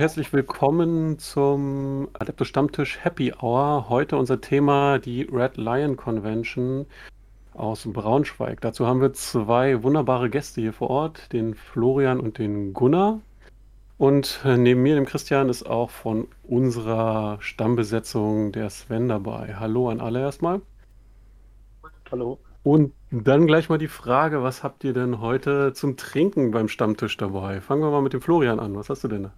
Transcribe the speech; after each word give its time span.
und 0.00 0.04
herzlich 0.04 0.32
willkommen 0.32 1.18
zum 1.18 2.08
Adeptus 2.14 2.48
Stammtisch 2.48 3.04
Happy 3.04 3.34
Hour. 3.38 3.90
Heute 3.90 4.16
unser 4.16 4.40
Thema 4.40 4.98
die 4.98 5.28
Red 5.30 5.58
Lion 5.58 5.98
Convention 5.98 6.86
aus 7.52 7.84
Braunschweig. 7.84 8.62
Dazu 8.62 8.86
haben 8.86 9.02
wir 9.02 9.12
zwei 9.12 9.82
wunderbare 9.82 10.30
Gäste 10.30 10.62
hier 10.62 10.72
vor 10.72 10.88
Ort, 10.88 11.30
den 11.34 11.54
Florian 11.54 12.18
und 12.18 12.38
den 12.38 12.72
Gunnar. 12.72 13.20
Und 13.98 14.40
neben 14.42 14.80
mir, 14.80 14.94
dem 14.94 15.04
Christian, 15.04 15.50
ist 15.50 15.64
auch 15.64 15.90
von 15.90 16.28
unserer 16.44 17.36
Stammbesetzung 17.42 18.52
der 18.52 18.70
Sven 18.70 19.06
dabei. 19.06 19.56
Hallo 19.60 19.90
an 19.90 20.00
alle 20.00 20.20
erstmal. 20.20 20.62
Hallo. 22.10 22.38
Und 22.62 22.94
dann 23.10 23.46
gleich 23.46 23.68
mal 23.68 23.76
die 23.76 23.86
Frage, 23.86 24.42
was 24.42 24.62
habt 24.62 24.82
ihr 24.82 24.94
denn 24.94 25.20
heute 25.20 25.74
zum 25.74 25.98
Trinken 25.98 26.52
beim 26.52 26.68
Stammtisch 26.68 27.18
dabei? 27.18 27.60
Fangen 27.60 27.82
wir 27.82 27.90
mal 27.90 28.00
mit 28.00 28.14
dem 28.14 28.22
Florian 28.22 28.60
an. 28.60 28.74
Was 28.76 28.88
hast 28.88 29.04
du 29.04 29.08
denn 29.08 29.24
da? 29.24 29.32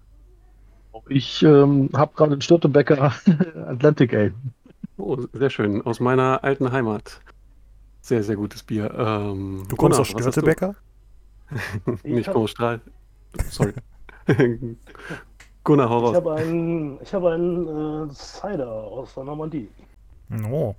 Ich 1.09 1.42
ähm, 1.42 1.91
habe 1.95 2.14
gerade 2.14 2.32
einen 2.32 2.42
Störtebecker 2.42 3.12
Atlantic 3.66 4.14
Ale. 4.14 4.34
Oh, 4.96 5.18
sehr 5.32 5.51
schön. 5.51 5.82
Aus 5.82 6.01
meiner 6.01 6.45
alten 6.45 6.70
Heimat. 6.70 7.20
Sehr, 8.02 8.23
sehr 8.23 8.37
gutes 8.37 8.62
Bier. 8.62 8.92
Ähm, 8.96 9.65
Du 9.68 9.77
kommst 9.77 9.98
aus 9.98 10.09
Störtebecker? 10.09 10.74
Nicht 12.02 12.30
komme 12.30 12.45
aus 12.45 12.51
Strahl. 12.51 12.80
Sorry. 13.48 13.73
Gunnar, 15.65 15.88
hau 15.88 16.10
Ich 16.10 16.16
habe 16.16 16.35
einen, 16.35 17.01
ich 17.01 17.15
habe 17.15 17.32
einen 17.32 18.09
äh, 18.09 18.13
Cider 18.13 18.68
aus 18.68 19.15
der 19.15 19.24
Normandie. 19.24 19.68
Oh, 20.51 20.74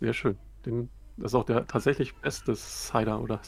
Sehr 0.00 0.12
schön. 0.12 0.36
Den, 0.64 0.88
das 1.16 1.32
ist 1.32 1.34
auch 1.34 1.44
der 1.44 1.66
tatsächlich 1.66 2.14
beste 2.16 2.54
Cider, 2.54 3.20
oder? 3.20 3.40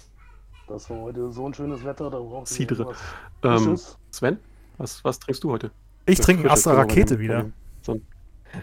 Das 0.69 0.89
war 0.91 0.99
heute 0.99 1.33
so 1.33 1.47
ein 1.47 1.55
schönes 1.55 1.85
Wetter, 1.85 2.11
da 2.11 2.19
braucht 2.19 2.51
ich 2.51 2.57
Cidre. 2.57 2.95
Ähm. 3.43 3.79
Sven, 4.11 4.39
was, 4.81 5.05
was 5.05 5.19
trinkst 5.21 5.45
du 5.45 5.51
heute? 5.53 5.71
ich 6.07 6.17
Das 6.17 6.27
trinke 6.27 6.43
einen 6.43 6.51
Astra 6.51 6.71
von 6.73 6.81
Rakete 6.81 7.15
von 7.15 7.19
wieder. 7.23 7.51
Son- 7.83 8.03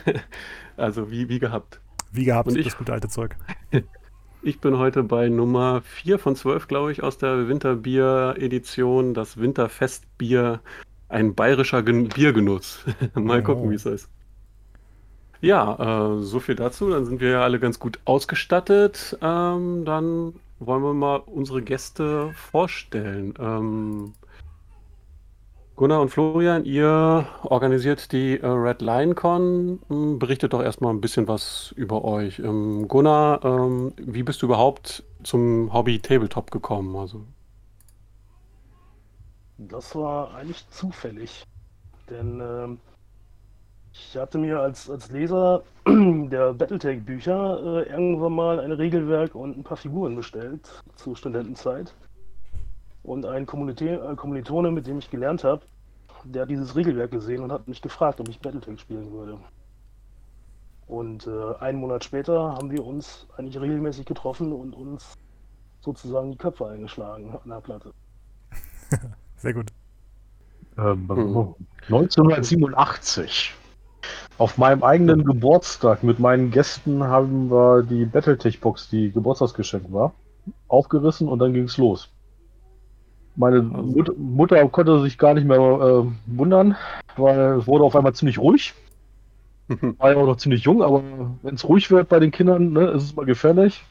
also 0.78 1.10
wie, 1.12 1.30
wie 1.30 1.40
gehabt. 1.40 1.80
Wie 2.12 2.26
gehabt, 2.26 2.50
Und 2.50 2.58
ich- 2.58 2.66
das 2.66 2.78
gute 2.78 2.94
alte 2.94 3.08
Zeug. 3.08 3.36
Ich 4.44 4.62
bin 4.62 4.78
heute 4.78 5.04
bei 5.04 5.28
Nummer 5.30 5.82
4 5.82 6.20
von 6.20 6.36
12, 6.36 6.68
glaube 6.70 6.92
ich, 6.92 7.04
aus 7.04 7.18
der 7.18 7.50
Winterbier-Edition. 7.50 9.14
Das 9.14 9.36
Winterfestbier. 9.38 10.62
Ein 11.10 11.34
bayerischer 11.36 11.84
Gen 11.84 12.08
Biergenuss. 12.08 12.86
Mal 13.16 13.44
gucken, 13.44 13.66
Oh. 13.68 13.72
wie 13.72 13.76
es 13.76 13.86
ist. 13.86 14.10
Ja, 15.42 16.18
äh, 16.20 16.23
so 16.23 16.40
viel 16.40 16.56
dazu. 16.56 16.90
Dann 16.90 17.06
sind 17.06 17.20
wir 17.20 17.30
ja 17.32 17.42
alle 17.44 17.60
ganz 17.60 17.80
gut 17.80 18.00
ausgestattet. 18.06 19.18
Ähm, 19.22 19.84
dann 19.84 20.34
wollen 20.60 20.84
wir 20.84 20.94
mal 20.94 21.18
unsere 21.26 21.62
Gäste 21.62 22.32
vorstellen. 22.34 23.34
Ähm, 23.40 24.14
Gunnar 25.78 26.02
und 26.02 26.09
Florian, 26.09 26.66
ihr 26.66 27.28
organisiert 27.44 28.11
die 28.11 28.38
äh, 28.39 28.45
Red 28.47 28.81
Lion 28.81 29.16
Con. 29.16 29.80
Hm, 29.88 30.20
Berichtet 30.20 30.52
doch 30.53 30.61
erstmal 30.61 30.94
ein 30.94 31.00
bisschen 31.02 31.28
was 31.30 31.72
über 31.78 32.03
euch. 32.03 32.39
Ähm, 32.39 32.88
Gunnar, 32.89 33.45
ähm, 33.45 33.94
wie 33.98 34.23
bist 34.23 34.42
du 34.42 34.48
überhaupt 34.48 35.03
zum 35.23 35.72
Hobby 35.73 36.00
Tabletop 36.02 36.52
gekommen? 36.52 36.95
Also, 36.98 37.25
Das 39.58 39.95
war 39.95 40.33
eigentlich 40.33 40.67
zufällig. 40.70 41.43
Denn 42.09 42.39
ähm, 42.42 42.82
ich 43.94 44.15
hatte 44.17 44.38
mir 44.38 44.59
als, 44.61 44.89
als 44.89 45.09
Leser 45.11 45.64
der 45.88 46.54
Battletech-Bücher 46.54 47.86
äh, 47.86 47.89
irgendwann 47.89 48.33
mal 48.33 48.59
ein 48.61 48.71
Regelwerk 48.71 49.36
und 49.36 49.58
ein 49.58 49.64
paar 49.64 49.77
Figuren 49.77 50.15
bestellt 50.15 50.83
zur 50.95 51.17
Studentenzeit. 51.17 51.95
Und 53.08 53.26
ein 53.26 53.44
äh, 53.44 53.45
Kommilitone, 53.45 54.70
mit 54.70 54.86
dem 54.86 55.00
ich 55.00 55.10
gelernt 55.10 55.45
habe, 55.45 55.62
der 56.26 56.42
hat 56.42 56.50
dieses 56.50 56.76
Regelwerk 56.76 57.10
gesehen 57.10 57.42
und 57.42 57.54
hat 57.54 57.66
mich 57.66 57.82
gefragt, 57.82 58.20
ob 58.20 58.28
ich 58.28 58.42
Battletech 58.42 58.82
spielen 58.82 59.10
würde. 59.14 59.38
Und 60.88 61.26
äh, 61.26 61.56
einen 61.62 61.80
Monat 61.80 62.04
später 62.04 62.56
haben 62.56 62.70
wir 62.70 62.86
uns 62.86 63.26
eigentlich 63.38 63.58
regelmäßig 63.62 64.06
getroffen 64.06 64.52
und 64.52 64.76
uns 64.76 65.14
sozusagen 65.80 66.32
die 66.32 66.38
Köpfe 66.38 66.68
eingeschlagen 66.68 67.34
an 67.42 67.50
der 67.50 67.62
Platte. 67.62 67.94
Sehr 69.38 69.54
gut. 69.54 69.72
Ähm, 70.78 71.08
Mhm. 71.08 71.56
1987. 71.84 73.56
Auf 74.38 74.58
meinem 74.58 74.84
eigenen 74.84 75.24
Geburtstag 75.24 76.04
mit 76.04 76.20
meinen 76.20 76.52
Gästen 76.52 77.02
haben 77.06 77.50
wir 77.50 77.84
die 77.84 78.04
Battletech-Box, 78.04 78.89
die 78.89 79.14
Geburtstagsgeschenk 79.14 79.94
war, 79.94 80.14
aufgerissen 80.68 81.30
und 81.30 81.39
dann 81.39 81.54
ging 81.54 81.64
es 81.64 81.78
los. 81.78 82.12
Meine 83.37 83.58
Also- 83.58 83.83
Mut 83.83 84.17
Mutter 84.17 84.67
konnte 84.67 84.99
sich 85.02 85.17
gar 85.17 85.33
nicht 85.36 85.48
mehr 85.48 85.58
äh, 85.58 86.05
wundern, 86.25 86.75
weil 87.15 87.59
es 87.59 87.67
wurde 87.67 87.83
auf 87.86 87.95
einmal 87.95 88.14
ziemlich 88.14 88.39
ruhig. 88.39 88.73
War 89.98 90.11
ja 90.11 90.17
auch 90.17 90.25
noch 90.25 90.37
ziemlich 90.37 90.64
jung, 90.64 90.81
aber 90.81 91.03
wenn 91.43 91.55
es 91.55 91.67
ruhig 91.67 91.89
wird 91.92 92.09
bei 92.09 92.20
den 92.20 92.31
Kindern, 92.31 92.73
ne, 92.73 92.87
ist 92.87 93.03
es 93.03 93.15
mal 93.15 93.26
gefährlich. 93.26 93.83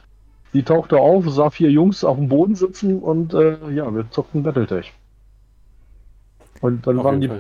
Die 0.53 0.63
tauchte 0.63 0.99
auf, 0.99 1.29
sah 1.29 1.51
vier 1.51 1.71
Jungs 1.71 2.03
auf 2.03 2.17
dem 2.17 2.29
Boden 2.29 2.55
sitzen 2.55 2.99
und 3.01 3.35
äh, 3.35 3.57
ja, 3.71 3.95
wir 3.95 4.11
zockten 4.11 4.43
Battletech. 4.43 4.93
Und 6.61 6.87
dann 6.87 6.99
auf 6.99 7.05
waren 7.05 7.21
die. 7.21 7.31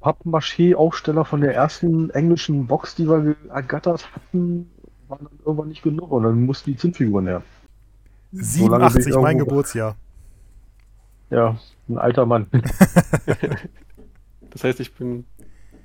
Pappmaché-Aufsteller 0.00 1.24
von 1.24 1.40
der 1.40 1.54
ersten 1.54 2.10
englischen 2.10 2.66
Box, 2.66 2.94
die 2.94 3.08
wir 3.08 3.36
ergattert 3.48 4.06
hatten, 4.14 4.70
waren 5.08 5.24
dann 5.24 5.38
irgendwann 5.46 5.68
nicht 5.68 5.82
genug 5.82 6.10
und 6.12 6.24
dann 6.24 6.44
mussten 6.44 6.72
die 6.72 6.76
Zinnfiguren 6.76 7.26
her. 7.26 7.42
So 8.32 8.68
lange 8.68 8.84
bin 8.90 8.98
ich 8.98 9.04
87, 9.04 9.22
mein 9.22 9.38
Geburtsjahr. 9.38 9.96
Ja, 11.30 11.58
ein 11.88 11.98
alter 11.98 12.26
Mann. 12.26 12.48
Das 14.50 14.64
heißt, 14.64 14.80
ich 14.80 14.94
bin, 14.94 15.26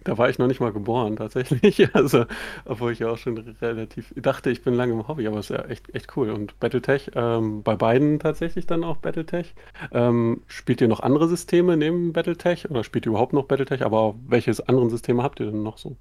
da 0.03 0.17
war 0.17 0.29
ich 0.29 0.39
noch 0.39 0.47
nicht 0.47 0.59
mal 0.61 0.73
geboren 0.73 1.15
tatsächlich. 1.17 1.89
Also, 1.95 2.25
obwohl 2.65 2.91
ich 2.93 2.99
ja 2.99 3.09
auch 3.09 3.17
schon 3.17 3.37
relativ 3.37 4.13
dachte, 4.17 4.51
ich 4.51 4.63
bin 4.63 4.73
lange 4.75 4.93
im 4.93 5.07
Hobby, 5.07 5.27
aber 5.27 5.39
es 5.39 5.49
ist 5.49 5.57
ja 5.57 5.65
echt, 5.65 5.93
echt 5.95 6.15
cool. 6.17 6.29
Und 6.31 6.59
Battletech, 6.59 7.11
ähm, 7.15 7.63
bei 7.63 7.75
beiden 7.75 8.19
tatsächlich 8.19 8.67
dann 8.67 8.83
auch 8.83 8.97
Battletech. 8.97 9.55
Ähm, 9.91 10.43
spielt 10.47 10.81
ihr 10.81 10.87
noch 10.87 11.01
andere 11.01 11.27
Systeme 11.29 11.77
neben 11.77 12.13
Battletech 12.13 12.69
oder 12.69 12.83
spielt 12.83 13.05
ihr 13.07 13.11
überhaupt 13.11 13.33
noch 13.33 13.45
Battletech? 13.45 13.83
Aber 13.85 13.99
auch 14.01 14.15
welche 14.27 14.51
anderen 14.67 14.89
Systeme 14.91 15.23
habt 15.23 15.39
ihr 15.39 15.47
denn 15.47 15.63
noch 15.63 15.77
so? 15.77 15.97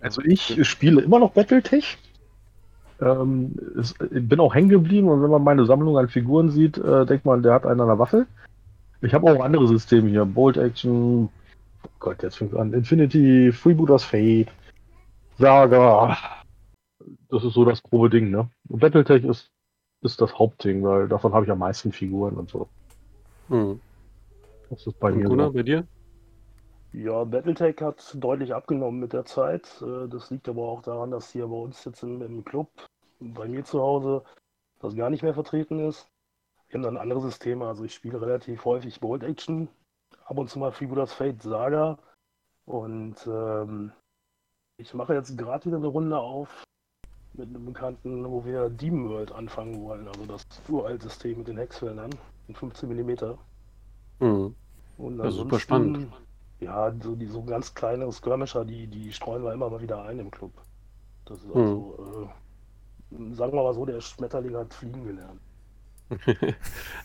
Also 0.00 0.20
ich 0.22 0.58
spiele 0.68 1.00
immer 1.02 1.18
noch 1.18 1.32
Battletech. 1.32 1.98
Ähm, 3.02 3.54
ich 3.78 4.28
bin 4.28 4.38
auch 4.40 4.54
hängen 4.54 4.68
geblieben 4.68 5.08
und 5.08 5.22
wenn 5.22 5.30
man 5.30 5.42
meine 5.42 5.66
Sammlung 5.66 5.98
an 5.98 6.08
Figuren 6.08 6.50
sieht, 6.50 6.78
äh, 6.78 7.04
denkt 7.04 7.24
man, 7.24 7.42
der 7.42 7.54
hat 7.54 7.66
einen 7.66 7.80
an 7.80 7.88
der 7.88 7.98
Waffe. 7.98 8.26
Ich 9.00 9.12
habe 9.12 9.30
auch 9.30 9.42
andere 9.42 9.66
Systeme 9.66 10.08
hier. 10.08 10.24
Bolt 10.24 10.56
Action, 10.56 11.28
oh 11.84 11.88
Gott, 11.98 12.22
jetzt 12.22 12.36
fängt 12.36 12.54
an. 12.54 12.72
Infinity, 12.72 13.50
Freebooters 13.52 14.04
Fate, 14.04 14.48
Saga. 15.38 16.16
Das 17.28 17.42
ist 17.42 17.54
so 17.54 17.64
das 17.64 17.82
grobe 17.82 18.10
Ding, 18.10 18.30
ne? 18.30 18.48
Und 18.68 18.78
Battletech 18.78 19.24
ist, 19.24 19.50
ist 20.02 20.20
das 20.20 20.38
Hauptding, 20.38 20.84
weil 20.84 21.08
davon 21.08 21.32
habe 21.34 21.44
ich 21.44 21.50
am 21.50 21.58
meisten 21.58 21.90
Figuren 21.90 22.34
und 22.36 22.48
so. 22.48 22.68
Hm. 23.48 23.80
Das 24.70 24.86
ist 24.86 24.98
bei 25.00 25.10
Und 25.12 25.18
mir 25.18 25.24
Gunnar, 25.24 25.48
so. 25.48 25.54
bei 25.54 25.62
dir? 25.64 25.84
Ja, 26.92 27.24
Battletech 27.24 27.80
hat 27.80 28.14
deutlich 28.14 28.54
abgenommen 28.54 29.00
mit 29.00 29.12
der 29.14 29.24
Zeit. 29.24 29.82
Äh, 29.82 30.08
Das 30.08 30.30
liegt 30.30 30.48
aber 30.48 30.62
auch 30.62 30.82
daran, 30.82 31.10
dass 31.10 31.32
hier 31.32 31.46
bei 31.48 31.56
uns 31.56 31.84
jetzt 31.84 32.02
im, 32.02 32.22
im 32.22 32.44
Club, 32.44 32.68
bei 33.22 33.48
mir 33.48 33.64
zu 33.64 33.80
Hause, 33.80 34.24
das 34.80 34.96
gar 34.96 35.10
nicht 35.10 35.22
mehr 35.22 35.34
vertreten 35.34 35.78
ist. 35.78 36.08
Wir 36.68 36.78
haben 36.78 36.82
dann 36.82 36.96
andere 36.96 37.20
Systeme, 37.20 37.66
also 37.66 37.84
ich 37.84 37.94
spiele 37.94 38.20
relativ 38.20 38.64
häufig 38.64 39.00
Bolt 39.00 39.22
Action, 39.22 39.68
ab 40.24 40.38
und 40.38 40.48
zu 40.48 40.58
mal 40.58 40.72
Freebooters 40.72 41.12
Fate 41.12 41.42
Saga 41.42 41.98
und 42.64 43.16
ähm, 43.26 43.92
ich 44.78 44.94
mache 44.94 45.14
jetzt 45.14 45.36
gerade 45.36 45.66
wieder 45.66 45.76
eine 45.76 45.86
Runde 45.86 46.18
auf 46.18 46.64
mit 47.34 47.48
einem 47.48 47.66
Bekannten, 47.66 48.30
wo 48.30 48.44
wir 48.44 48.68
Demon 48.68 49.10
World 49.10 49.32
anfangen 49.32 49.82
wollen, 49.82 50.08
also 50.08 50.26
das 50.26 50.46
uralte 50.68 51.04
System 51.08 51.38
mit 51.38 51.48
den 51.48 51.58
Hexfeldern 51.58 52.10
in 52.48 52.54
15 52.54 52.88
mm. 52.88 53.36
Hm. 54.20 54.54
Und 54.98 55.18
Ja, 55.18 55.30
super 55.30 55.58
spannend. 55.58 56.12
Ja, 56.60 56.94
so 57.02 57.16
die 57.16 57.26
so 57.26 57.42
ganz 57.42 57.74
kleine 57.74 58.10
Skirmisher, 58.12 58.64
die, 58.64 58.86
die 58.86 59.12
streuen 59.12 59.42
wir 59.42 59.52
immer 59.52 59.68
mal 59.68 59.80
wieder 59.80 60.02
ein 60.04 60.18
im 60.18 60.30
Club. 60.30 60.52
Das 61.24 61.38
ist 61.38 61.54
also, 61.54 62.28
äh, 62.28 62.41
sagen 63.32 63.52
wir 63.52 63.62
mal 63.62 63.74
so, 63.74 63.84
der 63.84 64.00
Schmetterling 64.00 64.56
hat 64.56 64.74
fliegen 64.74 65.04
gelernt. 65.04 65.40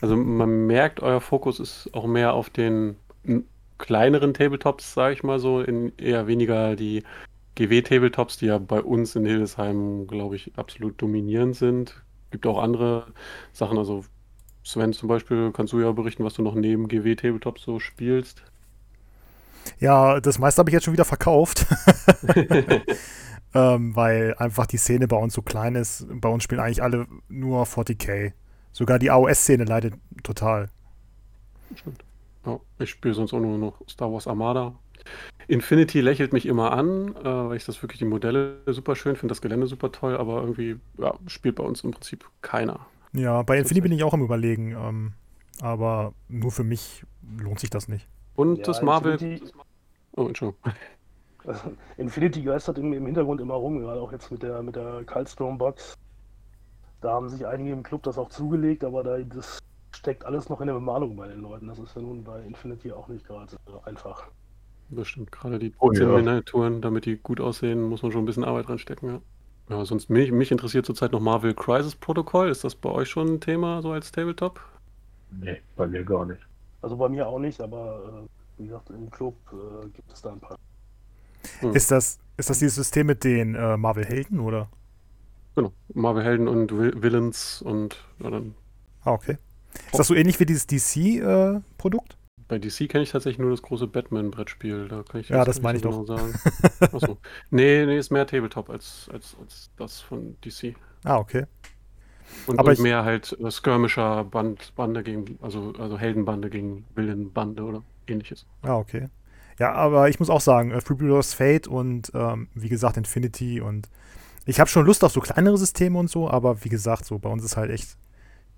Also 0.02 0.16
man 0.18 0.68
merkt, 0.68 1.02
euer 1.02 1.22
Fokus 1.22 1.60
ist 1.60 1.90
auch 1.94 2.06
mehr 2.08 2.34
auf 2.34 2.50
den 2.50 2.98
kleineren 3.78 4.34
Tabletops, 4.34 4.94
sage 4.94 5.14
ich 5.14 5.24
mal 5.24 5.40
so, 5.40 5.62
in 5.62 5.94
eher 5.98 6.28
weniger 6.28 6.76
die 6.76 7.04
GW-Tabletops, 7.56 8.38
die 8.38 8.48
ja 8.48 8.58
bei 8.58 8.82
uns 8.82 9.16
in 9.16 9.26
Hildesheim, 9.26 10.08
glaube 10.08 10.36
ich, 10.36 10.58
absolut 10.58 11.02
dominierend 11.02 11.56
sind. 11.56 12.04
Gibt 12.32 12.46
auch 12.46 12.60
andere 12.60 13.08
Sachen, 13.54 13.78
also 13.78 14.04
Sven 14.64 14.94
zum 14.94 15.08
Beispiel, 15.10 15.52
kannst 15.54 15.74
du 15.74 15.80
ja 15.80 15.92
berichten, 15.92 16.24
was 16.24 16.34
du 16.34 16.42
noch 16.42 16.56
neben 16.56 16.88
GW-Tabletops 16.88 17.64
so 17.64 17.80
spielst. 17.80 18.44
Ja, 19.80 20.20
das 20.20 20.40
meiste 20.40 20.60
habe 20.60 20.70
ich 20.70 20.74
jetzt 20.74 20.84
schon 20.84 20.94
wieder 20.94 21.06
verkauft. 21.06 21.66
ähm, 23.54 23.96
weil 23.96 24.36
einfach 24.38 24.66
die 24.66 24.78
Szene 24.78 25.08
bei 25.08 25.18
uns 25.18 25.34
so 25.34 25.42
klein 25.42 25.76
ist. 25.76 26.08
Bei 26.10 26.30
uns 26.30 26.44
spielen 26.44 26.62
eigentlich 26.62 26.84
alle 26.84 27.08
nur 27.30 27.64
40k. 27.64 28.34
Sogar 28.72 29.00
die 29.00 29.10
AOS-Szene 29.10 29.64
leidet 29.64 29.96
total. 30.24 30.70
Stimmt. 31.76 32.04
Ja, 32.46 32.60
ich 32.80 32.90
spiele 32.90 33.14
sonst 33.14 33.34
auch 33.34 33.40
nur 33.40 33.58
noch 33.58 33.82
Star 33.90 34.12
Wars 34.12 34.28
Armada. 34.28 34.76
Infinity 35.48 36.02
lächelt 36.02 36.34
mich 36.34 36.46
immer 36.46 36.74
an, 36.74 37.16
äh, 37.16 37.24
weil 37.24 37.58
ich 37.58 37.66
das 37.66 37.82
wirklich 37.82 38.00
die 38.00 38.06
Modelle 38.06 38.58
super 38.66 38.96
schön 38.96 39.16
finde, 39.16 39.32
das 39.32 39.42
Gelände 39.42 39.68
super 39.68 39.92
toll, 39.92 40.18
aber 40.18 40.42
irgendwie 40.42 40.78
ja, 40.98 41.14
spielt 41.28 41.56
bei 41.56 41.64
uns 41.64 41.84
im 41.84 41.92
Prinzip 41.92 42.26
keiner. 42.42 42.86
Ja, 43.14 43.42
bei 43.44 43.58
Infinity 43.58 43.82
bin 43.82 43.92
ich 43.94 44.04
auch 44.04 44.14
am 44.14 44.22
überlegen, 44.22 44.72
ähm, 44.72 45.14
aber 45.62 46.14
nur 46.28 46.52
für 46.52 46.64
mich 46.64 47.04
lohnt 47.40 47.60
sich 47.60 47.70
das 47.70 47.88
nicht. 47.88 48.08
Und 48.38 48.58
Ja, 48.60 48.64
das 48.64 48.82
Marvel. 48.82 49.16
Infinity- 49.16 49.52
Oh, 50.16 50.28
Entschuldigung. 50.28 50.62
Infinity 51.98 52.42
geistert 52.44 52.78
im, 52.78 52.94
im 52.94 53.06
Hintergrund 53.06 53.42
immer 53.42 53.54
rum, 53.56 53.80
gerade 53.80 54.00
auch 54.02 54.12
jetzt 54.12 54.32
mit 54.32 54.42
der, 54.44 54.62
mit 54.64 54.76
der 54.76 55.04
Coldstone 55.06 55.58
Box. 55.58 55.94
Da 57.02 57.12
haben 57.12 57.30
sich 57.30 57.46
einige 57.46 57.72
im 57.72 57.84
Club 57.84 58.04
das 58.04 58.18
auch 58.18 58.30
zugelegt, 58.30 58.84
aber 58.84 59.04
da, 59.04 59.20
das 59.20 59.60
steckt 59.96 60.26
alles 60.26 60.50
noch 60.50 60.62
in 60.62 60.68
der 60.68 60.74
Bemalung 60.74 61.16
bei 61.16 61.28
den 61.28 61.42
Leuten. 61.42 61.68
Das 61.68 61.78
ist 61.80 61.96
ja 61.96 62.02
nun 62.02 62.24
bei 62.24 62.42
Infinity 62.42 62.92
auch 62.92 63.08
nicht 63.08 63.26
gerade 63.26 63.56
äh, 63.68 63.88
einfach. 63.90 64.24
Bestimmt. 64.90 65.32
Gerade 65.32 65.60
die 65.60 65.74
Oh, 65.80 65.92
ja. 65.92 66.06
Miniaturen, 66.08 66.82
damit 66.82 67.06
die 67.06 67.18
gut 67.18 67.40
aussehen, 67.42 67.84
muss 67.84 68.02
man 68.04 68.12
schon 68.12 68.24
ein 68.24 68.26
bisschen 68.26 68.46
Arbeit 68.46 68.70
reinstecken, 68.70 69.10
ja. 69.10 69.22
Ja, 69.70 69.84
sonst 69.86 70.10
mich, 70.10 70.32
mich 70.32 70.52
interessiert 70.52 70.86
zurzeit 70.86 71.12
noch 71.12 71.20
Marvel 71.20 71.54
Crisis 71.54 71.94
Protocol. 71.96 72.50
Ist 72.50 72.64
das 72.64 72.74
bei 72.74 72.90
euch 72.90 73.10
schon 73.10 73.34
ein 73.36 73.42
Thema, 73.42 73.82
so 73.82 73.92
als 73.92 74.12
Tabletop? 74.14 74.62
Nee, 75.30 75.62
bei 75.76 75.88
mir 75.88 76.04
gar 76.06 76.26
nicht. 76.26 76.40
Also 76.88 76.96
bei 76.96 77.10
mir 77.10 77.28
auch 77.28 77.38
nicht, 77.40 77.60
aber 77.60 78.24
äh, 78.24 78.62
wie 78.62 78.68
gesagt, 78.68 78.90
im 78.92 79.10
Club 79.12 79.36
äh, 79.52 79.90
gibt 79.90 80.10
es 80.14 80.22
da 80.22 80.32
ein 80.32 80.40
paar. 80.40 80.56
Hm. 81.60 81.74
Ist 81.76 81.92
das, 81.92 82.18
ist 82.38 82.50
das 82.50 82.60
dieses 82.60 82.76
System 82.76 83.08
mit 83.08 83.26
den 83.26 83.56
äh, 83.56 83.76
Marvel-Helden 83.76 84.40
oder? 84.40 84.70
Genau. 85.56 85.74
Marvel 85.94 86.24
Helden 86.24 86.48
und 86.48 86.72
Vil- 86.72 87.02
Villains 87.02 87.62
und 87.62 88.02
ja, 88.24 88.30
dann 88.30 88.56
Ah, 89.04 89.12
okay. 89.12 89.38
Ist 89.92 90.00
das 90.00 90.08
so 90.08 90.16
ähnlich 90.16 90.40
wie 90.40 90.46
dieses 90.46 90.66
DC-Produkt? 90.66 92.16
bei 92.48 92.58
DC 92.58 92.88
kenne 92.88 93.04
ich 93.04 93.12
tatsächlich 93.12 93.40
nur 93.40 93.52
das 93.52 93.62
große 93.64 93.88
Batman-Brettspiel. 93.88 94.88
Da 94.88 95.04
kann 95.04 95.20
ich 95.20 95.28
Ja, 95.28 95.44
das 95.44 95.62
meine 95.62 95.80
ich 95.80 95.84
genau 95.84 96.06
sagen. 96.06 96.34
Achso. 96.80 97.18
Nee, 97.50 97.86
nee, 97.86 97.98
ist 97.98 98.12
mehr 98.12 98.26
Tabletop 98.26 98.70
als, 98.70 99.10
als, 99.12 99.36
als 99.42 99.70
das 99.76 100.00
von 100.00 100.38
DC. 100.40 100.74
ah, 101.04 101.18
okay. 101.18 101.48
Und, 102.48 102.60
Aber 102.60 102.70
und 102.70 102.74
ich- 102.74 102.80
mehr 102.80 103.04
halt 103.06 103.38
äh, 103.40 103.52
Skirmisher 103.52 104.24
Band, 104.24 104.74
Bande 104.76 105.04
gegen, 105.04 105.38
also, 105.42 105.74
also 105.78 105.98
Heldenbande 105.98 106.50
gegen 106.50 106.86
Villainbande 106.96 107.64
oder 107.64 107.84
ähnliches. 108.08 108.46
Ah, 108.62 108.76
okay. 108.78 109.10
Ja, 109.60 109.74
aber 109.74 110.08
ich 110.10 110.20
muss 110.20 110.30
auch 110.30 110.42
sagen, 110.42 110.72
äh, 110.72 110.82
Freebooters 110.82 111.34
Fate 111.34 111.68
und 111.68 112.12
ähm, 112.14 112.48
wie 112.54 112.70
gesagt 112.70 112.98
Infinity 112.98 113.60
und 113.62 113.90
ich 114.46 114.60
habe 114.60 114.70
schon 114.70 114.86
Lust 114.86 115.04
auf 115.04 115.12
so 115.12 115.20
kleinere 115.20 115.58
Systeme 115.58 115.98
und 116.00 116.10
so, 116.10 116.30
aber 116.30 116.64
wie 116.64 116.70
gesagt, 116.70 117.06
so 117.06 117.20
bei 117.20 117.30
uns 117.30 117.44
ist 117.44 117.58
halt 117.58 117.72
echt 117.72 117.98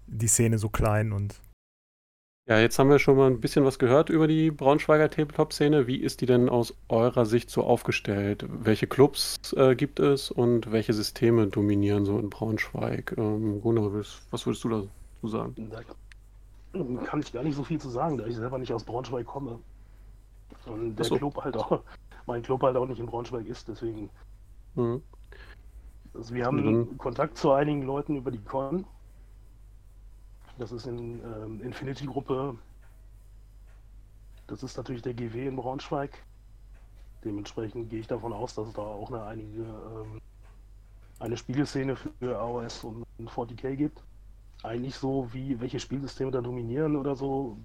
die 0.07 0.27
Szene 0.27 0.57
so 0.57 0.69
klein 0.69 1.11
und 1.11 1.39
Ja, 2.49 2.57
jetzt 2.57 2.79
haben 2.79 2.89
wir 2.89 2.97
schon 2.97 3.15
mal 3.15 3.27
ein 3.27 3.39
bisschen 3.39 3.63
was 3.63 3.77
gehört 3.77 4.09
über 4.09 4.27
die 4.27 4.49
Braunschweiger 4.49 5.07
Tabletop-Szene. 5.11 5.85
Wie 5.85 5.97
ist 5.97 6.19
die 6.19 6.25
denn 6.25 6.49
aus 6.49 6.73
eurer 6.87 7.27
Sicht 7.27 7.51
so 7.51 7.63
aufgestellt? 7.63 8.43
Welche 8.49 8.87
Clubs 8.87 9.53
äh, 9.53 9.75
gibt 9.75 9.99
es 9.99 10.31
und 10.31 10.71
welche 10.71 10.93
Systeme 10.93 11.45
dominieren 11.45 12.05
so 12.05 12.17
in 12.17 12.31
Braunschweig? 12.31 13.13
Ähm, 13.19 13.61
Gunnar, 13.61 13.93
was, 13.93 14.47
würdest 14.47 14.63
du 14.63 14.69
dazu 14.69 15.27
sagen? 15.27 15.69
Da 15.69 15.83
kann 17.05 17.19
ich 17.19 17.31
gar 17.31 17.43
nicht 17.43 17.55
so 17.55 17.63
viel 17.63 17.79
zu 17.79 17.89
sagen, 17.89 18.17
da 18.17 18.25
ich 18.25 18.35
selber 18.35 18.57
nicht 18.57 18.73
aus 18.73 18.83
Braunschweig 18.83 19.27
komme. 19.27 19.59
Und 20.65 20.95
der 20.95 21.05
so. 21.05 21.17
Club 21.17 21.37
halt 21.43 21.55
auch, 21.55 21.83
mein 22.25 22.41
Club 22.41 22.63
halt 22.63 22.75
auch 22.77 22.87
nicht 22.87 22.99
in 22.99 23.05
Braunschweig 23.05 23.45
ist, 23.45 23.67
deswegen. 23.67 24.09
Mhm. 24.73 25.03
Also 26.15 26.33
wir 26.33 26.45
haben 26.45 26.63
Dann- 26.65 26.97
Kontakt 26.97 27.37
zu 27.37 27.51
einigen 27.51 27.83
Leuten 27.83 28.15
über 28.15 28.31
die 28.31 28.43
Con. 28.43 28.85
Das 30.59 30.73
ist 30.73 30.85
in 30.85 31.21
ähm, 31.23 31.61
Infinity-Gruppe. 31.61 32.55
Das 34.47 34.61
ist 34.61 34.75
natürlich 34.75 35.01
der 35.01 35.13
GW 35.13 35.47
in 35.47 35.55
Braunschweig. 35.55 36.11
Dementsprechend 37.23 37.89
gehe 37.89 38.01
ich 38.01 38.07
davon 38.07 38.33
aus, 38.33 38.55
dass 38.55 38.67
es 38.67 38.73
da 38.73 38.81
auch 38.81 39.09
eine 39.09 39.23
einige 39.23 39.61
ähm, 39.61 40.21
eine 41.19 41.37
Spieleszene 41.37 41.95
für 41.95 42.37
AOS 42.37 42.83
und 42.83 43.05
40k 43.19 43.75
gibt. 43.75 44.03
Eigentlich 44.63 44.95
so 44.95 45.29
wie 45.31 45.59
welche 45.61 45.79
Spielsysteme 45.79 46.31
da 46.31 46.41
dominieren 46.41 46.97
oder 46.97 47.15
so, 47.15 47.57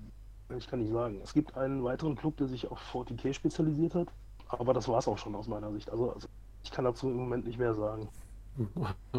ich 0.57 0.69
kann 0.69 0.81
nicht 0.81 0.93
sagen. 0.93 1.21
Es 1.23 1.35
gibt 1.35 1.57
einen 1.57 1.83
weiteren 1.83 2.15
Club, 2.15 2.37
der 2.37 2.47
sich 2.47 2.71
auf 2.71 2.81
40k 2.95 3.33
spezialisiert 3.33 3.97
hat, 3.97 4.09
aber 4.49 4.73
das 4.73 4.87
war 4.87 4.99
es 4.99 5.09
auch 5.09 5.19
schon 5.19 5.35
aus 5.35 5.49
meiner 5.49 5.73
Sicht. 5.73 5.91
Also, 5.91 6.13
also 6.13 6.29
ich 6.63 6.71
kann 6.71 6.85
dazu 6.85 7.09
im 7.09 7.17
Moment 7.17 7.45
nicht 7.45 7.59
mehr 7.59 7.75
sagen. 7.75 8.09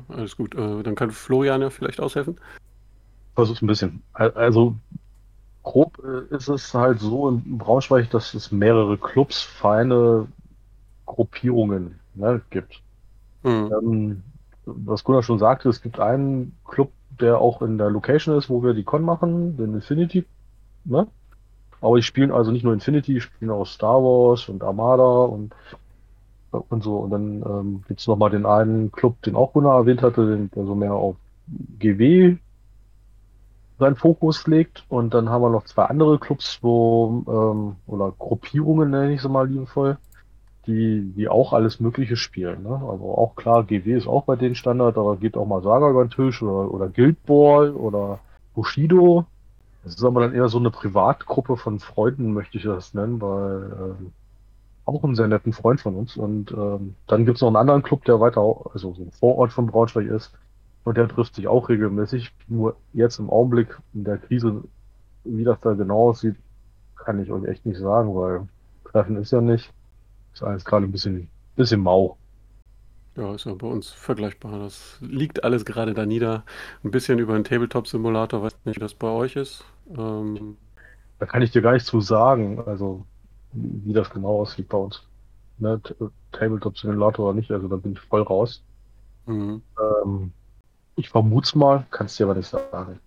Alles 0.07 0.37
gut. 0.37 0.55
Äh, 0.55 0.81
dann 0.83 0.95
kann 0.95 1.11
Florian 1.11 1.61
ja 1.61 1.69
vielleicht 1.69 1.99
aushelfen. 1.99 2.39
Versuch's 3.35 3.61
ein 3.61 3.67
bisschen. 3.67 4.03
Al- 4.13 4.31
Also 4.33 4.75
grob 5.63 5.99
äh, 6.03 6.35
ist 6.35 6.49
es 6.49 6.73
halt 6.73 6.99
so 7.01 7.29
in 7.29 7.57
Braunschweig, 7.57 8.09
dass 8.11 8.33
es 8.33 8.51
mehrere 8.51 8.97
Clubs, 8.97 9.41
Vereine, 9.43 10.27
Gruppierungen 11.05 11.99
ne, 12.15 12.41
gibt. 12.51 12.81
Mhm. 13.43 13.75
Ähm, 13.83 14.23
was 14.65 15.03
Gunnar 15.03 15.23
schon 15.23 15.39
sagte, 15.39 15.69
es 15.69 15.81
gibt 15.81 15.99
einen 15.99 16.57
Club, 16.65 16.91
der 17.09 17.39
auch 17.39 17.61
in 17.61 17.77
der 17.77 17.89
Location 17.91 18.37
ist, 18.37 18.49
wo 18.49 18.63
wir 18.63 18.73
die 18.73 18.83
Con 18.83 19.03
machen, 19.03 19.57
den 19.57 19.75
Infinity. 19.75 20.25
Ne? 20.85 21.07
Aber 21.81 21.97
die 21.97 22.03
spielen 22.03 22.31
also 22.31 22.51
nicht 22.51 22.63
nur 22.63 22.73
Infinity, 22.73 23.15
die 23.15 23.21
spielen 23.21 23.51
auch 23.51 23.65
Star 23.67 24.01
Wars 24.03 24.49
und 24.49 24.63
Armada 24.63 25.03
und, 25.25 25.53
und 26.51 26.83
so. 26.83 26.97
Und 26.97 27.11
dann 27.11 27.41
ähm, 27.43 27.83
gibt 27.87 27.99
es 27.99 28.07
nochmal 28.07 28.29
den 28.29 28.45
einen 28.45 28.91
Club, 28.91 29.21
den 29.23 29.35
auch 29.35 29.53
Gunnar 29.53 29.79
erwähnt 29.79 30.01
hatte, 30.01 30.25
den, 30.27 30.49
der 30.51 30.65
so 30.65 30.75
mehr 30.75 30.93
auf 30.93 31.15
GW 31.47 32.37
seinen 33.79 33.95
Fokus 33.95 34.47
legt. 34.47 34.85
Und 34.89 35.13
dann 35.13 35.29
haben 35.29 35.41
wir 35.41 35.49
noch 35.49 35.65
zwei 35.65 35.85
andere 35.85 36.19
Clubs, 36.19 36.59
wo, 36.61 37.23
ähm, 37.27 37.75
oder 37.87 38.13
Gruppierungen 38.17 38.91
nenne 38.91 39.13
ich 39.13 39.21
sie 39.21 39.29
mal 39.29 39.47
liebevoll, 39.47 39.97
die, 40.67 41.13
die 41.15 41.27
auch 41.27 41.53
alles 41.53 41.79
Mögliche 41.79 42.15
spielen. 42.15 42.63
Ne? 42.63 42.81
Also 42.89 43.05
auch 43.05 43.35
klar, 43.35 43.63
GW 43.63 43.93
ist 43.93 44.07
auch 44.07 44.23
bei 44.23 44.35
denen 44.35 44.55
Standard, 44.55 44.97
aber 44.97 45.17
geht 45.17 45.37
auch 45.37 45.45
mal 45.45 45.61
Saga 45.61 45.89
über 45.89 46.05
den 46.05 46.11
Tisch 46.11 46.41
oder, 46.41 46.71
oder 46.71 46.87
Guild 46.89 47.23
Ball 47.25 47.71
oder 47.71 48.19
Bushido. 48.53 49.25
Das 49.83 49.95
ist 49.95 50.03
aber 50.03 50.21
dann 50.21 50.33
eher 50.33 50.49
so 50.49 50.57
eine 50.57 50.71
Privatgruppe 50.71 51.57
von 51.57 51.79
Freunden, 51.79 52.33
möchte 52.33 52.57
ich 52.57 52.63
das 52.63 52.95
nennen, 52.95 53.21
weil 53.21 53.71
ähm, 53.79 54.11
auch 54.85 55.03
einen 55.03 55.15
sehr 55.15 55.27
netten 55.27 55.53
Freund 55.53 55.81
von 55.81 55.95
uns. 55.95 56.17
Und 56.17 56.51
ähm, 56.51 56.95
dann 57.07 57.25
gibt 57.25 57.37
es 57.37 57.41
noch 57.41 57.49
einen 57.49 57.57
anderen 57.57 57.83
Club, 57.83 58.03
der 58.05 58.19
weiter, 58.19 58.41
also 58.73 58.93
so 58.93 59.01
ein 59.01 59.11
Vorort 59.11 59.51
von 59.51 59.67
Braunschweig 59.67 60.07
ist. 60.07 60.31
Und 60.85 60.97
der 60.97 61.09
trifft 61.09 61.35
sich 61.35 61.47
auch 61.49 61.69
regelmäßig. 61.69 62.33
Nur 62.47 62.77
jetzt 62.93 63.19
im 63.19 63.31
Augenblick 63.31 63.79
in 63.93 64.05
der 64.05 64.19
Krise, 64.19 64.63
wie 65.25 65.45
das 65.45 65.59
da 65.61 65.73
genau 65.75 66.09
aussieht, 66.11 66.37
kann 66.97 67.21
ich 67.23 67.31
euch 67.31 67.45
echt 67.45 67.65
nicht 67.65 67.79
sagen, 67.79 68.15
weil 68.15 68.47
Treffen 68.85 69.17
ist 69.17 69.31
ja 69.31 69.41
nicht. 69.41 69.73
Ist 70.33 70.43
alles 70.43 70.65
gerade 70.65 70.85
ein 70.87 70.91
bisschen, 70.93 71.29
bisschen 71.55 71.81
mau. 71.81 72.17
Ja, 73.15 73.33
ist 73.33 73.45
ja 73.45 73.53
bei 73.53 73.67
uns 73.67 73.91
vergleichbar. 73.91 74.59
Das 74.59 74.97
liegt 75.01 75.43
alles 75.43 75.63
gerade 75.65 75.93
da 75.93 76.05
nieder. 76.05 76.43
Ein 76.83 76.91
bisschen 76.91 77.17
über 77.19 77.33
den 77.33 77.45
Tabletop-Simulator, 77.45 78.41
weiß 78.43 78.57
nicht, 78.65 78.75
wie 78.77 78.79
das 78.81 78.93
bei 78.95 79.07
euch 79.07 79.35
ist. 79.37 79.63
Ähm, 79.89 80.57
Da 81.19 81.25
kann 81.25 81.41
ich 81.41 81.51
dir 81.51 81.61
gar 81.61 81.73
nicht 81.73 81.85
zu 81.85 81.99
sagen, 82.01 82.59
also 82.65 83.05
wie 83.51 83.93
das 83.93 84.09
genau 84.09 84.41
aussieht 84.41 84.69
bei 84.69 84.77
uns. 84.77 85.07
Ne, 85.57 85.81
T- 85.81 85.95
Tabletop 86.31 86.77
Simulator 86.77 87.27
oder 87.27 87.35
nicht, 87.35 87.51
also 87.51 87.67
da 87.67 87.77
bin 87.77 87.93
ich 87.93 87.99
voll 88.01 88.21
raus. 88.23 88.63
mhm. 89.27 89.61
Ähm, 89.79 90.33
ich 90.95 91.09
vermute 91.09 91.57
mal, 91.57 91.85
kannst 91.91 92.19
dir 92.19 92.25
aber 92.25 92.35
nicht 92.35 92.47
sagen. 92.47 92.99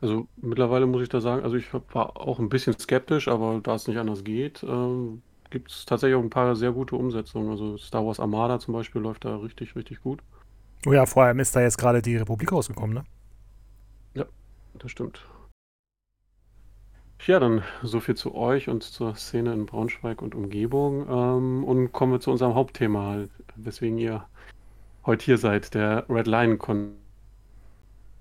Also 0.00 0.26
mittlerweile 0.36 0.86
muss 0.86 1.02
ich 1.02 1.08
da 1.08 1.20
sagen, 1.20 1.42
also 1.42 1.56
ich 1.56 1.72
war 1.72 2.20
auch 2.20 2.38
ein 2.38 2.50
bisschen 2.50 2.78
skeptisch, 2.78 3.28
aber 3.28 3.60
da 3.62 3.76
es 3.76 3.88
nicht 3.88 3.96
anders 3.98 4.24
geht, 4.24 4.62
ähm, 4.62 5.22
gibt 5.48 5.70
es 5.70 5.86
tatsächlich 5.86 6.16
auch 6.16 6.22
ein 6.22 6.28
paar 6.28 6.54
sehr 6.54 6.72
gute 6.72 6.96
Umsetzungen. 6.96 7.50
Also 7.50 7.78
Star 7.78 8.04
Wars 8.04 8.20
Armada 8.20 8.58
zum 8.58 8.74
Beispiel 8.74 9.00
läuft 9.00 9.24
da 9.24 9.36
richtig, 9.36 9.74
richtig 9.74 10.02
gut. 10.02 10.20
Oh 10.86 10.92
ja, 10.92 11.06
vor 11.06 11.24
allem 11.24 11.38
ist 11.38 11.56
da 11.56 11.62
jetzt 11.62 11.78
gerade 11.78 12.02
die 12.02 12.16
Republik 12.16 12.52
rausgekommen, 12.52 12.94
ne? 12.94 13.04
Das 14.78 14.90
stimmt. 14.90 15.26
Ja, 17.24 17.40
dann 17.40 17.62
so 17.82 18.00
viel 18.00 18.14
zu 18.14 18.34
euch 18.34 18.68
und 18.68 18.82
zur 18.82 19.14
Szene 19.16 19.52
in 19.52 19.66
Braunschweig 19.66 20.22
und 20.22 20.34
Umgebung. 20.34 21.06
Ähm, 21.08 21.64
und 21.64 21.92
kommen 21.92 22.12
wir 22.12 22.20
zu 22.20 22.30
unserem 22.30 22.54
Hauptthema, 22.54 23.24
weswegen 23.56 23.98
ihr 23.98 24.26
heute 25.06 25.24
hier 25.24 25.38
seid, 25.38 25.74
der 25.74 26.04
Red 26.08 26.26
Lion 26.26 26.58
Con. 26.58 26.92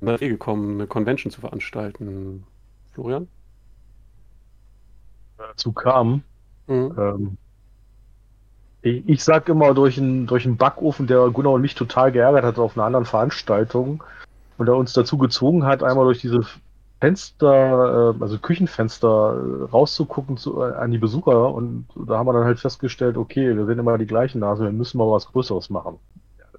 Gekommen, 0.02 0.76
eine 0.76 0.88
Convention 0.88 1.32
zu 1.32 1.42
veranstalten. 1.42 2.44
Florian? 2.94 3.28
Dazu 5.38 5.72
kam, 5.72 6.24
Mhm. 6.68 6.96
ähm, 6.98 7.38
ich, 8.82 9.08
ich 9.10 9.24
sag 9.24 9.50
immer 9.50 9.74
durch 9.74 9.98
einen 9.98 10.28
durch 10.28 10.46
einen 10.46 10.58
Backofen, 10.58 11.08
der 11.08 11.30
Gunnar 11.30 11.54
und 11.54 11.62
mich 11.62 11.76
total 11.76 12.12
geärgert 12.12 12.44
hat 12.44 12.60
auf 12.60 12.78
einer 12.78 12.86
anderen 12.86 13.06
Veranstaltung 13.06 14.04
und 14.58 14.68
er 14.68 14.76
uns 14.76 14.94
dazu 14.94 15.18
gezwungen 15.18 15.64
hat, 15.66 15.84
einmal 15.84 16.06
durch 16.06 16.22
diese 16.22 16.42
Fenster, 17.02 18.16
äh, 18.18 18.22
also 18.22 18.40
Küchenfenster 18.40 19.66
äh, 19.68 19.72
rauszugucken 19.72 20.38
zu, 20.38 20.62
äh, 20.62 20.74
an 20.74 20.92
die 20.92 20.98
Besucher 20.98 21.54
und 21.54 21.88
da 21.96 22.18
haben 22.18 22.28
wir 22.28 22.34
dann 22.34 22.46
halt 22.46 22.60
festgestellt, 22.60 23.18
okay, 23.18 23.56
wir 23.56 23.66
sehen 23.66 23.80
immer 23.80 23.98
die 23.98 24.08
gleichen 24.08 24.40
Nase, 24.40 24.64
wir 24.66 24.72
müssen 24.72 24.98
mal 24.98 25.10
was 25.12 25.28
Größeres 25.28 25.70
machen. 25.70 26.00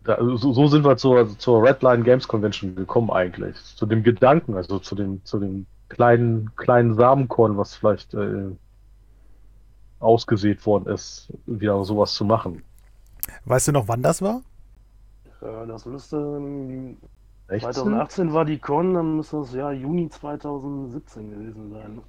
Da, 0.07 0.15
also 0.15 0.37
so, 0.37 0.53
so 0.53 0.69
sind 0.69 0.85
wir 0.85 0.97
zur, 0.97 1.37
zur 1.39 1.63
Redline 1.63 2.05
Games 2.05 2.29
Convention 2.29 2.77
gekommen 2.77 3.11
eigentlich. 3.11 3.57
Zu 3.77 3.87
dem 3.87 4.03
Gedanken, 4.03 4.55
also 4.55 4.79
zu 4.79 4.95
dem, 4.95 5.25
zu 5.25 5.41
dem 5.41 5.67
kleinen, 5.89 6.55
kleinen 6.57 6.95
Samenkorn, 6.95 7.57
was 7.57 7.75
vielleicht 7.75 8.15
äh, 8.15 8.51
ausgesät 9.99 10.65
worden 10.65 10.87
ist, 10.93 11.33
wieder 11.47 11.83
sowas 11.85 12.15
zu 12.15 12.25
machen. 12.25 12.63
Weißt 13.45 13.69
du 13.69 13.73
noch, 13.73 13.89
wann 13.89 14.03
das 14.03 14.23
war? 14.23 14.43
Äh, 15.41 15.67
das 15.67 15.85
müsste 15.87 16.17
ähm, 16.17 16.97
16? 17.49 17.73
2018 17.73 18.33
war 18.33 18.45
die 18.45 18.59
Con, 18.59 18.95
dann 18.95 19.17
müsste 19.17 19.39
das 19.39 19.53
ja 19.55 19.73
Juni 19.73 20.09
2017 20.09 21.31
gewesen 21.31 21.71
sein. 21.73 22.01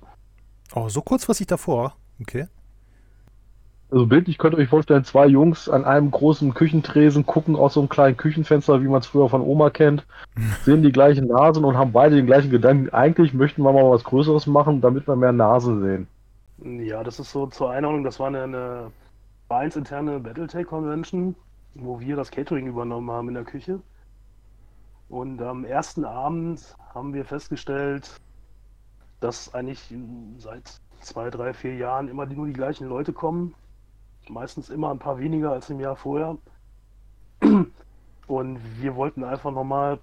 Oh, 0.75 0.89
so 0.89 1.01
kurzfristig 1.01 1.47
davor. 1.47 1.95
Okay. 2.21 2.47
Also 3.89 4.05
bildlich 4.05 4.37
könnt 4.37 4.53
ihr 4.53 4.59
euch 4.59 4.69
vorstellen, 4.69 5.05
zwei 5.05 5.27
Jungs 5.27 5.69
an 5.69 5.85
einem 5.85 6.11
großen 6.11 6.53
Küchentresen 6.53 7.25
gucken 7.25 7.55
aus 7.55 7.75
so 7.75 7.79
einem 7.79 7.87
kleinen 7.87 8.17
Küchenfenster, 8.17 8.81
wie 8.81 8.87
man 8.87 8.99
es 8.99 9.07
früher 9.07 9.29
von 9.29 9.41
Oma 9.41 9.69
kennt, 9.69 10.05
sehen 10.63 10.83
die 10.83 10.91
gleichen 10.91 11.27
Nasen 11.27 11.63
und 11.63 11.77
haben 11.77 11.93
beide 11.93 12.17
den 12.17 12.25
gleichen 12.25 12.51
Gedanken. 12.51 12.89
Eigentlich 12.89 13.33
möchten 13.33 13.63
wir 13.63 13.71
mal 13.71 13.89
was 13.89 14.03
Größeres 14.03 14.45
machen, 14.45 14.81
damit 14.81 15.07
wir 15.07 15.15
mehr 15.15 15.31
Nasen 15.31 15.81
sehen. 15.81 16.07
Ja, 16.85 17.03
das 17.03 17.19
ist 17.19 17.31
so 17.31 17.47
zur 17.47 17.71
Einordnung, 17.71 18.03
das 18.03 18.19
war 18.19 18.27
eine, 18.27 18.43
eine 18.43 18.91
vereinsinterne 19.47 20.19
Battletech-Convention, 20.19 21.35
wo 21.75 21.99
wir 21.99 22.15
das 22.15 22.31
Catering 22.31 22.67
übernommen 22.67 23.09
haben 23.09 23.29
in 23.29 23.35
der 23.35 23.45
Küche. 23.45 23.79
Und 25.07 25.41
am 25.41 25.63
ersten 25.63 26.03
Abend 26.03 26.75
haben 26.93 27.13
wir 27.13 27.23
festgestellt, 27.23 28.19
dass 29.21 29.53
eigentlich 29.53 29.81
seit 30.37 30.81
zwei, 30.99 31.29
drei, 31.29 31.53
vier 31.53 31.75
Jahren 31.75 32.09
immer 32.09 32.25
nur 32.25 32.47
die 32.47 32.53
gleichen 32.53 32.89
Leute 32.89 33.13
kommen. 33.13 33.53
Meistens 34.29 34.69
immer 34.69 34.91
ein 34.91 34.99
paar 34.99 35.19
weniger 35.19 35.51
als 35.51 35.69
im 35.69 35.79
Jahr 35.79 35.95
vorher. 35.95 36.37
Und 38.27 38.81
wir 38.81 38.95
wollten 38.95 39.23
einfach 39.23 39.51
nochmal 39.51 39.99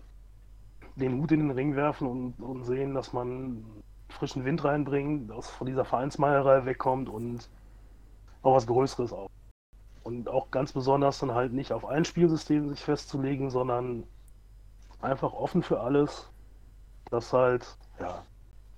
den 0.97 1.21
Hut 1.21 1.33
in 1.33 1.41
den 1.41 1.51
Ring 1.51 1.77
werfen 1.77 2.07
und, 2.07 2.41
und 2.41 2.65
sehen, 2.65 2.95
dass 2.95 3.13
man 3.13 3.65
frischen 4.09 4.45
Wind 4.45 4.65
reinbringt, 4.65 5.29
dass 5.29 5.51
von 5.51 5.67
dieser 5.67 5.85
Vereinsmeierei 5.85 6.65
wegkommt 6.65 7.09
und 7.09 7.49
auch 8.43 8.55
was 8.55 8.67
Größeres 8.67 9.13
auf. 9.13 9.29
Und 10.05 10.29
auch 10.29 10.51
ganz 10.51 10.73
besonders 10.73 11.19
dann 11.19 11.35
halt 11.35 11.53
nicht 11.53 11.73
auf 11.73 11.85
ein 11.85 12.05
Spielsystem 12.05 12.69
sich 12.69 12.81
festzulegen, 12.81 13.51
sondern 13.51 14.05
einfach 15.01 15.33
offen 15.33 15.63
für 15.63 15.81
alles, 15.81 16.31
dass 17.11 17.33
halt, 17.33 17.77
ja, 17.99 18.23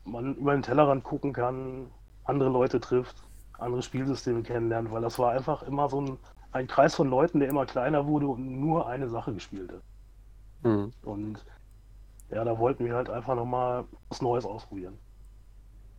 man 0.05 0.37
über 0.37 0.53
den 0.53 0.63
Tellerrand 0.63 1.05
gucken 1.05 1.33
kann, 1.33 1.91
andere 2.25 2.49
Leute 2.49 2.81
trifft, 2.81 3.26
andere 3.59 3.83
Spielsysteme 3.83 4.43
kennenlernt, 4.43 4.91
weil 4.91 5.03
das 5.03 5.19
war 5.19 5.33
einfach 5.33 5.63
immer 5.63 5.89
so 5.89 6.01
ein, 6.01 6.19
ein 6.53 6.67
Kreis 6.67 6.95
von 6.95 7.09
Leuten, 7.09 7.41
der 7.41 7.49
immer 7.49 7.67
kleiner 7.67 8.07
wurde 8.07 8.29
und 8.29 8.61
nur 8.61 8.87
eine 8.89 9.09
Sache 9.09 9.33
gespielt 9.33 9.73
hat. 9.73 9.83
Hm. 10.63 10.91
Und 11.03 11.45
ja, 12.31 12.45
da 12.45 12.59
wollten 12.59 12.85
wir 12.85 12.95
halt 12.95 13.11
einfach 13.11 13.35
nochmal 13.35 13.85
was 14.09 14.21
Neues 14.21 14.45
ausprobieren. 14.45 14.95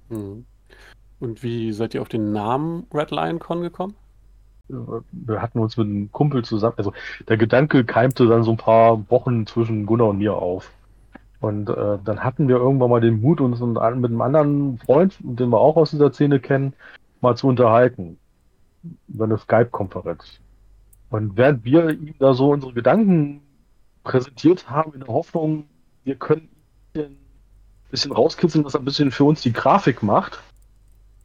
Hm. 0.09 0.45
Und 1.19 1.43
wie 1.43 1.71
seid 1.71 1.93
ihr 1.93 2.01
auf 2.01 2.09
den 2.09 2.31
Namen 2.31 2.85
Red 2.93 3.11
Lion 3.11 3.39
Con 3.39 3.61
gekommen? 3.61 3.95
Wir 4.67 5.41
hatten 5.41 5.59
uns 5.59 5.77
mit 5.77 5.87
einem 5.87 6.11
Kumpel 6.11 6.43
zusammen, 6.43 6.75
also 6.77 6.91
der 7.29 7.37
Gedanke 7.37 7.85
keimte 7.85 8.27
dann 8.27 8.43
so 8.43 8.51
ein 8.51 8.57
paar 8.57 9.09
Wochen 9.09 9.47
zwischen 9.47 9.85
Gunnar 9.85 10.09
und 10.09 10.17
mir 10.17 10.35
auf. 10.35 10.69
Und 11.39 11.69
äh, 11.69 11.99
dann 12.03 12.23
hatten 12.23 12.47
wir 12.47 12.57
irgendwann 12.57 12.89
mal 12.89 12.99
den 12.99 13.21
Mut, 13.21 13.39
uns 13.39 13.59
mit 13.59 13.77
einem 13.77 14.21
anderen 14.21 14.77
Freund, 14.79 15.15
den 15.19 15.49
wir 15.49 15.59
auch 15.59 15.77
aus 15.77 15.91
dieser 15.91 16.11
Szene 16.11 16.39
kennen, 16.39 16.73
mal 17.21 17.35
zu 17.35 17.47
unterhalten. 17.47 18.17
Über 19.07 19.25
eine 19.25 19.37
Skype-Konferenz. 19.37 20.39
Und 21.09 21.37
während 21.37 21.63
wir 21.65 21.89
ihm 21.89 22.15
da 22.19 22.33
so 22.33 22.51
unsere 22.51 22.73
Gedanken 22.73 23.41
präsentiert 24.03 24.69
haben, 24.69 24.93
in 24.93 25.01
der 25.01 25.09
Hoffnung, 25.09 25.65
wir 26.03 26.15
können 26.15 26.49
ein 26.95 27.17
bisschen 27.91 28.11
rauskitzeln, 28.11 28.63
dass 28.63 28.73
er 28.75 28.81
ein 28.81 28.85
bisschen 28.85 29.11
für 29.11 29.23
uns 29.23 29.41
die 29.41 29.53
Grafik 29.53 30.03
macht, 30.03 30.41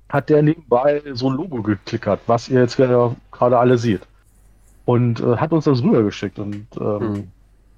hat 0.09 0.29
der 0.29 0.43
nebenbei 0.43 1.03
so 1.15 1.31
ein 1.31 1.37
Logo 1.37 1.63
geklickert, 1.63 2.21
was 2.27 2.49
ihr 2.49 2.61
jetzt 2.61 2.77
gerade 2.77 3.59
alle 3.59 3.79
seht. 3.79 4.03
Und 4.85 5.21
äh, 5.21 5.37
hat 5.37 5.53
uns 5.53 5.65
das 5.65 5.83
rübergeschickt. 5.83 6.39
Und 6.39 6.67
ähm, 6.81 7.15
Hm. 7.15 7.33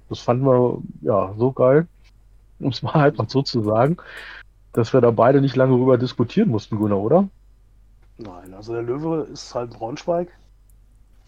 das 0.09 0.19
fanden 0.19 0.45
wir 0.45 0.81
ja 1.01 1.33
so 1.37 1.51
geil, 1.51 1.87
um 2.59 2.69
es 2.69 2.81
mal 2.81 2.93
halt 2.95 3.17
mal 3.17 3.29
so 3.29 3.41
zu 3.41 3.61
sagen, 3.63 3.97
dass 4.73 4.93
wir 4.93 5.01
da 5.01 5.11
beide 5.11 5.41
nicht 5.41 5.55
lange 5.55 5.73
rüber 5.75 5.97
diskutieren 5.97 6.49
mussten, 6.49 6.77
Gunnar, 6.77 6.99
oder? 6.99 7.29
Nein, 8.17 8.53
also 8.53 8.73
der 8.73 8.83
Löwe 8.83 9.27
ist 9.31 9.53
halt 9.53 9.71
Braunschweig. 9.71 10.29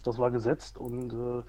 Das 0.04 0.18
war 0.18 0.30
gesetzt 0.30 0.78
und 0.78 1.12
äh, 1.12 1.42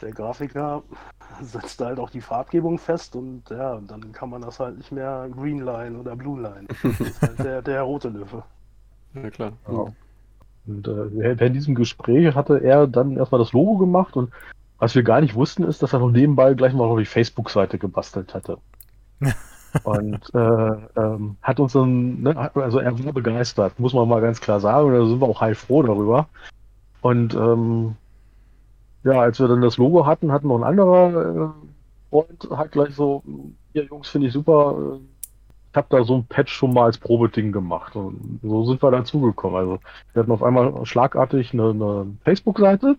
der 0.00 0.12
Grafiker 0.12 0.82
setzt 1.42 1.80
halt 1.80 1.98
auch 1.98 2.10
die 2.10 2.20
Farbgebung 2.20 2.78
fest 2.78 3.16
und 3.16 3.50
ja, 3.50 3.80
dann 3.80 4.12
kann 4.12 4.30
man 4.30 4.42
das 4.42 4.60
halt 4.60 4.78
nicht 4.78 4.92
mehr 4.92 5.28
Green 5.34 5.60
Line 5.60 5.98
oder 5.98 6.14
Blue 6.14 6.40
Line. 6.40 6.68
Das 6.82 7.00
ist 7.00 7.22
halt 7.22 7.38
der, 7.40 7.62
der 7.62 7.82
rote 7.82 8.08
Löwe. 8.08 8.42
Ja, 9.14 9.30
klar. 9.30 9.52
Ja. 9.66 9.86
Und 10.66 10.86
äh, 10.86 11.38
während 11.40 11.56
diesem 11.56 11.74
Gespräch 11.74 12.34
hatte 12.34 12.62
er 12.62 12.86
dann 12.86 13.16
erstmal 13.16 13.38
das 13.38 13.54
Logo 13.54 13.78
gemacht 13.78 14.16
und 14.16 14.30
was 14.78 14.94
wir 14.94 15.02
gar 15.02 15.22
nicht 15.22 15.34
wussten, 15.34 15.64
ist, 15.64 15.82
dass 15.82 15.94
er 15.94 15.98
noch 15.98 16.10
nebenbei 16.10 16.52
gleich 16.52 16.74
mal 16.74 16.86
noch 16.86 16.98
die 16.98 17.06
Facebook-Seite 17.06 17.78
gebastelt 17.78 18.34
hatte. 18.34 18.58
und 19.84 20.34
äh, 20.34 20.98
ähm, 21.00 21.36
hat 21.42 21.60
uns 21.60 21.72
dann, 21.72 22.22
ne, 22.22 22.50
also 22.54 22.78
er 22.78 23.04
war 23.04 23.12
begeistert, 23.12 23.78
muss 23.78 23.94
man 23.94 24.08
mal 24.08 24.20
ganz 24.20 24.40
klar 24.40 24.60
sagen, 24.60 24.92
da 24.92 25.06
sind 25.06 25.20
wir 25.20 25.28
auch 25.28 25.40
heilfroh 25.40 25.82
darüber. 25.82 26.28
Und 27.00 27.34
ähm, 27.34 27.94
ja, 29.04 29.20
als 29.20 29.38
wir 29.38 29.48
dann 29.48 29.62
das 29.62 29.76
Logo 29.76 30.06
hatten, 30.06 30.32
hatten 30.32 30.48
noch 30.48 30.58
ein 30.58 30.64
anderer 30.64 31.52
äh, 31.52 31.68
Freund 32.10 32.48
halt 32.50 32.72
gleich 32.72 32.94
so, 32.94 33.22
hier 33.72 33.84
Jungs, 33.84 34.08
finde 34.08 34.28
ich 34.28 34.32
super, 34.32 34.98
ich 35.70 35.76
habe 35.76 35.86
da 35.90 36.02
so 36.02 36.16
ein 36.16 36.24
Patch 36.24 36.52
schon 36.52 36.72
mal 36.72 36.84
als 36.84 36.98
Probeding 36.98 37.52
gemacht. 37.52 37.94
Und 37.94 38.40
so 38.42 38.64
sind 38.64 38.82
wir 38.82 38.90
dazugekommen. 38.90 39.58
Also 39.58 39.78
wir 40.12 40.22
hatten 40.22 40.32
auf 40.32 40.42
einmal 40.42 40.84
schlagartig 40.86 41.52
eine, 41.52 41.70
eine 41.70 42.06
Facebook-Seite, 42.24 42.96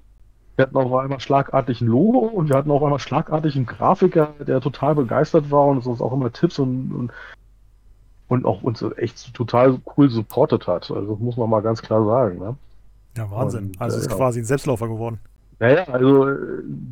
wir 0.60 0.64
hatten 0.64 0.76
auf 0.76 0.94
einmal 0.94 1.22
schlagartig 1.22 1.80
ein 1.80 1.88
Logo 1.88 2.20
und 2.20 2.50
wir 2.50 2.58
hatten 2.58 2.70
auf 2.70 2.84
einmal 2.84 3.00
schlagartig 3.00 3.56
einen 3.56 3.66
Grafiker, 3.66 4.34
der 4.46 4.60
total 4.60 4.94
begeistert 4.94 5.50
war 5.52 5.68
und 5.68 5.86
uns 5.88 6.02
auch 6.02 6.12
immer 6.12 6.34
Tipps 6.34 6.60
und, 6.60 6.92
und, 6.92 7.12
und 8.28 8.46
auch 8.46 8.62
uns 8.62 8.84
echt 8.98 9.34
total 9.34 9.80
cool 9.96 10.10
supportet 10.10 10.68
hat. 10.68 10.92
Also 10.92 11.16
muss 11.16 11.38
man 11.38 11.50
mal 11.50 11.62
ganz 11.62 11.82
klar 11.82 12.04
sagen. 12.04 12.40
Ne? 12.40 12.56
Ja, 13.16 13.32
Wahnsinn. 13.32 13.68
Und, 13.68 13.82
also 13.82 13.96
es 13.96 14.08
ist 14.08 14.14
quasi 14.14 14.42
ein 14.42 14.46
Selbstläufer 14.46 14.90
geworden. 14.90 15.20
Naja, 15.60 15.86
also 15.86 16.28
äh, 16.28 16.36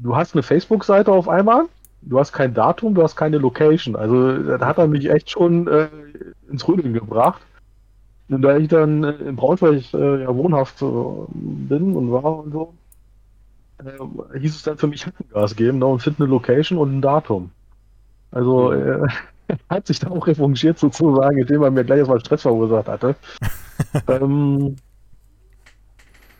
du 0.01 0.15
hast 0.15 0.33
eine 0.33 0.43
Facebook-Seite 0.43 1.11
auf 1.11 1.27
einmal, 1.27 1.65
du 2.03 2.19
hast 2.19 2.31
kein 2.31 2.53
Datum, 2.53 2.95
du 2.95 3.03
hast 3.03 3.17
keine 3.17 3.37
Location. 3.37 3.97
Also 3.97 4.57
da 4.57 4.65
hat 4.65 4.77
er 4.77 4.87
mich 4.87 5.09
echt 5.09 5.29
schon 5.29 5.67
äh, 5.67 5.89
ins 6.49 6.65
Rüdeln 6.65 6.93
gebracht. 6.93 7.41
Und 8.29 8.43
da 8.43 8.55
ich 8.55 8.69
dann 8.69 9.03
äh, 9.03 9.11
in 9.11 9.35
Braunschweig 9.35 9.93
äh, 9.93 10.23
ja 10.23 10.33
wohnhaft 10.33 10.81
äh, 10.81 10.85
bin 11.33 11.97
und 11.97 12.13
war 12.13 12.39
und 12.39 12.53
so, 12.53 12.73
äh, 13.83 14.39
hieß 14.39 14.55
es 14.55 14.63
dann 14.63 14.77
für 14.77 14.87
mich 14.87 15.05
Hackengas 15.05 15.55
geben 15.55 15.79
ne, 15.79 15.85
und 15.85 16.01
find 16.01 16.19
eine 16.19 16.29
Location 16.29 16.77
und 16.77 16.97
ein 16.97 17.01
Datum. 17.01 17.51
Also 18.31 18.71
äh, 18.71 19.07
hat 19.69 19.87
sich 19.87 19.99
da 19.99 20.09
auch 20.09 20.27
revanchiert 20.27 20.79
sozusagen, 20.79 21.37
indem 21.37 21.63
er 21.63 21.71
mir 21.71 21.83
gleich 21.83 21.99
erstmal 21.99 22.19
Stress 22.19 22.41
verursacht 22.43 22.87
hatte. 22.87 23.15
ähm, 24.07 24.75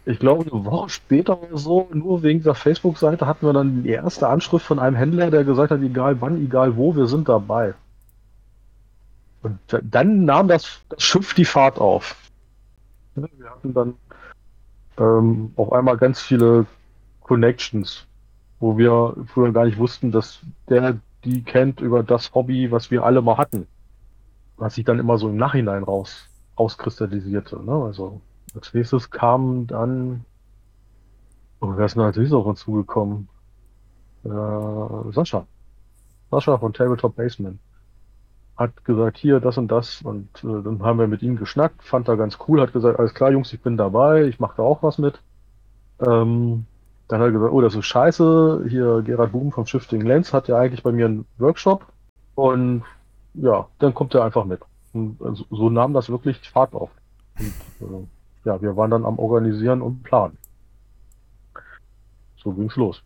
ich 0.06 0.20
glaube, 0.20 0.50
eine 0.50 0.65
Woche 0.65 0.89
später 0.89 1.41
oder 1.41 1.58
so, 1.58 1.89
nur 1.91 2.24
wegen 2.24 2.39
dieser 2.39 2.56
Facebook-Seite, 2.56 3.27
hatten 3.27 3.46
wir 3.46 3.53
dann 3.53 3.84
die 3.84 3.89
erste 3.89 4.27
Anschrift 4.29 4.65
von 4.65 4.79
einem 4.79 4.96
Händler, 4.96 5.29
der 5.29 5.44
gesagt 5.44 5.72
hat, 5.72 5.82
egal 5.82 6.22
wann, 6.22 6.41
egal 6.44 6.77
wo, 6.77 6.96
wir 6.96 7.08
sind 7.08 7.27
dabei. 7.27 7.74
Und 9.41 9.60
da- 9.67 9.82
dann 9.84 10.25
nahm 10.25 10.48
das, 10.48 10.82
das 10.89 11.03
Schiff 11.03 11.34
die 11.34 11.46
Fahrt 11.46 11.77
auf. 11.79 12.15
Wir 13.15 13.50
hatten 13.50 13.74
dann 13.74 13.96
ähm, 14.98 15.51
auf 15.56 15.72
einmal 15.74 15.98
ganz 15.98 16.22
viele 16.22 16.65
Connections, 17.27 18.07
wo 18.60 18.77
wir 18.77 19.15
früher 19.27 19.51
gar 19.51 19.65
nicht 19.65 19.77
wussten, 19.77 20.12
dass 20.12 20.39
der 20.69 21.00
die 21.24 21.43
kennt 21.43 21.81
über 21.81 22.03
das 22.03 22.34
Hobby, 22.34 22.72
was 22.72 22.89
wir 22.89 23.03
alle 23.03 23.22
mal 23.22 23.38
hatten. 23.38 23.67
Was 24.55 24.75
sich 24.75 24.86
dann 24.86 25.00
immer 25.00 25.17
so 25.17 25.29
im 25.29 25.36
Nachhinein 25.36 25.84
raus, 25.84 26.29
rauskristallisierte. 26.57 27.62
Ne? 27.63 27.74
Also 27.74 28.22
als 28.55 28.74
nächstes 28.74 29.10
kam 29.10 29.67
dann, 29.67 30.25
oh, 31.60 31.74
wer 31.75 31.86
ist 31.86 31.96
denn 31.96 32.03
als 32.03 32.17
nächstes 32.17 32.38
auf 32.38 32.46
uns 32.46 32.62
zugekommen? 32.62 33.27
Äh, 34.24 35.12
Sascha. 35.12 35.46
Sascha 36.31 36.57
von 36.57 36.74
Tabletop 36.74 37.15
Basement. 37.15 37.60
Hat 38.55 38.86
gesagt, 38.86 39.17
hier, 39.17 39.39
das 39.39 39.57
und 39.57 39.67
das. 39.67 40.01
Und 40.01 40.29
äh, 40.43 40.63
dann 40.63 40.81
haben 40.81 40.98
wir 40.98 41.07
mit 41.07 41.22
ihm 41.22 41.36
geschnackt, 41.36 41.84
fand 41.84 42.07
er 42.07 42.17
ganz 42.17 42.38
cool, 42.48 42.62
hat 42.62 42.74
gesagt, 42.74 42.98
alles 43.00 43.13
klar, 43.13 43.31
Jungs, 43.31 43.53
ich 43.53 43.62
bin 43.62 43.77
dabei, 43.77 44.24
ich 44.25 44.39
mache 44.39 44.57
da 44.57 44.63
auch 44.63 44.81
was 44.81 44.98
mit. 44.98 45.22
Ähm, 46.00 46.65
dann 47.08 47.22
hat 47.22 47.28
er 47.28 47.32
gesagt, 47.32 47.54
oh, 47.54 47.62
das 47.62 47.76
ist 47.76 47.86
scheiße. 47.86 48.66
Hier, 48.70 49.02
Gerhard 49.02 49.32
Buben 49.32 49.52
vom 49.52 49.66
Shifting 49.66 50.02
Lens 50.02 50.34
hat 50.34 50.48
ja 50.48 50.58
eigentlich 50.58 50.84
bei 50.84 50.92
mir 50.92 51.06
einen 51.06 51.26
Workshop. 51.38 51.86
Und 52.36 52.84
ja, 53.34 53.68
dann 53.80 53.94
kommt 53.94 54.14
er 54.14 54.24
einfach 54.24 54.46
mit. 54.46 54.62
Und 54.94 55.22
also, 55.22 55.46
so 55.50 55.70
nahm 55.70 55.94
das 55.94 56.10
wirklich 56.10 56.38
Fahrt 56.50 56.74
auf. 56.74 56.90
Und, 57.40 57.54
äh, 57.82 58.08
ja, 58.46 58.62
wir 58.62 58.76
waren 58.76 58.92
dann 58.92 59.06
am 59.06 59.20
Organisieren 59.20 59.82
und 59.82 60.04
Planen. 60.04 60.38
So 62.38 62.52
ging's 62.52 62.76
los. 62.76 63.04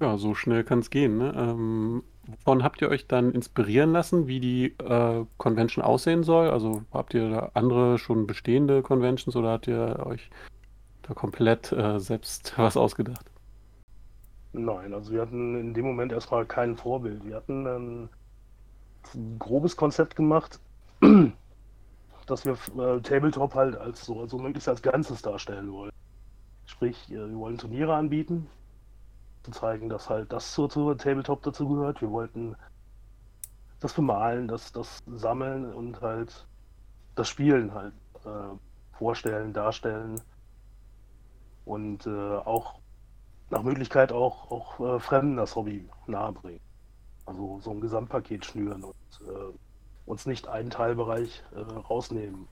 Ja, 0.00 0.16
so 0.16 0.34
schnell 0.34 0.64
kann 0.64 0.80
es 0.80 0.90
gehen. 0.90 1.18
Ne? 1.18 1.34
Ähm, 1.36 2.02
wovon 2.26 2.62
habt 2.62 2.80
ihr 2.82 2.88
euch 2.88 3.06
dann 3.06 3.32
inspirieren 3.32 3.92
lassen, 3.92 4.26
wie 4.26 4.40
die 4.40 4.66
äh, 4.78 5.24
Convention 5.36 5.84
aussehen 5.84 6.24
soll? 6.24 6.50
Also 6.50 6.82
habt 6.92 7.14
ihr 7.14 7.30
da 7.30 7.50
andere 7.54 7.98
schon 7.98 8.26
bestehende 8.26 8.82
Conventions 8.82 9.36
oder 9.36 9.50
habt 9.50 9.66
ihr 9.66 10.04
euch 10.04 10.30
da 11.06 11.14
komplett 11.14 11.72
äh, 11.72 11.98
selbst 11.98 12.54
was 12.58 12.76
ausgedacht? 12.76 13.30
Nein, 14.52 14.94
also 14.94 15.12
wir 15.12 15.22
hatten 15.22 15.58
in 15.58 15.74
dem 15.74 15.84
Moment 15.84 16.12
erstmal 16.12 16.46
kein 16.46 16.76
Vorbild. 16.76 17.24
Wir 17.24 17.36
hatten 17.36 17.66
ein 17.66 18.08
grobes 19.38 19.76
Konzept 19.76 20.16
gemacht, 20.16 20.60
dass 22.26 22.44
wir 22.44 22.52
äh, 22.52 23.00
Tabletop 23.00 23.54
halt 23.54 23.76
als 23.76 24.04
so 24.06 24.20
also 24.20 24.38
möglichst 24.38 24.68
als 24.68 24.80
Ganzes 24.80 25.22
darstellen 25.22 25.72
wollen. 25.72 25.92
Sprich, 26.66 27.10
äh, 27.10 27.16
wir 27.16 27.36
wollen 27.36 27.58
Turniere 27.58 27.94
anbieten, 27.94 28.46
zu 29.42 29.50
zeigen, 29.50 29.88
dass 29.88 30.08
halt 30.08 30.32
das 30.32 30.52
zur, 30.52 30.70
zur 30.70 30.96
Tabletop 30.96 31.42
dazu 31.42 31.68
gehört. 31.68 32.00
Wir 32.00 32.10
wollten 32.10 32.54
das 33.80 33.92
Bemalen, 33.92 34.48
das, 34.48 34.72
das 34.72 35.02
Sammeln 35.06 35.72
und 35.74 36.00
halt 36.00 36.46
das 37.16 37.28
Spielen 37.28 37.74
halt 37.74 37.92
äh, 38.24 38.56
vorstellen, 38.96 39.52
darstellen 39.52 40.20
und 41.64 42.06
äh, 42.06 42.10
auch 42.10 42.74
nach 43.50 43.62
Möglichkeit 43.62 44.12
auch, 44.12 44.50
auch 44.50 44.80
äh, 44.80 45.00
Fremden 45.00 45.36
das 45.36 45.56
Hobby 45.56 45.88
nahebringen. 46.06 46.60
Also 47.26 47.60
so 47.62 47.70
ein 47.70 47.80
Gesamtpaket 47.80 48.44
schnüren 48.44 48.84
und 48.84 48.94
äh, 49.26 49.52
uns 50.06 50.26
nicht 50.26 50.48
einen 50.48 50.70
Teilbereich 50.70 51.42
äh, 51.54 51.60
rausnehmen. 51.60 52.46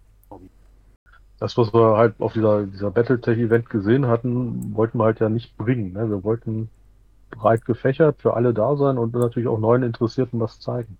Das, 1.39 1.59
was 1.59 1.75
wir 1.75 1.97
halt 1.97 2.15
auf 2.21 2.33
dieser, 2.33 2.67
dieser 2.67 2.91
Battletech-Event 2.91 3.69
gesehen 3.69 4.07
hatten, 4.07 4.75
wollten 4.75 4.99
wir 4.99 5.05
halt 5.05 5.21
ja 5.21 5.29
nicht 5.29 5.57
bringen. 5.59 5.93
Ne? 5.93 6.09
Wir 6.09 6.25
wollten 6.25 6.71
breit 7.31 7.65
gefächert 7.65 8.21
für 8.21 8.35
alle 8.35 8.55
da 8.55 8.77
sein 8.77 8.97
und 8.97 9.13
natürlich 9.15 9.49
auch 9.49 9.59
neuen 9.59 9.83
Interessierten 9.83 10.41
was 10.41 10.61
zeigen. 10.61 10.97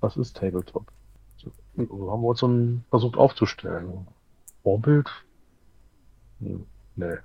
Was 0.00 0.16
ist 0.16 0.36
Tabletop? 0.36 0.86
So 1.36 1.50
haben 2.10 2.22
wir 2.22 2.28
uns 2.28 2.40
dann 2.40 2.84
versucht 2.90 3.16
aufzustellen. 3.16 4.06
Vorbild? 4.62 5.08
Hm, 6.40 6.66
nee. 6.96 7.16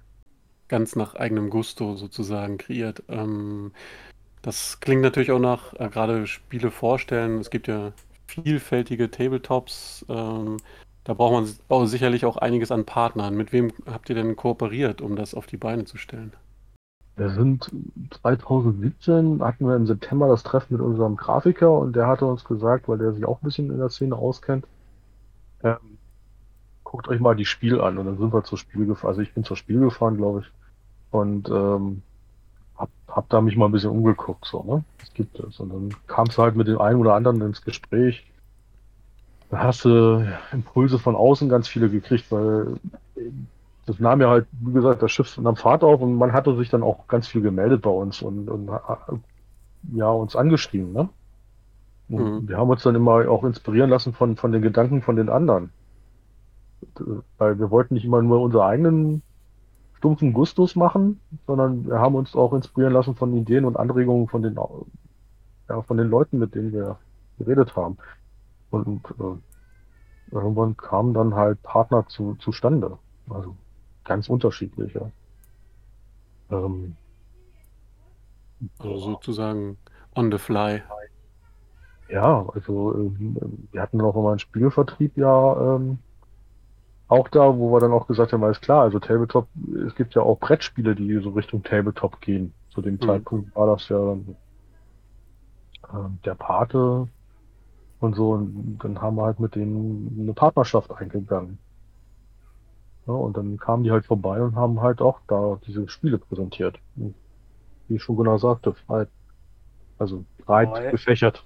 Ganz 0.67 0.95
nach 0.95 1.15
eigenem 1.15 1.50
Gusto 1.50 1.95
sozusagen 1.95 2.57
kreiert. 2.57 3.03
Ähm, 3.07 3.71
das 4.41 4.79
klingt 4.79 5.01
natürlich 5.01 5.31
auch 5.31 5.39
nach 5.39 5.74
äh, 5.79 5.89
gerade 5.89 6.27
Spiele 6.27 6.71
vorstellen. 6.71 7.39
Es 7.39 7.50
gibt 7.50 7.67
ja 7.67 7.93
vielfältige 8.27 9.09
Tabletops. 9.09 10.05
Ähm, 10.09 10.57
da 11.03 11.13
braucht 11.13 11.33
man 11.33 11.50
auch 11.69 11.86
sicherlich 11.86 12.25
auch 12.25 12.38
einiges 12.38 12.71
an 12.71 12.86
Partnern. 12.86 13.36
Mit 13.36 13.53
wem 13.53 13.71
habt 13.89 14.09
ihr 14.09 14.15
denn 14.15 14.36
kooperiert, 14.36 15.01
um 15.01 15.15
das 15.15 15.33
auf 15.33 15.47
die 15.47 15.57
Beine 15.57 15.86
zu 15.86 15.97
stellen? 15.97 16.33
Wir 17.15 17.31
sind 17.31 17.71
2017, 18.21 19.41
hatten 19.41 19.67
wir 19.67 19.75
im 19.75 19.88
September 19.88 20.27
das 20.27 20.43
Treffen 20.43 20.74
mit 20.74 20.81
unserem 20.81 21.15
Grafiker 21.15 21.71
und 21.71 21.95
der 21.95 22.07
hatte 22.07 22.25
uns 22.25 22.43
gesagt, 22.43 22.88
weil 22.88 23.00
der 23.00 23.13
sich 23.13 23.25
auch 23.25 23.41
ein 23.41 23.45
bisschen 23.45 23.71
in 23.71 23.79
der 23.79 23.89
Szene 23.89 24.15
auskennt, 24.15 24.65
ähm, 25.63 25.97
guckt 26.89 27.10
euch 27.10 27.20
mal 27.20 27.36
die 27.36 27.46
Spiel 27.46 27.82
an. 27.82 27.98
Und 27.98 28.06
dann 28.06 28.17
sind 28.17 28.34
wir 28.34 28.44
zur 28.44 28.58
Spiel 28.58 28.86
gefahren. 28.86 29.10
Also 29.10 29.22
ich 29.22 29.34
bin 29.34 29.44
zur 29.44 29.58
Spiel 29.58 29.79
gefahren, 29.79 30.17
glaube 30.17 30.41
ich. 30.41 30.51
Und 31.12 31.50
ähm, 31.50 32.01
hab, 32.77 32.89
hab 33.10 33.29
da 33.29 33.41
mich 33.41 33.58
mal 33.58 33.65
ein 33.65 33.72
bisschen 33.74 33.91
umgeguckt, 33.91 34.46
so, 34.46 34.63
ne? 34.63 34.84
Was 35.00 35.13
gibt 35.13 35.39
es? 35.39 35.60
Und 35.60 35.70
dann 35.74 35.89
kam 36.08 36.27
es 36.27 36.38
halt 36.38 36.56
mit 36.56 36.67
dem 36.67 36.79
einen 36.79 37.00
oder 37.00 37.13
anderen 37.15 37.41
ins 37.41 37.62
Gespräch. 37.62 38.25
Da 39.50 39.60
hast 39.60 39.86
du 39.86 40.26
Impulse 40.52 40.97
von 41.00 41.15
außen 41.15 41.50
ganz 41.50 41.67
viele 41.67 41.89
gekriegt, 41.89 42.32
weil 42.32 42.78
das 43.86 44.00
nahm 44.00 44.21
ja 44.21 44.30
halt, 44.30 44.47
wie 44.52 44.73
gesagt, 44.73 45.02
das 45.02 45.12
Schiff 45.12 45.38
nahm 45.38 45.56
Fahrt 45.56 45.84
auf 45.84 46.02
und 46.02 46.15
man 46.15 46.34
hatte 46.34 46.56
sich 46.58 46.69
dann 46.69 46.84
auch 46.84 47.08
ganz 47.08 47.28
viel 47.28 47.41
gemeldet 47.41 47.82
bei 47.82 47.89
uns 47.89 48.21
und, 48.21 48.50
und 48.50 48.69
ja, 49.93 50.10
uns 50.10 50.36
angeschrieben, 50.36 50.91
ne? 50.91 51.10
Mhm. 52.10 52.47
Wir 52.47 52.58
haben 52.58 52.69
uns 52.69 52.84
dann 52.84 52.95
immer 52.95 53.30
auch 53.30 53.43
inspirieren 53.43 53.89
lassen 53.89 54.13
von, 54.13 54.36
von 54.36 54.52
den 54.52 54.62
Gedanken 54.62 55.02
von 55.02 55.15
den 55.15 55.30
anderen. 55.30 55.71
Weil 57.38 57.60
wir 57.60 57.72
wollten 57.72 57.96
nicht 57.96 58.06
immer 58.06 58.22
nur 58.22 58.42
unsere 58.42 58.66
eigenen 58.66 59.22
stumpfen 59.98 60.34
Gustus 60.34 60.76
machen, 60.76 61.20
sondern 61.48 61.88
wir 61.88 62.00
haben 62.00 62.16
uns 62.16 62.36
auch 62.36 62.54
inspirieren 62.54 62.94
lassen 62.94 63.16
von 63.16 63.36
Ideen 63.36 63.66
und 63.66 63.78
Anregungen 63.78 64.28
von 64.28 64.44
den, 64.44 64.58
ja, 65.70 65.82
von 65.82 65.98
den 65.98 66.08
Leuten, 66.08 66.38
mit 66.38 66.54
denen 66.54 66.72
wir 66.72 67.00
geredet 67.40 67.76
haben. 67.76 67.98
Und 68.70 69.04
äh, 69.20 70.36
irgendwann 70.36 70.78
kamen 70.78 71.13
dann 71.13 71.34
halt 71.34 71.62
Partner 71.63 72.06
zu, 72.08 72.36
zustande. 72.36 72.98
Also 73.30 73.56
ganz 74.04 74.30
unterschiedliche. 74.30 75.12
Ähm, 76.52 76.96
also 78.80 79.00
sozusagen 79.00 79.78
on 80.16 80.32
the 80.32 80.38
fly. 80.38 80.82
Ja, 82.10 82.48
also 82.54 82.96
ähm, 82.96 83.68
wir 83.72 83.82
hatten 83.82 83.98
noch 83.98 84.16
mal 84.16 84.30
einen 84.30 84.40
Spielvertrieb 84.40 85.18
ja 85.18 85.76
ähm, 85.76 86.00
auch 87.08 87.28
da, 87.30 87.58
wo 87.58 87.72
wir 87.74 87.80
dann 87.80 87.93
auch 87.93 88.08
gesagt 88.08 88.34
haben, 88.34 88.43
alles 88.43 88.60
klar, 88.62 88.84
also 88.84 89.00
Tabletop, 89.00 89.48
es 89.88 89.96
gibt 89.96 90.15
ja 90.15 90.22
auch 90.22 90.39
Brettspiele, 90.39 90.96
die 90.96 91.20
so 91.20 91.30
Richtung 91.30 91.63
Tabletop 91.63 92.20
gehen. 92.22 92.54
Zu 92.70 92.82
dem 92.82 92.96
mhm. 92.96 93.02
Zeitpunkt 93.02 93.56
war 93.56 93.67
das 93.67 93.88
ja 93.89 94.13
äh, 94.13 96.10
der 96.26 96.36
Pate 96.36 97.08
und 98.00 98.15
so, 98.15 98.32
und 98.32 98.80
dann 98.84 99.02
haben 99.02 99.15
wir 99.15 99.24
halt 99.24 99.39
mit 99.39 99.56
denen 99.56 100.17
eine 100.20 100.34
Partnerschaft 100.34 100.91
eingegangen. 100.91 101.58
Ja, 103.08 103.13
und 103.13 103.38
dann 103.38 103.58
kamen 103.58 103.84
die 103.84 103.91
halt 103.91 104.06
vorbei 104.06 104.41
und 104.41 104.56
haben 104.56 104.82
halt 104.82 105.02
auch 105.02 105.20
da 105.28 105.58
diese 105.65 105.88
Spiele 105.88 106.17
präsentiert. 106.17 106.78
Wie 106.96 107.96
ich 107.96 108.04
schon 108.04 108.17
genau 108.17 108.38
sagte, 108.38 108.76
breit, 108.86 109.08
also 109.98 110.26
breit 110.46 110.70
Wobei, 110.70 110.91
gefächert. 110.91 111.46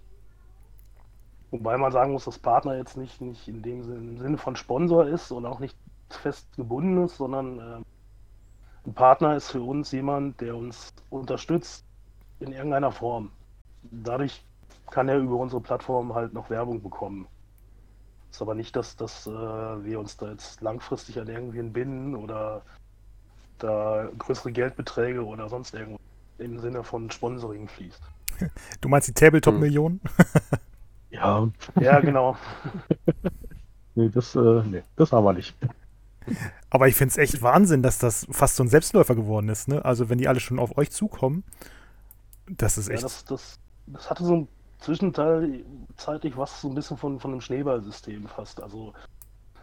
Wobei 1.51 1.77
man 1.77 1.91
sagen 1.91 2.13
muss, 2.13 2.25
dass 2.25 2.39
Partner 2.39 2.77
jetzt 2.77 2.95
nicht, 2.97 3.19
nicht 3.19 3.47
in 3.47 3.61
dem 3.61 3.83
Sinne, 3.83 3.97
im 3.97 4.17
Sinne 4.17 4.37
von 4.37 4.55
Sponsor 4.55 5.05
ist 5.07 5.31
und 5.31 5.45
auch 5.45 5.59
nicht 5.59 5.77
fest 6.09 6.47
gebunden 6.55 7.03
ist, 7.03 7.17
sondern 7.17 7.59
äh, 7.59 8.87
ein 8.87 8.93
Partner 8.93 9.35
ist 9.35 9.51
für 9.51 9.61
uns 9.61 9.91
jemand, 9.91 10.39
der 10.41 10.55
uns 10.55 10.93
unterstützt 11.09 11.85
in 12.39 12.53
irgendeiner 12.53 12.91
Form. 12.91 13.31
Dadurch 13.83 14.43
kann 14.89 15.09
er 15.09 15.17
über 15.17 15.35
unsere 15.35 15.61
Plattform 15.61 16.15
halt 16.15 16.33
noch 16.33 16.49
Werbung 16.49 16.81
bekommen. 16.81 17.27
Ist 18.31 18.41
aber 18.41 18.55
nicht, 18.55 18.75
dass, 18.75 18.95
dass 18.95 19.27
äh, 19.27 19.31
wir 19.31 19.99
uns 19.99 20.15
da 20.15 20.31
jetzt 20.31 20.61
langfristig 20.61 21.19
an 21.19 21.27
irgendwen 21.27 21.73
binden 21.73 22.15
oder 22.15 22.61
da 23.59 24.09
größere 24.17 24.51
Geldbeträge 24.53 25.23
oder 25.23 25.49
sonst 25.49 25.73
irgendwas 25.73 26.01
im 26.37 26.59
Sinne 26.59 26.83
von 26.83 27.11
Sponsoring 27.11 27.67
fließt. 27.67 28.01
Du 28.81 28.89
meinst 28.89 29.09
die 29.09 29.13
Tabletop-Millionen? 29.13 29.99
Hm. 30.01 30.59
Ja. 31.11 31.47
Ja, 31.79 31.99
genau. 31.99 32.37
nee, 33.95 34.09
das, 34.09 34.35
äh, 34.35 34.63
nee, 34.63 34.83
das 34.95 35.11
haben 35.11 35.25
wir 35.25 35.33
nicht. 35.33 35.55
Aber 36.69 36.87
ich 36.87 36.95
finde 36.95 37.11
es 37.11 37.17
echt 37.17 37.41
Wahnsinn, 37.41 37.83
dass 37.83 37.97
das 37.97 38.27
fast 38.31 38.55
so 38.55 38.63
ein 38.63 38.69
Selbstläufer 38.69 39.15
geworden 39.15 39.49
ist. 39.49 39.67
Ne? 39.67 39.83
Also 39.83 40.09
wenn 40.09 40.17
die 40.17 40.27
alle 40.27 40.39
schon 40.39 40.59
auf 40.59 40.77
euch 40.77 40.91
zukommen, 40.91 41.43
das 42.47 42.77
ist 42.77 42.89
echt. 42.89 43.01
Ja, 43.01 43.07
das, 43.07 43.25
das, 43.25 43.59
das 43.87 44.09
hatte 44.09 44.23
so 44.23 44.35
ein 44.35 44.47
zwischenzeitlich 44.79 46.37
was 46.37 46.61
so 46.61 46.69
ein 46.69 46.75
bisschen 46.75 46.97
von, 46.97 47.19
von 47.19 47.31
einem 47.31 47.41
Schneeballsystem 47.41 48.27
fast. 48.27 48.61
Also 48.61 48.93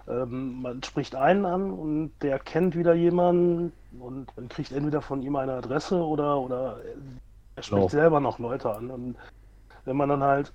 ähm, 0.08 0.62
man 0.62 0.82
spricht 0.82 1.14
einen 1.14 1.44
an 1.44 1.70
und 1.70 2.12
der 2.22 2.38
kennt 2.38 2.76
wieder 2.76 2.94
jemanden 2.94 3.72
und 3.98 4.34
man 4.36 4.48
kriegt 4.48 4.72
entweder 4.72 5.02
von 5.02 5.22
ihm 5.22 5.36
eine 5.36 5.54
Adresse 5.54 5.96
oder, 5.96 6.38
oder 6.38 6.78
er 7.56 7.62
spricht 7.62 7.80
genau. 7.80 7.88
selber 7.88 8.20
noch 8.20 8.38
Leute 8.38 8.72
an. 8.72 8.90
Und 8.90 9.16
wenn 9.84 9.96
man 9.96 10.08
dann 10.08 10.22
halt, 10.22 10.52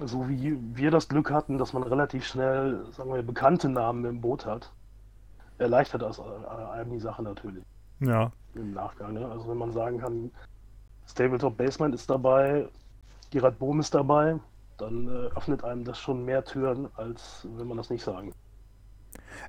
so 0.00 0.28
wie 0.28 0.58
wir 0.74 0.90
das 0.90 1.08
Glück 1.08 1.30
hatten, 1.30 1.58
dass 1.58 1.72
man 1.72 1.82
relativ 1.82 2.24
schnell, 2.26 2.84
sagen 2.92 3.12
wir, 3.12 3.22
bekannte 3.22 3.68
Namen 3.68 4.04
im 4.04 4.20
Boot 4.20 4.46
hat, 4.46 4.72
erleichtert 5.58 6.02
das 6.02 6.20
einem 6.20 6.92
die 6.92 7.00
Sache 7.00 7.22
natürlich. 7.22 7.64
Ja. 8.00 8.32
Im 8.54 8.72
Nachgang. 8.72 9.14
Ne? 9.14 9.26
Also 9.26 9.48
wenn 9.48 9.58
man 9.58 9.72
sagen 9.72 9.98
kann, 9.98 10.30
Tabletop 11.14 11.56
Basement 11.56 11.94
ist 11.94 12.08
dabei, 12.08 12.68
Gerard 13.30 13.58
Bohm 13.58 13.80
ist 13.80 13.94
dabei, 13.94 14.38
dann 14.78 15.08
äh, 15.08 15.36
öffnet 15.36 15.64
einem 15.64 15.84
das 15.84 15.98
schon 15.98 16.24
mehr 16.24 16.44
Türen, 16.44 16.88
als 16.96 17.46
wenn 17.56 17.68
man 17.68 17.76
das 17.76 17.90
nicht 17.90 18.02
sagen. 18.02 18.32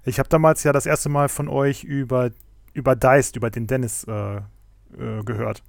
Ich 0.04 0.20
habe 0.20 0.30
damals 0.30 0.64
ja 0.64 0.74
das 0.74 0.86
erste 0.86 1.10
Mal 1.10 1.30
von 1.30 1.48
euch 1.48 1.84
über, 1.84 2.32
über 2.74 2.96
Deist, 2.96 3.36
über 3.36 3.50
den 3.50 3.68
Dennis 3.68 4.04
äh, 4.06 4.38
äh, 4.38 4.42
gehört. 5.24 5.64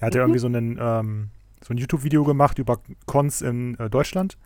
Er 0.00 0.06
hat 0.06 0.14
mhm. 0.14 0.20
irgendwie 0.20 0.38
so, 0.40 0.46
einen, 0.48 0.78
ähm, 0.80 1.30
so 1.62 1.74
ein 1.74 1.78
YouTube-Video 1.78 2.24
gemacht 2.24 2.58
über 2.58 2.80
Cons 3.06 3.42
in 3.42 3.78
äh, 3.78 3.90
Deutschland. 3.90 4.36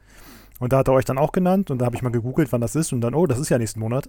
Und 0.58 0.72
da 0.72 0.78
hat 0.78 0.88
er 0.88 0.94
euch 0.94 1.04
dann 1.04 1.18
auch 1.18 1.32
genannt 1.32 1.70
und 1.70 1.78
da 1.78 1.86
habe 1.86 1.96
ich 1.96 2.02
mal 2.02 2.12
gegoogelt, 2.12 2.52
wann 2.52 2.60
das 2.60 2.76
ist 2.76 2.92
und 2.92 3.00
dann, 3.00 3.14
oh, 3.14 3.26
das 3.26 3.38
ist 3.38 3.48
ja 3.48 3.58
nächsten 3.58 3.80
Monat. 3.80 4.08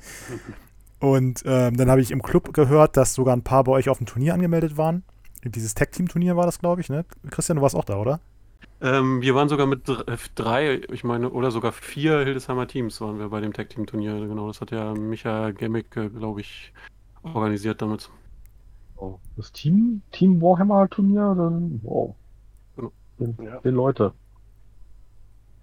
und 1.00 1.42
ähm, 1.44 1.76
dann 1.76 1.90
habe 1.90 2.00
ich 2.00 2.12
im 2.12 2.22
Club 2.22 2.54
gehört, 2.54 2.96
dass 2.96 3.14
sogar 3.14 3.34
ein 3.34 3.42
paar 3.42 3.64
bei 3.64 3.72
euch 3.72 3.88
auf 3.88 3.98
dem 3.98 4.06
Turnier 4.06 4.34
angemeldet 4.34 4.76
waren. 4.76 5.02
Dieses 5.42 5.74
Tag-Team-Turnier 5.74 6.36
war 6.36 6.46
das, 6.46 6.60
glaube 6.60 6.82
ich, 6.82 6.88
ne? 6.88 7.04
Christian, 7.30 7.56
du 7.56 7.62
warst 7.62 7.74
auch 7.74 7.84
da, 7.84 7.96
oder? 7.96 8.20
Ähm, 8.82 9.20
wir 9.22 9.34
waren 9.34 9.48
sogar 9.48 9.66
mit 9.66 9.88
äh, 9.88 10.16
drei, 10.34 10.82
ich 10.90 11.02
meine, 11.02 11.30
oder 11.30 11.50
sogar 11.50 11.72
vier 11.72 12.20
Hildesheimer 12.20 12.66
Teams 12.66 13.00
waren 13.00 13.18
wir 13.18 13.28
bei 13.28 13.40
dem 13.40 13.52
Tag-Team-Turnier. 13.52 14.20
Genau, 14.20 14.46
das 14.46 14.60
hat 14.60 14.70
ja 14.70 14.94
Micha 14.94 15.50
Gemmick, 15.50 15.90
glaube 15.90 16.42
ich, 16.42 16.72
organisiert 17.22 17.82
damit. 17.82 18.10
Das 19.36 19.52
Team, 19.52 20.02
Team 20.12 20.40
Warhammer 20.40 20.88
Turnier, 20.88 21.34
dann 21.36 21.80
wow. 21.82 22.14
Genau. 22.76 22.92
Den, 23.18 23.36
Ja. 23.44 23.60
den 23.60 23.74
Leute. 23.74 24.12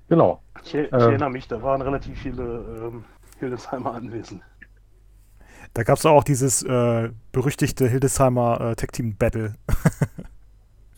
Genau. 0.09 0.41
Ich, 0.63 0.73
ich 0.73 0.91
Ähm. 0.93 0.99
erinnere 0.99 1.29
mich, 1.29 1.47
da 1.47 1.61
waren 1.61 1.81
relativ 1.81 2.17
viele 2.19 2.43
ähm, 2.43 3.03
Hildesheimer 3.39 3.93
anwesend. 3.93 4.41
Da 5.73 5.83
gab 5.83 5.97
es 5.97 6.05
auch 6.05 6.23
dieses 6.23 6.63
äh, 6.63 7.09
berüchtigte 7.31 7.87
Hildesheimer 7.87 8.61
äh, 8.61 8.75
Tech 8.75 8.89
Team 8.91 9.15
Battle. 9.17 9.55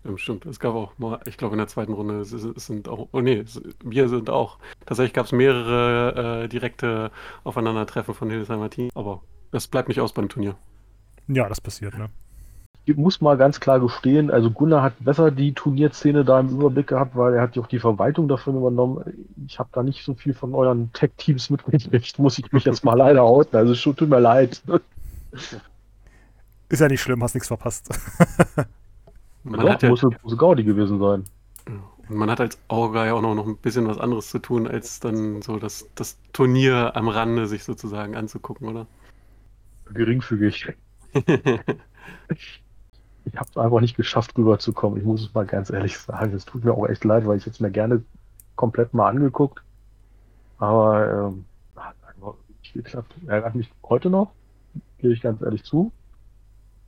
Stimmt, 0.01 0.21
stimmt. 0.21 0.45
Es 0.45 0.59
gab 0.61 0.75
auch 0.75 0.97
mal, 0.97 1.19
ich 1.27 1.37
glaube 1.37 1.55
in 1.55 1.57
der 1.57 1.67
zweiten 1.67 1.91
Runde, 1.91 2.21
es, 2.21 2.31
es 2.31 2.65
sind 2.65 2.87
auch, 2.87 3.09
oh 3.11 3.19
nee, 3.19 3.39
es, 3.39 3.61
wir 3.83 4.07
sind 4.07 4.29
auch, 4.29 4.57
tatsächlich 4.85 5.13
gab 5.13 5.25
es 5.25 5.33
mehrere 5.33 6.43
äh, 6.43 6.47
direkte 6.47 7.11
Aufeinandertreffen 7.43 8.13
von 8.13 8.29
Hildesheimer 8.29 8.69
Team, 8.69 8.89
aber 8.95 9.21
das 9.51 9.67
bleibt 9.67 9.89
nicht 9.89 9.99
aus 9.99 10.13
beim 10.13 10.29
Turnier. 10.29 10.55
Ja, 11.27 11.49
das 11.49 11.59
passiert, 11.59 11.97
ne? 11.97 12.09
Ich 12.89 12.97
muss 12.97 13.21
mal 13.21 13.37
ganz 13.37 13.59
klar 13.59 13.79
gestehen, 13.79 14.31
also 14.31 14.49
Gunnar 14.49 14.81
hat 14.81 14.93
besser 14.99 15.29
die 15.29 15.53
Turnierszene 15.53 16.25
da 16.25 16.39
im 16.39 16.49
Überblick 16.49 16.87
gehabt, 16.87 17.15
weil 17.15 17.35
er 17.35 17.43
hat 17.43 17.55
ja 17.55 17.61
auch 17.61 17.67
die 17.67 17.77
Verwaltung 17.77 18.27
davon 18.27 18.57
übernommen. 18.57 19.03
Ich 19.45 19.59
habe 19.59 19.69
da 19.71 19.83
nicht 19.83 20.03
so 20.03 20.15
viel 20.15 20.33
von 20.33 20.55
euren 20.55 20.91
Tech-Teams 20.93 21.51
mitgekriegt, 21.51 22.17
muss 22.17 22.39
ich 22.39 22.51
mich 22.51 22.65
jetzt 22.65 22.83
mal 22.83 22.95
leider 22.95 23.21
outen. 23.21 23.55
Also 23.55 23.75
schon 23.75 23.95
tut 23.95 24.09
mir 24.09 24.19
leid. 24.19 24.63
Ist 26.69 26.79
ja 26.79 26.87
nicht 26.87 27.01
schlimm, 27.01 27.21
hast 27.21 27.35
nichts 27.35 27.47
verpasst. 27.47 27.89
Man 29.43 29.59
Doch, 29.59 29.69
hat 29.69 29.83
ja, 29.83 29.89
muss, 29.89 30.01
muss 30.01 30.37
Gaudi 30.37 30.63
gewesen 30.63 30.99
sein. 30.99 31.25
und 32.09 32.15
man 32.15 32.31
hat 32.31 32.41
als 32.41 32.57
Auge 32.69 33.05
ja 33.05 33.13
auch 33.13 33.21
noch, 33.21 33.35
noch 33.35 33.45
ein 33.45 33.57
bisschen 33.57 33.87
was 33.87 33.99
anderes 33.99 34.31
zu 34.31 34.39
tun, 34.39 34.67
als 34.67 34.99
dann 34.99 35.43
so 35.43 35.57
das, 35.57 35.87
das 35.93 36.17
Turnier 36.33 36.95
am 36.95 37.07
Rande 37.07 37.45
sich 37.45 37.63
sozusagen 37.63 38.15
anzugucken, 38.15 38.67
oder? 38.67 38.87
Geringfügig. 39.93 40.73
Ich 43.31 43.39
habe 43.39 43.49
es 43.49 43.57
einfach 43.57 43.81
nicht 43.81 43.95
geschafft, 43.95 44.37
rüberzukommen. 44.37 44.99
Ich 44.99 45.05
muss 45.05 45.21
es 45.21 45.33
mal 45.33 45.45
ganz 45.45 45.69
ehrlich 45.69 45.97
sagen. 45.97 46.33
Es 46.33 46.45
tut 46.45 46.63
mir 46.63 46.73
auch 46.73 46.87
echt 46.87 47.03
leid, 47.03 47.27
weil 47.27 47.37
ich 47.37 47.45
jetzt 47.45 47.61
mir 47.61 47.71
gerne 47.71 48.03
komplett 48.55 48.93
mal 48.93 49.09
angeguckt. 49.09 49.61
Aber 50.57 51.29
ähm, 51.29 51.45
hat 51.75 51.95
einfach 52.07 52.33
nicht 52.61 52.73
geklappt. 52.73 53.13
Ärgert 53.27 53.55
mich 53.55 53.71
heute 53.83 54.09
noch, 54.09 54.31
gebe 54.97 55.13
ich 55.13 55.21
ganz 55.21 55.41
ehrlich 55.41 55.63
zu. 55.63 55.91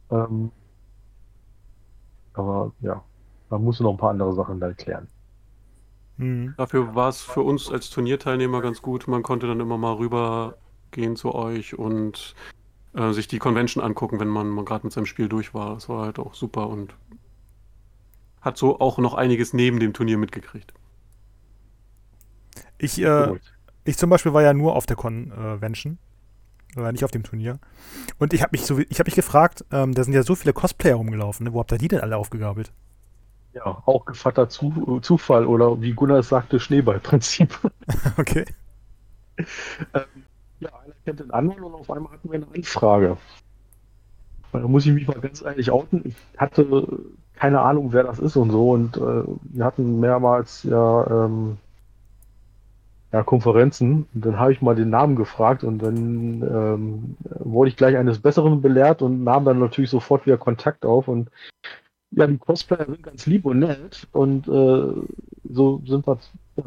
Ähm, 0.09 0.51
aber 2.33 2.71
ja, 2.81 3.01
man 3.49 3.63
muss 3.63 3.79
noch 3.79 3.91
ein 3.91 3.97
paar 3.97 4.11
andere 4.11 4.33
Sachen 4.33 4.59
da 4.59 4.67
erklären. 4.67 5.07
Hm. 6.17 6.53
Dafür 6.57 6.95
war 6.95 7.09
es 7.09 7.21
für 7.21 7.41
uns 7.41 7.71
als 7.71 7.89
Turnierteilnehmer 7.89 8.61
ganz 8.61 8.81
gut. 8.81 9.07
Man 9.07 9.23
konnte 9.23 9.47
dann 9.47 9.59
immer 9.59 9.77
mal 9.77 9.93
rübergehen 9.93 11.15
zu 11.15 11.33
euch 11.33 11.77
und 11.77 12.35
äh, 12.93 13.13
sich 13.13 13.27
die 13.27 13.39
Convention 13.39 13.83
angucken, 13.83 14.19
wenn 14.19 14.27
man 14.27 14.49
mal 14.49 14.65
gerade 14.65 14.85
mit 14.85 14.93
seinem 14.93 15.05
Spiel 15.05 15.29
durch 15.29 15.53
war. 15.53 15.73
Das 15.75 15.89
war 15.89 16.05
halt 16.05 16.19
auch 16.19 16.33
super 16.33 16.67
und 16.67 16.93
hat 18.41 18.57
so 18.57 18.79
auch 18.79 18.97
noch 18.97 19.13
einiges 19.13 19.53
neben 19.53 19.79
dem 19.79 19.93
Turnier 19.93 20.17
mitgekriegt. 20.17 20.73
Ich, 22.77 23.01
äh, 23.01 23.33
ich 23.83 23.97
zum 23.97 24.09
Beispiel 24.09 24.33
war 24.33 24.41
ja 24.41 24.53
nur 24.53 24.75
auf 24.75 24.85
der 24.85 24.95
Convention. 24.95 25.99
Oder 26.75 26.91
nicht 26.91 27.03
auf 27.03 27.11
dem 27.11 27.23
Turnier. 27.23 27.59
Und 28.17 28.33
ich 28.33 28.41
habe 28.41 28.51
mich 28.53 28.65
so, 28.65 28.79
ich 28.79 28.99
habe 28.99 29.07
mich 29.07 29.15
gefragt, 29.15 29.65
ähm, 29.71 29.93
da 29.93 30.03
sind 30.03 30.13
ja 30.13 30.23
so 30.23 30.35
viele 30.35 30.53
Cosplayer 30.53 30.95
rumgelaufen, 30.95 31.45
ne? 31.45 31.53
wo 31.53 31.59
habt 31.59 31.71
ihr 31.73 31.77
die 31.77 31.89
denn 31.89 31.99
alle 31.99 32.15
aufgegabelt? 32.15 32.71
Ja, 33.53 33.83
auch 33.85 34.05
gefatter 34.05 34.47
zu 34.47 34.99
Zufall 35.01 35.45
oder 35.45 35.81
wie 35.81 35.91
Gunnar 35.91 36.19
es 36.19 36.29
sagte, 36.29 36.59
Schneeballprinzip. 36.59 37.59
okay. 38.17 38.45
Ähm, 39.93 40.20
kennt 41.05 41.19
den 41.19 41.31
anderen 41.31 41.63
und 41.63 41.73
auf 41.73 41.89
einmal 41.91 42.13
hatten 42.13 42.29
wir 42.29 42.35
eine 42.35 42.47
Anfrage. 42.53 43.17
Da 44.51 44.59
muss 44.59 44.85
ich 44.85 44.93
mich 44.93 45.07
mal 45.07 45.19
ganz 45.19 45.41
ehrlich 45.41 45.71
outen. 45.71 46.01
Ich 46.05 46.15
hatte 46.37 46.87
keine 47.41 47.61
Ahnung, 47.61 47.91
wer 47.91 48.03
das 48.03 48.19
ist 48.19 48.35
und 48.35 48.51
so. 48.51 48.69
Und 48.69 48.97
äh, 48.97 49.23
wir 49.43 49.65
hatten 49.65 49.99
mehrmals 49.99 50.61
ja, 50.61 51.25
ähm, 51.25 51.57
ja 53.11 53.23
Konferenzen. 53.23 54.05
Und 54.13 54.25
dann 54.25 54.37
habe 54.37 54.51
ich 54.51 54.61
mal 54.61 54.75
den 54.75 54.91
Namen 54.91 55.15
gefragt 55.15 55.63
und 55.63 55.79
dann 55.79 56.41
ähm, 56.43 57.17
wurde 57.39 57.69
ich 57.69 57.77
gleich 57.77 57.97
eines 57.97 58.19
Besseren 58.19 58.61
belehrt 58.61 59.01
und 59.01 59.23
nahm 59.23 59.45
dann 59.45 59.59
natürlich 59.59 59.89
sofort 59.89 60.25
wieder 60.27 60.37
Kontakt 60.37 60.85
auf. 60.85 61.07
Und 61.07 61.31
ja, 62.11 62.27
die 62.27 62.37
Cosplayer 62.37 62.85
sind 62.85 63.01
ganz 63.01 63.25
lieb 63.25 63.45
und 63.45 63.59
nett. 63.59 64.07
Und 64.11 64.47
äh, 64.47 64.93
so 65.49 65.81
sind 65.87 66.05
wir 66.05 66.19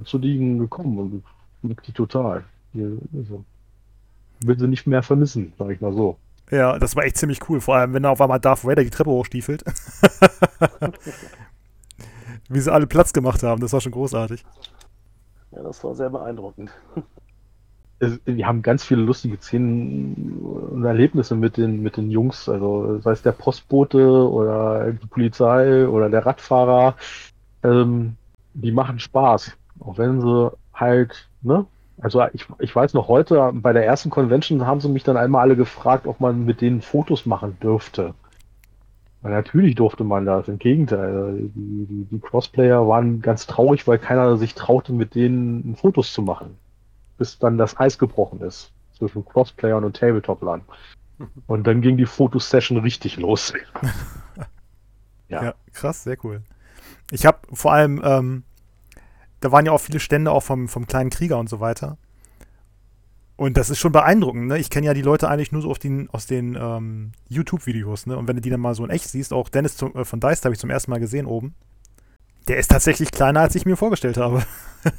zu 0.04 0.18
liegen 0.18 0.58
gekommen. 0.58 0.98
Und 0.98 1.22
wirklich 1.62 1.94
total. 1.94 2.42
Hier, 2.72 2.98
also, 3.16 3.44
will 4.40 4.58
sie 4.58 4.68
nicht 4.68 4.86
mehr 4.86 5.02
vermissen, 5.02 5.52
sag 5.58 5.70
ich 5.70 5.80
mal 5.80 5.92
so. 5.92 6.16
Ja, 6.50 6.78
das 6.78 6.94
war 6.94 7.04
echt 7.04 7.16
ziemlich 7.16 7.48
cool. 7.48 7.60
Vor 7.60 7.76
allem, 7.76 7.94
wenn 7.94 8.02
da 8.02 8.10
auf 8.10 8.20
einmal 8.20 8.40
Darth 8.40 8.64
Vader 8.64 8.84
die 8.84 8.90
Treppe 8.90 9.10
hochstiefelt. 9.10 9.64
Wie 12.48 12.60
sie 12.60 12.72
alle 12.72 12.86
Platz 12.86 13.12
gemacht 13.12 13.42
haben, 13.42 13.60
das 13.60 13.72
war 13.72 13.80
schon 13.80 13.92
großartig. 13.92 14.44
Ja, 15.52 15.62
das 15.62 15.82
war 15.82 15.94
sehr 15.94 16.10
beeindruckend. 16.10 16.70
Wir 18.24 18.46
haben 18.46 18.60
ganz 18.60 18.84
viele 18.84 19.02
lustige 19.02 19.38
Szenen 19.38 20.38
und 20.42 20.84
Erlebnisse 20.84 21.36
mit 21.36 21.56
den, 21.56 21.82
mit 21.82 21.96
den 21.96 22.10
Jungs, 22.10 22.48
also 22.48 22.98
sei 23.00 23.12
es 23.12 23.22
der 23.22 23.32
Postbote 23.32 24.28
oder 24.28 24.92
die 24.92 25.06
Polizei 25.06 25.88
oder 25.88 26.10
der 26.10 26.26
Radfahrer, 26.26 26.96
ähm, 27.62 28.16
die 28.52 28.72
machen 28.72 28.98
Spaß. 28.98 29.56
Auch 29.80 29.96
wenn 29.96 30.20
sie 30.20 30.52
halt, 30.74 31.28
ne? 31.42 31.66
Also 32.00 32.24
ich, 32.32 32.46
ich 32.58 32.74
weiß 32.74 32.94
noch 32.94 33.08
heute, 33.08 33.52
bei 33.54 33.72
der 33.72 33.86
ersten 33.86 34.10
Convention 34.10 34.66
haben 34.66 34.80
sie 34.80 34.88
mich 34.88 35.04
dann 35.04 35.16
einmal 35.16 35.42
alle 35.42 35.56
gefragt, 35.56 36.06
ob 36.06 36.20
man 36.20 36.44
mit 36.44 36.60
denen 36.60 36.82
Fotos 36.82 37.24
machen 37.24 37.56
dürfte. 37.60 38.14
Und 39.22 39.30
natürlich 39.30 39.74
durfte 39.74 40.04
man 40.04 40.26
das, 40.26 40.48
im 40.48 40.58
Gegenteil. 40.58 41.48
Die, 41.54 41.86
die, 41.86 42.04
die 42.10 42.20
Crossplayer 42.20 42.86
waren 42.86 43.22
ganz 43.22 43.46
traurig, 43.46 43.86
weil 43.86 43.98
keiner 43.98 44.36
sich 44.36 44.54
traute, 44.54 44.92
mit 44.92 45.14
denen 45.14 45.76
Fotos 45.76 46.12
zu 46.12 46.20
machen. 46.22 46.58
Bis 47.16 47.38
dann 47.38 47.56
das 47.56 47.78
Eis 47.78 47.98
gebrochen 47.98 48.40
ist 48.42 48.72
zwischen 48.98 49.24
Crossplayern 49.24 49.84
und 49.84 49.96
Tabletop-Lern. 49.96 50.62
Und 51.46 51.64
dann 51.66 51.80
ging 51.80 51.96
die 51.96 52.06
Fotosession 52.06 52.78
richtig 52.78 53.16
los. 53.16 53.52
Ja. 55.30 55.42
Ja. 55.42 55.54
krass, 55.72 56.04
sehr 56.04 56.18
cool. 56.22 56.42
Ich 57.10 57.24
habe 57.24 57.38
vor 57.54 57.72
allem, 57.72 58.00
ähm, 58.04 58.44
da 59.44 59.52
waren 59.52 59.66
ja 59.66 59.72
auch 59.72 59.80
viele 59.80 60.00
Stände 60.00 60.30
auch 60.30 60.42
vom, 60.42 60.68
vom 60.68 60.86
kleinen 60.86 61.10
Krieger 61.10 61.38
und 61.38 61.50
so 61.50 61.60
weiter. 61.60 61.98
Und 63.36 63.58
das 63.58 63.68
ist 63.68 63.78
schon 63.78 63.92
beeindruckend, 63.92 64.46
ne? 64.46 64.58
Ich 64.58 64.70
kenne 64.70 64.86
ja 64.86 64.94
die 64.94 65.02
Leute 65.02 65.28
eigentlich 65.28 65.52
nur 65.52 65.60
so 65.60 65.70
auf 65.70 65.78
den, 65.78 66.08
aus 66.10 66.26
den 66.26 66.56
ähm, 66.58 67.12
YouTube-Videos, 67.28 68.06
ne? 68.06 68.16
Und 68.16 68.26
wenn 68.26 68.36
du 68.36 68.42
die 68.42 68.48
dann 68.48 68.60
mal 68.60 68.74
so 68.74 68.84
in 68.84 68.90
echt 68.90 69.08
siehst, 69.08 69.34
auch 69.34 69.50
Dennis 69.50 69.76
zum, 69.76 69.94
äh, 69.96 70.04
von 70.06 70.18
Dice 70.20 70.44
habe 70.44 70.54
ich 70.54 70.60
zum 70.60 70.70
ersten 70.70 70.90
Mal 70.90 71.00
gesehen 71.00 71.26
oben. 71.26 71.54
Der 72.48 72.56
ist 72.56 72.70
tatsächlich 72.70 73.10
kleiner, 73.10 73.40
als 73.40 73.54
ich 73.54 73.66
mir 73.66 73.76
vorgestellt 73.76 74.16
habe. 74.16 74.44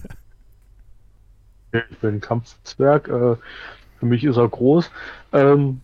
Ich 1.92 1.98
bin 1.98 2.22
Kampfzwerg, 2.22 3.10
äh, 3.10 3.36
für 4.00 4.06
mich 4.06 4.24
ist 4.24 4.38
er 4.38 4.48
groß. 4.48 4.90
Ähm, 5.34 5.82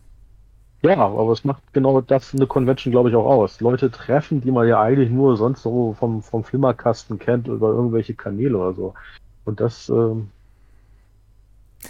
ja, 0.84 0.98
aber 0.98 1.32
es 1.32 1.44
macht 1.44 1.62
genau 1.74 2.02
das 2.02 2.34
eine 2.34 2.48
Convention, 2.48 2.91
glaube 2.91 3.10
ich, 3.10 3.15
auch 3.15 3.26
aus. 3.26 3.62
Leute 3.62 3.91
treffen, 3.91 4.41
die 4.41 4.52
man 4.52 4.67
ja 4.67 4.82
eigentlich 4.82 5.12
nur 5.12 5.38
sonst 5.38 5.62
so 5.62 5.96
vom, 6.00 6.24
vom 6.24 6.44
Flimmerkasten 6.44 7.20
kennt 7.20 7.48
über 7.48 7.70
irgendwelche 7.70 8.15
Kanäle 8.15 8.58
oder 8.58 8.74
so. 8.74 8.94
Und 9.46 9.60
das 9.60 9.89
ähm, 9.89 10.30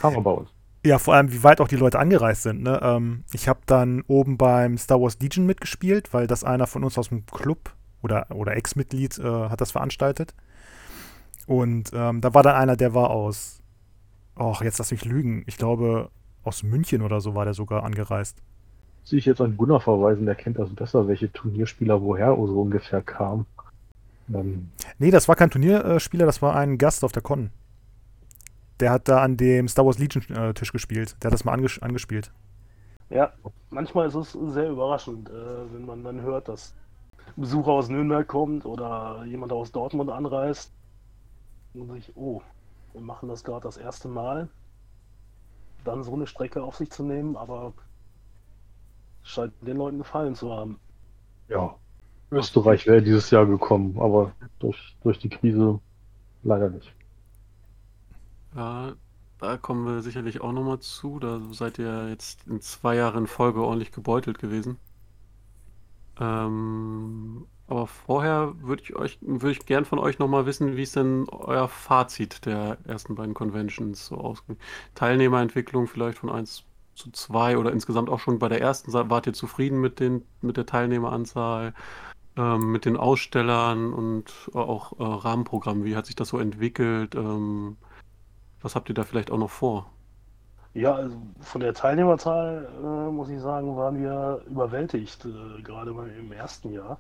haben 0.02 0.16
wir 0.16 0.22
bei 0.22 0.32
uns. 0.32 0.50
Ja, 0.84 0.98
vor 0.98 1.14
allem, 1.14 1.32
wie 1.32 1.44
weit 1.44 1.62
auch 1.62 1.68
die 1.68 1.76
Leute 1.76 2.00
angereist 2.00 2.44
sind. 2.44 2.64
Ne? 2.64 2.80
Ähm, 2.82 3.24
ich 3.34 3.48
habe 3.48 3.60
dann 3.66 4.04
oben 4.08 4.38
beim 4.38 4.78
Star 4.78 5.00
Wars 5.00 5.20
Legion 5.20 5.46
mitgespielt, 5.46 6.14
weil 6.14 6.28
das 6.28 6.44
einer 6.44 6.68
von 6.68 6.84
uns 6.84 6.98
aus 6.98 7.10
dem 7.10 7.26
Club 7.28 7.74
oder, 8.02 8.26
oder 8.32 8.58
Ex-Mitglied 8.58 9.20
äh, 9.20 9.50
hat 9.50 9.62
das 9.62 9.72
veranstaltet. 9.72 10.34
Und 11.46 11.92
ähm, 11.94 12.20
da 12.22 12.34
war 12.34 12.44
dann 12.44 12.56
einer, 12.56 12.76
der 12.76 12.94
war 12.94 13.12
aus, 13.12 13.62
ach, 14.36 14.62
jetzt 14.64 14.80
lass 14.80 14.92
mich 14.92 15.06
lügen, 15.06 15.44
ich 15.46 15.58
glaube, 15.58 16.10
aus 16.44 16.64
München 16.64 17.04
oder 17.04 17.22
so 17.22 17.36
war 17.36 17.46
der 17.46 17.54
sogar 17.54 17.84
angereist. 17.84 18.42
Muss 19.02 19.14
ich 19.14 19.26
jetzt 19.26 19.42
an 19.42 19.58
Gunnar 19.58 19.82
verweisen, 19.82 20.26
der 20.26 20.36
kennt 20.36 20.60
das 20.60 20.70
besser, 20.70 21.08
welche 21.08 21.32
Turnierspieler 21.32 22.02
woher 22.02 22.36
so 22.36 22.62
ungefähr 22.62 23.02
kamen. 23.02 23.46
Ähm, 24.34 24.70
Nee, 25.00 25.12
das 25.12 25.28
war 25.28 25.36
kein 25.36 25.50
Turnierspieler, 25.50 26.26
das 26.26 26.42
war 26.42 26.56
ein 26.56 26.78
Gast 26.78 27.04
auf 27.04 27.12
der 27.12 27.24
Con. 27.24 27.50
Der 28.80 28.92
hat 28.92 29.08
da 29.08 29.22
an 29.22 29.38
dem 29.38 29.68
Star 29.68 29.86
Wars 29.86 30.00
Legion-Tisch 30.00 30.72
gespielt. 30.72 31.16
Der 31.22 31.28
hat 31.28 31.34
das 31.34 31.46
mal 31.46 31.54
anges 31.54 31.82
angespielt. 31.82 32.32
Ja, 33.10 33.34
manchmal 33.70 34.08
ist 34.08 34.16
es 34.16 34.32
sehr 34.32 34.70
überraschend, 34.70 35.30
äh, 35.30 35.74
wenn 35.74 35.86
man 35.86 36.04
dann 36.04 36.22
hört, 36.22 36.48
dass 36.48 36.74
ein 37.36 37.42
Besucher 37.42 37.72
aus 37.72 37.90
Nürnberg 37.90 38.28
kommt 38.28 38.66
oder 38.66 39.24
jemand 39.26 39.52
aus 39.52 39.72
Dortmund 39.72 40.10
anreist 40.10 40.72
und 41.74 41.92
sich, 41.92 42.12
oh, 42.16 42.42
wir 42.94 43.02
machen 43.02 43.28
das 43.28 43.44
gerade 43.44 43.64
das 43.64 43.78
erste 43.78 44.08
Mal, 44.08 44.50
dann 45.84 46.04
so 46.04 46.14
eine 46.14 46.28
Strecke 46.28 46.64
auf 46.64 46.78
sich 46.78 46.90
zu 46.90 47.04
nehmen, 47.04 47.36
aber 47.36 47.74
scheint 49.24 49.54
den 49.62 49.78
Leuten 49.78 50.00
gefallen 50.00 50.36
zu 50.36 50.52
haben. 50.52 50.80
ja, 51.50 51.76
Österreich 52.32 52.88
wäre 52.88 53.02
dieses 53.02 53.30
Jahr 53.30 53.46
gekommen, 53.46 53.98
aber 54.00 54.32
durch, 54.60 54.96
durch 55.04 55.20
die 55.20 55.30
Krise 55.30 55.80
leider 56.44 56.70
nicht. 56.70 56.94
Ja, 58.56 58.94
da 59.40 59.58
kommen 59.58 59.86
wir 59.86 60.02
sicherlich 60.02 60.42
auch 60.42 60.52
nochmal 60.54 60.80
zu. 60.80 61.20
Da 61.20 61.42
seid 61.52 61.80
ihr 61.80 62.10
jetzt 62.10 62.48
in 62.48 62.62
zwei 62.62 62.96
Jahren 62.96 63.24
in 63.24 63.28
Folge 63.28 63.62
ordentlich 63.62 63.92
gebeutelt 63.92 64.40
gewesen. 64.40 64.78
Ähm, 66.20 67.48
aber 67.68 67.88
vorher 67.88 68.54
würde 68.62 68.84
ich 68.84 68.96
euch, 68.96 69.18
würde 69.22 69.52
ich 69.52 69.66
gern 69.66 69.86
von 69.86 70.00
euch 70.00 70.20
nochmal 70.20 70.46
wissen, 70.46 70.76
wie 70.78 70.84
ist 70.84 70.96
denn 70.96 71.28
euer 71.30 71.68
Fazit 71.68 72.46
der 72.46 72.78
ersten 72.86 73.16
beiden 73.16 73.34
Conventions 73.34 74.08
so 74.08 74.18
ausging. 74.18 74.58
Teilnehmerentwicklung 74.94 75.88
vielleicht 75.88 76.18
von 76.20 76.30
1 76.30 76.66
zu 76.96 77.12
2 77.12 77.58
oder 77.58 77.72
insgesamt 77.72 78.10
auch 78.10 78.20
schon 78.20 78.40
bei 78.40 78.50
der 78.50 78.62
ersten, 78.62 78.94
wart 78.94 79.28
ihr 79.28 79.34
zufrieden 79.34 79.80
mit 79.80 80.00
den, 80.00 80.24
mit 80.42 80.58
der 80.58 80.66
Teilnehmeranzahl, 80.66 81.74
ähm, 82.38 82.72
mit 82.72 82.86
den 82.86 82.98
Ausstellern 82.98 83.94
und 83.94 84.50
auch 84.54 85.00
äh, 85.00 85.04
Rahmenprogramm? 85.04 85.84
Wie 85.84 85.96
hat 85.96 86.06
sich 86.06 86.16
das 86.16 86.30
so 86.30 86.40
entwickelt? 86.40 87.16
Ähm, 87.16 87.78
was 88.62 88.76
habt 88.76 88.90
ihr 88.90 88.96
da 88.96 89.04
vielleicht 89.04 89.32
auch 89.32 89.38
noch 89.38 89.50
vor? 89.50 89.90
Ja, 90.74 90.96
also 90.96 91.18
von 91.42 91.62
der 91.62 91.74
Teilnehmerzahl 91.74 92.70
äh, 92.82 93.12
muss 93.12 93.30
ich 93.30 93.42
sagen, 93.42 93.76
waren 93.76 94.02
wir 94.02 94.42
überwältigt, 94.48 95.26
äh, 95.26 95.62
gerade 95.62 95.92
im 95.92 96.32
ersten 96.32 96.72
Jahr. 96.72 96.98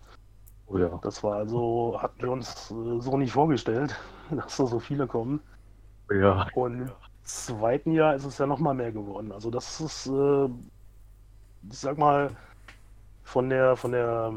Oh 0.67 0.77
ja. 0.77 0.99
Das 1.03 1.23
war 1.23 1.35
also, 1.35 1.97
hatten 2.01 2.21
wir 2.21 2.31
uns 2.31 2.71
äh, 2.71 2.99
so 2.99 3.17
nicht 3.17 3.31
vorgestellt, 3.31 3.95
dass 4.31 4.57
da 4.57 4.65
so 4.65 4.79
viele 4.79 5.07
kommen. 5.07 5.39
Ja. 6.09 6.47
Und 6.53 6.91
zweiten 7.23 7.91
Jahr 7.91 8.15
ist 8.15 8.25
es 8.25 8.37
ja 8.37 8.47
noch 8.47 8.59
mal 8.59 8.73
mehr 8.73 8.91
geworden. 8.91 9.31
Also 9.31 9.49
das 9.51 9.79
ist, 9.81 10.07
äh, 10.07 10.45
ich 11.69 11.79
sag 11.79 11.97
mal, 11.97 12.35
von 13.23 13.49
der 13.49 13.75
von 13.75 13.91
der 13.91 14.33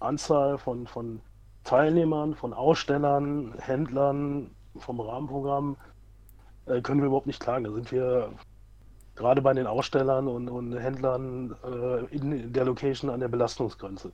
Anzahl 0.00 0.58
von, 0.58 0.86
von 0.86 1.20
Teilnehmern, 1.64 2.34
von 2.34 2.52
Ausstellern, 2.52 3.54
Händlern, 3.58 4.50
vom 4.78 5.00
Rahmenprogramm 5.00 5.76
äh, 6.66 6.80
können 6.80 7.00
wir 7.00 7.06
überhaupt 7.06 7.26
nicht 7.26 7.40
klagen. 7.40 7.64
Da 7.64 7.72
sind 7.72 7.90
wir 7.92 8.32
gerade 9.14 9.42
bei 9.42 9.54
den 9.54 9.66
Ausstellern 9.66 10.28
und, 10.28 10.48
und 10.48 10.76
Händlern 10.76 11.56
äh, 11.64 12.04
in 12.14 12.52
der 12.52 12.64
Location 12.64 13.10
an 13.10 13.20
der 13.20 13.28
Belastungsgrenze. 13.28 14.12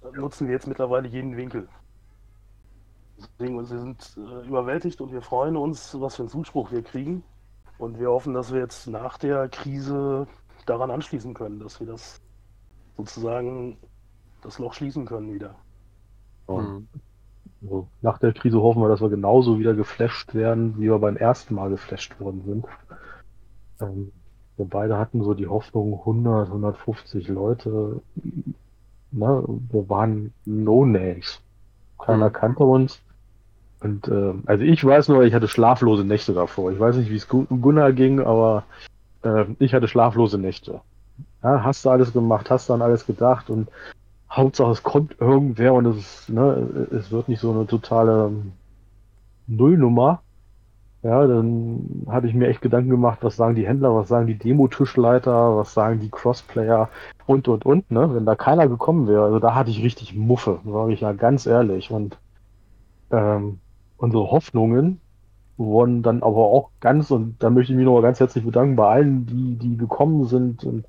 Da 0.00 0.10
nutzen 0.10 0.48
wir 0.48 0.54
jetzt 0.54 0.66
mittlerweile 0.66 1.08
jeden 1.08 1.36
Winkel. 1.36 1.68
Deswegen, 3.38 3.56
wir 3.56 3.64
sind 3.64 4.16
äh, 4.16 4.46
überwältigt 4.46 5.00
und 5.00 5.12
wir 5.12 5.22
freuen 5.22 5.56
uns, 5.56 5.98
was 6.00 6.16
für 6.16 6.22
einen 6.22 6.28
Zuspruch 6.28 6.70
wir 6.70 6.82
kriegen. 6.82 7.22
Und 7.78 7.98
wir 7.98 8.10
hoffen, 8.10 8.34
dass 8.34 8.52
wir 8.52 8.60
jetzt 8.60 8.86
nach 8.86 9.18
der 9.18 9.48
Krise 9.48 10.26
daran 10.66 10.90
anschließen 10.90 11.34
können, 11.34 11.58
dass 11.58 11.80
wir 11.80 11.86
das 11.86 12.20
sozusagen 12.96 13.76
das 14.42 14.58
Loch 14.58 14.74
schließen 14.74 15.06
können 15.06 15.32
wieder. 15.32 15.56
Mhm. 16.48 16.88
Also 17.62 17.88
nach 18.00 18.18
der 18.18 18.32
Krise 18.32 18.60
hoffen 18.60 18.82
wir, 18.82 18.88
dass 18.88 19.00
wir 19.00 19.08
genauso 19.08 19.58
wieder 19.58 19.74
geflasht 19.74 20.34
werden, 20.34 20.76
wie 20.78 20.90
wir 20.90 20.98
beim 20.98 21.16
ersten 21.16 21.54
Mal 21.54 21.70
geflasht 21.70 22.18
worden 22.20 22.42
sind. 22.44 22.66
Ähm, 23.80 24.12
wir 24.56 24.66
beide 24.66 24.98
hatten 24.98 25.22
so 25.22 25.34
die 25.34 25.46
Hoffnung 25.46 26.00
100, 26.00 26.48
150 26.48 27.28
Leute. 27.28 28.02
Ne? 29.10 29.44
Wir 29.70 29.88
waren 29.88 30.32
No-Names. 30.44 31.40
Keiner 31.98 32.28
mhm. 32.28 32.32
kannte 32.32 32.64
uns. 32.64 33.02
Und 33.82 34.08
äh, 34.08 34.34
also 34.46 34.64
ich 34.64 34.84
weiß 34.84 35.08
nur, 35.08 35.24
ich 35.24 35.34
hatte 35.34 35.48
schlaflose 35.48 36.04
Nächte 36.04 36.32
davor. 36.32 36.72
Ich 36.72 36.78
weiß 36.78 36.96
nicht, 36.96 37.10
wie 37.10 37.16
es 37.16 37.28
Gunnar 37.28 37.92
ging, 37.92 38.20
aber 38.20 38.64
äh, 39.22 39.44
ich 39.58 39.74
hatte 39.74 39.88
schlaflose 39.88 40.38
Nächte. 40.38 40.80
Ja, 41.42 41.64
hast 41.64 41.84
du 41.84 41.90
alles 41.90 42.12
gemacht, 42.12 42.50
hast 42.50 42.68
du 42.68 42.74
an 42.74 42.82
alles 42.82 43.06
gedacht 43.06 43.50
und 43.50 43.68
Hauptsache 44.30 44.70
es 44.70 44.82
kommt 44.82 45.20
irgendwer 45.20 45.74
und 45.74 45.86
es, 45.86 46.28
ne, 46.28 46.88
es 46.92 47.10
wird 47.10 47.28
nicht 47.28 47.40
so 47.40 47.50
eine 47.50 47.66
totale 47.66 48.30
Nullnummer. 49.46 50.22
Ja, 51.02 51.26
dann 51.26 52.06
hatte 52.08 52.28
ich 52.28 52.34
mir 52.34 52.46
echt 52.46 52.62
Gedanken 52.62 52.90
gemacht, 52.90 53.18
was 53.22 53.34
sagen 53.34 53.56
die 53.56 53.66
Händler, 53.66 53.92
was 53.94 54.06
sagen 54.06 54.28
die 54.28 54.38
Demo-Tischleiter, 54.38 55.56
was 55.56 55.74
sagen 55.74 55.98
die 55.98 56.08
Crossplayer 56.08 56.88
und 57.26 57.48
und 57.48 57.66
und, 57.66 57.90
ne? 57.90 58.14
Wenn 58.14 58.24
da 58.24 58.36
keiner 58.36 58.68
gekommen 58.68 59.08
wäre, 59.08 59.24
also 59.24 59.40
da 59.40 59.56
hatte 59.56 59.70
ich 59.70 59.82
richtig 59.82 60.14
Muffe, 60.14 60.60
sage 60.64 60.92
ich 60.92 61.00
ja 61.00 61.12
ganz 61.12 61.46
ehrlich. 61.46 61.90
Und 61.90 62.18
ähm, 63.10 63.58
unsere 64.02 64.30
Hoffnungen 64.32 65.00
wurden 65.56 66.02
dann 66.02 66.22
aber 66.22 66.38
auch 66.38 66.70
ganz, 66.80 67.10
und 67.12 67.36
da 67.38 67.50
möchte 67.50 67.72
ich 67.72 67.76
mich 67.76 67.86
noch 67.86 68.02
ganz 68.02 68.18
herzlich 68.18 68.44
bedanken 68.44 68.74
bei 68.74 68.88
allen, 68.88 69.26
die, 69.26 69.54
die 69.54 69.76
gekommen 69.76 70.26
sind 70.26 70.64
und 70.64 70.84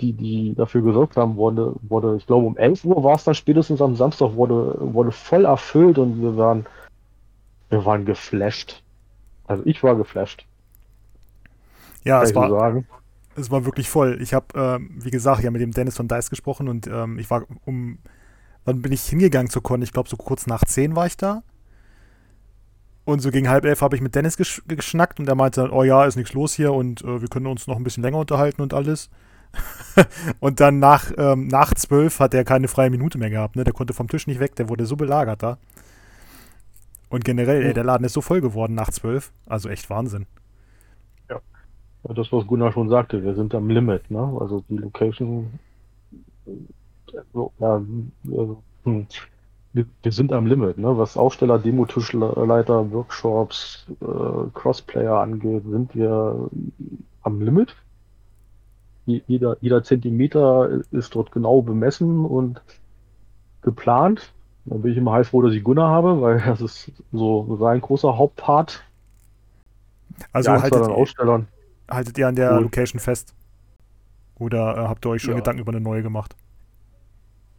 die, 0.00 0.12
die 0.12 0.54
dafür 0.54 0.82
gesorgt 0.82 1.16
haben, 1.16 1.36
wurde, 1.36 1.74
wurde, 1.82 2.16
ich 2.16 2.26
glaube, 2.26 2.46
um 2.46 2.56
11 2.56 2.84
Uhr 2.84 3.02
war 3.02 3.16
es 3.16 3.24
dann 3.24 3.34
spätestens 3.34 3.82
am 3.82 3.96
Samstag, 3.96 4.36
wurde, 4.36 4.76
wurde 4.78 5.10
voll 5.10 5.46
erfüllt 5.46 5.98
und 5.98 6.20
wir 6.20 6.36
waren, 6.36 6.64
wir 7.70 7.84
waren 7.84 8.04
geflasht. 8.04 8.82
Also 9.46 9.64
ich 9.66 9.82
war 9.82 9.96
geflasht. 9.96 10.46
Ja, 12.04 12.22
es 12.22 12.34
war, 12.34 12.50
sagen. 12.50 12.86
es 13.34 13.50
war 13.50 13.64
wirklich 13.64 13.88
voll. 13.88 14.18
Ich 14.20 14.32
habe, 14.32 14.46
ähm, 14.54 14.90
wie 14.94 15.10
gesagt, 15.10 15.42
ja 15.42 15.50
mit 15.50 15.60
dem 15.60 15.72
Dennis 15.72 15.96
von 15.96 16.06
Dice 16.06 16.30
gesprochen 16.30 16.68
und 16.68 16.86
ähm, 16.86 17.18
ich 17.18 17.28
war 17.30 17.44
um, 17.64 17.98
wann 18.64 18.80
bin 18.80 18.92
ich 18.92 19.02
hingegangen 19.02 19.50
zur 19.50 19.62
Con? 19.62 19.82
Ich 19.82 19.92
glaube, 19.92 20.08
so 20.08 20.16
kurz 20.16 20.46
nach 20.46 20.64
10 20.64 20.94
war 20.94 21.06
ich 21.06 21.16
da. 21.16 21.42
Und 23.04 23.20
so 23.20 23.30
gegen 23.30 23.48
halb 23.50 23.64
elf 23.64 23.82
habe 23.82 23.96
ich 23.96 24.02
mit 24.02 24.14
Dennis 24.14 24.36
gesch 24.36 24.62
geschnackt 24.66 25.20
und 25.20 25.28
er 25.28 25.34
meinte, 25.34 25.68
oh 25.72 25.82
ja, 25.82 26.04
ist 26.04 26.16
nichts 26.16 26.32
los 26.32 26.54
hier 26.54 26.72
und 26.72 27.02
äh, 27.02 27.20
wir 27.20 27.28
können 27.28 27.46
uns 27.46 27.66
noch 27.66 27.76
ein 27.76 27.84
bisschen 27.84 28.02
länger 28.02 28.18
unterhalten 28.18 28.62
und 28.62 28.72
alles. 28.72 29.10
und 30.40 30.60
dann 30.60 30.78
nach, 30.78 31.12
ähm, 31.18 31.46
nach 31.48 31.74
zwölf 31.74 32.18
hat 32.18 32.34
er 32.34 32.44
keine 32.44 32.66
freie 32.66 32.90
Minute 32.90 33.18
mehr 33.18 33.30
gehabt. 33.30 33.56
Ne? 33.56 33.64
Der 33.64 33.74
konnte 33.74 33.92
vom 33.92 34.08
Tisch 34.08 34.26
nicht 34.26 34.40
weg, 34.40 34.56
der 34.56 34.68
wurde 34.68 34.86
so 34.86 34.96
belagert 34.96 35.42
da. 35.42 35.58
Und 37.10 37.24
generell, 37.24 37.62
ey, 37.62 37.74
der 37.74 37.84
Laden 37.84 38.04
ist 38.04 38.14
so 38.14 38.22
voll 38.22 38.40
geworden 38.40 38.74
nach 38.74 38.90
zwölf. 38.90 39.32
Also 39.46 39.68
echt 39.68 39.88
Wahnsinn. 39.90 40.26
Ja. 41.28 41.40
Das, 42.02 42.32
was 42.32 42.46
Gunnar 42.46 42.72
schon 42.72 42.88
sagte, 42.88 43.22
wir 43.22 43.34
sind 43.34 43.54
am 43.54 43.68
Limit. 43.68 44.10
Ne? 44.10 44.36
Also 44.40 44.64
die 44.68 44.78
Location. 44.78 45.58
ja, 47.60 47.82
also, 48.24 48.62
hm. 48.84 49.06
Wir, 49.74 49.84
wir, 50.02 50.12
sind 50.12 50.32
am 50.32 50.46
Limit. 50.46 50.78
Ne? 50.78 50.96
Was 50.96 51.16
Aussteller, 51.16 51.58
Demotischleiter, 51.58 52.90
Workshops, 52.90 53.86
äh, 54.00 54.50
Crossplayer 54.54 55.18
angeht, 55.18 55.64
sind 55.68 55.94
wir 55.94 56.48
am 57.22 57.40
Limit 57.42 57.76
jeder, 59.06 59.56
jeder 59.60 59.82
Zentimeter 59.82 60.80
ist 60.90 61.14
dort 61.14 61.32
genau 61.32 61.62
bemessen 61.62 62.24
und 62.24 62.62
geplant. 63.62 64.32
Da 64.64 64.76
bin 64.76 64.92
ich 64.92 64.98
immer 64.98 65.12
heilfroh, 65.12 65.42
dass 65.42 65.52
ich 65.52 65.62
Gunnar 65.62 65.90
habe, 65.90 66.20
weil 66.22 66.40
das 66.40 66.60
ist 66.60 66.92
so 67.12 67.56
sein 67.60 67.80
großer 67.80 68.16
Hauptpart. 68.16 68.82
Also 70.32 70.52
haltet 70.52 70.86
ihr, 70.86 70.94
Ausstellern. 70.94 71.48
haltet 71.90 72.16
ihr 72.16 72.28
an 72.28 72.36
der 72.36 72.52
cool. 72.52 72.62
Location 72.62 73.00
fest? 73.00 73.34
Oder 74.38 74.76
äh, 74.76 74.88
habt 74.88 75.04
ihr 75.04 75.10
euch 75.10 75.22
schon 75.22 75.32
ja. 75.32 75.38
Gedanken 75.38 75.60
über 75.60 75.72
eine 75.72 75.80
neue 75.80 76.02
gemacht? 76.02 76.34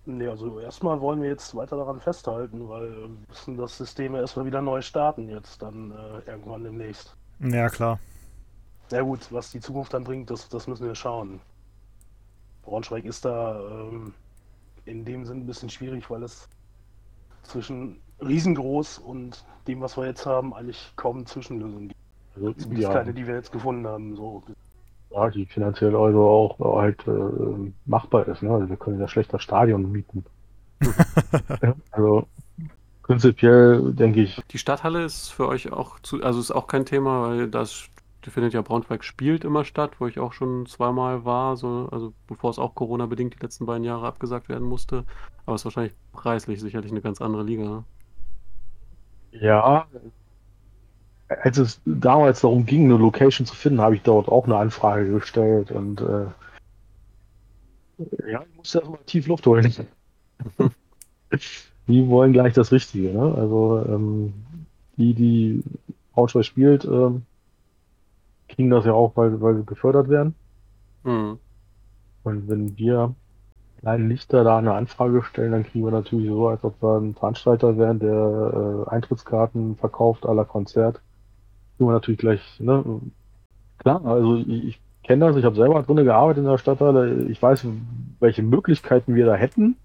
Nee, 0.07 0.27
also 0.27 0.59
erstmal 0.59 1.01
wollen 1.01 1.21
wir 1.21 1.29
jetzt 1.29 1.55
weiter 1.55 1.77
daran 1.77 1.99
festhalten, 1.99 2.69
weil 2.69 2.95
wir 2.95 3.09
müssen 3.27 3.57
das 3.57 3.77
System 3.77 4.13
erstmal 4.15 4.45
wieder 4.45 4.61
neu 4.61 4.81
starten 4.81 5.29
jetzt 5.29 5.61
dann 5.61 5.91
äh, 5.91 6.29
irgendwann 6.29 6.63
demnächst. 6.63 7.15
Ja, 7.39 7.69
klar. 7.69 7.99
Ja 8.91 9.01
gut, 9.01 9.31
was 9.31 9.49
die 9.49 9.59
Zukunft 9.59 9.93
dann 9.93 10.03
bringt, 10.03 10.29
das, 10.29 10.47
das 10.47 10.67
müssen 10.67 10.85
wir 10.85 10.93
schauen. 10.93 11.41
Braunschweig 12.63 13.05
ist 13.05 13.25
da 13.25 13.59
ähm, 13.59 14.13
in 14.85 15.05
dem 15.05 15.25
Sinn 15.25 15.39
ein 15.39 15.47
bisschen 15.47 15.69
schwierig, 15.69 16.07
weil 16.09 16.21
es 16.21 16.47
zwischen 17.41 17.99
riesengroß 18.21 18.99
und 18.99 19.43
dem, 19.67 19.81
was 19.81 19.97
wir 19.97 20.05
jetzt 20.05 20.25
haben, 20.25 20.53
eigentlich 20.53 20.93
kaum 20.95 21.25
Zwischenlösungen 21.25 21.89
gibt. 21.89 21.99
Also, 22.35 22.53
Zumindest 22.53 22.89
ja. 22.89 22.93
keine, 22.93 23.13
die 23.13 23.25
wir 23.25 23.35
jetzt 23.35 23.51
gefunden 23.51 23.87
haben. 23.87 24.15
So. 24.15 24.43
Ja, 25.11 25.29
die 25.29 25.45
finanziell 25.45 25.95
also 25.95 26.27
auch 26.27 26.59
halt 26.59 27.07
äh, 27.07 27.71
machbar 27.85 28.27
ist. 28.27 28.43
Ne? 28.43 28.51
Also 28.51 28.69
wir 28.69 28.77
können 28.77 28.99
ja 28.99 29.07
schlechter 29.07 29.39
Stadion 29.39 29.91
mieten. 29.91 30.25
also 31.91 32.27
prinzipiell 33.03 33.93
denke 33.93 34.21
ich. 34.21 34.41
Die 34.51 34.57
Stadthalle 34.57 35.03
ist 35.03 35.29
für 35.29 35.47
euch 35.47 35.71
auch 35.71 35.99
zu, 35.99 36.21
also 36.21 36.39
ist 36.39 36.51
auch 36.51 36.67
kein 36.67 36.85
Thema, 36.85 37.29
weil 37.29 37.49
das 37.49 37.89
die 38.25 38.31
findet 38.31 38.53
ja 38.53 38.61
Braunschweig 38.61 39.03
spielt 39.03 39.43
immer 39.43 39.63
statt, 39.63 39.99
wo 39.99 40.07
ich 40.07 40.19
auch 40.19 40.33
schon 40.33 40.65
zweimal 40.65 41.25
war, 41.25 41.57
so, 41.57 41.87
also 41.91 42.13
bevor 42.27 42.49
es 42.49 42.57
auch 42.57 42.73
Corona-bedingt 42.73 43.35
die 43.35 43.39
letzten 43.39 43.67
beiden 43.67 43.83
Jahre 43.83 44.07
abgesagt 44.07 44.49
werden 44.49 44.67
musste. 44.67 45.05
Aber 45.45 45.55
es 45.55 45.61
ist 45.61 45.65
wahrscheinlich 45.65 45.93
preislich 46.11 46.59
sicherlich 46.59 46.91
eine 46.91 47.01
ganz 47.01 47.21
andere 47.21 47.43
Liga. 47.43 47.63
Ne? 47.63 47.83
Ja, 49.31 49.87
als 51.27 51.57
es 51.57 51.81
damals 51.85 52.41
darum 52.41 52.65
ging, 52.65 52.85
eine 52.85 52.97
Location 52.97 53.45
zu 53.45 53.55
finden, 53.55 53.81
habe 53.81 53.95
ich 53.95 54.01
dort 54.01 54.27
auch 54.27 54.45
eine 54.45 54.57
Anfrage 54.57 55.09
gestellt 55.11 55.71
und 55.71 56.01
äh, 56.01 56.25
ja, 58.29 58.43
ich 58.43 58.57
musste 58.57 58.79
erstmal 58.79 58.99
tief 59.05 59.27
Luft 59.27 59.45
holen. 59.47 59.73
die 61.88 62.07
wollen 62.07 62.33
gleich 62.33 62.53
das 62.53 62.71
Richtige, 62.71 63.13
ne? 63.13 63.33
Also 63.35 63.83
ähm, 63.88 64.33
die, 64.97 65.13
die 65.13 65.63
Braunschweig 66.13 66.45
spielt, 66.45 66.85
ähm, 66.85 67.23
kriegen 68.49 68.69
das 68.69 68.85
ja 68.85 68.93
auch, 68.93 69.15
weil, 69.15 69.41
weil 69.41 69.57
sie 69.57 69.65
gefördert 69.65 70.09
werden. 70.09 70.35
Mhm. 71.03 71.39
Und 72.23 72.49
wenn 72.49 72.77
wir 72.77 73.15
kleinen 73.79 74.09
Lichter 74.09 74.43
da 74.43 74.57
eine 74.57 74.73
Anfrage 74.73 75.23
stellen, 75.23 75.51
dann 75.51 75.63
kriegen 75.63 75.85
wir 75.85 75.91
natürlich 75.91 76.27
so, 76.27 76.47
als 76.47 76.63
ob 76.63 76.81
wir 76.81 76.97
ein 76.97 77.13
Veranstalter 77.13 77.77
wären, 77.77 77.99
der 77.99 78.85
äh, 78.88 78.89
Eintrittskarten 78.89 79.75
verkauft 79.75 80.25
aller 80.25 80.45
Konzert. 80.45 81.01
Kriegen 81.77 81.89
wir 81.89 81.93
natürlich 81.93 82.19
gleich, 82.19 82.41
ne? 82.59 83.01
Klar, 83.79 84.05
also 84.05 84.38
ich, 84.38 84.67
ich 84.67 84.79
kenne 85.03 85.25
das, 85.27 85.35
ich 85.35 85.45
habe 85.45 85.55
selber 85.55 85.83
drin 85.83 85.97
gearbeitet 85.97 86.43
in 86.43 86.49
der 86.49 86.57
Stadtteile. 86.57 87.25
Ich 87.25 87.41
weiß, 87.41 87.67
welche 88.19 88.43
Möglichkeiten 88.43 89.15
wir 89.15 89.25
da 89.25 89.35
hätten. 89.35 89.75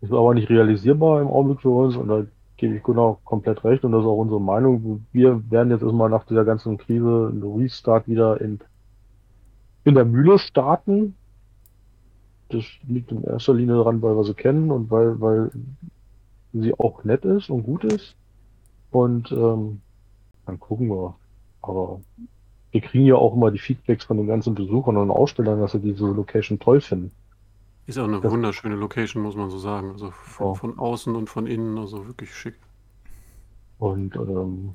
Ist 0.00 0.12
aber 0.12 0.34
nicht 0.34 0.50
realisierbar 0.50 1.22
im 1.22 1.28
Augenblick 1.28 1.60
für 1.60 1.70
uns 1.70 1.96
und 1.96 2.08
da 2.08 2.24
gebe 2.56 2.76
ich 2.76 2.82
Gunnar 2.82 3.18
komplett 3.24 3.64
recht 3.64 3.84
und 3.84 3.92
das 3.92 4.02
ist 4.02 4.06
auch 4.06 4.18
unsere 4.18 4.40
Meinung. 4.40 5.06
Wir 5.12 5.50
werden 5.50 5.70
jetzt 5.70 5.82
erstmal 5.82 6.10
nach 6.10 6.24
dieser 6.24 6.44
ganzen 6.44 6.76
Krise 6.78 7.30
einen 7.32 7.42
Restart 7.42 8.06
wieder 8.08 8.40
in, 8.40 8.60
in 9.84 9.94
der 9.94 10.04
Mühle 10.04 10.38
starten. 10.38 11.14
Das 12.50 12.64
liegt 12.86 13.10
in 13.10 13.24
erster 13.24 13.54
Linie 13.54 13.76
daran, 13.76 14.02
weil 14.02 14.16
wir 14.16 14.24
sie 14.24 14.34
kennen 14.34 14.70
und 14.70 14.90
weil, 14.90 15.20
weil 15.20 15.50
sie 16.52 16.74
auch 16.78 17.04
nett 17.04 17.24
ist 17.24 17.48
und 17.48 17.62
gut 17.62 17.84
ist. 17.84 18.14
Und 18.90 19.32
ähm, 19.32 19.80
dann 20.46 20.58
gucken 20.60 20.88
wir. 20.88 21.14
Aber 21.62 22.00
wir 22.72 22.80
kriegen 22.80 23.06
ja 23.06 23.14
auch 23.16 23.34
immer 23.34 23.50
die 23.50 23.58
Feedbacks 23.58 24.04
von 24.04 24.16
den 24.16 24.26
ganzen 24.26 24.54
Besuchern 24.54 24.96
und 24.96 25.10
Ausstellern, 25.10 25.60
dass 25.60 25.72
sie 25.72 25.80
diese 25.80 26.06
Location 26.06 26.58
toll 26.58 26.80
finden. 26.80 27.12
Ist 27.86 27.98
auch 27.98 28.04
eine 28.04 28.20
Das- 28.20 28.30
wunderschöne 28.32 28.76
Location, 28.76 29.22
muss 29.22 29.36
man 29.36 29.50
so 29.50 29.58
sagen. 29.58 29.90
Also 29.92 30.10
von, 30.10 30.46
Ja. 30.48 30.54
von 30.54 30.78
außen 30.78 31.14
und 31.16 31.28
von 31.28 31.46
innen, 31.46 31.78
also 31.78 32.06
wirklich 32.06 32.34
schick. 32.34 32.54
Und 33.78 34.14
ähm, 34.16 34.74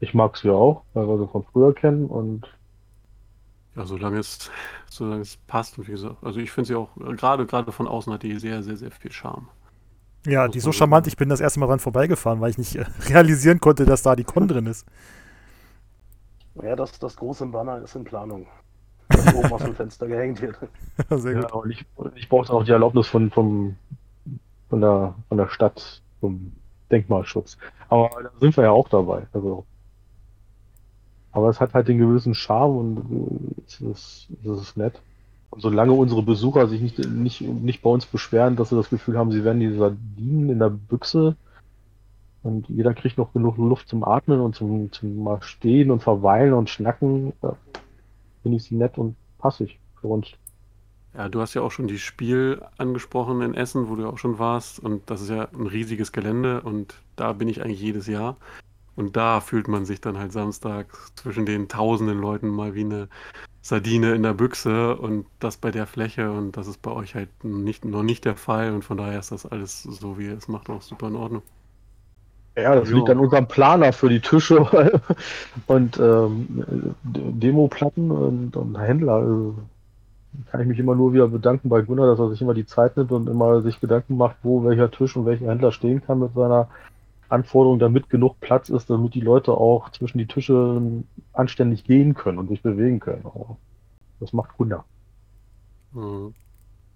ich 0.00 0.12
mag 0.14 0.36
sie 0.36 0.50
auch, 0.50 0.82
weil 0.92 1.06
wir 1.08 1.18
sie 1.18 1.28
von 1.28 1.44
früher 1.44 1.74
kennen 1.74 2.06
und 2.06 2.46
Ja, 3.76 3.84
solange 3.86 4.18
es, 4.18 4.50
solange 4.88 5.22
es 5.22 5.36
passt 5.48 5.78
und 5.78 5.88
wie 5.88 5.92
gesagt, 5.92 6.22
also 6.22 6.38
ich 6.38 6.50
finde 6.52 6.68
sie 6.68 6.74
auch, 6.76 6.96
äh, 6.98 7.14
gerade 7.14 7.44
gerade 7.46 7.72
von 7.72 7.88
außen 7.88 8.12
hat 8.12 8.22
die 8.22 8.36
sehr, 8.38 8.62
sehr, 8.62 8.76
sehr 8.76 8.90
viel 8.92 9.10
Charme. 9.10 9.48
Ja, 10.26 10.48
die 10.48 10.58
ist 10.58 10.64
so 10.64 10.72
charmant, 10.72 11.06
ich 11.06 11.16
bin 11.16 11.28
das 11.28 11.40
erste 11.40 11.60
Mal 11.60 11.66
dran 11.66 11.80
vorbeigefahren, 11.80 12.40
weil 12.40 12.50
ich 12.50 12.58
nicht 12.58 12.76
äh, 12.76 12.84
realisieren 13.08 13.60
konnte, 13.60 13.84
dass 13.84 14.02
da 14.02 14.16
die 14.16 14.24
Con 14.24 14.48
drin 14.48 14.66
ist. 14.66 14.86
Ja, 16.62 16.76
das, 16.76 16.98
das 16.98 17.16
große 17.16 17.46
Banner 17.46 17.82
ist 17.82 17.94
in 17.94 18.04
Planung. 18.04 18.46
Das 19.08 19.34
oben 19.34 19.52
aus 19.52 19.62
dem 19.62 19.74
Fenster 19.76 20.06
gehängt 20.06 20.40
wird. 20.40 20.56
Sehr 21.10 21.32
ja, 21.32 21.40
gut. 21.42 21.52
und 21.52 21.70
ich, 21.70 21.84
ich 22.14 22.28
brauche 22.28 22.52
auch 22.52 22.64
die 22.64 22.70
Erlaubnis 22.70 23.06
von, 23.06 23.30
vom, 23.30 23.76
von, 24.70 24.80
der, 24.80 25.14
von 25.28 25.38
der 25.38 25.48
Stadt 25.48 26.00
zum 26.20 26.52
Denkmalschutz. 26.90 27.58
Aber 27.88 28.10
da 28.22 28.30
sind 28.40 28.56
wir 28.56 28.64
ja 28.64 28.70
auch 28.70 28.88
dabei. 28.88 29.26
Also, 29.32 29.66
aber 31.32 31.48
es 31.48 31.60
hat 31.60 31.74
halt 31.74 31.88
den 31.88 31.98
gewissen 31.98 32.34
Charme 32.34 32.76
und 32.78 32.98
äh, 32.98 33.62
es 33.66 33.80
ist, 33.80 34.28
es 34.42 34.60
ist 34.60 34.76
nett. 34.76 35.00
Und 35.54 35.60
solange 35.60 35.92
unsere 35.92 36.24
Besucher 36.24 36.66
sich 36.66 36.80
nicht, 36.80 36.98
nicht, 36.98 37.40
nicht 37.40 37.80
bei 37.80 37.88
uns 37.88 38.06
beschweren, 38.06 38.56
dass 38.56 38.70
sie 38.70 38.76
das 38.76 38.90
Gefühl 38.90 39.16
haben, 39.16 39.30
sie 39.30 39.44
werden 39.44 39.60
die 39.60 39.72
Sardinen 39.72 40.50
in 40.50 40.58
der 40.58 40.70
Büchse 40.70 41.36
und 42.42 42.68
jeder 42.68 42.92
kriegt 42.92 43.18
noch 43.18 43.32
genug 43.32 43.56
Luft 43.56 43.88
zum 43.88 44.02
Atmen 44.02 44.40
und 44.40 44.56
zum, 44.56 44.90
zum 44.90 45.22
mal 45.22 45.40
stehen 45.42 45.92
und 45.92 46.02
verweilen 46.02 46.54
und 46.54 46.70
schnacken, 46.70 47.34
finde 48.42 48.56
ich 48.56 48.64
sie 48.64 48.74
nett 48.74 48.98
und 48.98 49.14
passig 49.38 49.78
für 50.00 50.08
uns. 50.08 50.32
Ja, 51.16 51.28
du 51.28 51.40
hast 51.40 51.54
ja 51.54 51.62
auch 51.62 51.70
schon 51.70 51.86
die 51.86 52.00
Spiel 52.00 52.60
angesprochen 52.76 53.40
in 53.40 53.54
Essen, 53.54 53.88
wo 53.88 53.94
du 53.94 54.08
auch 54.08 54.18
schon 54.18 54.40
warst. 54.40 54.80
Und 54.80 55.08
das 55.08 55.20
ist 55.20 55.30
ja 55.30 55.46
ein 55.52 55.68
riesiges 55.68 56.10
Gelände 56.10 56.62
und 56.62 56.96
da 57.14 57.32
bin 57.32 57.46
ich 57.46 57.62
eigentlich 57.62 57.80
jedes 57.80 58.08
Jahr. 58.08 58.38
Und 58.96 59.16
da 59.16 59.40
fühlt 59.40 59.68
man 59.68 59.84
sich 59.84 60.00
dann 60.00 60.18
halt 60.18 60.32
Samstag 60.32 60.88
zwischen 61.14 61.46
den 61.46 61.68
tausenden 61.68 62.18
Leuten 62.18 62.48
mal 62.48 62.74
wie 62.74 62.84
eine 62.84 63.08
Sardine 63.64 64.14
in 64.14 64.22
der 64.22 64.34
Büchse 64.34 64.96
und 64.96 65.26
das 65.40 65.56
bei 65.58 65.72
der 65.72 65.86
Fläche 65.88 66.30
und 66.32 66.52
das 66.56 66.68
ist 66.68 66.82
bei 66.82 66.92
euch 66.92 67.14
halt 67.16 67.30
nicht, 67.44 67.84
noch 67.84 68.04
nicht 68.04 68.24
der 68.26 68.36
Fall 68.36 68.72
und 68.74 68.84
von 68.84 68.98
daher 68.98 69.18
ist 69.20 69.32
das 69.32 69.46
alles 69.46 69.82
so, 69.82 70.18
wie 70.18 70.26
ihr 70.26 70.36
es 70.38 70.48
macht, 70.48 70.70
auch 70.70 70.82
super 70.82 71.08
in 71.08 71.16
Ordnung. 71.16 71.42
Ja, 72.56 72.74
das 72.76 72.90
Ja. 72.90 72.94
liegt 72.94 73.10
an 73.10 73.18
unserem 73.18 73.48
Planer 73.48 73.92
für 73.92 74.08
die 74.08 74.20
Tische 74.20 74.64
und 75.66 75.98
ähm, 75.98 76.94
Demoplatten 77.02 78.10
und, 78.12 78.56
und 78.56 78.78
Händler. 78.78 79.14
Also, 79.14 79.56
kann 80.50 80.60
ich 80.62 80.66
mich 80.68 80.78
immer 80.78 80.94
nur 80.96 81.12
wieder 81.14 81.28
bedanken 81.28 81.68
bei 81.68 81.82
Gunnar, 81.82 82.06
dass 82.08 82.18
er 82.20 82.30
sich 82.30 82.42
immer 82.42 82.54
die 82.54 82.66
Zeit 82.66 82.96
nimmt 82.96 83.12
und 83.12 83.28
immer 83.28 83.62
sich 83.62 83.80
Gedanken 83.80 84.16
macht, 84.16 84.36
wo 84.42 84.64
welcher 84.64 84.90
Tisch 84.90 85.16
und 85.16 85.26
welcher 85.26 85.48
Händler 85.50 85.72
stehen 85.72 86.02
kann 86.04 86.20
mit 86.20 86.34
seiner 86.34 86.68
Anforderung, 87.28 87.78
damit 87.78 88.10
genug 88.10 88.40
Platz 88.40 88.68
ist, 88.68 88.90
damit 88.90 89.14
die 89.14 89.20
Leute 89.20 89.52
auch 89.52 89.90
zwischen 89.90 90.18
die 90.18 90.26
Tische 90.26 90.80
anständig 91.32 91.84
gehen 91.84 92.14
können 92.14 92.38
und 92.38 92.48
sich 92.48 92.62
bewegen 92.62 93.00
können. 93.00 93.24
Das 94.20 94.32
macht 94.32 94.56
Gunnar. 94.56 94.84
Mhm. 95.92 96.34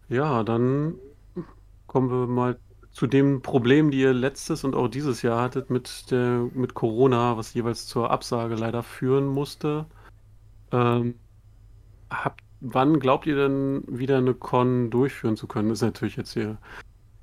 Ja, 0.09 0.43
dann 0.43 0.95
kommen 1.87 2.11
wir 2.11 2.27
mal 2.27 2.59
zu 2.91 3.07
dem 3.07 3.43
Problem, 3.43 3.91
die 3.91 4.01
ihr 4.01 4.12
letztes 4.12 4.64
und 4.64 4.75
auch 4.75 4.88
dieses 4.88 5.23
Jahr 5.23 5.43
hattet 5.43 5.71
mit 5.71 6.11
der, 6.11 6.49
mit 6.55 6.75
Corona, 6.75 7.37
was 7.37 7.55
jeweils 7.55 7.87
zur 7.87 8.11
Absage 8.11 8.55
leider 8.55 8.83
führen 8.83 9.27
musste. 9.27 9.87
Ähm, 10.73 11.14
habt, 12.11 12.41
wann 12.61 12.99
glaubt 12.99 13.27
ihr 13.27 13.37
denn 13.37 13.85
wieder 13.87 14.19
eine 14.19 14.35
Con 14.35 14.91
durchführen 14.91 15.37
zu 15.37 15.47
können? 15.47 15.71
Ist 15.71 15.83
natürlich 15.83 16.17
jetzt 16.17 16.33
hier 16.33 16.59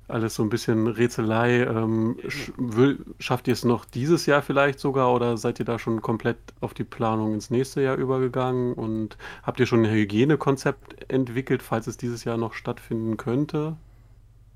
alles 0.08 0.34
so 0.34 0.42
ein 0.42 0.48
bisschen 0.48 0.86
Rätselei. 0.86 1.62
Ähm, 1.64 2.16
sch 2.28 2.52
will, 2.56 3.04
schafft 3.18 3.48
ihr 3.48 3.52
es 3.54 3.64
noch 3.64 3.84
dieses 3.84 4.26
Jahr 4.26 4.42
vielleicht 4.42 4.78
sogar 4.78 5.12
oder 5.12 5.36
seid 5.36 5.58
ihr 5.58 5.64
da 5.64 5.78
schon 5.78 6.02
komplett 6.02 6.38
auf 6.60 6.74
die 6.74 6.84
Planung 6.84 7.34
ins 7.34 7.50
nächste 7.50 7.82
Jahr 7.82 7.96
übergegangen? 7.96 8.74
Und 8.74 9.16
habt 9.42 9.60
ihr 9.60 9.66
schon 9.66 9.84
ein 9.84 9.90
Hygienekonzept 9.92 11.10
entwickelt, 11.10 11.62
falls 11.62 11.86
es 11.86 11.96
dieses 11.96 12.24
Jahr 12.24 12.36
noch 12.36 12.54
stattfinden 12.54 13.16
könnte? 13.16 13.76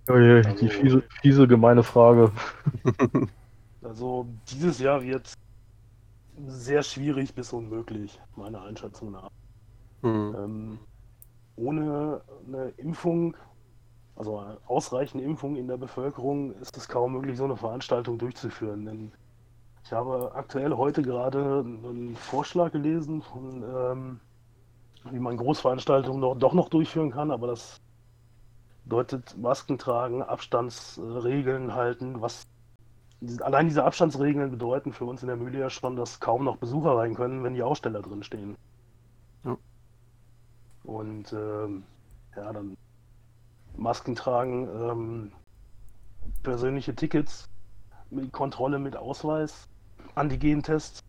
Oh 0.09 0.17
je, 0.17 0.43
Also- 0.45 0.57
die 0.61 0.69
fiese, 0.69 1.03
fiese, 1.23 1.49
gemeine 1.49 1.83
Frage. 1.83 2.33
Also 3.83 4.27
dieses 4.51 4.79
Jahr 4.79 5.03
wird 5.03 5.33
sehr 6.47 6.83
schwierig 6.83 7.35
bis 7.35 7.53
unmöglich, 7.53 8.21
meiner 8.37 8.63
Einschätzung 8.63 9.13
nach. 9.13 9.31
Hm. 10.03 10.35
Ähm, 10.39 10.79
ohne 11.57 12.23
eine 12.47 12.69
Impfung, 12.79 13.37
also 14.21 14.37
eine 14.39 14.59
ausreichende 14.67 15.25
Impfung 15.25 15.57
in 15.57 15.67
der 15.67 15.79
Bevölkerung, 15.79 16.53
ist 16.57 16.77
es 16.77 16.89
kaum 16.89 17.13
möglich, 17.13 17.39
so 17.39 17.45
eine 17.45 17.57
Veranstaltung 17.57 18.19
durchzuführen. 18.19 18.85
Denn 18.85 19.13
ich 19.83 19.93
habe 19.93 20.33
aktuell 20.35 20.77
heute 20.77 21.01
gerade 21.01 21.61
einen 21.65 22.17
Vorschlag 22.17 22.71
gelesen, 22.71 23.23
von, 23.23 23.63
ähm, 23.63 24.21
wie 25.11 25.19
man 25.19 25.39
Großveranstaltungen 25.39 26.21
noch, 26.21 26.37
doch 26.37 26.53
noch 26.53 26.69
durchführen 26.69 27.11
kann, 27.11 27.31
aber 27.31 27.47
das 27.47 27.81
bedeutet 28.85 29.39
Masken 29.39 29.79
tragen, 29.79 30.23
Abstandsregeln 30.23 31.75
halten, 31.75 32.21
was 32.21 32.47
allein 33.41 33.69
diese 33.69 33.85
Abstandsregeln 33.85 34.51
bedeuten 34.51 34.93
für 34.93 35.07
uns 35.07 35.23
in 35.23 35.29
der 35.29 35.37
Mühle 35.37 35.61
ja 35.61 35.71
schon, 35.71 35.97
dass 35.97 36.21
kaum 36.21 36.45
noch 36.45 36.59
Besucher 36.59 36.95
rein 36.95 37.15
können, 37.15 37.43
wenn 37.43 37.55
die 37.55 37.63
Aussteller 37.63 38.03
drin 38.03 38.23
stehen. 38.23 38.59
Ja. 39.47 39.57
Und 40.85 41.33
ähm, 41.33 41.85
ja, 42.37 42.53
dann 42.53 42.77
Masken 43.77 44.15
tragen, 44.15 44.69
ähm, 44.69 45.33
persönliche 46.43 46.95
Tickets, 46.95 47.49
mit 48.11 48.33
Kontrolle 48.33 48.79
mit 48.79 48.97
Ausweis, 48.97 49.69
Antigen-Tests, 50.15 51.01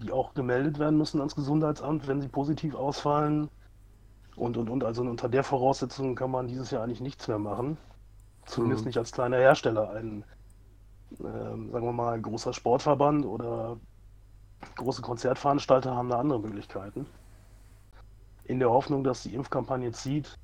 die 0.00 0.12
auch 0.12 0.34
gemeldet 0.34 0.78
werden 0.78 0.98
müssen 0.98 1.20
ans 1.20 1.34
Gesundheitsamt, 1.36 2.06
wenn 2.08 2.20
sie 2.20 2.28
positiv 2.28 2.74
ausfallen. 2.74 3.48
Und, 4.36 4.56
und, 4.56 4.68
und. 4.70 4.84
Also 4.84 5.02
unter 5.02 5.28
der 5.28 5.44
Voraussetzung 5.44 6.14
kann 6.14 6.30
man 6.30 6.48
dieses 6.48 6.70
Jahr 6.70 6.82
eigentlich 6.82 7.00
nichts 7.00 7.28
mehr 7.28 7.38
machen. 7.38 7.76
Zumindest 8.46 8.84
Mhm. 8.84 8.88
nicht 8.88 8.98
als 8.98 9.12
kleiner 9.12 9.36
Hersteller. 9.36 9.90
Ein, 9.90 10.24
ähm, 11.20 11.70
sagen 11.70 11.86
wir 11.86 11.92
mal, 11.92 12.20
großer 12.20 12.52
Sportverband 12.52 13.24
oder 13.26 13.78
große 14.76 15.02
Konzertveranstalter 15.02 15.94
haben 15.94 16.08
da 16.08 16.18
andere 16.18 16.40
Möglichkeiten. 16.40 17.06
In 18.44 18.58
der 18.58 18.70
Hoffnung, 18.70 19.04
dass 19.04 19.22
die 19.22 19.34
Impfkampagne 19.34 19.92
zieht, 19.92 20.38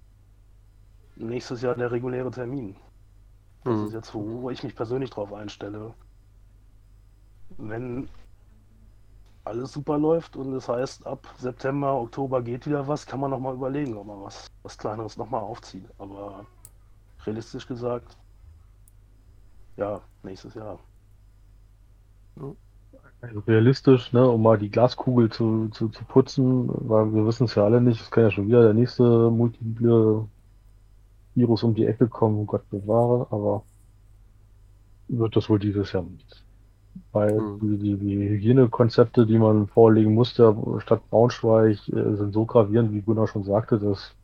nächstes 1.18 1.62
Jahr 1.62 1.74
der 1.74 1.90
reguläre 1.92 2.30
Termin. 2.30 2.76
Das 3.64 3.80
Hm. 3.80 3.86
ist 3.86 3.92
jetzt, 3.94 4.14
wo, 4.14 4.42
wo 4.42 4.50
ich 4.50 4.62
mich 4.64 4.76
persönlich 4.76 5.10
drauf 5.10 5.32
einstelle. 5.32 5.94
Wenn 7.58 8.08
alles 9.44 9.72
super 9.72 9.98
läuft 9.98 10.36
und 10.36 10.52
das 10.52 10.68
heißt, 10.68 11.04
ab 11.06 11.26
September, 11.38 11.94
Oktober 12.00 12.40
geht 12.42 12.66
wieder 12.66 12.86
was, 12.86 13.04
kann 13.06 13.18
man 13.20 13.30
nochmal 13.32 13.54
überlegen, 13.54 13.96
ob 13.96 14.06
man 14.06 14.22
was, 14.22 14.46
was 14.62 14.78
Kleineres 14.78 15.16
nochmal 15.16 15.40
aufzieht. 15.42 15.88
Aber 15.98 16.46
realistisch 17.26 17.66
gesagt, 17.66 18.18
ja, 19.76 20.02
nächstes 20.22 20.54
Jahr. 20.54 20.78
Also 23.20 23.40
realistisch, 23.40 24.12
ne, 24.12 24.28
um 24.28 24.42
mal 24.42 24.58
die 24.58 24.70
Glaskugel 24.70 25.30
zu, 25.30 25.68
zu, 25.70 25.88
zu 25.88 26.04
putzen, 26.04 26.68
weil 26.68 27.12
wir 27.14 27.26
wissen 27.26 27.44
es 27.44 27.54
ja 27.54 27.64
alle 27.64 27.80
nicht, 27.80 28.00
es 28.00 28.10
kann 28.10 28.24
ja 28.24 28.30
schon 28.30 28.46
wieder 28.48 28.62
der 28.62 28.74
nächste 28.74 29.30
multiple 29.30 30.28
Virus 31.38 31.62
um 31.62 31.74
die 31.74 31.86
Ecke 31.86 32.08
kommen, 32.08 32.46
Gott 32.46 32.68
bewahre, 32.70 33.26
aber 33.30 33.62
wird 35.08 35.36
das 35.36 35.48
wohl 35.48 35.58
dieses 35.58 35.92
Jahr 35.92 36.02
nicht. 36.02 36.44
Weil 37.12 37.38
Hm. 37.38 37.60
die, 37.60 37.78
die, 37.78 37.96
die 37.96 38.28
Hygienekonzepte, 38.28 39.26
die 39.26 39.38
man 39.38 39.68
vorlegen 39.68 40.14
musste, 40.14 40.54
statt 40.78 41.00
Braunschweig, 41.10 41.78
äh, 41.88 42.16
sind 42.16 42.32
so 42.32 42.44
gravierend, 42.44 42.92
wie 42.92 43.00
Gunnar 43.00 43.28
schon 43.28 43.44
sagte, 43.44 43.78
dass 43.78 44.14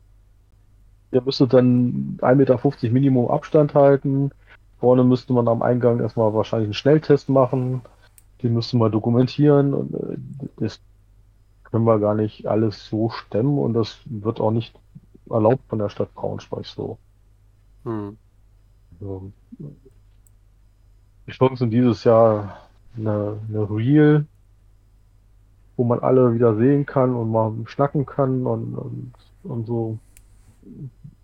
ihr 1.11 1.21
müsstet 1.21 1.53
dann 1.53 2.17
1,50 2.21 2.35
Meter 2.35 2.93
Minimum 2.93 3.31
Abstand 3.31 3.73
halten. 3.73 4.31
Vorne 4.79 5.03
müsste 5.03 5.33
man 5.33 5.47
am 5.47 5.61
Eingang 5.61 6.01
erstmal 6.01 6.33
wahrscheinlich 6.33 6.67
einen 6.67 6.73
Schnelltest 6.73 7.29
machen. 7.29 7.81
Den 8.43 8.53
müsste 8.53 8.75
man 8.77 8.91
dokumentieren 8.91 9.73
und 9.73 9.93
äh, 9.93 10.17
das 10.57 10.81
können 11.63 11.85
wir 11.85 11.99
gar 11.99 12.15
nicht 12.15 12.45
alles 12.47 12.85
so 12.87 13.09
stemmen 13.09 13.57
und 13.57 13.73
das 13.73 13.99
wird 14.05 14.39
auch 14.39 14.51
nicht 14.51 14.75
erlaubt 15.29 15.63
von 15.67 15.79
der 15.79 15.89
Stadt 15.89 16.13
Braunschweig 16.13 16.65
so. 16.65 16.97
Hm. 17.85 18.17
Die 21.27 21.31
Chancen 21.31 21.57
sind 21.57 21.71
dieses 21.71 22.03
Jahr 22.03 22.67
eine, 22.97 23.39
eine 23.47 23.69
Reel, 23.69 24.25
wo 25.77 25.83
man 25.83 25.99
alle 25.99 26.33
wieder 26.33 26.55
sehen 26.55 26.85
kann 26.85 27.15
und 27.15 27.31
mal 27.31 27.53
schnacken 27.65 28.05
kann 28.05 28.45
und, 28.45 28.75
und, 28.75 29.13
und 29.43 29.67
so, 29.67 29.99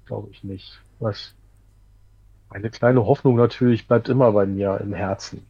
glaube 0.05 0.30
ich 0.32 0.43
nicht. 0.43 0.80
Was, 0.99 1.34
eine 2.49 2.70
kleine 2.70 3.05
Hoffnung 3.05 3.36
natürlich 3.36 3.88
bleibt 3.88 4.09
immer 4.09 4.32
bei 4.32 4.45
mir 4.45 4.80
im 4.82 4.93
Herzen. 4.93 5.45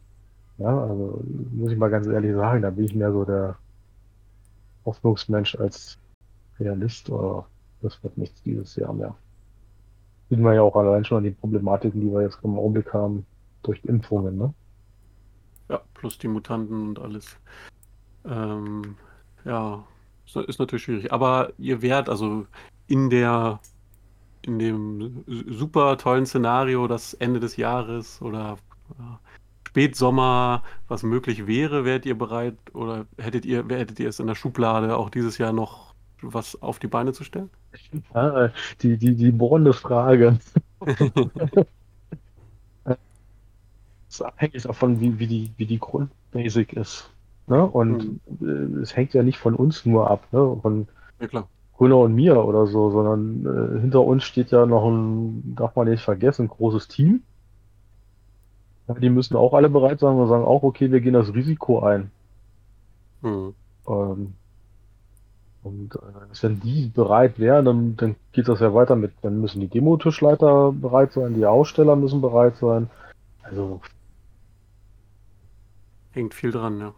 Ja, 0.58 0.82
also 0.82 1.22
muss 1.52 1.72
ich 1.72 1.78
mal 1.78 1.90
ganz 1.90 2.06
ehrlich 2.06 2.34
sagen, 2.34 2.62
da 2.62 2.70
bin 2.70 2.84
ich 2.84 2.94
mehr 2.94 3.12
so 3.12 3.24
der 3.24 3.56
Hoffnungsmensch 4.84 5.56
als 5.56 5.98
Realist, 6.60 7.10
aber 7.10 7.46
das 7.80 8.02
wird 8.02 8.16
nichts 8.16 8.42
dieses 8.42 8.76
Jahr 8.76 8.92
mehr. 8.92 9.14
Sieht 10.32 10.40
man 10.40 10.54
ja 10.54 10.62
auch 10.62 10.76
allein 10.76 11.04
schon 11.04 11.18
an 11.18 11.24
die 11.24 11.30
Problematiken, 11.32 12.00
die 12.00 12.10
wir 12.10 12.22
jetzt 12.22 12.38
im 12.42 12.58
Augenblick 12.58 12.94
haben, 12.94 13.26
durch 13.64 13.84
Impfungen, 13.84 14.38
ne? 14.38 14.54
Ja, 15.68 15.82
plus 15.92 16.16
die 16.16 16.28
Mutanten 16.28 16.88
und 16.88 16.98
alles. 16.98 17.36
Ähm, 18.24 18.96
ja, 19.44 19.84
ist, 20.24 20.58
natürlich 20.58 20.84
schwierig. 20.84 21.12
Aber 21.12 21.52
ihr 21.58 21.82
werdet 21.82 22.08
also 22.08 22.46
in 22.86 23.10
der 23.10 23.60
in 24.40 24.58
dem 24.58 25.22
super 25.26 25.98
tollen 25.98 26.24
Szenario, 26.24 26.88
das 26.88 27.12
Ende 27.12 27.38
des 27.38 27.58
Jahres 27.58 28.22
oder 28.22 28.56
Spätsommer, 29.68 30.62
was 30.88 31.02
möglich 31.02 31.46
wäre, 31.46 31.84
wärt 31.84 32.06
ihr 32.06 32.16
bereit 32.16 32.56
oder 32.72 33.04
hättet 33.18 33.44
ihr, 33.44 33.66
hättet 33.68 34.00
ihr 34.00 34.08
es 34.08 34.18
in 34.18 34.28
der 34.28 34.34
Schublade 34.34 34.96
auch 34.96 35.10
dieses 35.10 35.36
Jahr 35.36 35.52
noch 35.52 35.91
was 36.22 36.60
auf 36.62 36.78
die 36.78 36.86
Beine 36.88 37.12
zu 37.12 37.24
stellen? 37.24 37.50
Ah, 38.14 38.50
die, 38.80 38.96
die, 38.98 39.14
die 39.16 39.32
bohrende 39.32 39.72
Frage. 39.72 40.38
Das 44.08 44.16
ist 44.20 44.22
abhängig 44.22 44.62
davon, 44.62 45.00
wie, 45.00 45.18
wie, 45.18 45.26
die, 45.26 45.52
wie 45.56 45.66
die 45.66 45.78
Grundbasic 45.78 46.74
ist. 46.74 47.10
Ne? 47.46 47.64
Und 47.66 48.04
Mhm. 48.04 48.20
äh, 48.40 48.80
es 48.82 48.94
hängt 48.96 49.14
ja 49.14 49.22
nicht 49.22 49.38
von 49.38 49.54
uns 49.54 49.84
nur 49.86 50.10
ab, 50.10 50.32
ne? 50.32 50.58
von 50.62 50.86
Ja, 51.20 51.26
klar. 51.28 51.48
Gunnar 51.76 52.00
und 52.00 52.14
mir 52.14 52.44
oder 52.44 52.66
so, 52.66 52.90
sondern 52.90 53.76
äh, 53.78 53.80
hinter 53.80 54.02
uns 54.02 54.24
steht 54.24 54.50
ja 54.52 54.66
noch 54.66 54.86
ein, 54.88 55.54
darf 55.56 55.74
man 55.76 55.88
nicht 55.88 56.02
vergessen, 56.04 56.48
großes 56.48 56.88
Team. 56.88 57.22
Ja, 58.86 58.94
die 58.94 59.10
müssen 59.10 59.36
auch 59.36 59.54
alle 59.54 59.68
bereit 59.68 59.98
sein 59.98 60.14
und 60.16 60.28
sagen 60.28 60.44
auch, 60.44 60.62
okay, 60.62 60.92
wir 60.92 61.00
gehen 61.00 61.14
das 61.14 61.34
Risiko 61.34 61.80
ein. 61.80 62.12
Mhm. 63.22 63.54
Ähm, 63.86 64.34
und 65.62 65.94
äh, 65.94 65.98
wenn 66.42 66.60
die 66.60 66.86
bereit 66.88 67.38
wären, 67.38 67.64
dann, 67.64 67.96
dann 67.96 68.16
geht 68.32 68.48
das 68.48 68.60
ja 68.60 68.74
weiter 68.74 68.96
mit, 68.96 69.12
dann 69.22 69.40
müssen 69.40 69.60
die 69.60 69.68
Demo-Tischleiter 69.68 70.72
bereit 70.72 71.12
sein, 71.12 71.34
die 71.34 71.46
Aussteller 71.46 71.96
müssen 71.96 72.20
bereit 72.20 72.56
sein. 72.56 72.90
Also, 73.42 73.80
Hängt 76.10 76.34
viel 76.34 76.50
dran, 76.52 76.78
ja. 76.78 76.92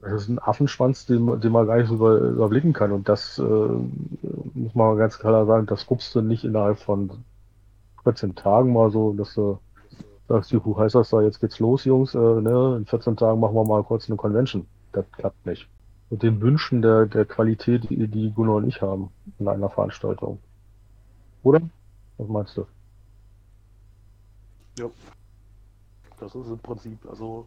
das 0.00 0.22
ist 0.22 0.28
ein 0.28 0.38
Affenschwanz, 0.38 1.04
den, 1.06 1.22
man- 1.24 1.40
den 1.40 1.52
man 1.52 1.66
gar 1.66 1.76
nicht 1.76 1.88
so 1.88 1.94
über, 1.96 2.16
überblicken 2.18 2.72
kann. 2.72 2.92
Und 2.92 3.08
das 3.08 3.38
äh, 3.38 3.42
muss 3.42 4.74
man 4.74 4.96
ganz 4.96 5.18
klar 5.18 5.44
sagen, 5.46 5.66
das 5.66 5.86
guckst 5.86 6.14
du 6.14 6.22
nicht 6.22 6.44
innerhalb 6.44 6.78
von 6.78 7.10
14 8.04 8.34
Tagen 8.34 8.72
mal 8.72 8.90
so, 8.90 9.12
dass 9.12 9.34
du 9.34 9.58
sagst, 10.28 10.52
juhu, 10.52 10.78
heißt 10.78 10.94
das 10.94 11.10
da, 11.10 11.20
jetzt 11.20 11.40
geht's 11.40 11.58
los, 11.58 11.84
Jungs, 11.84 12.14
äh, 12.14 12.18
ne? 12.18 12.76
In 12.78 12.86
14 12.86 13.16
Tagen 13.16 13.40
machen 13.40 13.54
wir 13.54 13.64
mal 13.64 13.82
kurz 13.84 14.08
eine 14.08 14.16
Convention. 14.16 14.66
Das 14.92 15.04
klappt 15.12 15.44
nicht. 15.44 15.68
Mit 16.10 16.22
den 16.22 16.40
Wünschen 16.40 16.82
der, 16.82 17.06
der 17.06 17.24
Qualität, 17.24 17.88
die, 17.90 18.06
die 18.08 18.32
Gunnar 18.32 18.56
und 18.56 18.68
ich 18.68 18.82
haben 18.82 19.10
in 19.38 19.48
einer 19.48 19.70
Veranstaltung. 19.70 20.38
Oder? 21.42 21.60
Was 22.18 22.28
meinst 22.28 22.56
du? 22.56 22.66
Das 26.24 26.34
ist 26.34 26.48
im 26.48 26.58
Prinzip. 26.58 26.98
Also 27.08 27.46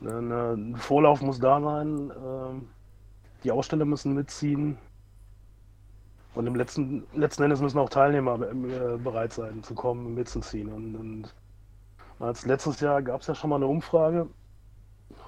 ne, 0.00 0.20
ne, 0.20 0.52
ein 0.52 0.76
Vorlauf 0.76 1.22
muss 1.22 1.38
da 1.38 1.60
sein. 1.60 2.12
Ähm, 2.24 2.68
die 3.44 3.50
Aussteller 3.50 3.84
müssen 3.84 4.14
mitziehen. 4.14 4.76
Und 6.34 6.46
im 6.46 6.54
letzten, 6.54 7.06
letzten 7.14 7.42
Endes 7.42 7.60
müssen 7.60 7.78
auch 7.78 7.88
Teilnehmer 7.88 8.40
äh, 8.40 8.98
bereit 8.98 9.32
sein 9.32 9.62
zu 9.62 9.74
kommen, 9.74 10.14
mitzuziehen. 10.14 10.70
Und, 10.70 10.94
und 10.94 11.34
als 12.18 12.44
letztes 12.46 12.80
Jahr 12.80 13.02
gab 13.02 13.22
es 13.22 13.26
ja 13.26 13.34
schon 13.34 13.50
mal 13.50 13.56
eine 13.56 13.66
Umfrage 13.66 14.28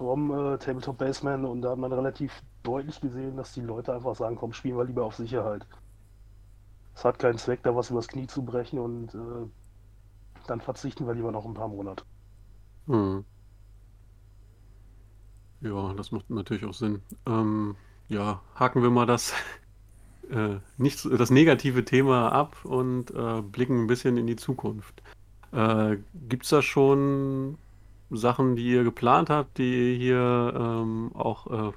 vom 0.03 0.31
äh, 0.31 0.59
Tabletop 0.59 0.99
Baseman 0.99 1.45
und 1.45 1.63
da 1.63 1.71
hat 1.71 1.79
man 1.79 1.93
relativ 1.93 2.43
deutlich 2.63 3.01
gesehen, 3.01 3.37
dass 3.37 3.53
die 3.53 3.61
Leute 3.61 3.95
einfach 3.95 4.17
sagen, 4.17 4.37
komm, 4.37 4.53
spielen 4.53 4.77
wir 4.77 4.85
lieber 4.85 5.05
auf 5.05 5.15
Sicherheit. 5.15 5.67
Es 6.95 7.05
hat 7.05 7.19
keinen 7.19 7.39
Zweck, 7.39 7.63
da 7.63 7.75
was 7.75 7.91
übers 7.91 8.09
Knie 8.09 8.27
zu 8.27 8.43
brechen 8.43 8.79
und 8.79 9.15
äh, 9.15 9.49
dann 10.47 10.61
verzichten 10.61 11.07
wir 11.07 11.15
lieber 11.15 11.33
noch 11.33 11.47
ein 11.47 11.55
paar 11.55 11.69
Monate. 11.69 12.05
Mhm. 12.87 13.25
Ja, 15.61 15.95
das 15.95 16.11
macht 16.11 16.29
natürlich 16.29 16.65
auch 16.65 16.75
Sinn. 16.75 17.01
Ähm, 17.27 17.77
ja, 18.09 18.43
haken 18.57 18.83
wir 18.83 18.91
mal 18.91 19.07
das, 19.07 19.33
äh, 20.31 20.57
nicht, 20.77 21.05
das 21.05 21.31
negative 21.31 21.85
Thema 21.85 22.33
ab 22.33 22.65
und 22.65 23.13
äh, 23.13 23.41
blicken 23.41 23.85
ein 23.85 23.87
bisschen 23.87 24.17
in 24.17 24.27
die 24.27 24.37
Zukunft. 24.37 25.03
Äh, 25.53 25.99
gibt 26.29 26.45
es 26.45 26.51
da 26.51 26.61
schon 26.61 27.59
Sachen, 28.13 28.57
die 28.57 28.71
ihr 28.71 28.85
geplant 28.85 29.31
habt, 29.31 29.59
die 29.59 29.93
ihr 29.93 29.99
hier 29.99 30.55
ähm, 30.57 31.11
auch 31.15 31.71
äh, 31.71 31.73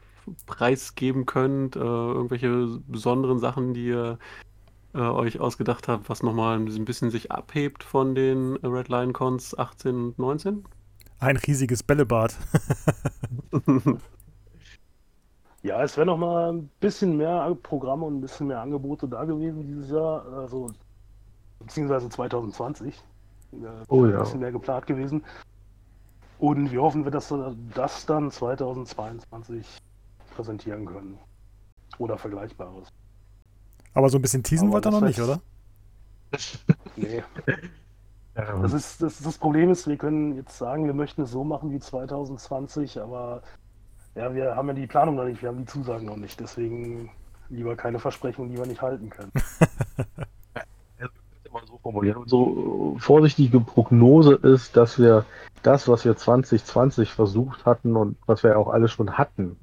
preisgeben 0.46 1.26
könnt? 1.26 1.76
Äh, 1.76 1.80
irgendwelche 1.80 2.80
besonderen 2.88 3.40
Sachen, 3.40 3.74
die 3.74 3.88
ihr 3.88 4.20
äh, 4.94 5.00
euch 5.00 5.40
ausgedacht 5.40 5.88
habt, 5.88 6.10
was 6.10 6.24
nochmal 6.24 6.58
ein 6.58 6.86
bisschen 6.86 7.12
sich 7.12 7.32
abhebt 7.32 7.84
von 7.84 8.16
den 8.16 8.56
Red 8.58 8.90
Lion 8.90 9.14
Cons 9.14 9.58
18 9.58 9.96
und 9.96 10.20
19? 10.20 10.64
Ein 11.20 11.38
riesiges 11.38 11.84
Bällebad. 11.84 12.38
Ja, 15.66 15.82
es 15.82 15.98
wäre 15.98 16.06
noch 16.06 16.18
mal 16.18 16.54
ein 16.54 16.70
bisschen 16.80 17.18
mehr 17.18 17.58
Programme 17.64 18.06
und 18.06 18.18
ein 18.18 18.22
bisschen 18.22 18.46
mehr 18.46 18.62
Angebote 18.62 19.08
da 19.08 19.24
gewesen 19.26 19.66
dieses 19.66 19.90
Jahr, 19.90 20.24
also 20.32 20.70
beziehungsweise 21.58 22.08
2020. 22.08 22.94
Äh, 23.52 23.56
Oh 23.88 24.06
ja. 24.06 24.18
Ein 24.18 24.20
bisschen 24.20 24.40
mehr 24.42 24.52
geplant 24.52 24.86
gewesen. 24.86 25.24
Und 26.40 26.72
wir 26.72 26.82
hoffen, 26.82 27.06
wir, 27.06 27.12
dass 27.12 27.32
wir 27.32 27.56
das 27.74 28.06
dann 28.06 28.32
2022 28.32 29.66
präsentieren 30.36 30.86
können. 30.86 31.18
Oder 31.98 32.18
Vergleichbares. 32.18 32.90
Aber 33.94 34.10
so 34.10 34.18
ein 34.18 34.22
bisschen 34.22 34.44
teasen 34.44 34.72
wollt 34.72 34.86
ihr 34.86 34.92
noch 34.92 35.02
nicht, 35.02 35.20
oder? 35.20 35.40
Nee, 36.98 37.24
das 38.36 38.74
ist 38.74 39.02
das, 39.02 39.22
das 39.22 39.38
Problem 39.38 39.70
ist, 39.72 39.88
wir 39.88 39.98
können 39.98 40.36
jetzt 40.36 40.58
sagen, 40.58 40.86
wir 40.86 40.94
möchten 40.94 41.22
es 41.22 41.32
so 41.32 41.46
machen 41.46 41.72
wie 41.72 41.80
2020, 41.80 43.00
aber 43.00 43.42
ja, 44.14 44.34
wir 44.34 44.56
haben 44.56 44.68
ja 44.68 44.74
die 44.74 44.88
Planung 44.88 45.16
noch 45.16 45.24
nicht, 45.24 45.42
wir 45.42 45.50
haben 45.50 45.60
die 45.60 45.66
Zusagen 45.66 46.06
noch 46.06 46.18
nicht. 46.18 46.40
Deswegen 46.40 47.10
lieber 47.50 47.76
keine 47.78 48.00
Versprechungen, 48.00 48.52
die 48.52 48.58
wir 48.58 48.66
nicht 48.66 48.82
halten 48.82 49.10
können. 49.10 49.32
formulieren. 51.86 52.18
Unsere 52.18 53.00
vorsichtige 53.00 53.60
Prognose 53.60 54.34
ist, 54.34 54.76
dass 54.76 54.98
wir 54.98 55.24
das, 55.62 55.88
was 55.88 56.04
wir 56.04 56.18
2020 56.18 57.12
versucht 57.12 57.64
hatten 57.66 57.96
und 57.96 58.18
was 58.26 58.42
wir 58.42 58.58
auch 58.58 58.70
alle 58.70 58.88
schon 58.88 59.20
hatten, 59.20 59.56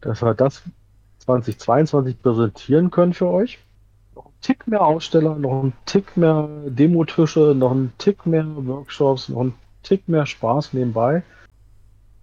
dass 0.00 0.20
wir 0.20 0.34
das 0.34 0.64
2022 1.20 2.20
präsentieren 2.20 2.90
können 2.90 3.14
für 3.14 3.28
euch. 3.28 3.60
Noch 4.16 4.26
ein 4.26 4.40
Tick 4.40 4.66
mehr 4.66 4.84
Aussteller, 4.84 5.36
noch 5.36 5.62
ein 5.62 5.74
Tick 5.86 6.16
mehr 6.16 6.48
Demotische, 6.66 7.54
noch 7.56 7.70
ein 7.70 7.92
Tick 7.98 8.26
mehr 8.26 8.44
Workshops, 8.44 9.28
noch 9.28 9.42
ein 9.42 9.54
Tick 9.84 10.08
mehr 10.08 10.26
Spaß 10.26 10.72
nebenbei. 10.72 11.22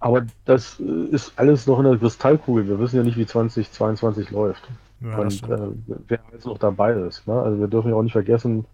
Aber 0.01 0.25
das 0.43 0.81
äh, 0.81 1.15
ist 1.15 1.31
alles 1.37 1.67
noch 1.67 1.79
in 1.79 1.85
der 1.85 1.97
Kristallkugel. 1.97 2.67
Wir 2.67 2.79
wissen 2.79 2.97
ja 2.97 3.03
nicht, 3.03 3.15
wie 3.15 3.25
2022 3.25 4.31
läuft. 4.31 4.67
Ja, 5.03 5.17
Und 5.17 5.43
äh, 5.49 5.67
wer 6.07 6.19
jetzt 6.31 6.45
noch 6.45 6.57
dabei 6.57 6.93
ist. 6.93 7.27
Ne? 7.27 7.33
Also 7.33 7.59
wir 7.59 7.67
dürfen 7.67 7.89
ja 7.89 7.95
auch 7.95 8.03
nicht 8.03 8.13
vergessen, 8.13 8.65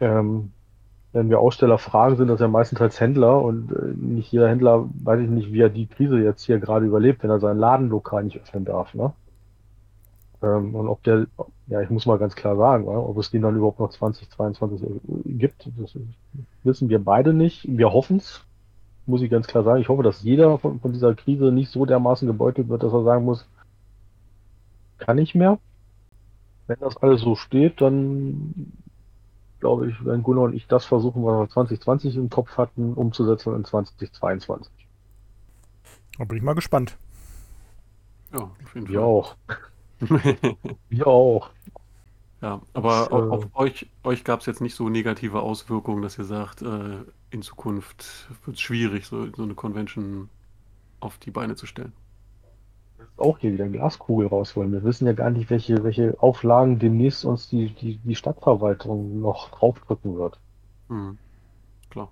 ähm, 0.00 0.52
wenn 1.12 1.28
wir 1.28 1.40
Aussteller 1.40 1.78
fragen, 1.78 2.16
sind 2.16 2.28
das 2.28 2.40
ja 2.40 2.46
meistenteils 2.46 3.00
Händler 3.00 3.42
und 3.42 3.72
äh, 3.72 3.94
nicht 3.96 4.30
jeder 4.30 4.48
Händler, 4.48 4.88
weiß 5.02 5.20
ich 5.20 5.28
nicht, 5.28 5.52
wie 5.52 5.60
er 5.60 5.70
die 5.70 5.86
Krise 5.86 6.20
jetzt 6.20 6.44
hier 6.44 6.60
gerade 6.60 6.86
überlebt, 6.86 7.22
wenn 7.22 7.30
er 7.30 7.40
sein 7.40 7.58
Ladenlokal 7.58 8.22
nicht 8.24 8.40
öffnen 8.40 8.64
darf. 8.64 8.94
Ne? 8.94 9.12
Ähm, 10.42 10.74
und 10.74 10.88
ob 10.88 11.02
der, 11.02 11.26
ja, 11.66 11.80
ich 11.80 11.90
muss 11.90 12.06
mal 12.06 12.18
ganz 12.18 12.36
klar 12.36 12.56
sagen, 12.56 12.84
ne? 12.84 12.90
ob 12.90 13.16
es 13.18 13.30
den 13.30 13.42
dann 13.42 13.56
überhaupt 13.56 13.80
noch 13.80 13.90
2022 13.90 14.88
gibt, 15.24 15.68
das 15.78 15.96
wissen 16.62 16.88
wir 16.88 17.02
beide 17.02 17.32
nicht. 17.32 17.66
Wir 17.66 17.92
hoffen 17.92 18.18
es, 18.18 18.44
muss 19.06 19.22
ich 19.22 19.30
ganz 19.30 19.46
klar 19.46 19.64
sagen. 19.64 19.80
Ich 19.80 19.88
hoffe, 19.88 20.02
dass 20.02 20.22
jeder 20.22 20.58
von, 20.58 20.80
von 20.80 20.92
dieser 20.92 21.14
Krise 21.14 21.50
nicht 21.50 21.70
so 21.70 21.86
dermaßen 21.86 22.28
gebeutelt 22.28 22.68
wird, 22.68 22.82
dass 22.82 22.92
er 22.92 23.02
sagen 23.02 23.24
muss, 23.24 23.46
kann 25.00 25.18
ich 25.18 25.34
mehr. 25.34 25.58
Wenn 26.66 26.80
das 26.80 26.96
alles 26.98 27.20
so 27.20 27.36
steht, 27.36 27.80
dann 27.82 28.72
glaube 29.60 29.90
ich, 29.90 30.04
werden 30.04 30.22
Gunnar 30.22 30.44
und 30.44 30.54
ich 30.54 30.66
das 30.68 30.86
versuchen, 30.86 31.24
was 31.24 31.40
wir 31.40 31.48
2020 31.50 32.16
im 32.16 32.30
Kopf 32.30 32.56
hatten, 32.56 32.94
umzusetzen 32.94 33.54
in 33.56 33.64
2022. 33.64 34.72
Da 36.18 36.24
bin 36.24 36.36
ich 36.36 36.42
mal 36.44 36.54
gespannt. 36.54 36.96
Ja, 38.32 38.40
auf 38.62 38.74
jeden 38.74 38.88
Wir 38.88 39.00
Fall. 39.00 39.02
auch. 39.02 39.36
Wir 40.88 41.06
auch. 41.06 41.50
Ja, 42.42 42.62
aber 42.74 43.08
Das, 43.08 43.12
au- 43.12 43.26
äh, 43.28 43.28
auf 43.28 43.48
euch, 43.54 43.90
euch 44.04 44.24
gab 44.24 44.40
es 44.40 44.46
jetzt 44.46 44.60
nicht 44.62 44.74
so 44.74 44.88
negative 44.88 45.40
Auswirkungen, 45.42 46.02
dass 46.02 46.18
ihr 46.18 46.24
sagt, 46.24 46.62
äh, 46.62 47.04
in 47.30 47.42
Zukunft 47.42 48.30
wird 48.44 48.56
es 48.56 48.62
schwierig, 48.62 49.06
so, 49.06 49.30
so 49.34 49.42
eine 49.42 49.54
Convention 49.54 50.30
auf 51.00 51.18
die 51.18 51.30
Beine 51.30 51.56
zu 51.56 51.66
stellen. 51.66 51.92
Auch 53.16 53.38
hier 53.38 53.52
wieder 53.52 53.68
Glaskugel 53.68 54.26
rausholen. 54.26 54.72
Wir 54.72 54.82
wissen 54.84 55.06
ja 55.06 55.12
gar 55.12 55.30
nicht, 55.30 55.50
welche, 55.50 55.82
welche 55.84 56.16
Auflagen 56.20 56.78
demnächst 56.78 57.24
uns 57.24 57.48
die, 57.48 57.68
die, 57.70 57.96
die 57.98 58.14
Stadtverwaltung 58.14 59.20
noch 59.20 59.50
draufdrücken 59.50 60.16
wird. 60.16 60.38
Hm, 60.88 61.18
klar. 61.90 62.08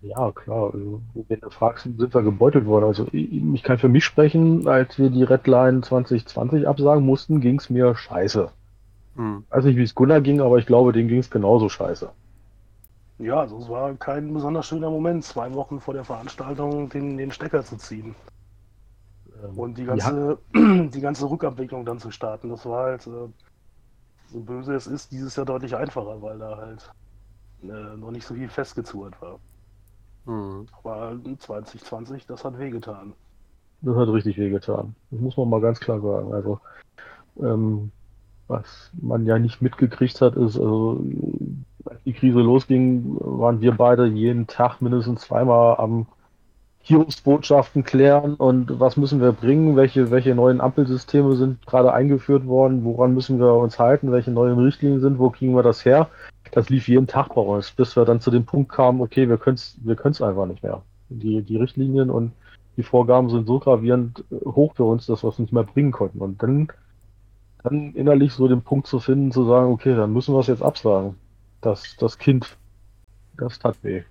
Ja, 0.00 0.32
klar. 0.32 0.72
also, 0.72 1.00
Wenn 1.28 1.40
du 1.40 1.50
fragst, 1.50 1.84
sind 1.84 2.14
wir 2.14 2.22
gebeutelt 2.22 2.66
worden. 2.66 2.84
Also 2.84 3.06
ich, 3.12 3.32
ich 3.32 3.62
kann 3.62 3.78
für 3.78 3.88
mich 3.88 4.04
sprechen, 4.04 4.66
als 4.66 4.98
wir 4.98 5.10
die 5.10 5.24
Redline 5.24 5.82
2020 5.82 6.66
absagen 6.66 7.04
mussten, 7.04 7.40
ging 7.40 7.58
es 7.58 7.70
mir 7.70 7.94
scheiße. 7.94 8.50
Hm, 9.16 9.44
Weiß 9.50 9.64
nicht, 9.64 9.76
wie 9.76 9.82
es 9.82 9.94
Gunnar 9.94 10.20
ging, 10.20 10.40
aber 10.40 10.58
ich 10.58 10.66
glaube, 10.66 10.92
denen 10.92 11.08
ging 11.08 11.18
es 11.18 11.30
genauso 11.30 11.68
scheiße. 11.68 12.10
Ja, 13.18 13.40
also 13.40 13.58
es 13.58 13.68
war 13.68 13.94
kein 13.94 14.32
besonders 14.32 14.66
schöner 14.66 14.90
Moment, 14.90 15.22
zwei 15.22 15.52
Wochen 15.54 15.80
vor 15.80 15.94
der 15.94 16.04
Veranstaltung 16.04 16.88
den, 16.88 17.18
den 17.18 17.30
Stecker 17.30 17.62
zu 17.62 17.76
ziehen 17.76 18.16
Ähm, 19.42 19.58
und 19.58 19.78
die 19.78 19.84
ganze, 19.84 20.42
die 20.54 21.00
ganze 21.00 21.28
Rückabwicklung 21.30 21.84
dann 21.84 21.98
zu 22.00 22.10
starten. 22.10 22.48
Das 22.50 22.64
war 22.66 22.84
halt, 22.84 23.06
äh, 23.06 23.28
so 24.26 24.40
böse 24.40 24.74
es 24.74 24.88
ist, 24.88 25.12
dieses 25.12 25.36
Jahr 25.36 25.46
deutlich 25.46 25.76
einfacher, 25.76 26.20
weil 26.22 26.38
da 26.38 26.56
halt 26.56 26.92
äh, 27.62 27.96
noch 27.96 28.10
nicht 28.12 28.26
so 28.26 28.34
viel 28.34 28.48
festgezurrt 28.50 29.20
war. 29.22 29.40
hm, 30.26 30.66
Aber 30.72 31.18
2020, 31.38 32.26
das 32.26 32.44
hat 32.44 32.58
wehgetan. 32.58 33.16
Das 33.80 33.96
hat 33.96 34.08
richtig 34.08 34.38
wehgetan. 34.38 34.94
Das 35.10 35.20
muss 35.20 35.36
man 35.36 35.48
mal 35.48 35.60
ganz 35.60 35.80
klar 35.80 36.00
sagen. 36.00 36.32
Also, 36.32 36.60
ähm, 37.40 37.92
was 38.48 38.90
man 38.94 39.26
ja 39.26 39.38
nicht 39.38 39.62
mitgekriegt 39.62 40.20
hat, 40.22 40.36
ist, 40.36 40.58
also, 40.58 41.04
als 41.86 42.02
die 42.04 42.14
Krise 42.14 42.40
losging, 42.40 43.16
waren 43.20 43.60
wir 43.60 43.72
beide 43.76 44.06
jeden 44.06 44.46
Tag 44.48 44.80
mindestens 44.82 45.22
zweimal 45.22 45.76
am 45.78 46.06
Hilfsbotschaften 46.84 47.84
klären 47.84 48.34
und 48.34 48.80
was 48.80 48.96
müssen 48.96 49.20
wir 49.20 49.32
bringen, 49.32 49.76
welche, 49.76 50.10
welche 50.10 50.34
neuen 50.34 50.60
Ampelsysteme 50.60 51.36
sind 51.36 51.64
gerade 51.64 51.92
eingeführt 51.92 52.46
worden, 52.46 52.84
woran 52.84 53.14
müssen 53.14 53.38
wir 53.38 53.54
uns 53.54 53.78
halten, 53.78 54.10
welche 54.10 54.32
neuen 54.32 54.58
Richtlinien 54.58 55.00
sind, 55.00 55.18
wo 55.20 55.30
kriegen 55.30 55.54
wir 55.54 55.62
das 55.62 55.84
her. 55.84 56.08
Das 56.50 56.70
lief 56.70 56.88
jeden 56.88 57.06
Tag 57.06 57.34
bei 57.34 57.40
uns, 57.40 57.70
bis 57.70 57.94
wir 57.96 58.04
dann 58.04 58.20
zu 58.20 58.30
dem 58.30 58.44
Punkt 58.44 58.72
kamen, 58.72 59.00
okay, 59.00 59.28
wir 59.28 59.38
können 59.38 59.54
es 59.54 59.78
wir 59.82 59.94
können's 59.94 60.20
einfach 60.20 60.46
nicht 60.46 60.62
mehr. 60.62 60.82
Die, 61.08 61.42
die 61.42 61.56
Richtlinien 61.56 62.10
und 62.10 62.32
die 62.76 62.82
Vorgaben 62.82 63.30
sind 63.30 63.46
so 63.46 63.58
gravierend 63.58 64.24
hoch 64.44 64.74
für 64.74 64.84
uns, 64.84 65.06
dass 65.06 65.22
wir 65.22 65.28
es 65.28 65.38
nicht 65.38 65.52
mehr 65.52 65.62
bringen 65.64 65.92
konnten. 65.92 66.18
Und 66.18 66.42
dann, 66.42 66.68
dann 67.62 67.94
innerlich 67.94 68.32
so 68.32 68.48
den 68.48 68.62
Punkt 68.62 68.88
zu 68.88 68.98
finden, 68.98 69.30
zu 69.30 69.44
sagen, 69.44 69.70
okay, 69.70 69.94
dann 69.94 70.12
müssen 70.12 70.34
wir 70.34 70.40
es 70.40 70.46
jetzt 70.48 70.62
absagen. 70.62 71.14
Das, 71.60 71.96
das 71.98 72.18
Kind, 72.18 72.56
das 73.36 73.58
tat 73.58 73.76
weh. 73.82 74.02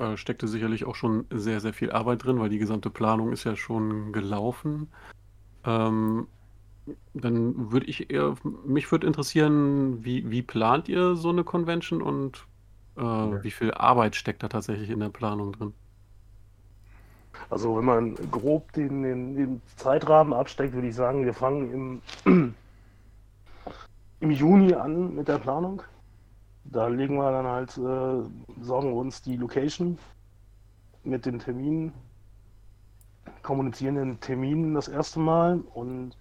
Da 0.00 0.16
steckte 0.16 0.48
sicherlich 0.48 0.86
auch 0.86 0.94
schon 0.94 1.26
sehr, 1.30 1.60
sehr 1.60 1.74
viel 1.74 1.92
Arbeit 1.92 2.24
drin, 2.24 2.40
weil 2.40 2.48
die 2.48 2.58
gesamte 2.58 2.88
Planung 2.88 3.34
ist 3.34 3.44
ja 3.44 3.54
schon 3.54 4.14
gelaufen. 4.14 4.88
Ähm, 5.66 6.26
dann 7.12 7.70
würde 7.70 7.84
ich 7.84 8.10
eher, 8.10 8.34
mich 8.64 8.90
würde 8.90 9.06
interessieren, 9.06 10.02
wie, 10.02 10.30
wie 10.30 10.40
plant 10.40 10.88
ihr 10.88 11.16
so 11.16 11.28
eine 11.28 11.44
Convention 11.44 12.00
und 12.00 12.46
äh, 12.96 13.02
wie 13.02 13.50
viel 13.50 13.74
Arbeit 13.74 14.16
steckt 14.16 14.42
da 14.42 14.48
tatsächlich 14.48 14.88
in 14.88 15.00
der 15.00 15.10
Planung 15.10 15.52
drin? 15.52 15.74
Also 17.50 17.76
wenn 17.76 17.84
man 17.84 18.14
grob 18.30 18.72
den, 18.72 19.02
den, 19.02 19.36
den 19.36 19.62
Zeitrahmen 19.76 20.32
absteckt, 20.32 20.72
würde 20.72 20.88
ich 20.88 20.94
sagen, 20.94 21.26
wir 21.26 21.34
fangen 21.34 22.00
im, 22.24 22.54
im 24.20 24.30
Juni 24.30 24.72
an 24.72 25.14
mit 25.14 25.28
der 25.28 25.38
Planung. 25.38 25.82
Da 26.64 26.86
legen 26.86 27.16
wir 27.16 27.30
dann 27.30 27.46
halt, 27.46 27.70
äh, 27.78 28.62
sorgen 28.62 28.90
wir 28.90 28.96
uns 28.96 29.22
die 29.22 29.36
Location 29.36 29.98
mit 31.02 31.26
den 31.26 31.38
Terminen, 31.38 31.92
kommunizieren 33.42 33.94
den 33.94 34.20
Terminen 34.20 34.74
das 34.74 34.88
erste 34.88 35.18
Mal 35.18 35.60
und 35.74 36.16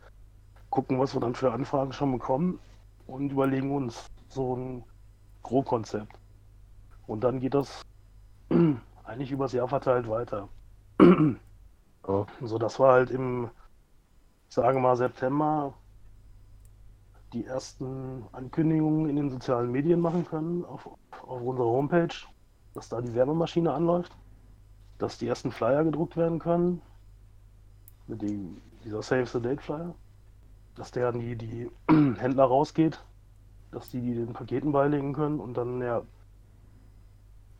gucken, 0.70 1.00
was 1.00 1.14
wir 1.14 1.22
dann 1.22 1.36
für 1.36 1.52
Anfragen 1.52 1.94
schon 1.94 2.12
bekommen 2.12 2.60
und 3.08 3.32
überlegen 3.32 3.76
uns 3.76 4.10
so 4.30 4.56
ein 4.56 4.84
Grobkonzept. 5.44 6.18
Und 7.08 7.24
dann 7.24 7.40
geht 7.40 7.54
das 7.54 7.82
eigentlich 9.04 9.32
übers 9.32 9.54
Jahr 9.54 9.68
verteilt 9.68 10.08
weiter. 10.08 10.48
So, 12.42 12.58
das 12.58 12.80
war 12.80 12.94
halt 12.94 13.12
im, 13.12 13.50
ich 14.48 14.56
sage 14.56 14.80
mal, 14.80 14.96
September 14.96 15.74
die 17.34 17.46
ersten 17.46 18.26
Ankündigungen 18.32 19.10
in 19.10 19.16
den 19.16 19.30
sozialen 19.30 19.72
Medien 19.72 20.00
machen 20.00 20.26
können 20.26 20.66
auf, 20.66 20.90
auf 21.28 21.42
unserer 21.42 21.68
Homepage, 21.68 22.16
dass 22.74 22.90
da 22.90 23.02
die 23.02 23.14
Werbemaschine 23.14 23.72
anläuft, 23.72 24.16
dass 24.98 25.18
die 25.18 25.28
ersten 25.28 25.52
Flyer 25.52 25.84
gedruckt 25.84 26.18
werden 26.18 26.40
können, 26.40 26.82
mit 28.08 28.22
dem, 28.22 28.62
dieser 28.84 29.04
Save 29.04 29.28
the 29.28 29.42
Date 29.42 29.62
Flyer, 29.62 29.94
dass 30.76 30.92
der 30.92 31.10
an 31.10 31.20
die, 31.20 31.36
die 31.36 31.70
Händler 31.90 32.46
rausgeht, 32.46 33.04
dass 33.72 33.90
die 33.90 34.02
die 34.02 34.16
den 34.16 34.34
Paketen 34.34 34.72
beilegen 34.72 35.14
können 35.14 35.40
und 35.40 35.56
dann 35.56 35.82
ja, 35.82 36.02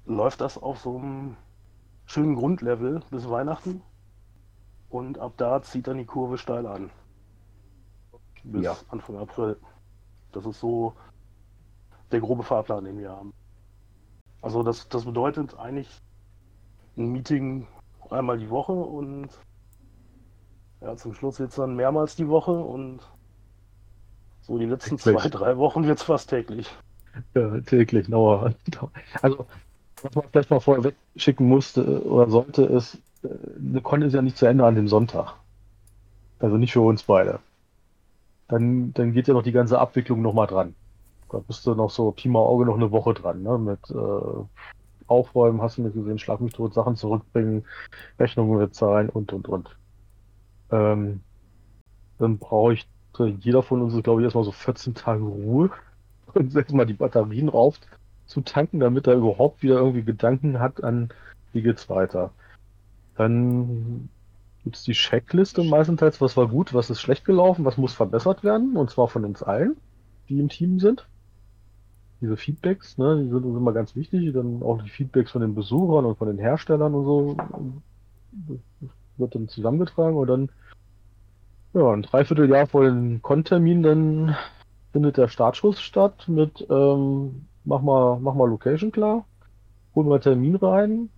läuft 0.06 0.42
das 0.42 0.58
auf 0.58 0.80
so 0.80 0.98
einem 0.98 1.38
schönen 2.06 2.36
Grundlevel 2.36 3.02
bis 3.12 3.30
Weihnachten 3.30 3.82
und 4.90 5.20
ab 5.20 5.34
da 5.38 5.62
zieht 5.62 5.88
dann 5.88 6.00
die 6.00 6.06
Kurve 6.06 6.40
steil 6.40 6.66
an. 6.66 6.90
Bis 8.44 8.64
Ja. 8.64 8.76
Anfang 8.90 9.18
April. 9.18 9.58
Das 10.32 10.46
ist 10.46 10.60
so 10.60 10.94
der 12.12 12.20
grobe 12.20 12.44
Fahrplan, 12.44 12.86
den 12.86 12.98
wir 12.98 13.12
haben. 13.12 13.34
Also 14.42 14.64
das, 14.64 14.88
das 14.90 15.06
bedeutet 15.06 15.58
eigentlich 15.58 15.90
ein 16.98 17.12
Meeting 17.12 17.68
einmal 18.10 18.38
die 18.38 18.50
Woche 18.50 18.72
und 18.72 19.30
ja, 20.82 20.96
zum 20.96 21.14
Schluss 21.14 21.38
jetzt 21.40 21.58
dann 21.58 21.76
mehrmals 21.76 22.16
die 22.16 22.28
Woche 22.28 22.52
und 22.52 23.00
so 24.42 24.58
die 24.58 24.66
letzten 24.66 24.98
Täglich. 24.98 25.22
zwei, 25.22 25.30
drei 25.30 25.58
Wochen 25.58 25.84
wird 25.86 26.00
es 26.00 26.04
fast 26.04 26.30
täglich. 26.30 26.70
Ja, 27.34 27.60
täglich, 27.62 28.08
Dauer. 28.08 28.54
Also, 29.22 29.46
was 30.02 30.16
man 30.16 30.26
vielleicht 30.32 30.50
mal 30.50 30.60
vorher 30.62 30.84
wegschicken 30.84 31.48
musste 31.48 32.04
oder 32.06 32.30
sollte, 32.30 32.64
ist, 32.64 32.98
äh, 33.24 33.28
eine 33.58 33.82
Con 33.82 34.02
ist 34.02 34.14
ja 34.14 34.22
nicht 34.22 34.38
zu 34.38 34.46
Ende 34.46 34.66
an 34.66 34.76
dem 34.76 34.88
Sonntag. 34.88 35.34
Also 36.40 36.58
nicht 36.58 36.72
für 36.72 36.82
uns 36.82 37.04
beide. 37.04 37.40
Dann, 38.50 38.94
dann 38.94 39.14
geht 39.14 39.28
ja 39.28 39.34
noch 39.34 39.44
die 39.44 39.52
ganze 39.52 39.80
Abwicklung 39.80 40.22
nochmal 40.22 40.48
dran. 40.48 40.76
Da 41.32 41.40
bist 41.40 41.66
du 41.66 41.76
noch 41.76 41.92
so 41.92 42.12
Pi 42.12 42.28
mal 42.28 42.40
Auge 42.40 42.66
noch 42.66 42.76
eine 42.76 42.92
Woche 42.92 43.14
dran, 43.14 43.44
ne? 43.44 43.58
Mit 43.58 43.80
äh, 43.92 44.44
Aufräumen, 45.08 45.62
hast 45.62 45.78
du 45.78 45.84
nicht 45.84 45.94
gesehen, 45.94 46.20
Schlag 46.20 46.42
mich 46.42 46.54
tot, 46.54 46.74
Sachen 46.74 46.96
zurückbringen, 46.96 47.66
Rechnungen 48.20 48.60
bezahlen 48.60 49.10
und 49.10 49.32
und 49.34 49.48
und. 49.48 49.78
Ähm, 50.72 51.22
dann 52.18 52.38
brauche 52.38 52.74
ich 52.74 52.88
jeder 53.42 53.64
von 53.64 53.82
uns, 53.82 54.02
glaube 54.04 54.22
ich, 54.22 54.26
erstmal 54.26 54.44
so 54.44 54.52
14 54.52 54.96
Tage 54.96 55.24
Ruhe 55.24 55.72
und 56.34 56.56
erstmal 56.56 56.86
die 56.86 56.94
Batterien 56.94 57.50
rauf 57.50 57.80
zu 58.26 58.42
tanken, 58.42 58.80
damit 58.80 59.08
er 59.08 59.16
überhaupt 59.16 59.64
wieder 59.64 59.78
irgendwie 59.78 60.04
Gedanken 60.04 60.60
hat 60.60 60.84
an, 60.84 61.10
wie 61.54 61.62
geht's 61.62 61.90
weiter. 61.90 62.32
Dann 63.16 64.10
gibt's 64.64 64.84
die 64.84 64.94
Checkliste 64.94 65.64
meistenteils, 65.64 66.22
was 66.22 66.38
war 66.38 66.48
gut, 66.48 66.74
was 66.74 66.90
ist 66.90 67.02
schlecht 67.02 67.26
gelaufen, 67.26 67.66
was 67.66 67.78
muss 67.78 67.94
verbessert 67.94 68.44
werden, 68.44 68.76
und 68.76 68.90
zwar 68.90 69.08
von 69.08 69.26
uns 69.26 69.44
allen, 69.44 69.78
die 70.28 70.40
im 70.40 70.50
Team 70.50 70.80
sind. 70.80 71.08
Diese 72.22 72.36
Feedbacks, 72.36 72.98
ne, 72.98 73.24
die 73.24 73.30
sind 73.30 73.46
uns 73.46 73.58
immer 73.58 73.72
ganz 73.72 73.96
wichtig, 73.96 74.34
dann 74.34 74.62
auch 74.62 74.82
die 74.82 74.90
Feedbacks 74.90 75.32
von 75.32 75.42
den 75.42 75.56
Besuchern 75.56 76.06
und 76.06 76.18
von 76.18 76.28
den 76.28 76.38
Herstellern 76.38 76.94
und 76.94 77.06
so, 77.06 77.38
wird 79.18 79.36
dann 79.36 79.48
zusammengetragen 79.48 80.18
und 80.18 80.28
dann, 80.28 80.50
ja, 81.74 81.92
ein 81.92 82.02
Dreivierteljahr 82.02 82.68
vor 82.68 82.84
dem 82.84 83.22
Con-Termin, 83.22 83.84
dann 83.84 84.36
findet 84.92 85.18
der 85.18 85.30
Startschuss 85.30 85.80
statt 85.80 86.28
mit, 86.28 86.66
ähm, 86.70 87.46
mach 87.64 87.82
mal, 87.82 88.20
mach 88.20 88.34
mal 88.34 88.50
Location 88.50 88.92
klar, 88.92 89.26
hol 89.96 90.04
mal 90.04 90.20
Termin 90.20 90.56
rein, 90.56 91.10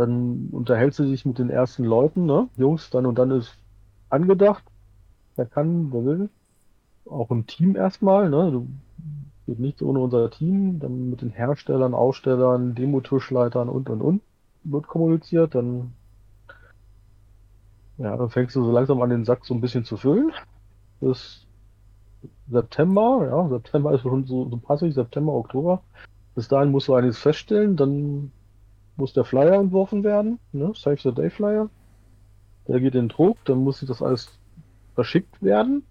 dann 0.00 0.48
unterhältst 0.50 0.98
du 0.98 1.04
dich 1.04 1.26
mit 1.26 1.38
den 1.38 1.50
ersten 1.50 1.84
Leuten, 1.84 2.24
ne? 2.24 2.48
Jungs, 2.56 2.88
dann 2.88 3.04
und 3.04 3.18
dann 3.18 3.30
ist 3.30 3.54
angedacht, 4.08 4.64
wer 5.36 5.44
kann, 5.44 5.92
wer 5.92 6.04
will. 6.04 6.30
Auch 7.04 7.30
im 7.30 7.46
Team 7.46 7.76
erstmal, 7.76 8.30
ne? 8.30 8.50
Du, 8.50 8.66
geht 9.46 9.60
nichts 9.60 9.82
ohne 9.82 10.00
unser 10.00 10.30
Team, 10.30 10.80
dann 10.80 11.10
mit 11.10 11.20
den 11.20 11.30
Herstellern, 11.30 11.92
Ausstellern, 11.92 12.74
Demo-Tischleitern 12.74 13.68
und 13.68 13.90
und 13.90 14.00
und 14.00 14.22
wird 14.64 14.86
kommuniziert, 14.86 15.54
dann 15.54 15.92
ja, 17.98 18.16
dann 18.16 18.30
fängst 18.30 18.56
du 18.56 18.64
so 18.64 18.72
langsam 18.72 19.02
an 19.02 19.10
den 19.10 19.26
Sack 19.26 19.44
so 19.44 19.52
ein 19.52 19.60
bisschen 19.60 19.84
zu 19.84 19.98
füllen. 19.98 20.32
Bis 21.00 21.46
September, 22.48 23.26
ja, 23.30 23.48
September 23.50 23.92
ist 23.92 24.00
schon 24.00 24.24
so, 24.24 24.48
so 24.48 24.56
passig, 24.56 24.94
September, 24.94 25.32
Oktober. 25.34 25.82
Bis 26.34 26.48
dahin 26.48 26.70
musst 26.70 26.88
du 26.88 26.94
eines 26.94 27.18
feststellen, 27.18 27.76
dann 27.76 28.32
muss 28.96 29.12
der 29.12 29.24
Flyer 29.24 29.54
entworfen 29.54 30.04
werden, 30.04 30.38
ne? 30.52 30.72
Save 30.74 30.98
the 31.02 31.12
Day 31.12 31.30
Flyer. 31.30 31.68
der 32.68 32.80
geht 32.80 32.94
in 32.94 33.08
Druck, 33.08 33.38
dann 33.46 33.58
muss 33.64 33.80
das 33.80 34.02
alles 34.02 34.30
verschickt 34.94 35.42
werden. 35.42 35.84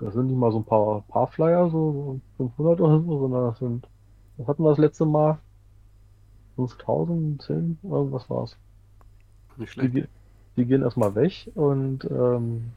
Das 0.00 0.14
sind 0.14 0.26
nicht 0.28 0.36
mal 0.36 0.52
so 0.52 0.58
ein 0.58 0.64
paar, 0.64 1.02
paar 1.08 1.28
Flyer, 1.28 1.70
so 1.70 2.20
500 2.36 2.80
oder 2.80 3.00
so, 3.00 3.18
sondern 3.20 3.44
das 3.50 3.58
sind, 3.58 3.88
was 4.36 4.48
hatten 4.48 4.62
wir 4.64 4.70
das 4.70 4.78
letzte 4.78 5.06
Mal? 5.06 5.38
5000, 6.56 7.42
10, 7.42 7.78
irgendwas 7.82 8.28
war's. 8.28 8.56
Nicht 9.56 9.70
Die, 9.70 9.72
schlecht. 9.72 9.92
ge- 9.94 10.08
die 10.56 10.66
gehen 10.66 10.82
erstmal 10.82 11.14
weg 11.14 11.50
und 11.54 12.04
ähm, 12.04 12.72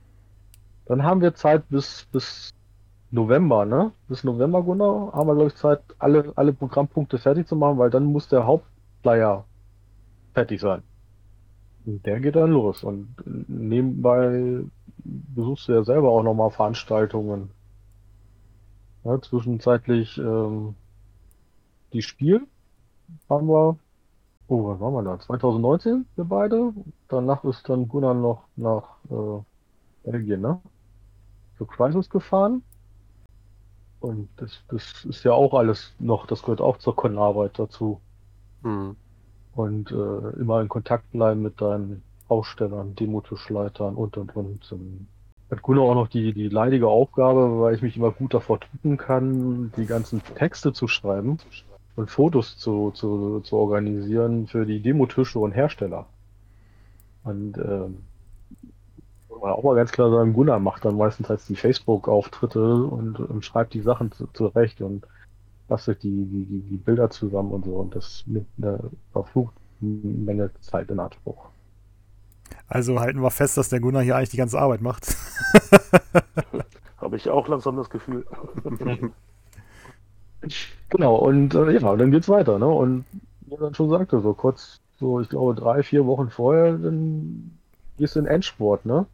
dann 0.86 1.04
haben 1.04 1.22
wir 1.22 1.34
Zeit 1.36 1.68
bis, 1.70 2.06
bis 2.12 2.52
November, 3.12 3.66
ne? 3.66 3.92
Bis 4.08 4.24
November, 4.24 4.64
Gunnar, 4.64 5.12
haben 5.14 5.28
wir, 5.28 5.36
glaube 5.36 5.50
ich, 5.50 5.56
Zeit, 5.56 5.82
alle, 6.00 6.32
alle 6.36 6.54
Programmpunkte 6.54 7.18
fertig 7.18 7.48
zu 7.48 7.56
machen, 7.56 7.78
weil 7.78 7.90
dann 7.90 8.06
muss 8.06 8.28
der 8.30 8.46
Hauptflyer 8.46 9.46
fertig 10.36 10.62
sein. 10.62 10.84
Der 11.86 12.20
geht 12.20 12.36
dann 12.36 12.52
los. 12.52 12.84
Und 12.84 13.16
nebenbei 13.48 14.64
besuchst 15.04 15.68
du 15.68 15.74
ja 15.74 15.84
selber 15.84 16.10
auch 16.10 16.24
nochmal 16.24 16.52
Veranstaltungen. 16.52 17.52
Ja, 19.04 19.22
zwischenzeitlich 19.22 20.18
ähm, 20.18 20.76
die 21.94 22.02
Spiel 22.02 22.48
haben 23.30 23.48
wir, 23.48 23.78
oh, 24.48 24.68
was 24.68 24.80
waren 24.80 24.94
wir 24.94 25.04
da? 25.04 25.20
2019, 25.20 26.06
wir 26.16 26.26
beide. 26.26 26.74
Danach 27.08 27.44
ist 27.46 27.70
dann 27.70 27.88
Gunnar 27.88 28.16
noch 28.16 28.44
nach 28.56 28.98
äh, 29.10 30.10
Belgien, 30.10 30.42
ne? 30.42 30.60
Für 31.58 31.68
Crisis 31.68 32.10
gefahren. 32.10 32.64
Und 34.00 34.28
das, 34.38 34.64
das 34.70 35.06
ist 35.06 35.24
ja 35.24 35.34
auch 35.34 35.54
alles 35.54 35.94
noch, 36.00 36.28
das 36.28 36.42
gehört 36.42 36.62
auch 36.62 36.78
zur 36.78 36.96
Con-Arbeit 36.96 37.58
dazu. 37.58 38.02
Hm. 38.64 38.98
Und 39.56 39.92
äh, 39.92 40.40
immer 40.40 40.62
in 40.62 40.70
Kontakt 40.70 41.12
bleiben 41.12 41.42
mit 41.42 41.62
deinen 41.62 42.04
Ausstellern, 42.28 42.96
Demotischleitern 42.96 43.96
und 43.96 44.18
und 44.18 44.36
und. 44.36 44.72
Ähm, 44.72 45.08
Hat 45.50 45.62
Gunnar 45.62 45.86
auch 45.86 45.96
noch 45.96 46.08
die, 46.10 46.34
die 46.34 46.50
leidige 46.50 46.88
Aufgabe, 46.88 47.62
weil 47.62 47.76
ich 47.76 47.82
mich 47.82 47.96
immer 47.96 48.12
gut 48.12 48.34
davor 48.34 48.60
drücken 48.60 48.98
kann, 48.98 49.72
die 49.78 49.86
ganzen 49.86 50.22
Texte 50.36 50.74
zu 50.74 50.88
schreiben 50.88 51.38
und 51.96 52.12
Fotos 52.12 52.58
zu, 52.58 52.92
zu, 52.92 53.40
zu 53.42 53.56
organisieren 53.56 54.48
für 54.48 54.66
die 54.66 54.82
Demotische 54.82 55.40
und 55.40 55.54
Hersteller. 55.54 56.08
Und 57.24 57.58
ähm, 57.58 58.00
man 59.30 59.52
auch 59.54 59.64
mal 59.64 59.76
ganz 59.76 59.92
klar 59.92 60.10
sagen, 60.10 60.34
Gunnar 60.34 60.60
macht 60.60 60.84
dann 60.84 60.98
meistens 60.98 61.30
halt 61.30 61.48
die 61.48 61.56
Facebook-Auftritte 61.56 62.84
und, 62.84 63.20
und 63.20 63.46
schreibt 63.46 63.74
die 63.74 63.82
Sachen 63.82 64.12
zu- 64.12 64.28
zurecht 64.34 64.82
und 64.82 65.06
bastelt 65.68 66.04
die, 66.04 66.26
die, 66.26 66.46
die, 66.46 66.60
die 66.62 66.78
Bilder 66.78 67.10
zusammen 67.10 67.52
und 67.52 67.66
so. 67.66 67.76
Und 67.76 67.96
das 67.96 68.24
nimmt 68.26 68.48
eine 68.58 68.80
verfluchte 69.12 69.60
Menge 69.80 70.52
Zeit 70.62 70.90
in 70.90 71.00
Anspruch. 71.00 71.50
Also 72.68 73.00
halten 73.00 73.22
wir 73.22 73.32
fest, 73.32 73.58
dass 73.58 73.70
der 73.70 73.80
Gunnar 73.80 74.04
hier 74.04 74.16
eigentlich 74.16 74.30
die 74.30 74.38
ganze 74.38 74.60
Arbeit 74.60 74.82
macht. 74.82 75.16
Habe 76.98 77.18
ich 77.18 77.30
auch 77.30 77.48
langsam 77.48 77.76
das 77.78 77.90
Gefühl. 77.90 78.26
Genau, 80.90 81.16
und 81.16 81.56
äh, 81.56 81.72
ja, 81.72 81.96
dann 81.96 82.12
geht's 82.12 82.30
weiter, 82.30 82.60
ne? 82.60 82.68
Und 82.68 83.06
wie 83.42 83.54
er 83.54 83.60
dann 83.60 83.74
schon 83.74 83.90
sagte, 83.90 84.20
so 84.20 84.34
kurz, 84.34 84.80
so 85.00 85.20
ich 85.20 85.30
glaube 85.30 85.56
drei, 85.56 85.84
vier 85.84 86.06
Wochen 86.06 86.30
vorher, 86.30 86.78
dann 86.78 87.58
gehst 87.98 88.16
du 88.16 88.20
in 88.20 88.28
Endsport, 88.28 88.86
ne? 88.86 89.06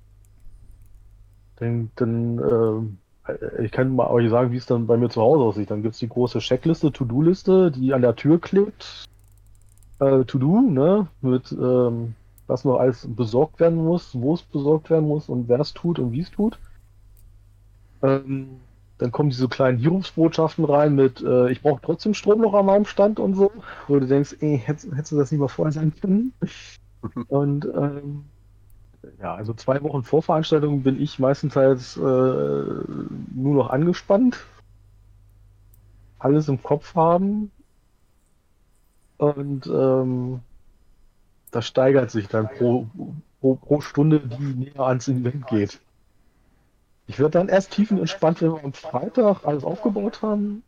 Dann, 1.58 1.92
dann 1.96 2.40
ähm, 2.40 2.98
äh, 2.98 3.11
ich 3.62 3.72
kann 3.72 3.96
mal 3.96 4.08
euch 4.08 4.30
sagen, 4.30 4.52
wie 4.52 4.58
es 4.58 4.66
dann 4.66 4.88
bei 4.88 4.98
mir 4.98 5.10
zu 5.10 5.22
Hause 5.22 5.44
aussieht. 5.44 5.72
Dann 5.72 5.84
gibt's 5.84 6.00
die 6.00 6.10
große 6.10 6.40
Checkliste, 6.40 6.92
To-Do-Liste, 6.92 7.72
die 7.72 7.94
an 7.94 8.02
der 8.02 8.16
Tür 8.16 8.40
klebt. 8.40 9.08
Äh, 10.00 10.24
To-Do, 10.26 10.62
ne? 10.62 11.08
Mit 11.22 11.52
ähm, 11.52 12.16
was 12.48 12.66
noch 12.66 12.80
alles 12.80 13.08
besorgt 13.10 13.60
werden 13.60 13.84
muss, 13.84 14.10
wo 14.14 14.34
es 14.34 14.42
besorgt 14.42 14.90
werden 14.90 15.08
muss 15.08 15.30
und 15.30 15.48
wer 15.48 15.60
es 15.60 15.74
tut 15.74 16.00
und 16.00 16.12
wie 16.12 16.22
es 16.22 16.32
tut. 16.32 16.60
Ähm, 18.04 18.60
dann 18.98 19.12
kommen 19.12 19.30
diese 19.30 19.48
kleinen 19.48 19.80
Hiobsbotschaften 19.80 20.66
rein 20.66 20.94
mit, 20.94 21.22
äh, 21.22 21.50
ich 21.50 21.62
brauche 21.62 21.82
trotzdem 21.82 22.14
Strom 22.14 22.42
noch 22.42 22.54
an 22.54 22.66
meinem 22.66 22.86
Stand 22.86 23.20
und 23.20 23.36
so, 23.36 23.52
wo 23.88 24.00
du 24.00 24.06
denkst, 24.06 24.36
ey, 24.42 24.62
hättest, 24.64 24.92
hättest 24.92 25.12
du 25.14 25.18
das 25.18 25.32
nicht 25.32 25.40
mal 25.40 25.48
vorher 25.48 25.72
sagen 25.72 25.94
können? 26.00 26.34
Und 27.30 27.66
ähm, 27.66 28.26
ja, 29.20 29.36
also 29.36 29.54
zwei 29.54 29.82
Wochen 29.84 30.04
vor 30.04 30.22
Veranstaltung 30.22 30.84
bin 30.84 31.02
ich 31.02 31.20
meistens 31.20 31.56
äh, 31.56 31.76
nur 32.00 33.56
noch 33.56 33.70
angespannt, 33.70 34.46
alles 36.20 36.48
im 36.48 36.62
Kopf 36.62 36.96
haben 36.96 37.52
und 39.18 39.68
ähm, 39.68 40.40
das 41.52 41.68
steigert 41.68 42.12
sich 42.12 42.28
dann 42.28 42.48
pro, 42.48 42.88
pro, 43.40 43.56
pro 43.56 43.82
Stunde, 43.82 44.20
die 44.20 44.44
näher 44.44 44.82
ans 44.82 45.08
Event 45.08 45.48
geht. 45.48 45.80
Ich 47.08 47.20
werde 47.20 47.32
dann 47.32 47.50
erst 47.50 47.72
tiefenentspannt, 47.72 48.42
wenn 48.42 48.54
wir 48.54 48.64
am 48.64 48.74
Freitag 48.74 49.46
alles 49.46 49.64
aufgebaut 49.64 50.22
haben, 50.22 50.64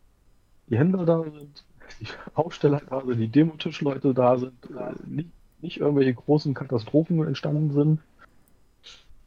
die 0.68 0.78
Händler 0.78 1.06
da 1.06 1.24
sind, 1.24 1.64
die 2.02 2.08
Aussteller 2.34 2.82
da 2.90 3.02
sind, 3.06 3.20
die 3.20 3.28
Demotischleute 3.28 4.14
da 4.14 4.38
sind, 4.38 4.54
äh, 4.66 4.94
nicht, 5.06 5.30
nicht 5.62 5.80
irgendwelche 5.80 6.14
großen 6.14 6.54
Katastrophen 6.54 7.26
entstanden 7.26 7.72
sind. 7.72 8.00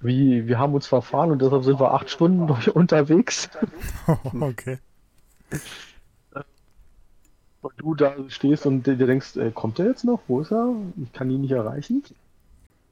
Wie, 0.07 0.47
wir 0.47 0.59
haben 0.59 0.75
uns 0.75 0.87
verfahren 0.87 1.33
und 1.33 1.43
deshalb 1.43 1.65
sind 1.65 1.81
wir 1.81 1.93
acht 1.93 2.09
Stunden 2.09 2.49
unterwegs. 2.75 3.51
okay. 4.41 4.79
Und 7.61 7.73
du 7.79 7.95
da 7.97 8.15
stehst 8.29 8.67
und 8.67 8.87
dir 8.87 8.97
denkst, 8.97 9.37
äh, 9.37 9.51
kommt 9.51 9.81
er 9.81 9.87
jetzt 9.87 10.05
noch? 10.05 10.21
Wo 10.29 10.41
ist 10.41 10.53
er? 10.53 10.75
Ich 11.03 11.13
kann 11.13 11.29
ihn 11.31 11.41
nicht 11.41 11.51
erreichen. 11.51 12.05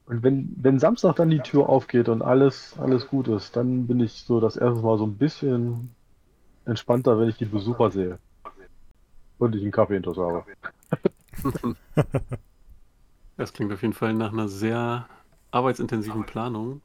Und 0.07 0.23
wenn, 0.23 0.53
wenn 0.57 0.81
Samstag 0.81 1.17
dann 1.17 1.31
die 1.31 1.39
Tür 1.39 1.69
aufgeht 1.69 2.09
und 2.09 2.21
alles, 2.21 2.75
alles 2.79 3.07
gut 3.07 3.29
ist, 3.29 3.55
dann 3.57 3.87
bin 3.87 4.01
ich 4.01 4.25
so 4.25 4.41
das 4.41 4.57
erste 4.57 4.83
Mal 4.83 4.99
so 4.99 5.07
ein 5.07 5.17
bisschen 5.17 5.95
entspannter, 6.65 7.19
wenn 7.19 7.29
ich 7.29 7.37
die 7.37 7.45
Besucher 7.45 7.91
sehe. 7.91 8.19
Und 9.39 9.55
ich 9.55 9.63
einen 9.63 9.73
Kaffee 9.73 9.97
intus 9.97 10.19
habe. 10.19 10.45
Das 13.37 13.53
klingt 13.53 13.73
auf 13.73 13.83
jeden 13.83 13.95
Fall 13.95 14.15
nach 14.15 14.33
einer 14.33 14.49
sehr 14.49 15.07
arbeitsintensiven 15.53 16.25
Planung. 16.25 16.83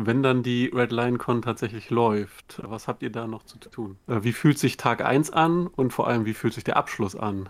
Wenn 0.00 0.22
dann 0.22 0.44
die 0.44 0.70
Red 0.72 0.92
Lion 0.92 1.18
Con 1.18 1.42
tatsächlich 1.42 1.90
läuft, 1.90 2.62
was 2.62 2.86
habt 2.86 3.02
ihr 3.02 3.10
da 3.10 3.26
noch 3.26 3.42
zu 3.42 3.58
tun? 3.58 3.98
Äh, 4.06 4.22
Wie 4.22 4.30
fühlt 4.30 4.56
sich 4.56 4.76
Tag 4.76 5.04
1 5.04 5.32
an 5.32 5.66
und 5.66 5.92
vor 5.92 6.06
allem, 6.06 6.24
wie 6.24 6.34
fühlt 6.34 6.54
sich 6.54 6.62
der 6.62 6.76
Abschluss 6.76 7.16
an? 7.16 7.48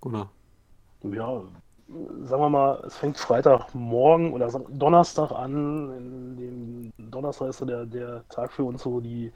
Gunnar. 0.00 0.30
Ja, 1.02 1.42
sagen 2.22 2.42
wir 2.42 2.50
mal, 2.50 2.84
es 2.86 2.96
fängt 2.96 3.18
Freitagmorgen 3.18 4.32
oder 4.32 4.48
Donnerstag 4.68 5.32
an. 5.32 6.92
Donnerstag 6.98 7.48
ist 7.48 7.60
der, 7.62 7.84
der 7.84 8.28
Tag 8.28 8.52
für 8.52 8.62
uns, 8.62 8.86
wo 8.86 9.00
die 9.00 9.32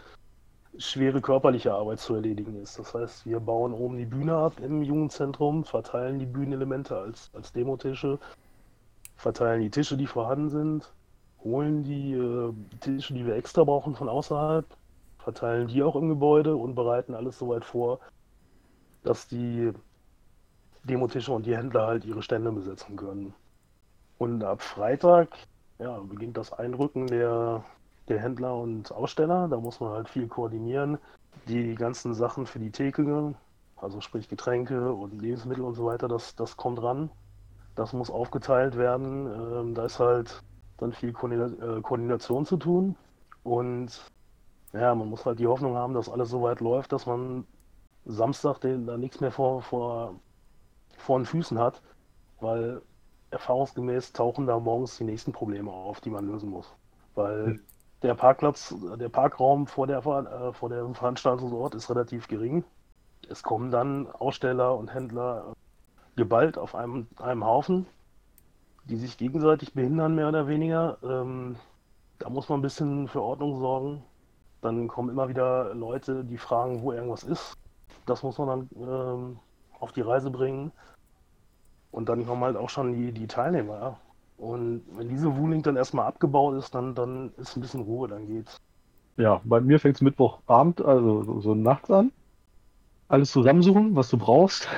schwere 0.78 1.20
körperliche 1.20 1.74
Arbeit 1.74 1.98
zu 1.98 2.14
erledigen 2.14 2.54
ist. 2.62 2.78
Das 2.78 2.94
heißt, 2.94 3.26
wir 3.26 3.40
bauen 3.40 3.72
oben 3.72 3.98
die 3.98 4.06
Bühne 4.06 4.36
ab 4.36 4.60
im 4.60 4.82
Jugendzentrum, 4.82 5.64
verteilen 5.64 6.20
die 6.20 6.26
Bühnenelemente 6.26 6.96
als, 6.96 7.28
als 7.34 7.52
Demotische, 7.52 8.20
verteilen 9.16 9.62
die 9.62 9.70
Tische, 9.70 9.96
die 9.96 10.06
vorhanden 10.06 10.48
sind, 10.48 10.94
holen 11.44 11.82
die 11.84 12.12
äh, 12.12 12.52
Tische, 12.80 13.14
die 13.14 13.26
wir 13.26 13.34
extra 13.34 13.64
brauchen 13.64 13.94
von 13.94 14.08
außerhalb, 14.08 14.66
verteilen 15.18 15.68
die 15.68 15.82
auch 15.82 15.96
im 15.96 16.08
Gebäude 16.08 16.56
und 16.56 16.74
bereiten 16.74 17.14
alles 17.14 17.38
soweit 17.38 17.64
vor, 17.64 18.00
dass 19.02 19.28
die 19.28 19.72
Demotische 20.84 21.32
und 21.32 21.46
die 21.46 21.56
Händler 21.56 21.86
halt 21.86 22.04
ihre 22.04 22.22
Stände 22.22 22.52
besetzen 22.52 22.96
können. 22.96 23.34
Und 24.18 24.44
ab 24.44 24.62
Freitag 24.62 25.28
ja, 25.78 25.98
beginnt 26.00 26.36
das 26.36 26.52
Einrücken 26.52 27.06
der, 27.06 27.64
der 28.08 28.20
Händler 28.20 28.54
und 28.56 28.92
Aussteller. 28.92 29.48
Da 29.48 29.58
muss 29.58 29.80
man 29.80 29.92
halt 29.92 30.08
viel 30.08 30.28
koordinieren. 30.28 30.98
Die 31.48 31.74
ganzen 31.74 32.14
Sachen 32.14 32.46
für 32.46 32.58
die 32.58 32.70
Theke, 32.70 33.34
also 33.76 34.00
sprich 34.00 34.28
Getränke 34.28 34.92
und 34.92 35.20
Lebensmittel 35.20 35.64
und 35.64 35.74
so 35.74 35.86
weiter, 35.86 36.08
das, 36.08 36.34
das 36.34 36.56
kommt 36.56 36.82
ran. 36.82 37.10
Das 37.76 37.92
muss 37.92 38.10
aufgeteilt 38.10 38.76
werden. 38.76 39.26
Ähm, 39.26 39.74
da 39.74 39.86
ist 39.86 39.98
halt 39.98 40.42
dann 40.80 40.92
viel 40.92 41.10
äh, 41.10 41.80
Koordination 41.82 42.46
zu 42.46 42.56
tun. 42.56 42.96
Und 43.42 44.00
ja, 44.72 44.94
man 44.94 45.08
muss 45.08 45.26
halt 45.26 45.38
die 45.38 45.46
Hoffnung 45.46 45.76
haben, 45.76 45.94
dass 45.94 46.08
alles 46.08 46.30
so 46.30 46.42
weit 46.42 46.60
läuft, 46.60 46.92
dass 46.92 47.06
man 47.06 47.46
Samstag 48.04 48.60
den, 48.60 48.86
da 48.86 48.96
nichts 48.96 49.20
mehr 49.20 49.32
vor, 49.32 49.62
vor, 49.62 50.14
vor 50.96 51.18
den 51.18 51.26
Füßen 51.26 51.58
hat, 51.58 51.82
weil 52.40 52.82
erfahrungsgemäß 53.30 54.12
tauchen 54.12 54.46
da 54.46 54.58
morgens 54.58 54.96
die 54.96 55.04
nächsten 55.04 55.32
Probleme 55.32 55.70
auf, 55.70 56.00
die 56.00 56.10
man 56.10 56.26
lösen 56.26 56.50
muss. 56.50 56.74
Weil 57.14 57.60
der 58.02 58.14
Parkplatz, 58.14 58.74
der 58.98 59.08
Parkraum 59.08 59.66
vor, 59.66 59.86
der, 59.86 59.98
äh, 59.98 60.52
vor 60.52 60.68
dem 60.68 60.94
Veranstaltungsort 60.94 61.74
ist 61.74 61.90
relativ 61.90 62.28
gering. 62.28 62.64
Es 63.28 63.42
kommen 63.42 63.70
dann 63.70 64.10
Aussteller 64.10 64.76
und 64.76 64.92
Händler 64.92 65.52
geballt 66.16 66.58
auf 66.58 66.74
einem, 66.74 67.06
einem 67.18 67.44
Haufen, 67.44 67.86
die 68.84 68.96
sich 68.96 69.16
gegenseitig 69.16 69.74
behindern, 69.74 70.14
mehr 70.14 70.28
oder 70.28 70.48
weniger. 70.48 70.98
Ähm, 71.02 71.56
da 72.18 72.28
muss 72.28 72.48
man 72.48 72.60
ein 72.60 72.62
bisschen 72.62 73.08
für 73.08 73.22
Ordnung 73.22 73.58
sorgen. 73.58 74.02
Dann 74.62 74.88
kommen 74.88 75.08
immer 75.08 75.28
wieder 75.28 75.74
Leute, 75.74 76.24
die 76.24 76.36
fragen, 76.36 76.82
wo 76.82 76.92
irgendwas 76.92 77.22
ist. 77.22 77.54
Das 78.06 78.22
muss 78.22 78.38
man 78.38 78.48
dann 78.48 78.68
ähm, 78.76 79.38
auf 79.78 79.92
die 79.92 80.02
Reise 80.02 80.30
bringen. 80.30 80.72
Und 81.90 82.08
dann 82.08 82.26
kommen 82.26 82.44
halt 82.44 82.56
auch 82.56 82.70
schon 82.70 82.92
die, 82.92 83.12
die 83.12 83.26
Teilnehmer. 83.26 83.98
Und 84.36 84.82
wenn 84.96 85.08
diese 85.08 85.36
Wuling 85.36 85.62
dann 85.62 85.76
erstmal 85.76 86.06
abgebaut 86.06 86.56
ist, 86.56 86.74
dann, 86.74 86.94
dann 86.94 87.32
ist 87.36 87.56
ein 87.56 87.60
bisschen 87.60 87.82
Ruhe, 87.82 88.08
dann 88.08 88.26
geht's. 88.26 88.56
Ja, 89.16 89.40
bei 89.44 89.60
mir 89.60 89.78
fängt 89.78 89.96
es 89.96 90.00
Mittwochabend, 90.00 90.82
also 90.82 91.22
so, 91.24 91.40
so 91.40 91.54
nachts 91.54 91.90
an. 91.90 92.12
Alles 93.08 93.32
zusammensuchen, 93.32 93.96
was 93.96 94.08
du 94.08 94.16
brauchst. 94.16 94.68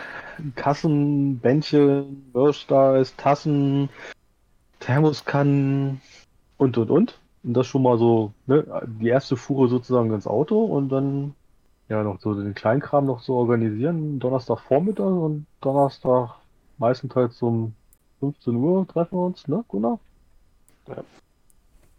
Kassen, 0.54 1.38
Bändchen, 1.38 2.30
Merchandise, 2.32 3.12
Tassen, 3.16 3.88
Thermoskannen 4.80 6.00
und 6.58 6.78
und 6.78 6.90
und. 6.90 7.18
Und 7.44 7.54
das 7.54 7.66
schon 7.66 7.82
mal 7.82 7.98
so, 7.98 8.32
ne, 8.46 8.64
die 9.00 9.08
erste 9.08 9.36
Fuhre 9.36 9.68
sozusagen 9.68 10.12
ins 10.12 10.26
Auto 10.26 10.64
und 10.64 10.90
dann 10.90 11.34
ja 11.88 12.02
noch 12.02 12.20
so 12.20 12.34
den 12.34 12.54
Kleinkram 12.54 13.06
noch 13.06 13.20
so 13.20 13.34
organisieren. 13.34 14.18
Donnerstagvormittag 14.20 15.04
und 15.04 15.46
Donnerstag 15.60 16.36
meistenteils 16.78 17.40
um 17.42 17.74
15 18.20 18.54
Uhr 18.56 18.86
treffen 18.86 19.18
wir 19.18 19.26
uns, 19.26 19.48
ne, 19.48 19.64
Gunnar? 19.68 19.98
Ja. 20.88 21.04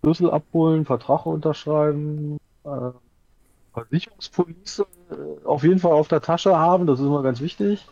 Schlüssel 0.01 0.31
abholen, 0.31 0.85
Vertrag 0.85 1.25
unterschreiben, 1.25 2.37
äh, 2.63 2.91
Versicherungspolice 3.73 4.85
äh, 5.11 5.45
auf 5.45 5.63
jeden 5.63 5.79
Fall 5.79 5.93
auf 5.93 6.07
der 6.07 6.21
Tasche 6.21 6.57
haben, 6.57 6.87
das 6.87 6.99
ist 6.99 7.05
immer 7.05 7.23
ganz 7.23 7.41
wichtig. 7.41 7.87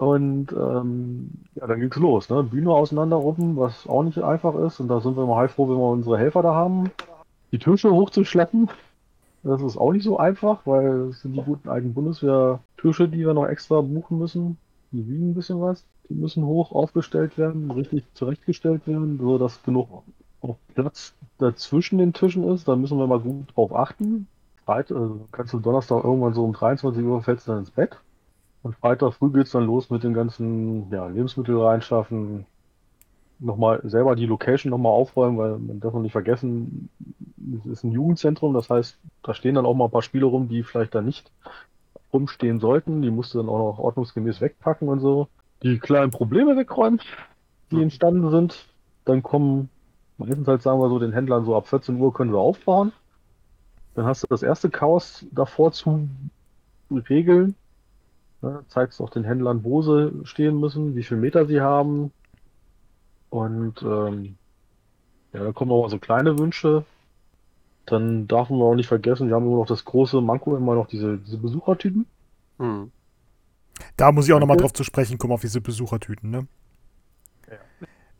Und 0.00 0.50
ähm, 0.52 1.30
ja, 1.56 1.66
dann 1.66 1.78
ging's 1.78 1.96
los, 1.96 2.30
ne? 2.30 2.42
Bühne 2.42 2.72
auseinanderruppen, 2.72 3.58
was 3.58 3.86
auch 3.86 4.02
nicht 4.02 4.16
einfach 4.16 4.54
ist. 4.54 4.80
Und 4.80 4.88
da 4.88 4.98
sind 5.02 5.14
wir 5.14 5.26
mal 5.26 5.36
heilfroh, 5.36 5.68
wenn 5.68 5.76
wir 5.76 5.90
unsere 5.90 6.16
Helfer 6.16 6.40
da 6.40 6.54
haben. 6.54 6.90
Die 7.52 7.58
Tische 7.58 7.90
hochzuschleppen, 7.90 8.70
das 9.42 9.60
ist 9.60 9.76
auch 9.76 9.92
nicht 9.92 10.04
so 10.04 10.16
einfach, 10.16 10.60
weil 10.64 11.10
es 11.10 11.20
sind 11.20 11.34
die 11.34 11.42
guten 11.42 11.68
alten 11.68 11.92
Bundeswehr-Tische, 11.92 13.08
die 13.08 13.26
wir 13.26 13.34
noch 13.34 13.44
extra 13.44 13.82
buchen 13.82 14.18
müssen. 14.18 14.56
Die 14.90 15.06
wiegen 15.06 15.32
ein 15.32 15.34
bisschen 15.34 15.60
was. 15.60 15.84
Die 16.08 16.14
müssen 16.14 16.46
hoch 16.46 16.72
aufgestellt 16.72 17.36
werden, 17.36 17.70
richtig 17.70 18.04
zurechtgestellt 18.14 18.86
werden, 18.86 19.18
so 19.20 19.36
dass 19.36 19.62
genug 19.62 20.02
auch 20.40 20.56
Platz 20.74 21.12
dazwischen 21.36 21.98
den 21.98 22.14
Tischen 22.14 22.48
ist. 22.48 22.66
Da 22.66 22.74
müssen 22.74 22.96
wir 22.96 23.06
mal 23.06 23.20
gut 23.20 23.54
drauf 23.54 23.76
achten. 23.76 24.28
Freitag, 24.64 24.96
also 24.96 25.20
kannst 25.30 25.52
du 25.52 25.58
Donnerstag 25.58 26.04
irgendwann 26.04 26.32
so 26.32 26.42
um 26.42 26.54
23 26.54 27.04
Uhr 27.04 27.22
fällst 27.22 27.46
du 27.46 27.50
dann 27.50 27.60
ins 27.60 27.70
Bett. 27.70 27.98
Und 28.62 28.76
Freitag 28.76 29.14
früh 29.14 29.30
geht's 29.30 29.52
dann 29.52 29.64
los 29.64 29.90
mit 29.90 30.02
den 30.02 30.14
ganzen 30.14 30.90
ja, 30.90 31.06
Lebensmittel 31.06 31.58
reinschaffen. 31.58 32.46
Nochmal 33.38 33.80
selber 33.84 34.16
die 34.16 34.26
Location 34.26 34.70
nochmal 34.70 34.92
aufräumen, 34.92 35.38
weil 35.38 35.58
man 35.58 35.80
darf 35.80 35.94
noch 35.94 36.02
nicht 36.02 36.12
vergessen, 36.12 36.90
es 37.58 37.66
ist 37.66 37.84
ein 37.84 37.92
Jugendzentrum, 37.92 38.52
das 38.52 38.68
heißt, 38.68 38.98
da 39.22 39.32
stehen 39.32 39.54
dann 39.54 39.64
auch 39.64 39.74
mal 39.74 39.86
ein 39.86 39.90
paar 39.90 40.02
Spiele 40.02 40.26
rum, 40.26 40.48
die 40.48 40.62
vielleicht 40.62 40.94
da 40.94 41.00
nicht 41.00 41.30
rumstehen 42.12 42.60
sollten. 42.60 43.02
Die 43.02 43.10
musst 43.10 43.34
du 43.34 43.38
dann 43.38 43.48
auch 43.48 43.58
noch 43.58 43.78
ordnungsgemäß 43.78 44.40
wegpacken 44.40 44.88
und 44.88 45.00
so. 45.00 45.28
Die 45.62 45.78
kleinen 45.78 46.10
Probleme 46.10 46.56
wegräumen, 46.56 47.00
die 47.70 47.82
entstanden 47.82 48.30
sind. 48.30 48.66
Dann 49.04 49.22
kommen 49.22 49.70
meistens 50.18 50.46
halt, 50.48 50.62
sagen 50.62 50.80
wir 50.80 50.88
so, 50.88 50.98
den 50.98 51.12
Händlern 51.12 51.44
so 51.44 51.56
ab 51.56 51.66
14 51.66 51.96
Uhr 51.96 52.12
können 52.12 52.30
sie 52.30 52.38
aufbauen. 52.38 52.92
Dann 53.94 54.04
hast 54.04 54.22
du 54.22 54.26
das 54.28 54.42
erste 54.42 54.70
Chaos 54.70 55.26
davor 55.32 55.72
zu 55.72 56.08
regeln. 56.90 57.54
Ne, 58.42 58.64
zeigst 58.68 59.00
auch 59.00 59.10
den 59.10 59.24
Händlern, 59.24 59.64
wo 59.64 59.82
sie 59.82 60.24
stehen 60.24 60.58
müssen, 60.58 60.96
wie 60.96 61.02
viel 61.02 61.18
Meter 61.18 61.46
sie 61.46 61.60
haben. 61.60 62.10
Und 63.28 63.82
ähm, 63.82 64.36
ja, 65.32 65.44
da 65.44 65.52
kommen 65.52 65.70
auch 65.70 65.88
so 65.88 65.98
kleine 65.98 66.38
Wünsche. 66.38 66.84
Dann 67.86 68.26
darf 68.28 68.50
man 68.50 68.62
auch 68.62 68.74
nicht 68.74 68.88
vergessen, 68.88 69.28
wir 69.28 69.34
haben 69.34 69.46
immer 69.46 69.56
noch 69.56 69.66
das 69.66 69.84
große 69.84 70.20
Manko, 70.20 70.56
immer 70.56 70.74
noch 70.74 70.86
diese, 70.86 71.18
diese 71.18 71.38
Besuchertypen. 71.38 72.06
Hm. 72.58 72.92
Da 73.96 74.12
muss 74.12 74.26
ich 74.26 74.32
auch 74.32 74.40
nochmal 74.40 74.56
drauf 74.56 74.72
zu 74.72 74.84
sprechen 74.84 75.18
kommen, 75.18 75.32
auf 75.32 75.40
diese 75.40 75.60
Besuchertüten, 75.60 76.30
ne? 76.30 76.46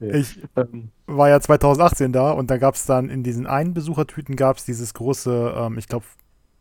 Ja. 0.00 0.14
Ich 0.14 0.42
Ähm, 0.56 0.90
war 1.06 1.28
ja 1.28 1.40
2018 1.40 2.12
da 2.12 2.32
und 2.32 2.50
da 2.50 2.56
gab 2.56 2.74
es 2.74 2.86
dann 2.86 3.10
in 3.10 3.22
diesen 3.22 3.46
einen 3.46 3.74
Besuchertüten 3.74 4.34
gab 4.34 4.56
es 4.56 4.64
dieses 4.64 4.94
große, 4.94 5.54
ähm, 5.56 5.76
ich 5.78 5.88
glaube, 5.88 6.06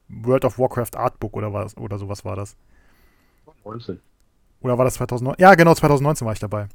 World 0.10 0.44
of 0.44 0.60
Warcraft 0.60 0.98
Artbook 0.98 1.36
oder 1.36 1.54
was 1.54 1.78
oder 1.78 1.98
sowas 1.98 2.26
war 2.26 2.36
das. 2.36 2.58
19. 3.72 4.00
Oder 4.62 4.78
war 4.78 4.86
das 4.86 4.96
2009? 4.96 5.36
Ja, 5.40 5.56
genau, 5.56 5.74
2019 5.74 6.26
war 6.26 6.34
ich 6.34 6.40
dabei. 6.40 6.68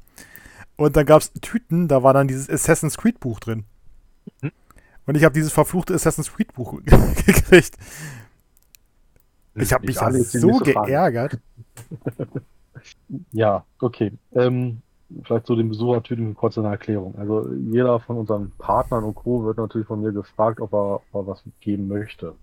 Und 0.75 0.95
dann 0.95 1.05
gab 1.05 1.21
es 1.21 1.31
Tüten, 1.33 1.87
da 1.87 2.03
war 2.03 2.13
dann 2.13 2.27
dieses 2.27 2.49
Assassin's 2.49 2.97
Creed 2.97 3.19
Buch 3.19 3.39
drin. 3.39 3.63
Mhm. 4.41 4.51
Und 5.05 5.15
ich 5.15 5.23
habe 5.23 5.33
dieses 5.33 5.53
verfluchte 5.53 5.93
Assassin's 5.93 6.33
Creed 6.33 6.53
Buch 6.53 6.81
gekriegt. 6.83 7.77
Ich 9.55 9.71
habe 9.71 9.85
mich 9.85 9.95
da 9.95 10.05
alle 10.07 10.21
so 10.23 10.59
Frage. 10.59 10.87
geärgert. 10.87 11.39
Ja, 13.31 13.65
okay. 13.79 14.11
Ähm, 14.33 14.81
vielleicht 15.23 15.47
so 15.47 15.55
den 15.55 15.69
Besuchertypen 15.69 16.35
kurz 16.35 16.57
eine 16.57 16.67
Erklärung. 16.67 17.15
Also 17.17 17.49
jeder 17.53 17.99
von 17.99 18.17
unseren 18.17 18.51
Partnern 18.57 19.03
und 19.03 19.15
Co. 19.15 19.43
wird 19.43 19.57
natürlich 19.57 19.87
von 19.87 20.01
mir 20.01 20.11
gefragt, 20.11 20.59
ob 20.59 20.73
er, 20.73 20.95
ob 20.95 21.15
er 21.15 21.27
was 21.27 21.43
geben 21.61 21.87
möchte. 21.87 22.35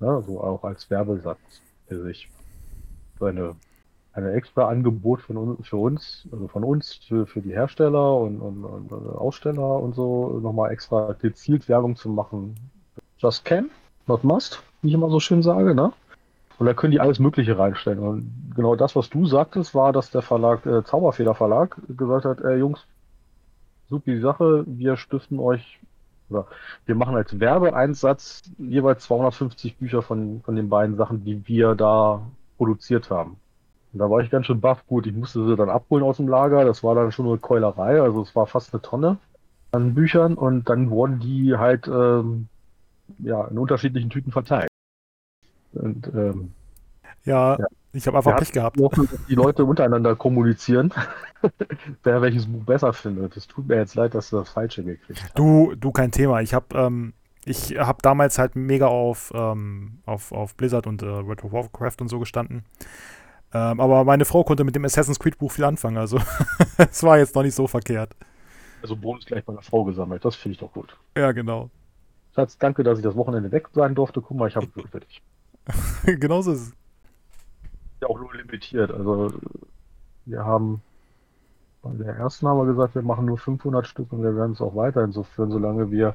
Ne? 0.00 0.22
So 0.26 0.40
auch 0.40 0.62
als 0.64 0.88
Werbesatz 0.90 1.38
für 1.88 2.02
sich. 2.02 2.28
So 3.18 3.26
eine 4.12 4.32
extra 4.32 4.68
Angebot 4.68 5.22
von 5.22 5.36
uns, 5.36 5.68
für 5.68 5.76
uns, 5.76 6.28
also 6.32 6.48
von 6.48 6.64
uns, 6.64 7.00
für, 7.08 7.26
für 7.26 7.40
die 7.40 7.52
Hersteller 7.52 8.16
und, 8.16 8.40
und, 8.40 8.64
und 8.64 8.92
Aussteller 8.92 9.80
und 9.80 9.94
so, 9.94 10.38
nochmal 10.42 10.70
extra 10.70 11.14
gezielt 11.20 11.68
Werbung 11.68 11.96
zu 11.96 12.10
machen. 12.10 12.56
Just 13.18 13.44
can, 13.44 13.70
not 14.06 14.22
must, 14.24 14.62
wie 14.82 14.88
ich 14.88 14.94
immer 14.94 15.10
so 15.10 15.20
schön 15.20 15.42
sage, 15.42 15.74
ne? 15.74 15.92
Und 16.58 16.66
da 16.66 16.74
können 16.74 16.92
die 16.92 17.00
alles 17.00 17.18
Mögliche 17.18 17.58
reinstellen. 17.58 17.98
Und 17.98 18.52
genau 18.54 18.76
das, 18.76 18.94
was 18.94 19.08
du 19.08 19.26
sagtest, 19.26 19.74
war, 19.74 19.92
dass 19.92 20.10
der 20.10 20.22
Verlag, 20.22 20.66
äh, 20.66 20.84
Zauberfeder 20.84 21.34
Verlag, 21.34 21.76
gesagt 21.88 22.24
hat, 22.24 22.40
äh, 22.42 22.56
Jungs, 22.56 22.86
super 23.88 24.10
die 24.10 24.20
Sache, 24.20 24.64
wir 24.66 24.96
stiften 24.96 25.38
euch, 25.38 25.80
oder 26.28 26.46
wir 26.86 26.94
machen 26.94 27.16
als 27.16 27.40
Werbeeinsatz 27.40 28.42
jeweils 28.58 29.04
250 29.04 29.78
Bücher 29.78 30.02
von, 30.02 30.42
von 30.42 30.54
den 30.54 30.68
beiden 30.68 30.96
Sachen, 30.96 31.24
die 31.24 31.46
wir 31.48 31.74
da 31.74 32.22
produziert 32.58 33.10
haben. 33.10 33.38
Und 33.92 33.98
da 33.98 34.08
war 34.10 34.20
ich 34.20 34.30
ganz 34.30 34.46
schön 34.46 34.60
baff. 34.60 34.86
Gut, 34.86 35.06
ich 35.06 35.14
musste 35.14 35.46
sie 35.46 35.56
dann 35.56 35.68
abholen 35.70 36.04
aus 36.04 36.16
dem 36.16 36.28
Lager. 36.28 36.64
Das 36.64 36.82
war 36.82 36.94
dann 36.94 37.12
schon 37.12 37.26
eine 37.26 37.38
Keulerei. 37.38 38.00
Also 38.00 38.22
es 38.22 38.34
war 38.34 38.46
fast 38.46 38.72
eine 38.72 38.82
Tonne 38.82 39.18
an 39.72 39.94
Büchern. 39.94 40.34
Und 40.34 40.68
dann 40.68 40.90
wurden 40.90 41.20
die 41.20 41.56
halt 41.56 41.88
ähm, 41.88 42.48
ja, 43.18 43.44
in 43.46 43.58
unterschiedlichen 43.58 44.10
Tüten 44.10 44.32
verteilt. 44.32 44.68
Und 45.72 46.10
ähm, 46.14 46.52
Ja, 47.24 47.58
Ja. 47.58 47.66
ich 47.92 48.06
habe 48.06 48.16
einfach. 48.18 48.36
Pech 48.36 48.52
gehabt. 48.52 48.78
hoffen, 48.80 49.08
dass 49.10 49.26
die 49.26 49.34
Leute 49.34 49.64
untereinander 49.64 50.16
kommunizieren, 50.16 50.92
wer 52.02 52.22
welches 52.22 52.46
Buch 52.46 52.64
besser 52.64 52.92
findet. 52.92 53.36
Es 53.36 53.46
tut 53.46 53.68
mir 53.68 53.76
jetzt 53.76 53.94
leid, 53.94 54.14
dass 54.14 54.30
du 54.30 54.36
das 54.38 54.50
Falsche 54.50 54.84
gekriegt 54.84 55.22
hast. 55.22 55.38
Du, 55.38 55.74
du 55.76 55.92
kein 55.92 56.10
Thema. 56.10 56.40
Ich 56.40 56.54
habe 56.54 56.66
ähm, 56.78 57.12
ich 57.44 57.76
habe 57.76 57.98
damals 58.02 58.38
halt 58.38 58.54
mega 58.54 58.86
auf, 58.86 59.32
ähm, 59.34 59.98
auf, 60.06 60.30
auf 60.30 60.54
Blizzard 60.56 60.86
und 60.86 61.02
äh, 61.02 61.26
World 61.26 61.42
of 61.44 61.52
Warcraft 61.52 61.96
und 62.00 62.08
so 62.08 62.20
gestanden. 62.20 62.64
Ähm, 63.54 63.80
aber 63.80 64.04
meine 64.04 64.24
Frau 64.24 64.44
konnte 64.44 64.64
mit 64.64 64.74
dem 64.74 64.84
Assassin's 64.84 65.18
Creed 65.18 65.38
Buch 65.38 65.52
viel 65.52 65.64
anfangen, 65.64 65.98
also 65.98 66.18
es 66.78 67.02
war 67.02 67.18
jetzt 67.18 67.34
noch 67.34 67.42
nicht 67.42 67.54
so 67.54 67.66
verkehrt. 67.66 68.14
Also 68.80 68.96
Bonus 68.96 69.26
gleich 69.26 69.44
bei 69.44 69.52
einer 69.52 69.62
Frau 69.62 69.84
gesammelt. 69.84 70.24
Das 70.24 70.34
finde 70.34 70.54
ich 70.54 70.58
doch 70.58 70.72
gut. 70.72 70.96
Ja, 71.16 71.32
genau. 71.32 71.70
Schatz, 72.34 72.58
danke, 72.58 72.82
dass 72.82 72.98
ich 72.98 73.04
das 73.04 73.14
Wochenende 73.14 73.52
weg 73.52 73.68
sein 73.74 73.94
durfte. 73.94 74.20
Guck 74.20 74.36
mal, 74.36 74.48
ich 74.48 74.56
habe 74.56 74.66
Glück 74.66 74.88
für 74.88 75.00
dich. 75.00 75.22
Genauso 76.20 76.52
ist 76.52 76.60
es. 76.60 76.72
Ja, 78.00 78.08
auch 78.08 78.18
nur 78.18 78.34
limitiert. 78.34 78.90
Also 78.90 79.32
wir 80.24 80.44
haben 80.44 80.82
bei 81.82 81.90
der 81.94 82.16
ersten 82.16 82.46
haben 82.46 82.58
wir 82.58 82.66
gesagt, 82.66 82.94
wir 82.94 83.02
machen 83.02 83.26
nur 83.26 83.38
500 83.38 83.86
Stück 83.86 84.12
und 84.12 84.22
wir 84.22 84.36
werden 84.36 84.52
es 84.52 84.60
auch 84.60 84.76
weiterhin 84.76 85.12
so 85.12 85.24
führen, 85.24 85.50
solange 85.50 85.90
wir 85.90 86.14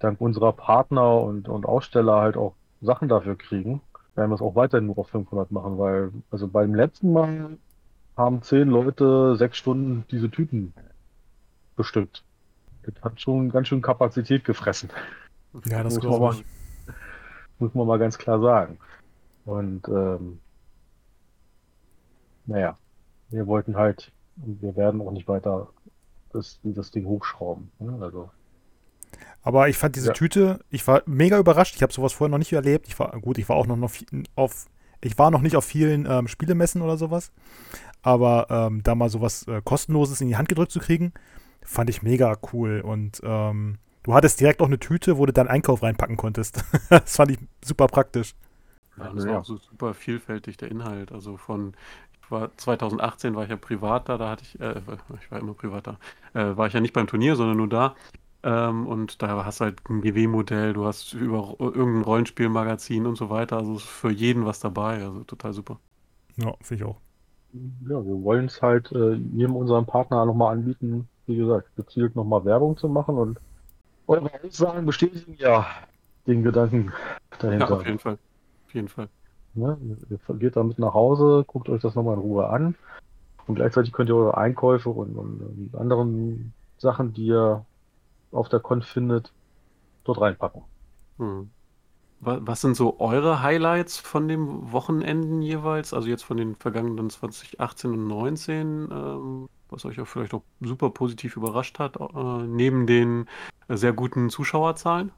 dank 0.00 0.20
unserer 0.20 0.52
Partner 0.52 1.20
und, 1.20 1.48
und 1.48 1.66
Aussteller 1.66 2.20
halt 2.20 2.36
auch 2.36 2.54
Sachen 2.80 3.08
dafür 3.08 3.36
kriegen, 3.36 3.80
werden 4.14 4.30
wir 4.30 4.34
es 4.34 4.42
auch 4.42 4.54
weiterhin 4.54 4.86
nur 4.86 4.98
auf 4.98 5.08
500 5.08 5.50
machen, 5.50 5.78
weil 5.78 6.12
also 6.30 6.48
beim 6.48 6.74
letzten 6.74 7.12
Mal 7.12 7.58
haben 8.16 8.42
zehn 8.42 8.68
Leute 8.68 9.36
sechs 9.36 9.58
Stunden 9.58 10.04
diese 10.10 10.30
Tüten 10.30 10.72
bestückt. 11.76 12.24
Das 12.82 12.94
hat 13.02 13.20
schon 13.20 13.50
ganz 13.50 13.68
schön 13.68 13.82
Kapazität 13.82 14.44
gefressen. 14.44 14.90
Ja, 15.66 15.82
das 15.82 15.94
muss, 15.96 16.04
man 16.04 16.20
mal, 16.20 16.36
muss 17.58 17.74
man 17.74 17.86
mal 17.86 17.98
ganz 17.98 18.18
klar 18.18 18.40
sagen. 18.40 18.78
Und 19.44 19.88
ähm, 19.88 20.40
naja, 22.46 22.78
wir 23.30 23.46
wollten 23.46 23.76
halt, 23.76 24.12
wir 24.36 24.76
werden 24.76 25.00
auch 25.00 25.10
nicht 25.10 25.28
weiter 25.28 25.68
das, 26.32 26.60
das 26.62 26.90
Ding 26.90 27.06
hochschrauben. 27.06 27.70
Ne? 27.78 27.96
Also, 28.00 28.30
Aber 29.44 29.68
ich 29.68 29.76
fand 29.76 29.94
diese 29.94 30.08
Ja. 30.08 30.12
Tüte, 30.14 30.60
ich 30.70 30.86
war 30.88 31.02
mega 31.04 31.38
überrascht. 31.38 31.76
Ich 31.76 31.82
habe 31.82 31.92
sowas 31.92 32.14
vorher 32.14 32.30
noch 32.30 32.38
nicht 32.38 32.52
erlebt. 32.52 32.88
Ich 32.88 32.98
war 32.98 33.12
gut, 33.20 33.36
ich 33.36 33.48
war 33.48 33.56
auch 33.56 33.66
noch, 33.66 33.76
noch 33.76 33.92
auf, 34.36 34.66
ich 35.02 35.18
war 35.18 35.30
noch 35.30 35.42
nicht 35.42 35.54
auf 35.54 35.66
vielen 35.66 36.06
ähm, 36.10 36.28
Spielemessen 36.28 36.80
oder 36.80 36.96
sowas. 36.96 37.30
Aber 38.02 38.46
ähm, 38.48 38.82
da 38.82 38.94
mal 38.94 39.10
sowas 39.10 39.46
äh, 39.46 39.60
kostenloses 39.62 40.22
in 40.22 40.28
die 40.28 40.36
Hand 40.36 40.48
gedrückt 40.48 40.72
zu 40.72 40.80
kriegen, 40.80 41.12
fand 41.62 41.90
ich 41.90 42.02
mega 42.02 42.36
cool. 42.52 42.80
Und 42.80 43.20
ähm, 43.22 43.76
du 44.02 44.14
hattest 44.14 44.40
direkt 44.40 44.62
auch 44.62 44.66
eine 44.66 44.78
Tüte, 44.78 45.18
wo 45.18 45.26
du 45.26 45.32
deinen 45.34 45.48
Einkauf 45.48 45.82
reinpacken 45.82 46.16
konntest. 46.16 46.64
das 46.88 47.16
fand 47.16 47.32
ich 47.32 47.38
super 47.62 47.86
praktisch. 47.86 48.34
Ja, 48.96 49.12
das 49.12 49.26
war 49.26 49.40
auch 49.40 49.44
so 49.44 49.58
super 49.58 49.92
vielfältig 49.92 50.56
der 50.56 50.70
Inhalt. 50.70 51.12
Also 51.12 51.36
von, 51.36 51.74
ich 52.22 52.30
war 52.30 52.56
2018 52.56 53.34
war 53.34 53.44
ich 53.44 53.50
ja 53.50 53.56
privat 53.56 54.08
da, 54.08 54.16
da 54.16 54.30
hatte 54.30 54.44
ich, 54.44 54.58
äh, 54.58 54.80
ich 55.20 55.30
war 55.30 55.38
immer 55.38 55.52
privat 55.52 55.86
da, 55.86 55.98
äh, 56.32 56.56
war 56.56 56.66
ich 56.66 56.72
ja 56.72 56.80
nicht 56.80 56.94
beim 56.94 57.06
Turnier, 57.06 57.36
sondern 57.36 57.58
nur 57.58 57.68
da. 57.68 57.94
Ähm, 58.46 58.86
und 58.86 59.22
da 59.22 59.42
hast 59.46 59.60
du 59.60 59.64
halt 59.64 59.78
ein 59.88 60.02
GW-Modell, 60.02 60.74
du 60.74 60.84
hast 60.84 61.14
über 61.14 61.56
irgendein 61.58 62.02
Rollenspielmagazin 62.02 63.06
und 63.06 63.16
so 63.16 63.30
weiter. 63.30 63.56
Also 63.56 63.76
ist 63.76 63.84
für 63.84 64.10
jeden 64.10 64.44
was 64.44 64.60
dabei. 64.60 65.02
Also 65.02 65.24
total 65.24 65.54
super. 65.54 65.80
Ja, 66.36 66.54
finde 66.60 66.84
ich 66.84 66.90
auch. 66.90 66.98
Ja, 67.88 68.04
wir 68.04 68.22
wollen 68.22 68.46
es 68.46 68.60
halt 68.60 68.92
äh, 68.92 69.14
jedem 69.14 69.56
unserem 69.56 69.86
Partner 69.86 70.26
nochmal 70.26 70.52
anbieten, 70.52 71.08
wie 71.26 71.36
gesagt, 71.36 71.74
gezielt 71.76 72.16
nochmal 72.16 72.44
Werbung 72.44 72.76
zu 72.76 72.88
machen 72.88 73.16
und 73.16 73.38
eure 74.06 74.28
Aussagen 74.44 74.84
bestätigen 74.84 75.36
ja 75.38 75.64
den 76.26 76.42
Gedanken 76.42 76.92
dahinter. 77.38 77.68
Ja, 77.68 77.76
auf 77.76 77.86
jeden 77.86 77.98
Fall. 77.98 78.18
Auf 78.66 78.74
jeden 78.74 78.88
Fall. 78.88 79.08
Ne? 79.54 79.78
Ihr 80.10 80.34
geht 80.36 80.56
damit 80.56 80.78
nach 80.78 80.92
Hause, 80.92 81.44
guckt 81.46 81.68
euch 81.70 81.80
das 81.80 81.94
nochmal 81.94 82.14
in 82.14 82.20
Ruhe 82.20 82.48
an 82.48 82.74
und 83.46 83.54
gleichzeitig 83.54 83.92
könnt 83.92 84.10
ihr 84.10 84.16
eure 84.16 84.36
Einkäufe 84.36 84.90
und, 84.90 85.16
und, 85.16 85.40
und 85.40 85.80
anderen 85.80 86.52
Sachen, 86.76 87.14
die 87.14 87.26
ihr 87.26 87.64
auf 88.34 88.48
der 88.48 88.60
Con 88.60 88.82
findet, 88.82 89.32
dort 90.04 90.20
reinpacken. 90.20 90.62
Hm. 91.18 91.50
Was 92.20 92.62
sind 92.62 92.74
so 92.74 93.00
eure 93.00 93.42
Highlights 93.42 93.98
von 93.98 94.28
den 94.28 94.72
Wochenenden 94.72 95.42
jeweils? 95.42 95.92
Also 95.92 96.08
jetzt 96.08 96.22
von 96.24 96.38
den 96.38 96.56
vergangenen 96.56 97.10
2018 97.10 97.90
und 97.90 98.08
2019, 98.08 98.88
ähm, 98.90 99.48
was 99.68 99.84
euch 99.84 100.00
auch 100.00 100.06
vielleicht 100.06 100.32
auch 100.32 100.42
super 100.62 100.88
positiv 100.88 101.36
überrascht 101.36 101.78
hat, 101.78 101.96
äh, 101.96 102.42
neben 102.46 102.86
den 102.86 103.28
äh, 103.68 103.76
sehr 103.76 103.92
guten 103.92 104.30
Zuschauerzahlen? 104.30 105.12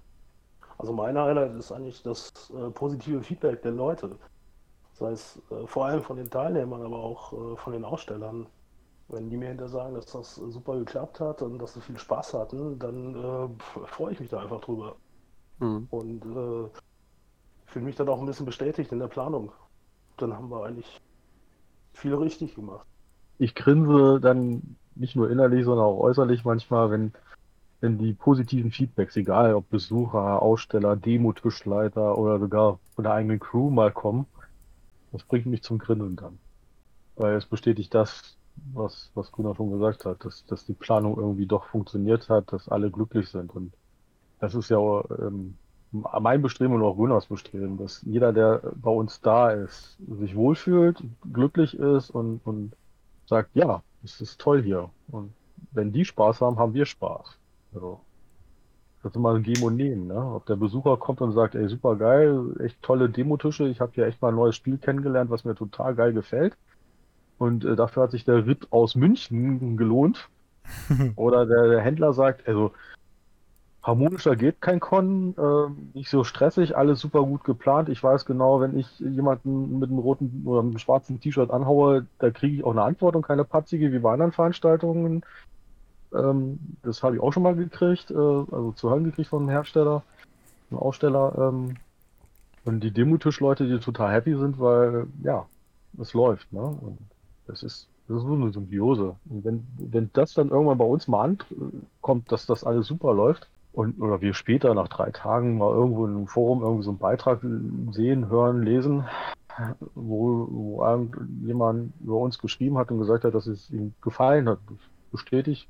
Also 0.78 0.92
mein 0.92 1.16
Highlight 1.16 1.54
ist 1.54 1.70
eigentlich 1.70 2.02
das 2.02 2.32
äh, 2.50 2.70
positive 2.70 3.22
Feedback 3.22 3.62
der 3.62 3.72
Leute. 3.72 4.16
Das 4.98 5.08
heißt, 5.08 5.42
äh, 5.52 5.66
vor 5.66 5.86
allem 5.86 6.02
von 6.02 6.16
den 6.16 6.28
Teilnehmern, 6.28 6.82
aber 6.82 6.98
auch 6.98 7.32
äh, 7.32 7.56
von 7.56 7.72
den 7.72 7.84
Ausstellern. 7.84 8.46
Wenn 9.08 9.30
die 9.30 9.36
mir 9.36 9.48
hinter 9.48 9.68
sagen, 9.68 9.94
dass 9.94 10.06
das 10.06 10.34
super 10.34 10.78
geklappt 10.78 11.20
hat 11.20 11.40
und 11.42 11.58
dass 11.58 11.74
sie 11.74 11.80
viel 11.80 11.98
Spaß 11.98 12.34
hatten, 12.34 12.78
dann 12.78 13.14
äh, 13.14 13.86
freue 13.86 14.12
ich 14.12 14.20
mich 14.20 14.30
da 14.30 14.40
einfach 14.40 14.60
drüber. 14.60 14.96
Mhm. 15.60 15.86
Und 15.90 16.24
äh, 16.24 16.68
fühle 17.66 17.84
mich 17.84 17.96
dann 17.96 18.08
auch 18.08 18.18
ein 18.18 18.26
bisschen 18.26 18.46
bestätigt 18.46 18.90
in 18.90 18.98
der 18.98 19.08
Planung. 19.08 19.52
Dann 20.16 20.32
haben 20.32 20.50
wir 20.50 20.64
eigentlich 20.64 21.00
viel 21.92 22.14
richtig 22.14 22.54
gemacht. 22.54 22.86
Ich 23.38 23.54
grinse 23.54 24.18
dann 24.20 24.76
nicht 24.94 25.14
nur 25.14 25.30
innerlich, 25.30 25.64
sondern 25.64 25.86
auch 25.86 26.00
äußerlich 26.00 26.44
manchmal, 26.44 26.90
wenn, 26.90 27.12
wenn 27.80 27.98
die 27.98 28.12
positiven 28.12 28.70
Feedbacks, 28.70 29.16
egal 29.16 29.54
ob 29.54 29.68
Besucher, 29.68 30.42
Aussteller, 30.42 30.96
Demo-Tischleiter 30.96 32.16
oder 32.16 32.38
sogar 32.38 32.78
von 32.94 33.04
der 33.04 33.12
eigenen 33.12 33.38
Crew 33.38 33.70
mal 33.70 33.92
kommen, 33.92 34.26
das 35.12 35.22
bringt 35.22 35.46
mich 35.46 35.62
zum 35.62 35.78
Grinsen 35.78 36.16
dann. 36.16 36.38
Weil 37.16 37.36
es 37.36 37.46
bestätigt 37.46 37.94
das, 37.94 38.35
was, 38.72 39.10
was 39.14 39.32
Gunnar 39.32 39.54
schon 39.54 39.70
gesagt 39.70 40.04
hat, 40.04 40.24
dass, 40.24 40.44
dass 40.46 40.64
die 40.64 40.74
Planung 40.74 41.16
irgendwie 41.16 41.46
doch 41.46 41.64
funktioniert 41.66 42.28
hat, 42.28 42.52
dass 42.52 42.68
alle 42.68 42.90
glücklich 42.90 43.28
sind. 43.28 43.54
Und 43.54 43.72
das 44.40 44.54
ist 44.54 44.70
ja 44.70 44.78
ähm, 45.18 45.56
mein 45.92 46.42
Bestreben 46.42 46.74
und 46.74 46.82
auch 46.82 46.96
Gunnars 46.96 47.26
Bestreben, 47.26 47.78
dass 47.78 48.02
jeder, 48.02 48.32
der 48.32 48.62
bei 48.74 48.90
uns 48.90 49.20
da 49.20 49.50
ist, 49.50 49.96
sich 50.20 50.34
wohlfühlt, 50.34 51.02
glücklich 51.32 51.78
ist 51.78 52.10
und, 52.10 52.40
und 52.44 52.72
sagt, 53.26 53.50
ja, 53.54 53.82
es 54.04 54.20
ist 54.20 54.40
toll 54.40 54.62
hier. 54.62 54.90
Und 55.08 55.32
wenn 55.72 55.92
die 55.92 56.04
Spaß 56.04 56.40
haben, 56.40 56.58
haben 56.58 56.74
wir 56.74 56.86
Spaß. 56.86 57.38
Also, 57.74 58.00
das 59.02 59.12
ist 59.12 59.16
immer 59.16 59.34
ein 59.34 59.42
Geben 59.42 59.62
und 59.62 59.76
Nehmen. 59.76 60.08
Ne? 60.08 60.34
Ob 60.34 60.46
der 60.46 60.56
Besucher 60.56 60.96
kommt 60.96 61.20
und 61.20 61.32
sagt, 61.32 61.54
ey, 61.54 61.68
super 61.68 61.96
geil, 61.96 62.54
echt 62.60 62.82
tolle 62.82 63.08
Demotische, 63.08 63.68
ich 63.68 63.80
habe 63.80 63.92
hier 63.94 64.06
echt 64.06 64.20
mal 64.20 64.28
ein 64.28 64.34
neues 64.34 64.56
Spiel 64.56 64.78
kennengelernt, 64.78 65.30
was 65.30 65.44
mir 65.44 65.54
total 65.54 65.94
geil 65.94 66.12
gefällt. 66.12 66.56
Und 67.38 67.64
äh, 67.64 67.76
dafür 67.76 68.04
hat 68.04 68.10
sich 68.10 68.24
der 68.24 68.46
Ritt 68.46 68.68
aus 68.72 68.94
München 68.94 69.76
gelohnt. 69.76 70.28
Oder 71.16 71.46
der, 71.46 71.68
der, 71.68 71.80
Händler 71.80 72.12
sagt, 72.12 72.48
also 72.48 72.72
harmonischer 73.82 74.34
geht 74.34 74.60
kein 74.60 74.80
Con, 74.80 75.34
äh, 75.38 75.96
nicht 75.96 76.10
so 76.10 76.24
stressig, 76.24 76.76
alles 76.76 77.00
super 77.00 77.22
gut 77.22 77.44
geplant. 77.44 77.88
Ich 77.88 78.02
weiß 78.02 78.24
genau, 78.24 78.60
wenn 78.60 78.76
ich 78.76 78.98
jemanden 78.98 79.78
mit 79.78 79.90
einem 79.90 80.00
roten 80.00 80.42
oder 80.44 80.60
einem 80.60 80.78
schwarzen 80.78 81.20
T-Shirt 81.20 81.50
anhaue, 81.50 82.06
da 82.18 82.30
kriege 82.30 82.56
ich 82.56 82.64
auch 82.64 82.72
eine 82.72 82.82
Antwort 82.82 83.14
und 83.14 83.22
keine 83.22 83.44
patzige 83.44 83.92
wie 83.92 83.98
bei 84.00 84.12
anderen 84.12 84.32
Veranstaltungen. 84.32 85.24
Ähm, 86.12 86.58
das 86.82 87.02
habe 87.02 87.16
ich 87.16 87.22
auch 87.22 87.32
schon 87.32 87.44
mal 87.44 87.54
gekriegt, 87.54 88.10
äh, 88.10 88.14
also 88.14 88.72
zu 88.74 88.90
hören 88.90 89.04
gekriegt 89.04 89.28
von 89.28 89.42
einem 89.42 89.50
Hersteller, 89.50 90.02
einem 90.70 90.80
Aussteller. 90.80 91.34
Ähm, 91.38 91.76
und 92.64 92.80
die 92.80 92.90
Demotisch-Leute, 92.90 93.68
die 93.68 93.78
total 93.78 94.12
happy 94.12 94.36
sind, 94.36 94.58
weil 94.58 95.06
ja, 95.22 95.46
es 96.00 96.12
läuft. 96.14 96.52
Ne? 96.52 96.60
Und 96.60 96.98
das 97.46 97.62
ist, 97.62 97.88
das 98.08 98.18
ist 98.18 98.22
so 98.24 98.34
eine 98.34 98.52
Symbiose. 98.52 99.16
Und 99.28 99.44
wenn, 99.44 99.66
wenn 99.78 100.10
das 100.12 100.34
dann 100.34 100.50
irgendwann 100.50 100.78
bei 100.78 100.84
uns 100.84 101.08
mal 101.08 101.24
ankommt, 101.24 102.30
dass 102.30 102.46
das 102.46 102.64
alles 102.64 102.86
super 102.86 103.14
läuft, 103.14 103.48
und 103.76 104.00
oder 104.00 104.22
wir 104.22 104.32
später 104.32 104.72
nach 104.72 104.88
drei 104.88 105.10
Tagen 105.10 105.58
mal 105.58 105.70
irgendwo 105.70 106.06
in 106.06 106.16
einem 106.16 106.26
Forum 106.26 106.62
irgendwie 106.62 106.84
so 106.84 106.90
einen 106.90 106.98
Beitrag 106.98 107.42
sehen, 107.90 108.30
hören, 108.30 108.62
lesen, 108.62 109.04
wo, 109.94 110.48
wo 110.50 111.08
jemand 111.44 111.92
über 112.00 112.16
uns 112.16 112.38
geschrieben 112.38 112.78
hat 112.78 112.90
und 112.90 112.98
gesagt 112.98 113.24
hat, 113.24 113.34
dass 113.34 113.46
es 113.46 113.68
ihm 113.70 113.94
gefallen 114.00 114.48
hat. 114.48 114.60
Bestätigt 115.12 115.68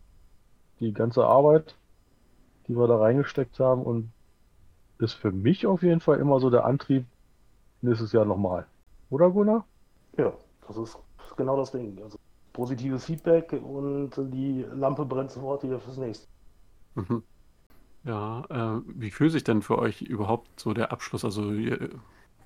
die 0.79 0.93
ganze 0.93 1.25
Arbeit, 1.25 1.75
die 2.69 2.77
wir 2.77 2.87
da 2.87 2.97
reingesteckt 2.97 3.59
haben 3.59 3.83
und 3.83 4.13
ist 4.99 5.15
für 5.15 5.33
mich 5.33 5.67
auf 5.67 5.83
jeden 5.83 6.01
Fall 6.01 6.19
immer 6.19 6.39
so 6.39 6.49
der 6.49 6.65
Antrieb, 6.65 7.07
nächstes 7.83 8.13
Jahr 8.13 8.25
nochmal. 8.25 8.67
Oder 9.11 9.31
Gunnar? 9.31 9.65
Ja, 10.17 10.33
das 10.69 10.77
ist 10.77 10.99
genau 11.37 11.57
das 11.57 11.73
Ding. 11.73 11.99
Also 12.03 12.19
positives 12.53 13.05
Feedback 13.05 13.53
und 13.53 14.11
die 14.17 14.65
Lampe 14.73 15.05
brennt 15.05 15.31
sofort 15.31 15.63
wieder 15.63 15.79
fürs 15.79 15.99
nächste. 15.99 16.27
Mhm. 16.95 17.23
Ja, 18.05 18.45
äh, 18.49 18.81
wie 18.87 19.11
fühlt 19.11 19.33
sich 19.33 19.45
denn 19.45 19.63
für 19.63 19.79
euch 19.79 20.03
überhaupt 20.03 20.61
so 20.61 20.73
der 20.73 20.93
Abschluss? 20.93 21.25
Also 21.25 21.53
ihr, 21.53 21.91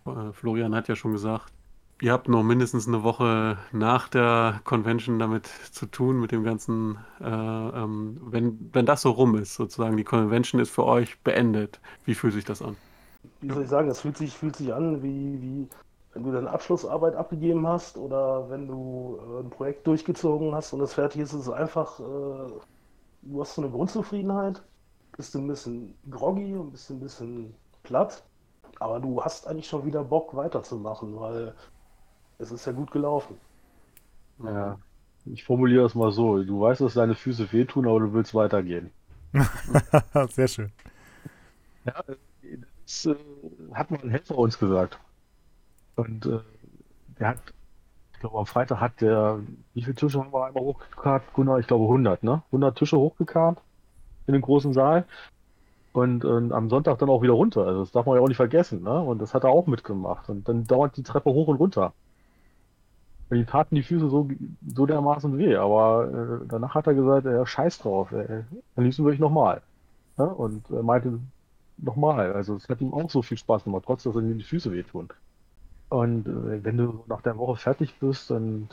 äh, 0.06 0.32
Florian 0.32 0.74
hat 0.74 0.88
ja 0.88 0.96
schon 0.96 1.12
gesagt, 1.12 1.52
ihr 2.00 2.12
habt 2.12 2.28
noch 2.28 2.42
mindestens 2.42 2.88
eine 2.88 3.02
Woche 3.02 3.58
nach 3.72 4.08
der 4.08 4.60
Convention 4.64 5.18
damit 5.18 5.46
zu 5.46 5.86
tun, 5.86 6.18
mit 6.18 6.32
dem 6.32 6.44
ganzen, 6.44 6.96
äh, 7.20 7.26
ähm, 7.28 8.18
wenn, 8.24 8.70
wenn 8.72 8.86
das 8.86 9.02
so 9.02 9.10
rum 9.10 9.36
ist, 9.36 9.54
sozusagen, 9.54 9.96
die 9.96 10.04
Convention 10.04 10.60
ist 10.60 10.70
für 10.70 10.84
euch 10.84 11.20
beendet. 11.20 11.80
Wie 12.04 12.14
fühlt 12.14 12.32
sich 12.32 12.44
das 12.44 12.62
an? 12.62 12.76
Wie 13.42 13.52
soll 13.52 13.62
ich 13.62 13.68
sagen, 13.68 13.88
es 13.90 14.00
fühlt 14.00 14.16
sich, 14.16 14.32
fühlt 14.36 14.56
sich 14.56 14.72
an, 14.72 15.02
wie, 15.02 15.40
wie 15.42 15.68
wenn 16.12 16.24
du 16.24 16.32
deine 16.32 16.50
Abschlussarbeit 16.50 17.14
abgegeben 17.14 17.66
hast 17.66 17.96
oder 17.96 18.50
wenn 18.50 18.66
du 18.66 19.18
äh, 19.20 19.40
ein 19.40 19.50
Projekt 19.50 19.86
durchgezogen 19.86 20.54
hast 20.54 20.72
und 20.72 20.80
es 20.80 20.94
fertig 20.94 21.20
ist, 21.22 21.32
ist 21.32 21.42
es 21.42 21.50
einfach, 21.50 22.00
äh, 22.00 22.52
du 23.22 23.40
hast 23.40 23.54
so 23.54 23.62
eine 23.62 23.70
Grundzufriedenheit 23.70 24.62
bist 25.16 25.34
du 25.34 25.38
ein 25.38 25.48
bisschen 25.48 25.94
groggy 26.10 26.56
und 26.56 26.70
bist 26.70 26.90
ein 26.90 27.00
bisschen 27.00 27.54
platt, 27.82 28.22
aber 28.78 29.00
du 29.00 29.22
hast 29.22 29.46
eigentlich 29.46 29.68
schon 29.68 29.84
wieder 29.84 30.02
Bock 30.02 30.34
weiterzumachen, 30.34 31.18
weil 31.20 31.54
es 32.38 32.50
ist 32.50 32.64
ja 32.64 32.72
gut 32.72 32.90
gelaufen. 32.90 33.36
Ja, 34.42 34.78
ich 35.26 35.44
formuliere 35.44 35.84
es 35.84 35.94
mal 35.94 36.10
so. 36.12 36.42
Du 36.42 36.60
weißt, 36.62 36.80
dass 36.80 36.94
deine 36.94 37.14
Füße 37.14 37.52
wehtun, 37.52 37.86
aber 37.86 38.00
du 38.00 38.12
willst 38.14 38.34
weitergehen. 38.34 38.90
Sehr 40.30 40.48
schön. 40.48 40.72
Ja, 41.84 42.02
das 42.82 43.06
äh, 43.06 43.14
hat 43.74 43.90
mal 43.90 44.00
ein 44.00 44.10
Helfer 44.10 44.38
uns 44.38 44.58
gesagt. 44.58 44.98
Und 46.00 46.26
äh, 46.26 46.40
der 47.18 47.28
hat, 47.28 47.38
ich 48.12 48.20
glaube, 48.20 48.38
am 48.38 48.46
Freitag 48.46 48.80
hat 48.80 49.00
der, 49.00 49.40
wie 49.74 49.82
viele 49.82 49.94
Tische 49.94 50.18
haben 50.18 50.32
wir 50.32 50.46
einmal 50.46 50.62
hochgekarrt? 50.62 51.22
Gunnar, 51.34 51.58
ich 51.58 51.66
glaube 51.66 51.84
100, 51.84 52.22
ne? 52.22 52.42
100 52.46 52.76
Tische 52.76 52.96
hochgekarrt 52.96 53.58
in 54.26 54.32
den 54.32 54.42
großen 54.42 54.72
Saal. 54.72 55.04
Und, 55.92 56.24
und, 56.24 56.52
am 56.52 56.70
Sonntag 56.70 56.98
dann 56.98 57.08
auch 57.08 57.22
wieder 57.22 57.32
runter. 57.32 57.66
Also 57.66 57.80
das 57.80 57.90
darf 57.90 58.06
man 58.06 58.16
ja 58.16 58.22
auch 58.22 58.28
nicht 58.28 58.36
vergessen. 58.36 58.82
Ne? 58.82 59.00
Und 59.00 59.20
das 59.20 59.34
hat 59.34 59.44
er 59.44 59.50
auch 59.50 59.66
mitgemacht. 59.66 60.28
Und 60.28 60.48
dann 60.48 60.64
dauert 60.64 60.96
die 60.96 61.02
Treppe 61.02 61.30
hoch 61.30 61.48
und 61.48 61.56
runter. 61.56 61.92
Und 63.28 63.38
ihm 63.38 63.46
taten 63.46 63.74
die 63.74 63.82
Füße 63.82 64.08
so, 64.08 64.28
so 64.72 64.86
dermaßen 64.86 65.36
weh. 65.36 65.56
Aber 65.56 66.40
äh, 66.42 66.46
danach 66.46 66.74
hat 66.74 66.86
er 66.86 66.94
gesagt, 66.94 67.26
er 67.26 67.44
scheiß 67.44 67.78
drauf. 67.78 68.12
Ey. 68.12 68.44
Am 68.76 68.84
liebsten 68.84 69.02
würde 69.02 69.14
ich 69.14 69.20
nochmal. 69.20 69.62
Ne? 70.16 70.26
Und 70.26 70.70
er 70.70 70.84
meinte, 70.84 71.18
nochmal. 71.76 72.32
Also 72.32 72.54
es 72.54 72.68
hat 72.68 72.80
ihm 72.80 72.94
auch 72.94 73.10
so 73.10 73.22
viel 73.22 73.38
Spaß 73.38 73.64
gemacht, 73.64 73.84
trotz 73.86 74.04
dass 74.04 74.14
ihm 74.14 74.38
die 74.38 74.44
Füße 74.44 74.70
wehtun. 74.70 75.08
Und 75.90 76.26
äh, 76.26 76.64
wenn 76.64 76.76
du 76.78 77.04
nach 77.08 77.20
der 77.20 77.36
Woche 77.36 77.56
fertig 77.56 77.98
bist, 78.00 78.30
dann 78.30 78.68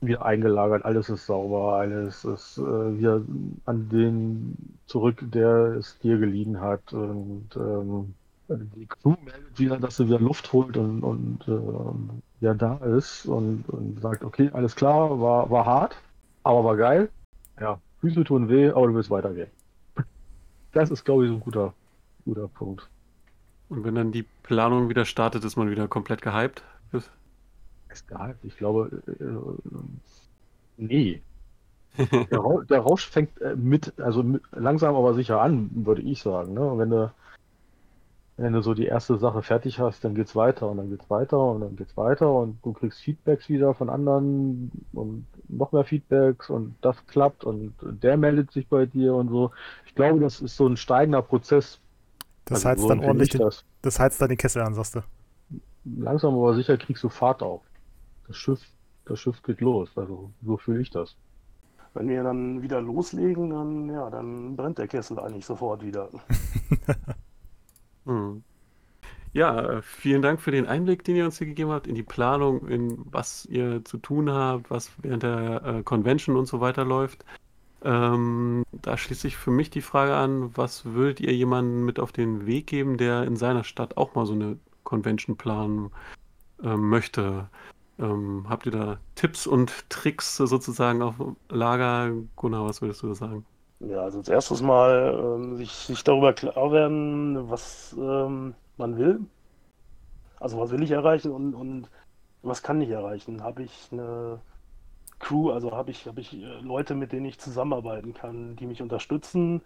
wieder 0.00 0.24
eingelagert, 0.24 0.84
alles 0.84 1.08
ist 1.08 1.26
sauber, 1.26 1.76
alles 1.76 2.24
ist 2.24 2.58
äh, 2.58 2.98
wieder 2.98 3.22
an 3.66 3.88
den 3.88 4.56
zurück, 4.86 5.22
der 5.22 5.76
es 5.76 5.98
dir 6.00 6.18
geliehen 6.18 6.60
hat. 6.60 6.92
Und 6.92 7.48
ähm, 7.56 8.14
die 8.48 8.86
Crew 8.86 9.14
meldet 9.24 9.58
wieder, 9.58 9.78
dass 9.78 9.96
sie 9.96 10.06
wieder 10.06 10.20
Luft 10.20 10.52
holt 10.52 10.76
und, 10.76 11.02
und 11.02 11.48
äh, 11.48 12.40
wieder 12.40 12.54
da 12.54 12.76
ist 12.76 13.26
und, 13.26 13.68
und 13.68 14.00
sagt, 14.00 14.24
okay, 14.24 14.50
alles 14.52 14.74
klar, 14.74 15.20
war, 15.20 15.50
war 15.50 15.66
hart, 15.66 15.96
aber 16.42 16.64
war 16.64 16.76
geil. 16.76 17.08
Ja, 17.60 17.78
Füße 18.00 18.24
tun 18.24 18.48
weh, 18.48 18.70
aber 18.70 18.88
du 18.88 18.94
willst 18.94 19.10
weitergehen. 19.10 19.48
Das 20.72 20.90
ist, 20.90 21.04
glaube 21.04 21.24
ich, 21.24 21.30
so 21.30 21.36
ein 21.36 21.40
guter, 21.40 21.72
guter 22.24 22.48
Punkt. 22.48 22.88
Und 23.74 23.84
wenn 23.84 23.94
dann 23.96 24.12
die 24.12 24.24
Planung 24.44 24.88
wieder 24.88 25.04
startet, 25.04 25.44
ist 25.44 25.56
man 25.56 25.70
wieder 25.70 25.88
komplett 25.88 26.22
gehypt? 26.22 26.62
Ist 27.94 28.08
geil. 28.08 28.36
Ich 28.42 28.56
glaube, 28.56 29.02
äh, 29.06 29.24
äh, 29.24 29.38
nee. 30.76 31.22
Der, 32.30 32.38
Rausch, 32.40 32.66
der 32.66 32.80
Rausch 32.80 33.08
fängt 33.08 33.40
äh, 33.40 33.54
mit, 33.54 34.00
also 34.00 34.24
mit, 34.24 34.42
langsam 34.50 34.96
aber 34.96 35.14
sicher 35.14 35.40
an, 35.40 35.70
würde 35.72 36.02
ich 36.02 36.22
sagen. 36.22 36.52
Ne? 36.52 36.72
Wenn 36.76 36.90
du, 36.90 37.12
wenn 38.36 38.52
du 38.52 38.62
so 38.62 38.74
die 38.74 38.86
erste 38.86 39.16
Sache 39.16 39.42
fertig 39.42 39.78
hast, 39.78 40.04
dann 40.04 40.16
geht's 40.16 40.34
weiter 40.34 40.68
und 40.68 40.78
dann 40.78 40.90
geht's 40.90 41.08
weiter 41.08 41.38
und 41.38 41.60
dann 41.60 41.76
geht's 41.76 41.96
weiter 41.96 42.32
und 42.32 42.58
du 42.64 42.72
kriegst 42.72 43.00
Feedbacks 43.00 43.48
wieder 43.48 43.74
von 43.74 43.90
anderen 43.90 44.72
und 44.92 45.24
noch 45.48 45.70
mehr 45.70 45.84
Feedbacks 45.84 46.50
und 46.50 46.74
das 46.80 46.96
klappt 47.06 47.44
und 47.44 47.74
der 47.80 48.16
meldet 48.16 48.50
sich 48.50 48.66
bei 48.66 48.86
dir 48.86 49.14
und 49.14 49.28
so. 49.28 49.52
Ich 49.86 49.94
glaube, 49.94 50.18
das 50.18 50.40
ist 50.40 50.56
so 50.56 50.66
ein 50.66 50.76
steigender 50.76 51.22
Prozess. 51.22 51.78
Das 52.46 52.64
Also 52.64 52.68
heizt 52.68 52.88
dann 52.88 53.00
ordentlich, 53.00 53.28
ich 53.28 53.32
den, 53.32 53.40
das. 53.40 53.64
das 53.82 53.98
heizt 54.00 54.20
dann 54.20 54.28
den 54.28 54.38
Kessel 54.38 54.62
an, 54.62 54.74
sagst 54.74 54.96
du. 54.96 55.02
Langsam 55.84 56.34
aber 56.34 56.54
sicher 56.54 56.76
kriegst 56.76 57.02
du 57.04 57.08
Fahrt 57.08 57.42
auf. 57.42 57.62
Das 58.26 58.36
Schiff, 58.36 58.60
das 59.06 59.20
Schiff 59.20 59.42
geht 59.42 59.60
los. 59.60 59.90
Also 59.96 60.32
so 60.42 60.56
fühle 60.56 60.80
ich 60.82 60.90
das. 60.90 61.16
Wenn 61.94 62.08
wir 62.08 62.22
dann 62.24 62.62
wieder 62.62 62.80
loslegen, 62.80 63.50
dann, 63.50 63.88
ja, 63.90 64.10
dann 64.10 64.56
brennt 64.56 64.78
der 64.78 64.88
Kessel 64.88 65.18
eigentlich 65.20 65.46
sofort 65.46 65.82
wieder. 65.84 66.10
Hm. 68.06 68.44
Ja, 69.32 69.78
äh, 69.78 69.82
vielen 69.82 70.22
Dank 70.22 70.40
für 70.40 70.52
den 70.52 70.66
Einblick, 70.66 71.02
den 71.04 71.16
ihr 71.16 71.24
uns 71.24 71.38
hier 71.38 71.46
gegeben 71.48 71.70
habt 71.70 71.86
in 71.88 71.94
die 71.96 72.02
Planung, 72.04 72.68
in 72.68 72.98
was 73.12 73.46
ihr 73.46 73.84
zu 73.84 73.98
tun 73.98 74.30
habt, 74.30 74.70
was 74.70 74.92
während 75.02 75.24
der 75.24 75.62
äh, 75.64 75.82
Convention 75.82 76.36
und 76.36 76.46
so 76.46 76.60
weiter 76.60 76.84
läuft. 76.84 77.24
Ähm, 77.84 78.64
da 78.72 78.96
schließt 78.96 79.20
sich 79.20 79.36
für 79.36 79.50
mich 79.50 79.68
die 79.68 79.82
Frage 79.82 80.16
an, 80.16 80.56
was 80.56 80.86
würdet 80.86 81.20
ihr 81.20 81.34
jemandem 81.34 81.84
mit 81.84 82.00
auf 82.00 82.12
den 82.12 82.46
Weg 82.46 82.66
geben, 82.66 82.96
der 82.96 83.24
in 83.24 83.36
seiner 83.36 83.62
Stadt 83.62 83.98
auch 83.98 84.14
mal 84.14 84.24
so 84.24 84.32
eine 84.32 84.58
Convention 84.84 85.36
planen 85.36 85.90
ähm, 86.62 86.88
möchte? 86.88 87.48
Ähm, 87.98 88.46
habt 88.48 88.66
ihr 88.66 88.72
da 88.72 88.98
Tipps 89.14 89.46
und 89.46 89.88
Tricks 89.90 90.36
sozusagen 90.36 91.02
auf 91.02 91.14
Lager? 91.50 92.10
Gunnar, 92.36 92.64
was 92.64 92.80
würdest 92.80 93.02
du 93.02 93.08
da 93.08 93.14
sagen? 93.14 93.44
Ja, 93.80 94.00
also 94.00 94.18
als 94.18 94.28
erstes 94.28 94.62
mal 94.62 95.14
ähm, 95.22 95.56
sich, 95.56 95.70
sich 95.70 96.02
darüber 96.04 96.32
klar 96.32 96.72
werden, 96.72 97.50
was 97.50 97.94
ähm, 97.98 98.54
man 98.78 98.96
will. 98.96 99.20
Also 100.40 100.58
was 100.58 100.70
will 100.70 100.82
ich 100.82 100.90
erreichen 100.90 101.30
und, 101.30 101.54
und 101.54 101.88
was 102.42 102.62
kann 102.62 102.80
ich 102.80 102.90
erreichen? 102.90 103.42
Habe 103.42 103.62
ich 103.62 103.88
eine 103.92 104.40
Crew, 105.24 105.50
also 105.50 105.72
habe 105.72 105.90
ich, 105.90 106.06
habe 106.06 106.20
ich 106.20 106.34
äh, 106.34 106.60
Leute, 106.60 106.94
mit 106.94 107.12
denen 107.12 107.24
ich 107.24 107.38
zusammenarbeiten 107.38 108.12
kann, 108.12 108.56
die 108.56 108.66
mich 108.66 108.82
unterstützen 108.82 109.62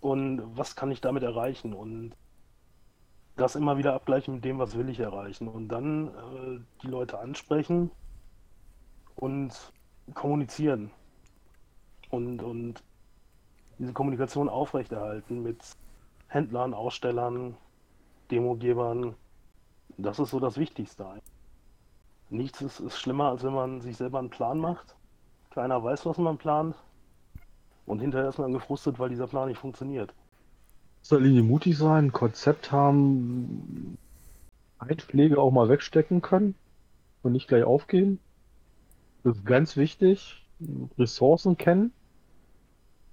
und 0.00 0.40
was 0.56 0.74
kann 0.74 0.90
ich 0.90 1.02
damit 1.02 1.22
erreichen? 1.22 1.74
Und 1.74 2.16
das 3.36 3.56
immer 3.56 3.76
wieder 3.76 3.92
abgleichen 3.92 4.34
mit 4.34 4.44
dem, 4.44 4.58
was 4.58 4.76
will 4.78 4.88
ich 4.88 4.98
erreichen. 4.98 5.48
Und 5.48 5.68
dann 5.68 6.08
äh, 6.08 6.60
die 6.82 6.88
Leute 6.88 7.18
ansprechen 7.18 7.90
und 9.16 9.52
kommunizieren. 10.14 10.90
Und, 12.08 12.42
und 12.42 12.82
diese 13.78 13.92
Kommunikation 13.92 14.48
aufrechterhalten 14.48 15.42
mit 15.42 15.58
Händlern, 16.28 16.72
Ausstellern, 16.72 17.54
Demogebern. 18.30 19.14
Das 19.98 20.18
ist 20.18 20.30
so 20.30 20.40
das 20.40 20.56
Wichtigste. 20.56 21.06
eigentlich. 21.06 21.39
Nichts 22.30 22.62
ist, 22.62 22.80
ist 22.80 22.98
schlimmer, 22.98 23.30
als 23.30 23.42
wenn 23.42 23.52
man 23.52 23.80
sich 23.80 23.96
selber 23.96 24.20
einen 24.20 24.30
Plan 24.30 24.58
macht. 24.58 24.94
Keiner 25.50 25.82
weiß, 25.82 26.06
was 26.06 26.16
man 26.18 26.38
plant. 26.38 26.76
Und 27.86 28.00
hinterher 28.00 28.28
ist 28.28 28.38
man 28.38 28.52
gefrustet, 28.52 28.98
weil 29.00 29.08
dieser 29.08 29.26
Plan 29.26 29.48
nicht 29.48 29.58
funktioniert. 29.58 30.10
In 30.10 31.02
erster 31.02 31.20
Linie 31.20 31.42
mutig 31.42 31.76
sein, 31.76 32.06
ein 32.06 32.12
Konzept 32.12 32.70
haben, 32.70 33.98
Einschläge 34.78 35.38
auch 35.38 35.50
mal 35.50 35.68
wegstecken 35.68 36.22
können 36.22 36.54
und 37.22 37.32
nicht 37.32 37.48
gleich 37.48 37.64
aufgeben. 37.64 38.20
Das 39.24 39.36
ist 39.36 39.44
ganz 39.44 39.76
wichtig. 39.76 40.46
Ressourcen 40.98 41.56
kennen, 41.56 41.92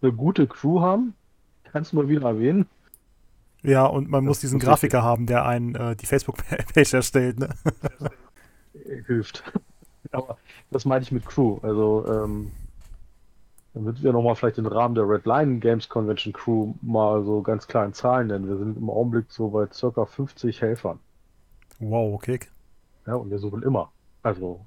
eine 0.01 0.11
gute 0.11 0.47
Crew 0.47 0.81
haben, 0.81 1.15
kannst 1.63 1.91
du 1.91 1.95
mal 1.95 2.07
wieder 2.07 2.27
erwähnen. 2.27 2.67
Ja, 3.63 3.85
und 3.85 4.09
man 4.09 4.25
Das 4.25 4.29
muss 4.29 4.39
diesen 4.39 4.59
Grafiker 4.59 5.01
haben, 5.01 5.25
der 5.25 5.45
einen 5.45 5.75
äh, 5.75 5.95
die 5.95 6.05
Facebook-Page 6.05 6.93
erstellt. 6.93 7.39
Ne? 7.39 7.49
hilft. 9.05 9.43
Aber 10.11 10.37
das 10.71 10.85
meine 10.85 11.03
ich 11.03 11.11
mit 11.11 11.25
Crew. 11.25 11.59
Also, 11.61 12.05
ähm, 12.07 12.51
damit 13.73 14.01
wir 14.01 14.13
nochmal 14.13 14.35
vielleicht 14.35 14.57
den 14.57 14.65
Rahmen 14.65 14.95
der 14.95 15.07
Red 15.07 15.25
Lion 15.25 15.59
Games 15.59 15.87
Convention 15.87 16.33
Crew 16.33 16.73
mal 16.81 17.23
so 17.23 17.41
ganz 17.41 17.67
klar 17.67 17.85
in 17.85 17.93
Zahlen 17.93 18.27
nennen. 18.27 18.47
Wir 18.47 18.57
sind 18.57 18.77
im 18.77 18.89
Augenblick 18.89 19.25
so 19.29 19.49
bei 19.49 19.67
circa 19.71 20.05
50 20.05 20.61
Helfern. 20.61 20.99
Wow, 21.79 22.15
okay. 22.15 22.39
Ja, 23.05 23.15
und 23.15 23.29
wir 23.29 23.39
suchen 23.39 23.61
immer. 23.63 23.91
Also, 24.23 24.65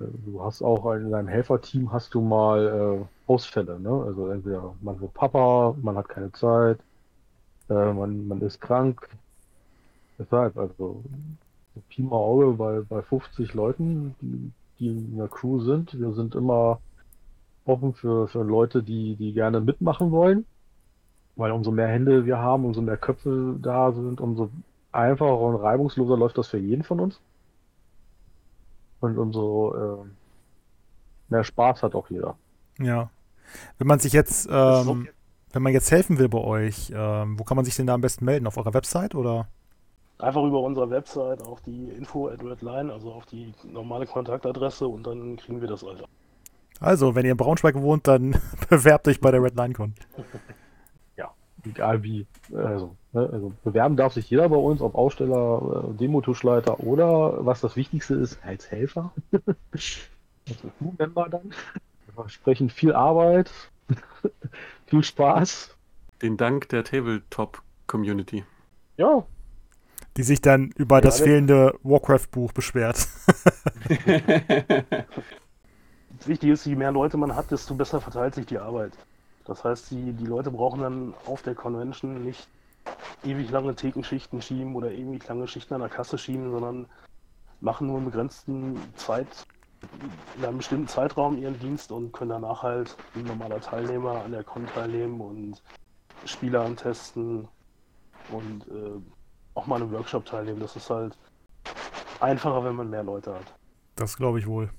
äh, 0.00 0.04
du 0.26 0.42
hast 0.42 0.62
auch 0.62 0.92
in 0.94 1.10
deinem 1.10 1.28
Helferteam 1.28 1.92
hast 1.92 2.14
du 2.14 2.20
mal 2.20 3.06
äh, 3.08 3.30
Ausfälle, 3.30 3.80
ne? 3.80 3.90
Also 4.06 4.28
entweder 4.28 4.74
man 4.80 5.00
wird 5.00 5.14
Papa, 5.14 5.74
man 5.80 5.96
hat 5.96 6.08
keine 6.08 6.32
Zeit, 6.32 6.78
äh, 7.70 7.92
man, 7.92 8.26
man 8.28 8.40
ist 8.42 8.60
krank. 8.60 9.08
Deshalb, 10.18 10.56
also 10.56 10.74
so 10.78 11.04
Pi 11.88 12.02
mal 12.02 12.16
Auge 12.16 12.52
bei, 12.52 12.80
bei 12.80 13.02
50 13.02 13.54
Leuten, 13.54 14.14
die, 14.20 14.52
die 14.78 14.88
in 14.88 15.16
der 15.16 15.28
Crew 15.28 15.60
sind. 15.60 15.98
Wir 15.98 16.12
sind 16.12 16.34
immer 16.34 16.80
offen 17.64 17.94
für, 17.94 18.28
für 18.28 18.42
Leute, 18.42 18.82
die, 18.82 19.16
die 19.16 19.32
gerne 19.32 19.60
mitmachen 19.60 20.10
wollen. 20.10 20.44
Weil 21.36 21.52
umso 21.52 21.70
mehr 21.70 21.88
Hände 21.88 22.26
wir 22.26 22.38
haben, 22.38 22.64
umso 22.64 22.82
mehr 22.82 22.98
Köpfe 22.98 23.56
da 23.60 23.92
sind, 23.92 24.20
umso 24.20 24.50
einfacher 24.92 25.38
und 25.38 25.56
reibungsloser 25.56 26.16
läuft 26.16 26.36
das 26.36 26.48
für 26.48 26.58
jeden 26.58 26.82
von 26.82 27.00
uns. 27.00 27.20
Und 29.00 29.18
umso 29.18 29.74
äh, 29.74 30.06
mehr 31.30 31.44
Spaß 31.44 31.82
hat 31.82 31.94
auch 31.94 32.10
jeder. 32.10 32.36
Ja. 32.78 33.10
Wenn 33.78 33.86
man 33.86 33.98
sich 33.98 34.12
jetzt, 34.12 34.48
ähm, 34.50 35.08
wenn 35.52 35.62
man 35.62 35.72
jetzt 35.72 35.90
helfen 35.90 36.18
will 36.18 36.28
bei 36.28 36.38
euch, 36.38 36.92
ähm, 36.94 37.38
wo 37.38 37.44
kann 37.44 37.56
man 37.56 37.64
sich 37.64 37.76
denn 37.76 37.86
da 37.86 37.94
am 37.94 38.00
besten 38.00 38.24
melden? 38.24 38.46
Auf 38.46 38.56
eurer 38.56 38.74
Website 38.74 39.14
oder? 39.14 39.48
Einfach 40.22 40.44
über 40.44 40.60
unsere 40.60 40.88
Website 40.88 41.42
auf 41.42 41.60
die 41.62 41.88
Info 41.90 42.28
at 42.28 42.42
Redline, 42.42 42.92
also 42.92 43.12
auf 43.12 43.26
die 43.26 43.52
normale 43.64 44.06
Kontaktadresse 44.06 44.86
und 44.86 45.06
dann 45.06 45.36
kriegen 45.36 45.60
wir 45.60 45.68
das 45.68 45.82
halt. 45.82 46.04
Also, 46.80 47.14
wenn 47.14 47.24
ihr 47.24 47.32
in 47.32 47.36
Braunschweig 47.36 47.74
wohnt, 47.74 48.06
dann 48.06 48.36
bewerbt 48.68 49.08
euch 49.08 49.20
bei 49.20 49.30
der 49.30 49.42
Red 49.42 49.56
Line 49.56 49.74
Con. 49.74 49.94
Egal 51.64 52.02
wie. 52.02 52.26
Also, 52.52 52.96
ne, 53.12 53.28
also 53.32 53.52
bewerben 53.62 53.96
darf 53.96 54.12
sich 54.12 54.28
jeder 54.28 54.48
bei 54.48 54.56
uns, 54.56 54.80
ob 54.80 54.94
Aussteller, 54.94 55.90
äh, 55.90 55.96
Demotuschleiter 55.96 56.80
oder 56.80 57.44
was 57.44 57.60
das 57.60 57.76
Wichtigste 57.76 58.14
ist, 58.14 58.38
als 58.44 58.70
Helfer. 58.70 59.12
also 59.32 60.68
Crew-Member 60.78 61.28
dann. 61.28 61.50
Wir 62.06 62.14
versprechen 62.14 62.68
viel 62.68 62.92
Arbeit, 62.92 63.50
viel 64.86 65.04
Spaß. 65.04 65.76
Den 66.20 66.36
Dank 66.36 66.68
der 66.68 66.84
Tabletop-Community. 66.84 68.44
Ja, 68.96 69.24
Die 70.16 70.22
sich 70.22 70.40
dann 70.42 70.70
über 70.76 71.00
das 71.00 71.20
Ja, 71.20 71.24
fehlende 71.24 71.78
Warcraft-Buch 71.82 72.52
beschwert. 72.52 73.08
Wichtig 76.26 76.50
ist, 76.50 76.66
je 76.66 76.76
mehr 76.76 76.92
Leute 76.92 77.16
man 77.16 77.34
hat, 77.34 77.50
desto 77.50 77.74
besser 77.74 78.00
verteilt 78.00 78.34
sich 78.34 78.46
die 78.46 78.58
Arbeit. 78.58 78.92
Das 79.44 79.64
heißt, 79.64 79.90
die, 79.90 80.12
die 80.12 80.26
Leute 80.26 80.50
brauchen 80.50 80.80
dann 80.80 81.14
auf 81.26 81.42
der 81.42 81.54
Convention 81.54 82.24
nicht 82.24 82.48
ewig 83.24 83.50
lange 83.50 83.74
Thekenschichten 83.74 84.42
schieben 84.42 84.74
oder 84.74 84.92
ewig 84.92 85.26
lange 85.26 85.48
Schichten 85.48 85.74
an 85.74 85.80
der 85.80 85.88
Kasse 85.88 86.18
schieben, 86.18 86.50
sondern 86.50 86.86
machen 87.60 87.86
nur 87.86 87.98
in 87.98 88.04
begrenzten 88.04 88.76
Zeit, 88.96 89.46
in 90.36 90.44
einem 90.44 90.58
bestimmten 90.58 90.88
Zeitraum 90.88 91.38
ihren 91.38 91.58
Dienst 91.58 91.92
und 91.92 92.12
können 92.12 92.30
danach 92.30 92.62
halt 92.62 92.96
wie 93.14 93.20
ein 93.20 93.26
normaler 93.26 93.60
Teilnehmer 93.60 94.22
an 94.24 94.32
der 94.32 94.44
Con 94.44 94.66
teilnehmen 94.66 95.20
und 95.20 95.62
Spiele 96.24 96.60
antesten 96.60 97.48
und 98.30 98.66
äh, 98.68 99.00
auch 99.54 99.66
mal 99.66 99.76
an 99.76 99.82
einem 99.82 99.92
Workshop 99.92 100.24
teilnehmen. 100.24 100.60
Das 100.60 100.76
ist 100.76 100.88
halt 100.90 101.16
einfacher, 102.20 102.64
wenn 102.64 102.76
man 102.76 102.90
mehr 102.90 103.02
Leute 103.02 103.34
hat. 103.34 103.54
Das 103.96 104.16
glaube 104.16 104.38
ich 104.38 104.46
wohl. 104.46 104.70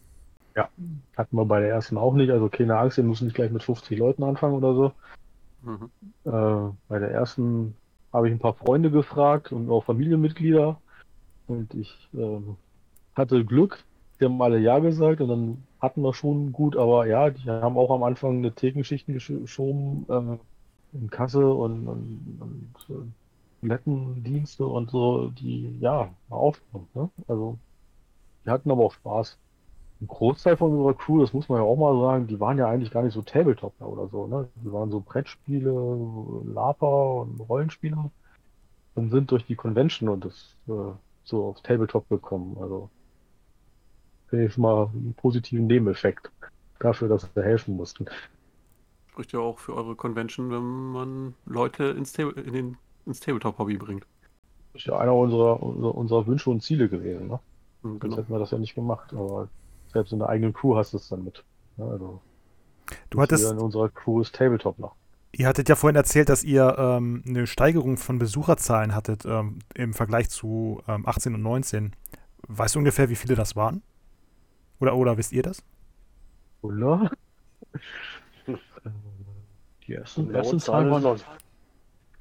hatten 1.18 1.36
wir 1.36 1.46
bei 1.46 1.60
der 1.60 1.70
ersten 1.70 1.98
auch 1.98 2.14
nicht. 2.14 2.32
Also 2.32 2.50
keine 2.50 2.78
Angst, 2.78 2.98
wir 2.98 3.04
müssen 3.04 3.26
nicht 3.26 3.36
gleich 3.36 3.52
mit 3.52 3.64
50 3.64 3.98
Leuten 3.98 4.24
anfangen 4.24 4.56
oder 4.56 4.74
so. 4.76 4.92
Mhm. 5.64 5.90
Äh, 6.26 6.74
bei 6.88 7.00
der 7.00 7.12
ersten 7.12 7.76
habe 8.12 8.28
ich 8.28 8.34
ein 8.36 8.40
paar 8.40 8.54
Freunde 8.54 8.92
gefragt 8.92 9.52
und 9.52 9.70
auch 9.70 9.84
Familienmitglieder. 9.86 10.80
Und 11.48 11.74
ich 11.74 12.10
ähm, 12.14 12.58
hatte 13.16 13.44
Glück, 13.44 13.84
die 14.20 14.26
haben 14.26 14.42
alle 14.42 14.60
Ja 14.60 14.80
gesagt 14.80 15.22
und 15.22 15.28
dann 15.28 15.64
hatten 15.82 16.02
wir 16.02 16.14
schon 16.14 16.54
gut, 16.54 16.78
aber 16.78 17.06
ja, 17.08 17.30
die 17.30 17.50
haben 17.50 17.78
auch 17.78 17.92
am 17.92 18.04
Anfang 18.04 18.38
eine 18.38 18.54
Thekenschichten 18.54 19.16
gesch- 19.16 19.42
geschoben 19.42 20.06
äh, 20.10 20.98
in 20.98 21.10
Kasse 21.10 21.52
und, 21.54 21.88
und, 21.88 22.38
und 22.40 22.96
äh, 22.96 23.08
Toilettendienste 23.64 24.66
und 24.66 24.92
so, 24.92 25.30
die 25.30 25.80
ja 25.80 26.14
Aufwand, 26.30 26.94
ne? 26.96 27.10
Also 27.28 27.58
die 28.46 28.50
hatten 28.50 28.70
aber 28.70 28.84
auch 28.84 28.94
Spaß. 28.94 29.38
Ein 30.02 30.08
Großteil 30.08 30.58
von 30.58 30.72
unserer 30.74 30.94
Crew, 30.94 31.22
das 31.22 31.34
muss 31.34 31.48
man 31.48 31.60
ja 31.60 31.64
auch 31.64 31.78
mal 31.78 31.98
sagen, 32.02 32.28
die 32.28 32.40
waren 32.40 32.58
ja 32.58 32.68
eigentlich 32.68 32.92
gar 32.92 33.04
nicht 33.04 33.14
so 33.14 33.22
Tabletopper 33.22 33.88
oder 33.88 34.08
so, 34.10 34.28
ne? 34.28 34.50
Die 34.56 34.72
waren 34.72 34.92
so 34.92 35.00
Brettspiele, 35.00 35.72
Laper 36.46 37.22
und 37.22 37.40
Rollenspieler 37.40 38.12
und 38.96 39.10
sind 39.12 39.32
durch 39.32 39.46
die 39.46 39.56
Convention 39.56 40.10
und 40.10 40.26
das 40.26 40.56
äh, 40.68 40.92
so 41.24 41.46
aufs 41.46 41.62
Tabletop 41.64 42.10
gekommen. 42.10 42.58
Also 42.60 42.90
finde 44.28 44.46
ich 44.46 44.58
mal 44.58 44.90
einen 44.94 45.14
positiven 45.14 45.68
Nebeneffekt 45.68 46.32
dafür, 46.80 47.08
dass 47.08 47.34
wir 47.36 47.44
helfen 47.44 47.78
mussten. 47.78 48.08
Spricht 49.10 49.32
ja 49.32 49.40
auch 49.40 49.60
für 49.60 49.76
eure 49.76 49.96
Convention, 49.96 50.50
wenn 50.52 50.92
man 50.92 51.36
Leute 51.46 51.86
ins, 51.86 52.14
Table, 52.14 52.42
in 52.42 52.54
den, 52.54 52.78
ins 53.06 53.20
Tabletop-Hobby 53.20 53.78
bringt. 53.78 54.06
Das 54.74 54.82
ist 54.82 54.88
ja 54.88 54.98
einer 54.98 55.14
unserer, 55.14 55.62
unserer, 55.62 55.96
unserer 55.96 56.28
Wünsche 56.28 56.50
und 56.50 56.62
Ziele 56.64 56.90
gewesen. 56.90 57.28
Ne? 57.28 57.40
Mhm, 57.84 57.90
Sonst 57.90 58.00
Genau. 58.02 58.18
hätten 58.18 58.32
wir 58.34 58.40
das 58.40 58.52
ja 58.52 58.58
nicht 58.58 58.76
gemacht. 58.76 59.14
Aber 59.14 59.48
selbst 59.92 60.14
in 60.14 60.20
der 60.20 60.30
eigenen 60.30 60.54
Crew 60.54 60.76
hast 60.76 60.94
du 60.94 60.98
es 60.98 61.10
dann 61.10 61.24
mit. 61.24 61.44
Ja, 61.78 61.86
also 61.88 62.22
Du 63.10 63.22
hattest, 63.22 63.50
in 63.52 63.58
unserer 63.60 63.90
Crew 63.90 64.22
ist 64.22 64.36
Tabletop 64.36 64.78
noch. 64.80 64.96
ihr 65.32 65.48
hattet 65.48 65.70
ja 65.70 65.76
vorhin 65.76 65.96
erzählt, 65.96 66.28
dass 66.30 66.44
ihr 66.44 66.76
ähm, 66.78 67.24
eine 67.28 67.48
Steigerung 67.48 67.98
von 67.98 68.20
Besucherzahlen 68.20 68.94
hattet 68.94 69.26
ähm, 69.26 69.60
im 69.74 69.94
Vergleich 69.94 70.30
zu 70.30 70.82
ähm, 70.88 71.06
18 71.08 71.34
und 71.36 71.42
19. 71.42 71.96
Weißt 72.48 72.76
du 72.76 72.80
ungefähr, 72.80 73.10
wie 73.10 73.16
viele 73.16 73.36
das 73.36 73.56
waren? 73.56 73.82
Oder, 74.80 74.96
oder 74.96 75.18
wisst 75.18 75.32
ihr 75.32 75.44
das? 75.44 75.64
Oder? 76.62 77.10
Die 79.88 79.94
ersten, 79.94 80.28
Genaue 80.28 80.38
ersten 80.40 80.60
Zahlen 80.60 80.90
Zahlen 80.90 81.04
waren 81.04 81.18
noch- 81.18 81.24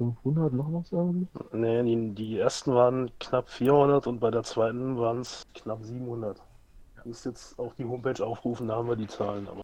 500 0.03 0.53
noch 0.53 0.73
was 0.73 0.93
irgendwie? 0.93 1.29
Nee, 1.53 1.83
die, 1.85 2.15
die 2.15 2.39
ersten 2.39 2.75
waren 2.75 3.11
knapp 3.19 3.49
400 3.49 4.07
und 4.07 4.21
bei 4.21 4.31
der 4.31 4.43
zweiten 4.43 4.99
waren 4.99 5.21
es 5.21 5.47
knapp 5.55 5.85
700. 5.85 6.43
Ich 6.99 7.05
muss 7.05 7.25
jetzt 7.25 7.59
auch 7.59 7.75
die 7.75 7.85
Homepage 7.85 8.25
aufrufen, 8.25 8.69
da 8.69 8.77
haben 8.77 8.89
wir 8.89 8.97
die 8.97 9.07
Zahlen. 9.09 9.49
Aber 9.49 9.63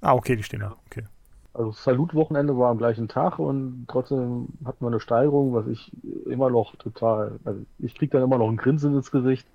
Ah, 0.00 0.14
okay, 0.14 0.36
die 0.36 0.42
stehen 0.42 0.60
da. 0.60 0.76
Okay. 0.86 1.04
Also 1.52 1.70
das 1.70 1.82
Salutwochenende 1.82 2.56
war 2.56 2.70
am 2.70 2.78
gleichen 2.78 3.08
Tag 3.08 3.38
und 3.38 3.86
trotzdem 3.88 4.48
hatten 4.64 4.84
wir 4.84 4.88
eine 4.88 5.00
Steigerung, 5.00 5.52
was 5.52 5.66
ich 5.66 5.92
immer 6.26 6.48
noch 6.50 6.76
total, 6.76 7.40
also 7.44 7.66
ich 7.78 7.94
krieg 7.94 8.10
dann 8.12 8.22
immer 8.22 8.38
noch 8.38 8.48
ein 8.48 8.56
Grinsen 8.56 8.94
ins 8.94 9.10
Gesicht 9.10 9.48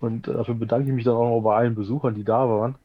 und 0.00 0.28
äh, 0.28 0.34
dafür 0.34 0.54
bedanke 0.54 0.88
ich 0.88 0.94
mich 0.94 1.04
dann 1.04 1.16
auch 1.16 1.30
noch 1.30 1.42
bei 1.42 1.56
allen 1.56 1.74
Besuchern, 1.74 2.14
die 2.14 2.24
da 2.24 2.48
waren. 2.48 2.76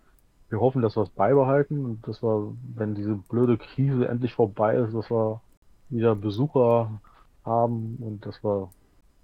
Wir 0.50 0.60
hoffen, 0.62 0.82
dass 0.82 0.98
wir 0.98 1.04
es 1.04 1.10
beibehalten 1.12 1.86
und 1.86 2.08
dass 2.08 2.24
wir, 2.24 2.56
wenn 2.76 2.96
diese 2.96 3.16
blöde 3.16 3.58
Krise 3.58 4.08
endlich 4.08 4.34
vorbei 4.34 4.76
ist, 4.78 4.94
dass 4.96 5.12
wir 5.12 5.42
wieder 5.90 6.16
Besucher 6.16 7.02
haben 7.46 7.98
und 7.98 8.26
dass 8.26 8.44
wir 8.44 8.70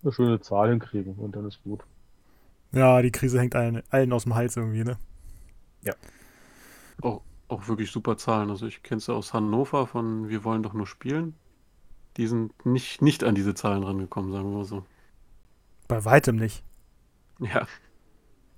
eine 0.03 0.11
schöne 0.11 0.39
Zahl 0.41 0.69
hinkriegen 0.69 1.15
und 1.15 1.35
dann 1.35 1.45
ist 1.47 1.63
gut. 1.63 1.83
Ja, 2.71 3.01
die 3.01 3.11
Krise 3.11 3.39
hängt 3.39 3.55
allen, 3.55 3.81
allen 3.89 4.13
aus 4.13 4.23
dem 4.23 4.35
Hals 4.35 4.55
irgendwie, 4.57 4.83
ne? 4.83 4.97
Auch, 7.01 7.21
auch 7.47 7.67
wirklich 7.67 7.91
super 7.91 8.17
Zahlen. 8.17 8.49
Also 8.49 8.67
ich 8.67 8.83
kenne 8.83 8.99
es 8.99 9.07
ja 9.07 9.13
aus 9.13 9.33
Hannover 9.33 9.87
von 9.87 10.29
Wir 10.29 10.43
wollen 10.43 10.63
doch 10.63 10.73
nur 10.73 10.87
spielen. 10.87 11.35
Die 12.17 12.27
sind 12.27 12.65
nicht, 12.65 13.01
nicht 13.01 13.23
an 13.23 13.35
diese 13.35 13.53
Zahlen 13.55 13.83
rangekommen, 13.83 14.31
sagen 14.31 14.49
wir 14.51 14.57
mal 14.59 14.65
so. 14.65 14.83
Bei 15.87 16.03
weitem 16.05 16.35
nicht. 16.35 16.63
Ja, 17.39 17.67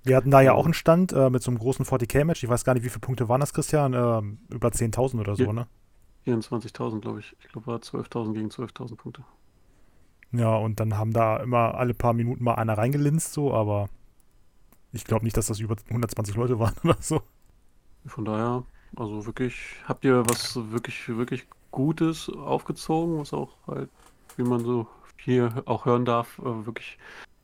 Wir 0.02 0.16
hatten 0.16 0.30
da 0.30 0.42
ja 0.42 0.52
auch 0.52 0.66
einen 0.66 0.74
Stand 0.74 1.12
äh, 1.12 1.30
mit 1.30 1.42
so 1.42 1.50
einem 1.50 1.58
großen 1.58 1.86
40k-Match. 1.86 2.42
Ich 2.42 2.48
weiß 2.50 2.64
gar 2.64 2.74
nicht, 2.74 2.84
wie 2.84 2.90
viele 2.90 3.00
Punkte 3.00 3.28
waren 3.28 3.40
das, 3.40 3.54
Christian? 3.54 3.94
Ähm, 3.94 4.38
über 4.50 4.68
10.000 4.68 5.20
oder 5.20 5.36
so, 5.36 5.44
Ja. 5.44 5.52
ne? 5.52 5.66
24.000, 6.26 7.00
glaube 7.00 7.20
ich. 7.20 7.36
Ich 7.40 7.48
glaube, 7.48 7.66
war 7.66 7.78
12.000 7.78 8.32
gegen 8.34 8.48
12.000 8.48 8.96
Punkte. 8.96 9.24
Ja, 10.32 10.56
und 10.56 10.80
dann 10.80 10.96
haben 10.96 11.12
da 11.12 11.36
immer 11.36 11.74
alle 11.74 11.94
paar 11.94 12.12
Minuten 12.12 12.42
mal 12.42 12.54
einer 12.54 12.76
reingelinst, 12.76 13.32
so, 13.32 13.54
aber 13.54 13.88
ich 14.92 15.04
glaube 15.04 15.24
nicht, 15.24 15.36
dass 15.36 15.46
das 15.46 15.60
über 15.60 15.76
120 15.88 16.34
Leute 16.34 16.58
waren 16.58 16.74
oder 16.84 16.96
so. 17.00 17.22
Von 18.06 18.24
daher, 18.24 18.64
also 18.96 19.26
wirklich, 19.26 19.76
habt 19.84 20.04
ihr 20.04 20.24
was 20.28 20.56
wirklich, 20.70 21.08
wirklich 21.08 21.46
Gutes 21.70 22.28
aufgezogen, 22.28 23.18
was 23.18 23.32
auch 23.32 23.56
halt, 23.66 23.90
wie 24.36 24.42
man 24.42 24.64
so 24.64 24.86
hier 25.16 25.62
auch 25.66 25.86
hören 25.86 26.04
darf, 26.04 26.38
äh, 26.38 26.66
wirklich 26.66 26.98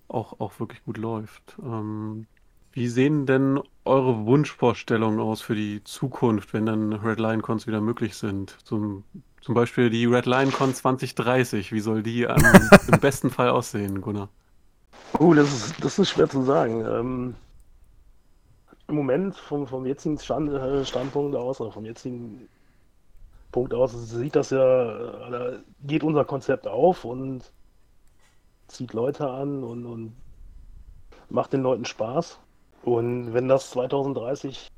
auch, 0.09 0.39
auch 0.41 0.59
wirklich 0.61 0.85
gut 0.85 0.99
läuft. 0.99 1.57
Ähm, 1.63 2.27
wie 2.73 2.89
sehen 2.89 3.27
denn 3.27 3.61
eure 3.85 4.27
Wunschvorstellungen 4.27 5.21
aus 5.21 5.43
für 5.43 5.55
die 5.55 5.83
Zukunft, 5.85 6.53
wenn 6.53 6.67
dann 6.67 6.93
Red 6.93 7.19
Lion 7.19 7.43
Cons 7.43 7.67
wieder 7.67 7.81
möglich 7.81 8.17
sind? 8.17 8.57
Zum, 8.65 9.05
zum 9.41 9.55
Beispiel 9.55 9.91
die 9.91 10.07
Red 10.07 10.27
Lion 10.27 10.53
Con 10.53 10.75
2030. 10.75 11.73
Wie 11.73 11.81
soll 11.81 12.03
die 12.03 12.29
am, 12.29 12.41
im 12.93 13.01
besten 13.01 13.31
Fall 13.31 13.51
aussehen, 13.51 14.01
Gunnar? 14.01 14.29
Cool, 15.19 15.37
das 15.37 15.53
ist, 15.53 15.85
das 15.85 15.99
ist 15.99 16.11
schwer 16.11 16.29
zu 16.29 16.43
sagen. 16.43 16.85
Ähm, 16.87 17.35
Im 18.87 18.95
Moment 18.95 19.35
vom, 19.37 19.67
vom 19.67 19.87
jetzigen 19.87 20.19
Stand, 20.19 20.53
äh, 20.53 20.85
Standpunkt 20.85 21.35
aus, 21.35 21.61
oder 21.61 21.73
vom 21.73 21.85
jetzigen 21.85 22.49
Punkt 23.51 23.75
aus, 23.75 23.93
sieht 24.11 24.37
das 24.37 24.51
ja, 24.51 25.59
geht 25.83 26.05
unser 26.05 26.25
Konzept 26.25 26.69
auf 26.69 27.05
und 27.05 27.51
zieht 28.69 28.93
Leute 28.93 29.29
an 29.29 29.65
und, 29.65 29.85
und 29.87 30.13
macht 31.29 31.53
den 31.53 31.63
Leuten 31.63 31.85
Spaß. 31.85 32.39
Und 32.83 33.33
wenn 33.35 33.49
das 33.49 33.71
2030 33.71 34.69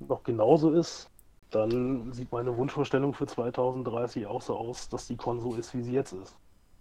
noch 0.00 0.22
genauso 0.22 0.72
ist, 0.72 1.08
dann 1.50 2.12
sieht 2.12 2.32
meine 2.32 2.56
Wunschvorstellung 2.56 3.14
für 3.14 3.26
2030 3.26 4.26
auch 4.26 4.42
so 4.42 4.56
aus, 4.56 4.88
dass 4.88 5.06
die 5.06 5.16
Con 5.16 5.40
so 5.40 5.54
ist, 5.54 5.74
wie 5.74 5.82
sie 5.82 5.92
jetzt 5.92 6.12
ist. 6.12 6.34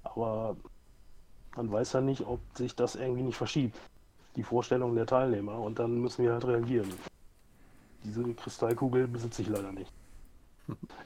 Aber 0.03 0.55
man 1.55 1.71
weiß 1.71 1.93
ja 1.93 2.01
nicht, 2.01 2.25
ob 2.25 2.39
sich 2.55 2.75
das 2.75 2.95
irgendwie 2.95 3.23
nicht 3.23 3.37
verschiebt. 3.37 3.77
Die 4.35 4.43
Vorstellung 4.43 4.95
der 4.95 5.05
Teilnehmer 5.05 5.59
und 5.59 5.79
dann 5.79 5.99
müssen 6.01 6.23
wir 6.23 6.31
halt 6.33 6.45
reagieren. 6.45 6.89
Diese 8.03 8.23
Kristallkugel 8.33 9.07
besitze 9.07 9.41
ich 9.41 9.49
leider 9.49 9.71
nicht. 9.71 9.91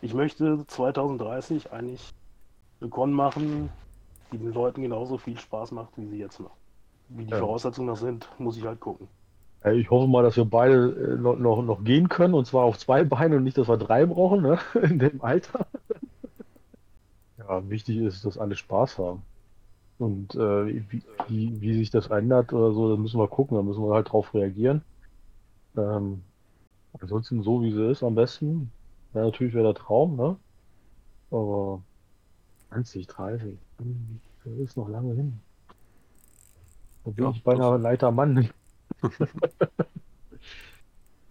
Ich 0.01 0.13
möchte 0.13 0.65
2030 0.67 1.71
eigentlich 1.71 2.13
eine 2.79 2.89
Con 2.89 3.11
machen, 3.11 3.69
die 4.31 4.37
den 4.37 4.53
Leuten 4.53 4.81
genauso 4.83 5.17
viel 5.17 5.39
Spaß 5.39 5.71
macht, 5.71 5.97
wie 5.97 6.05
sie 6.05 6.17
jetzt 6.19 6.39
macht. 6.39 6.55
Wie 7.09 7.25
die 7.25 7.31
Ja. 7.31 7.39
Voraussetzungen 7.39 7.87
das 7.87 7.99
sind, 7.99 8.29
muss 8.37 8.57
ich 8.57 8.63
halt 8.63 8.79
gucken. 8.79 9.07
Ich 9.73 9.89
hoffe 9.89 10.07
mal, 10.07 10.23
dass 10.23 10.37
wir 10.37 10.45
beide 10.45 11.15
äh, 11.15 11.17
noch, 11.17 11.37
noch, 11.37 11.61
noch 11.63 11.83
gehen 11.83 12.07
können 12.09 12.33
und 12.35 12.45
zwar 12.45 12.63
auf 12.65 12.77
zwei 12.77 13.03
Beinen 13.03 13.37
und 13.39 13.43
nicht, 13.43 13.57
dass 13.57 13.67
wir 13.67 13.77
drei 13.77 14.05
brauchen, 14.05 14.41
ne? 14.43 14.59
In 14.81 14.99
dem 14.99 15.21
Alter. 15.21 15.67
Ja, 17.37 17.69
wichtig 17.69 17.97
ist, 17.97 18.25
dass 18.25 18.37
alle 18.37 18.55
Spaß 18.55 18.97
haben. 18.97 19.23
Und 19.99 20.35
äh, 20.35 20.67
wie, 20.89 21.03
wie, 21.29 21.61
wie 21.61 21.75
sich 21.75 21.89
das 21.91 22.07
ändert 22.07 22.53
oder 22.53 22.73
so, 22.73 22.89
da 22.89 22.97
müssen 23.01 23.19
wir 23.19 23.27
gucken, 23.27 23.57
da 23.57 23.63
müssen 23.63 23.83
wir 23.83 23.93
halt 23.95 24.11
drauf 24.11 24.33
reagieren. 24.33 24.83
Ähm, 25.77 26.23
ansonsten 26.99 27.43
so 27.43 27.61
wie 27.63 27.71
sie 27.71 27.89
ist 27.91 28.03
am 28.03 28.15
besten. 28.15 28.71
Ja, 29.13 29.23
natürlich 29.25 29.53
wäre 29.53 29.73
der 29.73 29.75
Traum, 29.75 30.15
ne? 30.17 30.37
Aber 31.31 31.81
20, 32.69 33.07
30, 33.07 33.57
hm, 33.79 34.21
das 34.43 34.53
ist 34.55 34.77
noch 34.77 34.89
lange 34.89 35.15
hin. 35.15 35.39
Da 37.05 37.11
bin 37.11 37.25
Ja, 37.25 37.31
ich 37.31 37.43
beinahe 37.43 37.75
ein 37.75 37.81
leiter 37.81 38.11
Mann. 38.11 38.49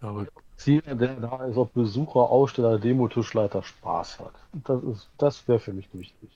Aber 0.01 0.27
Ziel, 0.57 0.81
der 0.81 1.15
da 1.15 1.45
ist, 1.45 1.57
ob 1.57 1.73
Besucher, 1.73 2.29
Aussteller, 2.29 2.79
Demo-Tischleiter 2.79 3.63
Spaß 3.63 4.19
hat. 4.19 4.33
Das 4.63 5.09
das 5.17 5.47
wäre 5.47 5.59
für 5.59 5.73
mich 5.73 5.89
wichtig. 5.93 6.29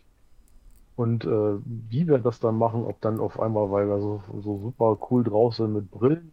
Und 0.95 1.23
äh, 1.23 1.57
wie 1.89 2.07
wir 2.07 2.17
das 2.17 2.39
dann 2.39 2.57
machen, 2.57 2.83
ob 2.83 2.99
dann 3.01 3.19
auf 3.19 3.39
einmal, 3.39 3.71
weil 3.71 3.87
wir 3.87 4.01
so, 4.01 4.21
so 4.41 4.59
super 4.59 4.97
cool 5.09 5.23
drauf 5.23 5.55
sind 5.55 5.73
mit 5.73 5.89
Brillen 5.89 6.31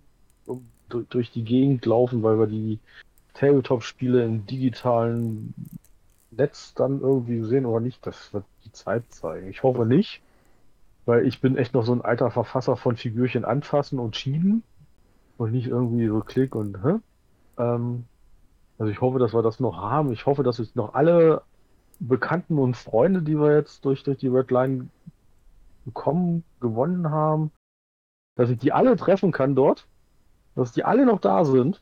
durch, 0.89 1.06
durch 1.09 1.31
die 1.31 1.44
Gegend 1.44 1.86
laufen, 1.86 2.23
weil 2.23 2.39
wir 2.39 2.47
die 2.47 2.81
Tabletop-Spiele 3.35 4.24
im 4.24 4.47
digitalen 4.47 5.55
Netz 6.31 6.74
dann 6.74 7.01
irgendwie 7.01 7.43
sehen 7.44 7.66
oder 7.66 7.81
nicht, 7.81 8.05
das 8.06 8.32
wird 8.32 8.44
die 8.64 8.73
Zeit 8.73 9.05
zeigen. 9.10 9.48
Ich 9.48 9.62
hoffe 9.62 9.86
nicht, 9.86 10.20
weil 11.05 11.27
ich 11.27 11.40
bin 11.40 11.56
echt 11.56 11.74
noch 11.74 11.85
so 11.85 11.93
ein 11.93 12.02
alter 12.02 12.31
Verfasser 12.31 12.77
von 12.77 12.97
Figürchen 12.97 13.44
anfassen 13.44 13.98
und 13.98 14.16
schieben 14.16 14.64
und 15.39 15.53
nicht 15.53 15.69
irgendwie 15.69 16.09
so 16.09 16.21
Klick 16.21 16.55
und 16.55 16.83
hä? 16.83 16.95
Ähm, 17.59 18.05
also 18.79 18.91
ich 18.91 19.01
hoffe, 19.01 19.19
dass 19.19 19.35
wir 19.35 19.43
das 19.43 19.61
noch 19.61 19.77
haben. 19.77 20.13
Ich 20.13 20.27
hoffe, 20.27 20.43
dass 20.43 20.59
jetzt 20.59 20.77
noch 20.77 20.95
alle 20.95 21.43
Bekannten 21.99 22.59
und 22.59 22.77
Freunde, 22.77 23.23
die 23.23 23.39
wir 23.39 23.57
jetzt 23.57 23.85
durch, 23.85 24.03
durch 24.03 24.19
die 24.19 24.29
Red 24.29 24.51
Line 24.51 24.89
bekommen, 25.85 26.45
gewonnen 26.61 27.11
haben, 27.11 27.51
dass 28.35 28.51
ich 28.51 28.59
die 28.59 28.73
alle 28.73 28.97
treffen 28.97 29.33
kann 29.33 29.55
dort, 29.55 29.87
dass 30.55 30.73
die 30.73 30.85
alle 30.85 31.07
noch 31.07 31.21
da 31.21 31.45
sind. 31.45 31.81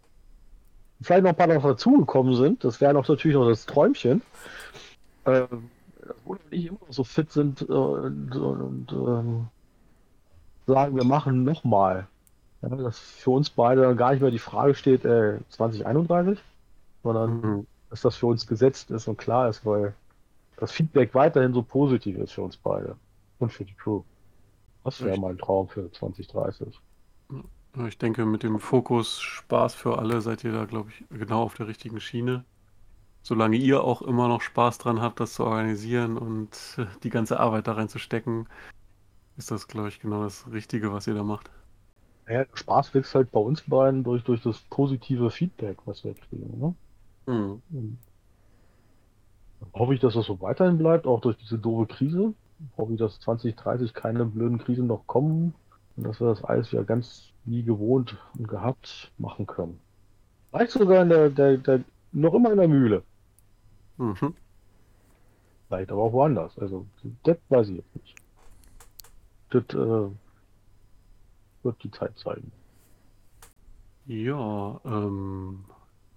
Vielleicht 1.01 1.25
noch 1.25 1.31
ein 1.31 1.37
paar 1.37 1.49
noch 1.49 1.63
dazugekommen 1.63 2.37
sind. 2.37 2.63
Das 2.63 2.81
wäre 2.81 2.95
noch 2.95 3.09
natürlich 3.09 3.37
noch 3.37 3.49
das 3.49 3.67
Träumchen. 3.67 4.23
Ähm, 5.27 5.71
und 6.25 6.41
ich 6.51 6.67
immer 6.67 6.79
so 6.91 7.03
fit 7.03 7.33
sind 7.33 7.63
äh, 7.63 7.73
und, 7.73 8.37
und 8.37 8.93
ähm, 8.93 9.47
sagen, 10.67 10.97
wir 10.97 11.05
machen 11.05 11.45
nochmal. 11.45 12.07
Ja, 12.71 12.77
dass 12.77 12.99
für 12.99 13.31
uns 13.31 13.51
beide 13.51 13.95
gar 13.95 14.13
nicht 14.13 14.21
mehr 14.21 14.31
die 14.31 14.39
Frage 14.39 14.75
steht, 14.75 15.05
äh, 15.05 15.39
2031, 15.51 16.39
sondern 17.03 17.41
mhm. 17.41 17.67
dass 17.91 18.01
das 18.01 18.17
für 18.17 18.27
uns 18.27 18.47
gesetzt 18.47 18.91
ist 18.91 19.07
und 19.09 19.19
klar 19.19 19.49
ist, 19.49 19.67
weil 19.67 19.95
das 20.57 20.73
Feedback 20.73 21.15
weiterhin 21.15 21.53
so 21.53 21.63
positiv 21.63 22.17
ist 22.19 22.33
für 22.33 22.43
uns 22.43 22.57
beide 22.57 22.97
und 23.39 23.53
für 23.53 23.65
die 23.65 23.75
Crew. 23.75 24.03
Das 24.85 25.03
wäre 25.03 25.19
mein 25.19 25.39
Traum 25.39 25.69
für 25.69 25.91
2030. 25.91 26.79
Ja, 27.77 27.87
Ich 27.87 27.99
denke, 27.99 28.25
mit 28.25 28.43
dem 28.43 28.59
Fokus 28.61 29.21
Spaß 29.21 29.75
für 29.75 29.99
alle 29.99 30.21
seid 30.21 30.45
ihr 30.45 30.53
da, 30.53 30.65
glaube 30.65 30.91
ich, 30.91 31.19
genau 31.19 31.43
auf 31.43 31.55
der 31.55 31.67
richtigen 31.67 32.01
Schiene. 32.01 32.45
Solange 33.23 33.57
ihr 33.57 33.83
auch 33.83 34.03
immer 34.03 34.29
noch 34.29 34.43
Spaß 34.43 34.79
dran 34.79 35.01
habt, 35.01 35.21
das 35.21 35.35
zu 35.35 35.45
organisieren 35.45 36.19
und 36.19 36.51
die 37.03 37.11
ganze 37.11 37.41
Arbeit 37.41 37.67
da 37.67 37.73
reinzustecken, 37.73 38.47
ist 39.37 39.51
das, 39.51 39.67
glaube 39.67 39.89
ich, 39.89 40.01
genau 40.01 40.23
das 40.23 40.47
Richtige, 40.53 40.93
was 40.93 41.07
ihr 41.07 41.15
da 41.15 41.25
macht. 41.25 41.51
Ja, 42.27 42.45
der 42.45 42.47
Spaß 42.55 42.95
wächst 42.95 43.15
halt 43.15 43.31
bei 43.33 43.41
uns 43.41 43.63
beiden 43.63 44.03
durch, 44.03 44.25
durch 44.25 44.43
das 44.43 44.59
positive 44.71 45.31
Feedback, 45.31 45.79
was 45.85 46.05
wir 46.05 46.15
kriegen. 46.15 46.59
Ne? 46.59 46.75
Hm. 47.27 47.63
Und 47.71 47.99
dann 49.61 49.73
hoffe 49.75 49.95
ich, 49.95 50.01
dass 50.01 50.15
das 50.15 50.27
so 50.27 50.41
weiterhin 50.41 50.79
bleibt, 50.79 51.07
auch 51.07 51.21
durch 51.21 51.37
diese 51.37 51.59
doofe 51.59 51.87
Krise. 51.87 52.35
Hoffe 52.77 52.93
ich, 52.93 52.99
dass 52.99 53.21
2030 53.21 53.93
keine 53.93 54.25
blöden 54.25 54.59
Krisen 54.59 54.87
noch 54.87 55.07
kommen 55.07 55.55
und 55.97 56.07
dass 56.07 56.21
wir 56.21 56.29
das 56.29 56.45
alles 56.45 56.73
wieder 56.73 56.85
ganz 56.85 57.31
wie 57.45 57.63
gewohnt 57.63 58.17
und 58.39 58.49
gehabt 58.49 59.13
machen 59.19 59.47
können. 59.47 59.81
Vielleicht 60.51 60.73
sogar 60.73 61.03
in 61.03 61.09
der, 61.09 61.31
der, 61.31 61.59
der, 61.59 61.85
noch 62.13 62.35
immer 62.35 62.53
in 62.53 62.59
der 62.59 62.69
Mühle. 62.69 63.03
Mhm. 63.99 64.35
Vielleicht 65.69 65.91
aber 65.91 66.03
auch 66.03 66.13
woanders. 66.13 66.59
Also, 66.59 66.87
das 67.25 67.37
weiß 67.49 67.69
ich 67.69 67.77
jetzt 67.77 67.97
nicht. 67.97 68.15
Das 69.51 69.65
äh, 69.75 70.11
wird 71.65 71.83
die 71.83 71.91
Zeit 71.91 72.19
zeigen. 72.19 72.53
Ja, 74.07 74.81
ähm, 74.85 75.65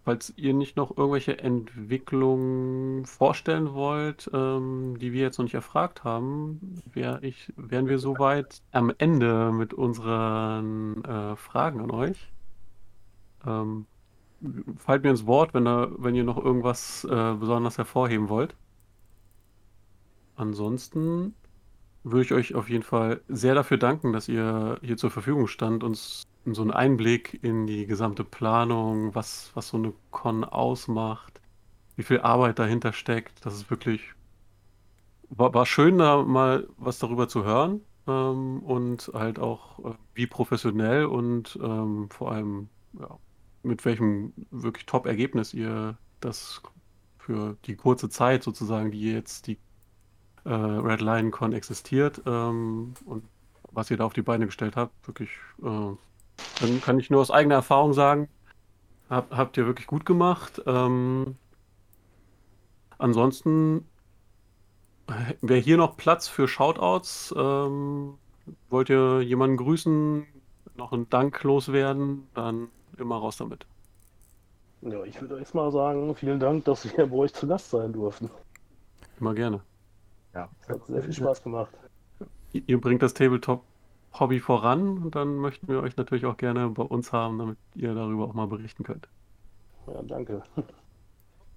falls 0.04 0.34
ihr 0.38 0.54
nicht 0.54 0.78
noch 0.78 0.98
irgendwelche 0.98 1.40
Entwicklungen 1.40 3.06
vorstellen 3.06 3.74
wollt, 3.74 4.30
ähm, 4.34 4.98
die 5.00 5.14
wir 5.14 5.22
jetzt 5.22 5.38
noch 5.38 5.44
nicht 5.44 5.54
erfragt 5.54 6.04
haben, 6.04 6.82
wär 6.94 7.24
ich, 7.24 7.52
wären 7.56 7.88
wir 7.88 8.00
soweit 8.00 8.62
am 8.72 8.94
Ende 8.98 9.52
mit 9.52 9.74
unseren 9.74 11.04
äh, 11.04 11.36
Fragen 11.36 11.82
an 11.82 11.92
euch. 11.92 12.32
Ähm, 13.46 13.86
fallt 14.78 15.04
mir 15.04 15.10
ins 15.10 15.26
Wort, 15.26 15.54
wenn, 15.54 15.66
da, 15.66 15.90
wenn 15.98 16.16
ihr 16.16 16.24
noch 16.24 16.38
irgendwas 16.38 17.04
äh, 17.06 17.34
besonders 17.34 17.78
hervorheben 17.78 18.30
wollt. 18.30 18.56
Ansonsten 20.36 21.34
würde 22.12 22.26
ich 22.26 22.34
euch 22.34 22.56
auf 22.56 22.70
jeden 22.70 22.84
Fall 22.84 23.22
sehr 23.28 23.56
dafür 23.56 23.78
danken, 23.78 24.14
dass 24.14 24.28
ihr 24.28 24.80
hier 24.82 24.98
zur 24.98 25.12
Verfügung 25.12 25.48
stand, 25.48 25.84
uns 25.84 26.24
so 26.46 26.62
einen 26.62 26.72
Einblick 26.72 27.40
in 27.44 27.68
die 27.68 27.86
gesamte 27.86 28.24
Planung, 28.24 29.14
was, 29.16 29.52
was 29.54 29.70
so 29.70 29.78
eine 29.78 29.94
Con 30.12 30.44
ausmacht, 30.44 31.42
wie 31.96 32.04
viel 32.04 32.22
Arbeit 32.22 32.60
dahinter 32.60 32.94
steckt. 32.94 33.46
Das 33.46 33.56
ist 33.56 33.70
wirklich, 33.70 34.02
war, 35.30 35.54
war 35.54 35.66
schön, 35.66 35.98
da 35.98 36.24
mal 36.24 36.68
was 36.78 37.00
darüber 37.00 37.28
zu 37.28 37.44
hören 37.44 37.82
ähm, 38.08 38.60
und 38.64 39.12
halt 39.14 39.40
auch, 39.40 39.80
äh, 39.86 39.94
wie 40.14 40.28
professionell 40.28 41.06
und 41.06 41.60
ähm, 41.62 42.10
vor 42.10 42.32
allem, 42.32 42.70
ja, 43.00 43.18
mit 43.64 43.84
welchem 43.86 44.34
wirklich 44.52 44.86
Top-Ergebnis 44.86 45.54
ihr 45.54 45.98
das 46.22 46.62
für 47.18 47.58
die 47.66 47.76
kurze 47.76 48.10
Zeit 48.10 48.44
sozusagen, 48.44 48.92
die 48.92 49.12
jetzt 49.12 49.48
die 49.48 49.58
äh, 50.48 50.54
Red 50.54 51.02
Lion 51.02 51.32
Con 51.32 51.54
existiert 51.54 52.22
ähm, 52.26 52.94
und 53.06 53.24
was 53.72 53.92
ihr 53.92 53.98
da 53.98 54.06
auf 54.06 54.14
die 54.14 54.22
Beine 54.22 54.46
gestellt 54.46 54.76
habt, 54.76 54.94
wirklich, 55.08 55.30
äh, 55.62 55.66
dann 56.62 56.82
kann 56.82 57.00
ich 57.00 57.10
nur 57.10 57.22
aus 57.22 57.32
eigener 57.32 57.56
Erfahrung 57.56 57.94
sagen, 57.94 58.30
hab, 59.10 59.36
habt 59.36 59.58
ihr 59.58 59.66
wirklich 59.66 59.88
gut 59.88 60.06
gemacht. 60.06 60.62
Ähm, 60.66 61.36
ansonsten 62.98 63.86
wäre 65.42 65.60
hier 65.60 65.78
noch 65.78 65.98
Platz 65.98 66.28
für 66.28 66.48
Shoutouts. 66.48 67.34
Ähm, 67.38 68.16
wollt 68.70 68.90
ihr 68.90 69.22
jemanden 69.22 69.58
grüßen, 69.58 70.26
noch 70.76 70.94
einen 70.94 71.10
Dank 71.10 71.44
loswerden, 71.44 72.28
dann 72.34 72.70
immer 72.98 73.18
raus 73.18 73.38
damit. 73.38 73.66
Ja, 74.82 75.04
ich 75.04 75.20
würde 75.20 75.40
jetzt 75.40 75.56
mal 75.56 75.72
sagen, 75.72 76.16
vielen 76.16 76.40
Dank, 76.40 76.66
dass 76.66 76.86
wir 76.86 77.08
bei 77.08 77.16
euch 77.18 77.34
zu 77.34 77.48
Gast 77.48 77.72
sein 77.72 77.94
durften. 77.94 78.30
Immer 79.20 79.34
gerne. 79.34 79.62
Ja. 80.38 80.50
Es 80.62 80.70
hat 80.70 80.86
sehr 80.86 81.02
viel 81.02 81.14
Spaß 81.14 81.42
gemacht. 81.42 81.72
Ihr 82.52 82.80
bringt 82.80 83.02
das 83.02 83.16
Tabletop-Hobby 83.16 84.40
voran 84.40 85.00
und 85.00 85.16
dann 85.16 85.38
möchten 85.38 85.68
wir 85.68 85.82
euch 85.82 85.98
natürlich 85.98 86.28
auch 86.28 86.38
gerne 86.38 86.70
bei 86.70 86.84
uns 86.84 87.12
haben, 87.12 87.40
damit 87.40 87.58
ihr 87.74 87.96
darüber 87.96 88.26
auch 88.26 88.36
mal 88.36 88.46
berichten 88.46 88.84
könnt. 88.84 89.08
Ja, 89.88 90.00
danke. 90.04 90.44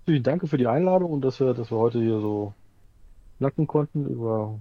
Vielen 0.07 0.23
Dank 0.23 0.49
für 0.49 0.57
die 0.57 0.67
Einladung 0.67 1.13
und 1.13 1.21
dass 1.21 1.41
wir, 1.41 1.53
dass 1.53 1.71
wir 1.71 1.77
heute 1.77 1.99
hier 1.99 2.21
so 2.21 2.55
nacken 3.39 3.67
konnten 3.67 4.07
über 4.09 4.59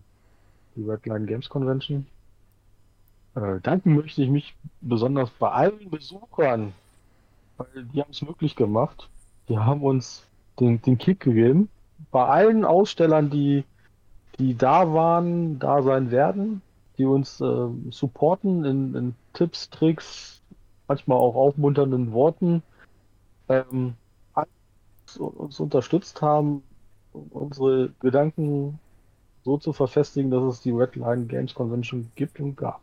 die 0.76 0.84
Redline 0.84 1.26
Games 1.26 1.48
Convention. 1.48 2.06
Äh, 3.36 3.62
danken 3.62 3.96
möchte 3.96 4.22
ich 4.22 4.30
mich 4.30 4.54
besonders 4.82 5.30
bei 5.30 5.50
allen 5.50 5.90
Besuchern, 5.90 6.74
weil 7.56 7.86
die 7.94 8.02
haben 8.02 8.12
es 8.12 8.22
möglich 8.22 8.58
gemacht. 8.58 9.08
Die 9.48 9.58
haben 9.58 9.82
uns 9.82 10.28
den, 10.60 10.82
den 10.82 10.98
Kick 10.98 11.22
gegeben. 11.22 11.70
Bei 12.12 12.26
allen 12.26 12.66
Ausstellern, 12.66 13.30
die, 13.30 13.64
die 14.40 14.56
da 14.56 14.94
waren, 14.94 15.60
da 15.60 15.84
sein 15.84 16.11
werden, 16.11 16.61
die 16.98 17.06
uns 17.06 17.40
äh, 17.41 17.68
supporten 17.91 18.66
in, 18.66 18.95
in 18.95 19.16
Tipps, 19.34 19.70
Tricks, 19.70 20.41
manchmal 20.88 21.18
auch 21.18 21.36
aufmunternden 21.36 22.14
Worten, 22.14 22.64
ähm, 23.49 23.95
uns 25.18 25.60
unterstützt 25.60 26.22
haben, 26.22 26.64
um 27.14 27.28
unsere 27.32 27.90
Gedanken 27.99 28.80
so 29.44 29.57
zu 29.57 29.74
verfestigen, 29.74 30.32
dass 30.32 30.44
es 30.44 30.61
die 30.61 30.72
Redline 30.72 31.26
Games 31.26 31.53
Convention 31.53 32.11
gibt 32.16 32.40
und 32.40 32.56
gab. 32.56 32.82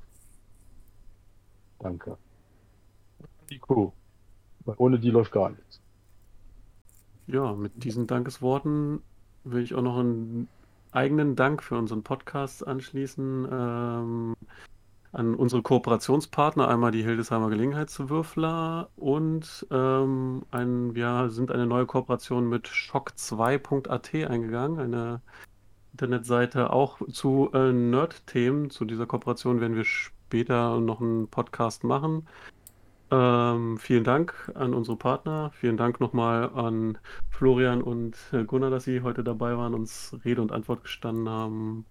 Danke. 1.78 2.16
Die 3.50 3.58
Crew. 3.58 3.90
Weil 4.64 4.74
ohne 4.78 4.98
die 4.98 5.10
läuft 5.10 5.32
gar 5.32 5.50
nichts. 5.50 5.80
Ja, 7.28 7.52
mit 7.54 7.84
diesen 7.84 8.06
Dankesworten 8.06 9.02
will 9.44 9.62
ich 9.62 9.74
auch 9.74 9.82
noch 9.82 9.98
einen 9.98 10.48
eigenen 10.96 11.36
Dank 11.36 11.62
für 11.62 11.76
unseren 11.76 12.02
Podcast 12.02 12.66
anschließen 12.66 13.48
ähm, 13.50 14.36
an 15.12 15.34
unsere 15.34 15.62
Kooperationspartner, 15.62 16.68
einmal 16.68 16.90
die 16.90 17.02
Hildesheimer 17.02 17.48
Gelegenheitswürfler 17.48 18.90
und 18.96 19.66
ähm, 19.70 20.42
ein, 20.50 20.94
wir 20.94 21.30
sind 21.30 21.50
eine 21.50 21.66
neue 21.66 21.86
Kooperation 21.86 22.48
mit 22.48 22.66
shock2.at 22.66 24.14
eingegangen, 24.30 24.80
eine 24.80 25.20
Internetseite 25.92 26.70
auch 26.70 26.98
zu 27.10 27.50
äh, 27.54 27.72
Nerd-Themen. 27.72 28.68
Zu 28.68 28.84
dieser 28.84 29.06
Kooperation 29.06 29.60
werden 29.60 29.76
wir 29.76 29.84
später 29.84 30.80
noch 30.80 31.00
einen 31.00 31.28
Podcast 31.28 31.84
machen. 31.84 32.26
Ähm, 33.10 33.78
vielen 33.78 34.04
Dank 34.04 34.50
an 34.54 34.74
unsere 34.74 34.96
Partner. 34.96 35.50
Vielen 35.54 35.76
Dank 35.76 36.00
nochmal 36.00 36.50
an 36.54 36.98
Florian 37.30 37.82
und 37.82 38.16
äh, 38.32 38.44
Gunnar, 38.44 38.70
dass 38.70 38.84
sie 38.84 39.02
heute 39.02 39.22
dabei 39.22 39.56
waren, 39.56 39.74
uns 39.74 40.16
Rede 40.24 40.42
und 40.42 40.50
Antwort 40.52 40.82
gestanden 40.82 41.28
haben. 41.28 41.86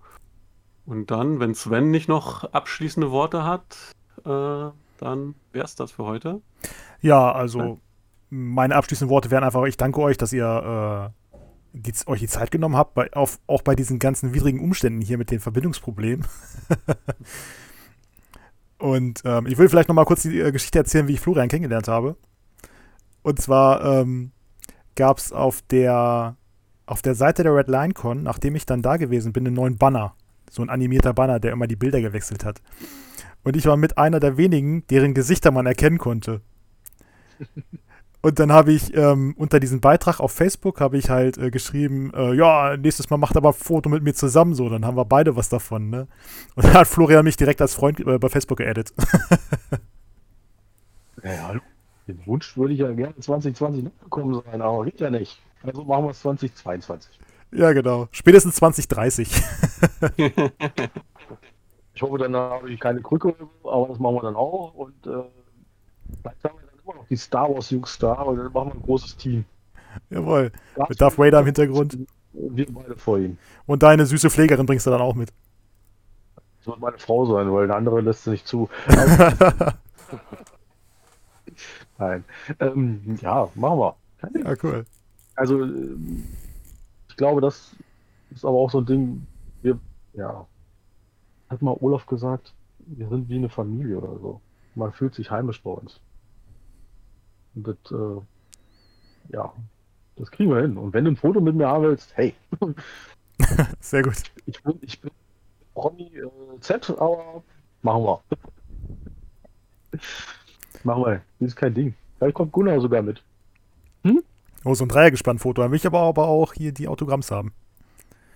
Und 0.86 1.12
dann, 1.12 1.40
wenn 1.40 1.56
Sven 1.56 1.90
nicht 1.90 2.10
noch 2.10 2.44
abschließende 2.44 3.12
Worte 3.12 3.44
hat, 3.44 3.78
äh, 4.26 4.72
dann 4.98 5.36
wäre 5.52 5.66
es 5.66 5.76
das 5.76 5.92
für 5.92 6.04
heute. 6.04 6.42
Ja, 7.02 7.32
also 7.32 7.80
meine 8.30 8.76
abschließenden 8.76 9.10
Worte 9.10 9.32
wären 9.32 9.44
einfach, 9.44 9.64
ich 9.64 9.78
danke 9.78 10.02
euch, 10.02 10.18
dass 10.18 10.34
ihr 10.34 11.12
äh, 11.34 11.40
die, 11.74 11.94
euch 12.08 12.20
die 12.20 12.28
Zeit 12.28 12.52
genommen 12.52 12.76
habt, 12.76 12.94
bei, 12.94 13.12
auf, 13.14 13.40
auch 13.48 13.62
bei 13.62 13.76
diesen 13.76 14.00
ganzen 14.00 14.34
widrigen 14.34 14.60
Umständen 14.60 15.02
hier 15.02 15.18
mit 15.18 15.32
den 15.32 15.40
Verbindungsproblemen. 15.40 16.26
Und 18.78 19.22
ähm, 19.26 19.48
ich 19.48 19.58
will 19.58 19.70
vielleicht 19.70 19.88
noch 19.88 19.96
mal 19.96 20.06
kurz 20.06 20.24
die 20.24 20.40
äh, 20.40 20.52
Geschichte 20.52 20.80
erzählen, 20.80 21.08
wie 21.08 21.14
ich 21.14 21.22
Florian 21.22 21.48
kennengelernt 21.48 21.88
habe. 21.88 22.18
Und 23.22 23.42
zwar 23.42 23.84
ähm, 23.84 24.32
gab 24.96 25.18
es 25.18 25.32
auf 25.32 25.62
der, 25.64 26.36
auf 26.86 27.02
der 27.02 27.16
Seite 27.16 27.44
der 27.44 27.56
Red 27.56 27.68
Line 27.68 27.94
Con, 27.94 28.24
nachdem 28.24 28.56
ich 28.56 28.66
dann 28.66 28.82
da 28.82 28.98
gewesen 28.98 29.34
bin, 29.34 29.48
einen 29.48 29.56
neuen 29.56 29.78
Banner. 29.78 30.16
So 30.50 30.62
ein 30.62 30.70
animierter 30.70 31.14
Banner, 31.14 31.40
der 31.40 31.52
immer 31.52 31.68
die 31.68 31.76
Bilder 31.76 32.02
gewechselt 32.02 32.46
hat. 32.46 32.62
Und 33.44 33.56
ich 33.56 33.66
war 33.66 33.78
mit 33.78 33.98
einer 33.98 34.20
der 34.20 34.38
wenigen, 34.38 34.86
deren 34.88 35.14
Gesichter 35.14 35.52
man 35.52 35.66
erkennen 35.66 35.98
konnte. 35.98 36.42
Und 38.26 38.40
dann 38.40 38.52
habe 38.52 38.72
ich 38.72 38.92
ähm, 38.98 39.36
unter 39.38 39.60
diesem 39.60 39.82
Beitrag 39.82 40.20
auf 40.20 40.32
Facebook 40.32 40.82
habe 40.82 40.98
ich 40.98 41.12
halt 41.12 41.38
äh, 41.38 41.52
geschrieben, 41.52 42.12
äh, 42.16 42.34
ja, 42.34 42.76
nächstes 42.76 43.12
Mal 43.12 43.18
macht 43.18 43.38
aber 43.38 43.50
ein 43.50 43.54
Foto 43.54 43.88
mit 43.88 44.02
mir 44.02 44.16
zusammen 44.16 44.56
so, 44.56 44.68
dann 44.68 44.84
haben 44.84 44.98
wir 44.98 45.06
beide 45.06 45.36
was 45.36 45.48
davon, 45.48 45.92
ne? 45.92 46.08
Und 46.56 46.66
dann 46.66 46.74
hat 46.74 46.88
Florian 46.88 47.24
mich 47.24 47.38
direkt 47.38 47.62
als 47.62 47.76
Freund 47.76 48.00
äh, 48.00 48.18
bei 48.18 48.28
Facebook 48.30 48.58
geaddet. 48.58 48.92
Ja, 51.24 51.48
hallo. 51.48 51.62
Den 52.08 52.20
Wunsch 52.26 52.58
würde 52.58 52.74
ich 52.74 52.80
ja 52.80 52.92
gerne 52.92 53.16
2020 53.16 53.84
nachgekommen 53.84 54.42
sein, 54.44 54.62
aber 54.62 54.86
geht 54.86 55.00
ja 55.00 55.10
nicht. 55.12 55.40
Also 55.64 55.84
machen 55.84 56.06
wir 56.06 56.12
es 56.12 56.20
2022. 56.22 57.20
ja, 57.52 57.74
genau. 57.74 58.08
Spätestens 58.12 58.56
2030. 58.56 59.30
Ich 61.94 62.02
hoffe, 62.02 62.18
dann 62.18 62.36
habe 62.36 62.70
ich 62.70 62.80
keine 62.80 63.02
Krücke, 63.02 63.34
aber 63.64 63.88
das 63.88 64.00
machen 64.00 64.16
wir 64.16 64.22
dann 64.24 64.36
auch. 64.36 64.74
Und 64.74 65.08
äh, 65.08 65.24
vielleicht 66.22 66.44
haben 66.44 66.60
wir 66.60 66.75
immer 66.86 66.96
noch 66.96 67.08
die 67.08 67.18
Star 67.18 67.54
Wars 67.54 67.70
Jungs 67.70 67.98
da 67.98 68.14
und 68.14 68.38
dann 68.38 68.52
machen 68.52 68.70
wir 68.70 68.76
ein 68.76 68.82
großes 68.82 69.18
Team. 69.18 69.46
Jawohl. 70.10 70.52
Mit 70.90 71.02
Darth 71.02 71.18
Vader 71.18 71.40
im 71.40 71.46
Hintergrund. 71.46 71.98
Wir 72.34 72.72
beide 72.72 72.96
vor 72.96 73.18
ihm. 73.18 73.38
Und 73.66 73.82
deine 73.82 74.06
süße 74.06 74.30
Pflegerin 74.30 74.66
bringst 74.66 74.86
du 74.86 74.92
dann 74.92 75.02
auch 75.02 75.16
mit. 75.16 75.32
Das 76.60 76.68
wird 76.68 76.80
meine 76.80 76.98
Frau 76.98 77.26
sein, 77.26 77.52
weil 77.52 77.64
eine 77.66 77.76
andere 77.76 78.02
lässt 78.02 78.26
sie 78.26 78.32
nicht 78.32 78.48
zu. 78.48 78.70
Nein. 81.98 82.26
Ähm, 82.60 83.18
ja, 83.22 83.50
machen 83.56 83.80
wir. 83.80 83.96
ja, 84.34 84.54
cool. 84.64 84.86
Also, 85.36 85.64
ähm, 85.64 86.26
ich 87.08 87.16
glaube, 87.16 87.40
das 87.40 87.74
ist 88.32 88.44
aber 88.44 88.58
auch 88.58 88.70
so 88.70 88.80
ein 88.80 88.86
Ding, 88.86 89.26
wir, 89.62 89.80
ja, 90.14 90.46
hat 91.50 91.62
mal 91.62 91.78
Olaf 91.80 92.06
gesagt, 92.06 92.54
wir 92.80 93.08
sind 93.08 93.30
wie 93.30 93.36
eine 93.36 93.50
Familie 93.50 93.98
oder 93.98 94.20
so. 94.20 94.42
man 94.76 94.92
fühlt 94.92 95.16
sich 95.16 95.32
heimisch 95.32 95.62
bei 95.64 95.72
uns. 95.72 96.02
Und 97.56 97.68
das, 97.68 97.78
äh, 97.92 99.34
ja, 99.34 99.54
das 100.18 100.32
kriegen 100.32 100.52
wir 100.52 100.62
hin. 100.62 100.78
Und 100.78 100.94
wenn 100.94 101.06
du 101.06 101.12
ein 101.12 101.18
Foto 101.18 101.42
mit 101.42 101.56
mir 101.56 101.68
haben 101.68 101.84
willst, 101.84 102.16
hey, 102.16 102.34
Sehr 103.80 104.04
gut. 104.04 104.16
ich 104.46 104.62
bin, 104.64 104.78
ich 104.82 105.02
bin 105.02 105.12
Promi 105.74 106.12
äh, 106.16 106.60
Z, 106.62 106.90
aber 106.90 107.44
machen 107.82 108.04
wir. 108.04 108.22
machen 110.84 111.04
wir. 111.04 111.22
Das 111.40 111.50
ist 111.50 111.56
kein 111.56 111.74
Ding. 111.74 111.94
Vielleicht 112.18 112.36
kommt 112.36 112.52
Gunnar 112.52 112.80
sogar 112.80 113.02
mit. 113.02 113.22
Oh, 114.66 114.74
so 114.74 114.84
ein 114.84 114.90
Dreiergespann-Foto. 114.90 115.62
Dann 115.62 115.72
will 115.72 115.78
ich 115.78 115.86
aber, 115.86 116.00
aber 116.00 116.28
auch 116.28 116.54
hier 116.54 116.72
die 116.72 116.88
Autogramms 116.88 117.30
haben. 117.30 117.54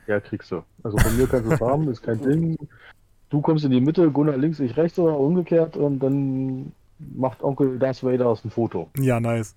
Ja, 0.05 0.19
kriegst 0.19 0.51
du. 0.51 0.63
Also 0.83 0.97
von 0.99 1.17
mir 1.17 1.27
kannst 1.27 1.49
du 1.49 1.55
es 1.55 1.59
haben, 1.59 1.89
ist 1.89 2.03
kein 2.03 2.21
Ding. 2.21 2.57
Du 3.31 3.41
kommst 3.41 3.65
in 3.65 3.71
die 3.71 3.81
Mitte, 3.81 4.09
Gunnar 4.11 4.37
links, 4.37 4.59
ich 4.59 4.77
rechts 4.77 4.99
oder 4.99 5.17
umgekehrt 5.17 5.75
und 5.75 5.99
dann 5.99 6.71
macht 6.99 7.43
Onkel 7.43 7.79
Darth 7.79 8.03
Vader 8.03 8.27
aus 8.27 8.43
ein 8.43 8.51
Foto. 8.51 8.89
Ja, 8.97 9.19
nice. 9.19 9.55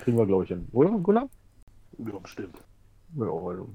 Kriegen 0.00 0.16
wir, 0.16 0.26
glaube 0.26 0.44
ich, 0.44 0.48
hin. 0.48 0.66
Oder, 0.72 0.90
Gunnar? 0.90 1.28
Ja, 1.98 2.18
bestimmt. 2.18 2.56
Ja, 3.16 3.24
also, 3.26 3.68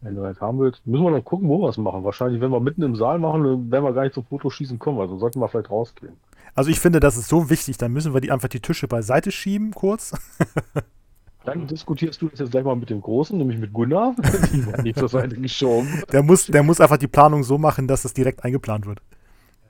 wenn 0.00 0.14
du 0.14 0.22
eins 0.22 0.40
haben 0.40 0.58
willst, 0.58 0.86
müssen 0.86 1.04
wir 1.04 1.10
noch 1.10 1.24
gucken, 1.24 1.48
wo 1.48 1.60
wir 1.60 1.68
es 1.68 1.76
machen. 1.76 2.04
Wahrscheinlich, 2.04 2.40
wenn 2.40 2.50
wir 2.50 2.60
mitten 2.60 2.82
im 2.82 2.96
Saal 2.96 3.18
machen, 3.18 3.44
dann 3.44 3.70
werden 3.70 3.84
wir 3.84 3.92
gar 3.92 4.04
nicht 4.04 4.14
zum 4.14 4.24
Fotoschießen 4.24 4.78
kommen. 4.78 5.00
Also 5.00 5.18
sollten 5.18 5.40
wir 5.40 5.48
vielleicht 5.48 5.70
rausgehen. 5.70 6.16
Also 6.54 6.70
ich 6.70 6.80
finde, 6.80 7.00
das 7.00 7.16
ist 7.16 7.28
so 7.28 7.50
wichtig, 7.50 7.76
dann 7.76 7.92
müssen 7.92 8.14
wir 8.14 8.20
die 8.20 8.30
einfach 8.30 8.48
die 8.48 8.60
Tische 8.60 8.88
beiseite 8.88 9.30
schieben, 9.30 9.72
kurz. 9.72 10.12
Dann 11.44 11.66
diskutierst 11.68 12.20
du 12.20 12.28
das 12.28 12.40
jetzt 12.40 12.50
gleich 12.50 12.64
mal 12.64 12.74
mit 12.74 12.90
dem 12.90 13.00
Großen, 13.00 13.38
nämlich 13.38 13.58
mit 13.58 13.72
Gunnar. 13.72 14.16
Die 14.52 14.66
werden 14.66 14.82
nicht 14.82 14.98
zur 14.98 15.08
Seite 15.08 15.36
geschoben. 15.36 16.02
Der 16.10 16.24
muss, 16.24 16.46
der 16.46 16.64
muss 16.64 16.80
einfach 16.80 16.96
die 16.96 17.06
Planung 17.06 17.44
so 17.44 17.56
machen, 17.56 17.86
dass 17.86 18.04
es 18.04 18.12
direkt 18.12 18.44
eingeplant 18.44 18.84
wird. 18.84 18.98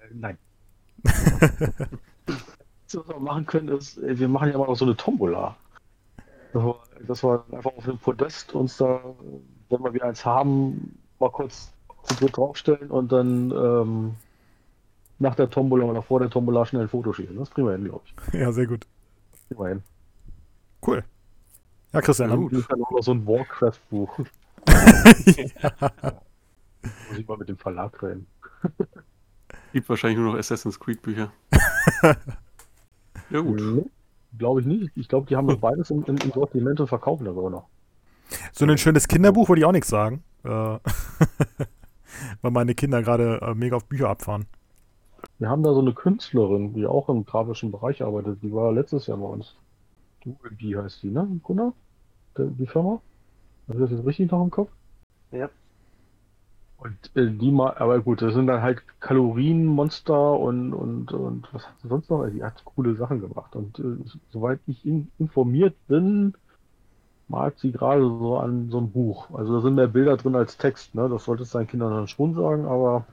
Äh, 0.01 0.15
Nein. 0.15 0.39
Was 2.93 3.09
wir 3.09 3.21
machen 3.21 3.47
können, 3.47 3.69
ist, 3.69 4.01
wir 4.01 4.29
machen 4.29 4.49
ja 4.49 4.55
immer 4.55 4.67
noch 4.67 4.77
so 4.77 4.85
eine 4.85 4.97
Tombola. 4.97 5.57
Dass 7.07 7.23
wir, 7.23 7.45
einfach 7.53 7.73
auf 7.77 7.85
dem 7.85 7.99
Podest 7.99 8.55
uns 8.55 8.79
da, 8.79 9.01
wenn 9.69 9.83
wir 9.83 9.93
wieder 9.93 10.07
eins 10.07 10.25
haben, 10.25 10.99
mal 11.19 11.31
kurz 11.31 11.73
draufstellen 12.33 12.91
und 12.91 13.13
dann 13.13 13.51
ähm, 13.51 14.15
nach 15.19 15.35
der 15.35 15.51
Tombola 15.51 15.85
oder 15.85 16.03
vor 16.03 16.21
der 16.21 16.31
Tombola 16.31 16.65
schnell 16.65 16.83
ein 16.83 16.89
Foto 16.89 17.13
schießen. 17.13 17.37
Das 17.37 17.51
kriegen 17.51 17.67
wir 17.67 17.73
hin, 17.73 17.85
glaube 17.85 18.05
ich. 18.05 18.15
Ja, 18.35 18.53
sehr 18.53 18.67
gut. 18.67 18.87
Kriegen 19.49 19.61
wir 19.61 19.69
hin. 19.69 19.83
Cool. 20.87 21.05
Ja, 21.93 22.01
Christian, 22.01 22.31
Ja, 22.31 22.37
gut. 22.37 22.53
Ist 22.53 22.71
dann 22.71 22.83
auch 22.83 22.91
noch 22.91 23.03
so 23.03 23.13
ein 23.13 23.27
Warcraft-Buch. 23.27 24.19
Muss 27.09 27.19
ich 27.19 27.27
mal 27.27 27.39
mit 27.39 27.49
dem 27.49 27.59
Verlag 27.59 28.03
reden. 28.03 28.27
Gibt 29.77 29.91
wahrscheinlich 29.91 30.19
nur 30.19 30.33
noch 30.33 30.39
Assassin's 30.39 30.81
Creed 30.81 31.03
Bücher. 31.03 31.31
ja 33.29 33.41
gut. 33.41 33.61
Nee, 33.61 33.85
Glaube 34.39 34.63
ich 34.63 34.67
nicht. 34.67 34.91
Ich 34.95 35.07
glaube, 35.07 35.27
die 35.27 35.37
haben 35.37 35.45
noch 35.45 35.59
beides 35.59 35.91
im, 35.91 36.03
im, 36.07 36.17
im 36.17 36.33
Sortiment 36.33 36.81
und 36.81 36.87
verkaufen 36.87 37.27
das 37.27 37.37
auch 37.37 37.51
noch. 37.51 37.67
so 38.53 38.65
ein 38.65 38.79
schönes 38.79 39.07
Kinderbuch 39.07 39.51
würde 39.51 39.61
ich 39.61 39.67
auch 39.67 39.73
nichts 39.73 39.91
sagen. 39.91 40.23
Äh, 40.45 40.49
weil 42.41 42.51
meine 42.53 42.75
Kinder 42.75 43.03
gerade 43.03 43.39
äh, 43.43 43.55
mega 43.55 43.77
auf 43.77 43.85
Bücher 43.85 44.09
abfahren. 44.09 44.47
Wir 45.39 45.51
haben 45.51 45.63
da 45.63 45.75
so 45.75 45.81
eine 45.83 45.93
Künstlerin, 45.93 46.73
die 46.73 46.87
auch 46.87 47.11
im 47.11 47.27
grafischen 47.27 47.71
Bereich 47.71 48.03
arbeitet. 48.03 48.43
Die 48.43 48.55
war 48.55 48.73
letztes 48.73 49.07
Jahr 49.07 49.19
bei 49.19 49.27
uns. 49.27 49.57
Dualby 50.25 50.73
heißt 50.73 51.03
die, 51.03 51.11
ne? 51.11 51.29
Gunnar? 51.43 51.75
Die 52.39 52.67
Firma? 52.67 53.03
Habe 53.69 53.79
ich 53.79 53.91
das 53.91 53.91
jetzt 53.91 54.07
richtig 54.07 54.31
noch 54.31 54.43
im 54.43 54.51
Kopf? 54.51 54.71
Ja. 55.33 55.51
Und 56.79 56.97
äh, 57.17 57.31
die 57.31 57.51
mal, 57.51 57.75
aber 57.79 58.01
gut, 58.01 58.21
das 58.23 58.35
sind 58.35 58.47
dann 58.49 58.63
halt 58.63 58.83
Kalorienmonster 59.01 60.39
und, 60.39 60.75
und, 60.75 61.13
und 61.13 61.49
was 61.53 61.67
hat 61.67 61.75
sie 61.83 61.89
sonst 61.89 62.11
noch? 62.11 62.27
Die 62.29 62.45
hat 62.45 62.65
coole 62.65 62.95
Sachen 62.97 63.21
gemacht. 63.21 63.57
Und 63.57 63.79
äh, 63.79 64.05
soweit 64.31 64.61
ich 64.67 64.85
in, 64.87 65.11
informiert 65.19 65.75
bin, 65.89 66.35
malt 67.29 67.59
sie 67.59 67.73
gerade 67.73 68.03
so 68.03 68.37
an 68.39 68.71
so 68.71 68.79
einem 68.79 68.91
Buch. 68.91 69.31
Also 69.33 69.55
da 69.55 69.61
sind 69.63 69.75
mehr 69.75 69.89
Bilder 69.89 70.17
drin 70.17 70.37
als 70.37 70.59
Text, 70.59 70.95
ne? 70.95 71.09
Das 71.09 71.25
sollte 71.25 71.43
es 71.45 71.51
seinen 71.51 71.67
Kindern 71.67 71.93
dann 71.93 72.09
schon 72.09 72.35
sagen, 72.35 72.67
aber 72.67 73.07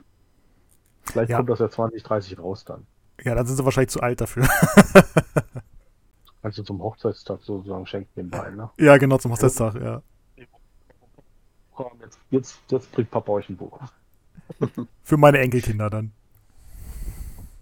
vielleicht 1.02 1.30
Ja. 1.30 1.38
kommt 1.38 1.50
das 1.50 1.58
ja 1.58 1.70
2030 1.70 2.38
raus 2.38 2.64
dann. 2.64 2.86
Ja, 3.22 3.34
dann 3.34 3.46
sind 3.46 3.56
sie 3.56 3.64
wahrscheinlich 3.64 3.90
zu 3.90 4.00
alt 4.00 4.20
dafür. 4.20 4.46
Du 6.42 6.62
zum 6.62 6.82
Hochzeitstag 6.82 7.40
sozusagen 7.42 7.86
schenken 7.86 8.10
den 8.16 8.28
beiden, 8.30 8.56
ne? 8.58 8.68
ja, 8.78 8.98
genau, 8.98 9.16
zum 9.16 9.32
Hochzeitstag, 9.32 9.76
ja. 9.76 10.02
Komm, 11.74 12.00
Jetzt, 12.00 12.18
jetzt, 12.30 12.60
jetzt 12.68 12.92
bringt 12.92 13.10
Papa 13.10 13.32
euch 13.32 13.48
ein 13.48 13.56
Buch. 13.56 13.80
Für 15.02 15.16
meine 15.16 15.38
Enkelkinder 15.38 15.90
dann. 15.90 16.12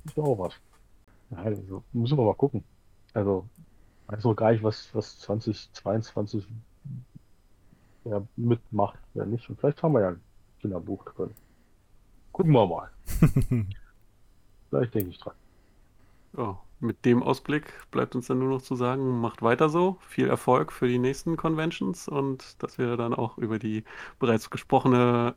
Ist 0.04 0.16
ja 0.16 0.22
auch 0.22 0.38
was. 0.38 0.54
Ja, 1.30 1.38
also, 1.38 1.82
müssen 1.92 2.18
wir 2.18 2.24
mal 2.24 2.34
gucken. 2.34 2.62
Also, 3.14 3.48
weiß 4.08 4.24
noch 4.24 4.34
gar 4.34 4.52
nicht, 4.52 4.62
was, 4.62 4.94
was 4.94 5.18
2022 5.20 6.46
ja, 8.04 8.22
mitmacht, 8.36 8.98
wer 9.14 9.26
nicht. 9.26 9.48
Und 9.48 9.58
vielleicht 9.60 9.82
haben 9.82 9.92
wir 9.92 10.00
ja 10.00 10.08
ein 10.08 10.20
Kinderbuch 10.60 11.04
drin. 11.04 11.30
Gucken 12.32 12.52
wir 12.52 12.66
mal. 12.66 12.90
Vielleicht 14.70 14.94
denke 14.94 15.10
ich 15.10 15.18
dran. 15.18 15.34
Ja, 16.36 16.58
mit 16.82 17.04
dem 17.04 17.22
Ausblick 17.22 17.72
bleibt 17.90 18.14
uns 18.14 18.26
dann 18.26 18.40
nur 18.40 18.48
noch 18.48 18.62
zu 18.62 18.74
sagen, 18.74 19.20
macht 19.20 19.42
weiter 19.42 19.68
so. 19.68 19.98
Viel 20.08 20.28
Erfolg 20.28 20.72
für 20.72 20.88
die 20.88 20.98
nächsten 20.98 21.36
Conventions 21.36 22.08
und 22.08 22.62
dass 22.62 22.78
wir 22.78 22.96
dann 22.96 23.14
auch 23.14 23.38
über 23.38 23.58
die 23.58 23.84
bereits 24.18 24.50
gesprochene 24.50 25.34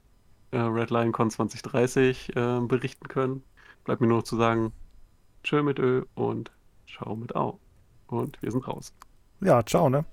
äh, 0.52 0.58
Red 0.58 0.90
Lion 0.90 1.12
Con 1.12 1.30
2030 1.30 2.36
äh, 2.36 2.60
berichten 2.62 3.08
können. 3.08 3.44
Bleibt 3.84 4.02
mir 4.02 4.08
nur 4.08 4.18
noch 4.18 4.24
zu 4.24 4.36
sagen, 4.36 4.74
tschö 5.44 5.62
mit 5.62 5.80
Ö 5.80 6.04
und 6.16 6.52
ciao 6.88 7.16
mit 7.16 7.36
Au. 7.36 7.60
Und 8.08 8.42
wir 8.42 8.52
sind 8.52 8.68
raus. 8.68 8.94
Ja, 9.42 9.64
ciao, 9.64 9.90
ne? 9.90 10.06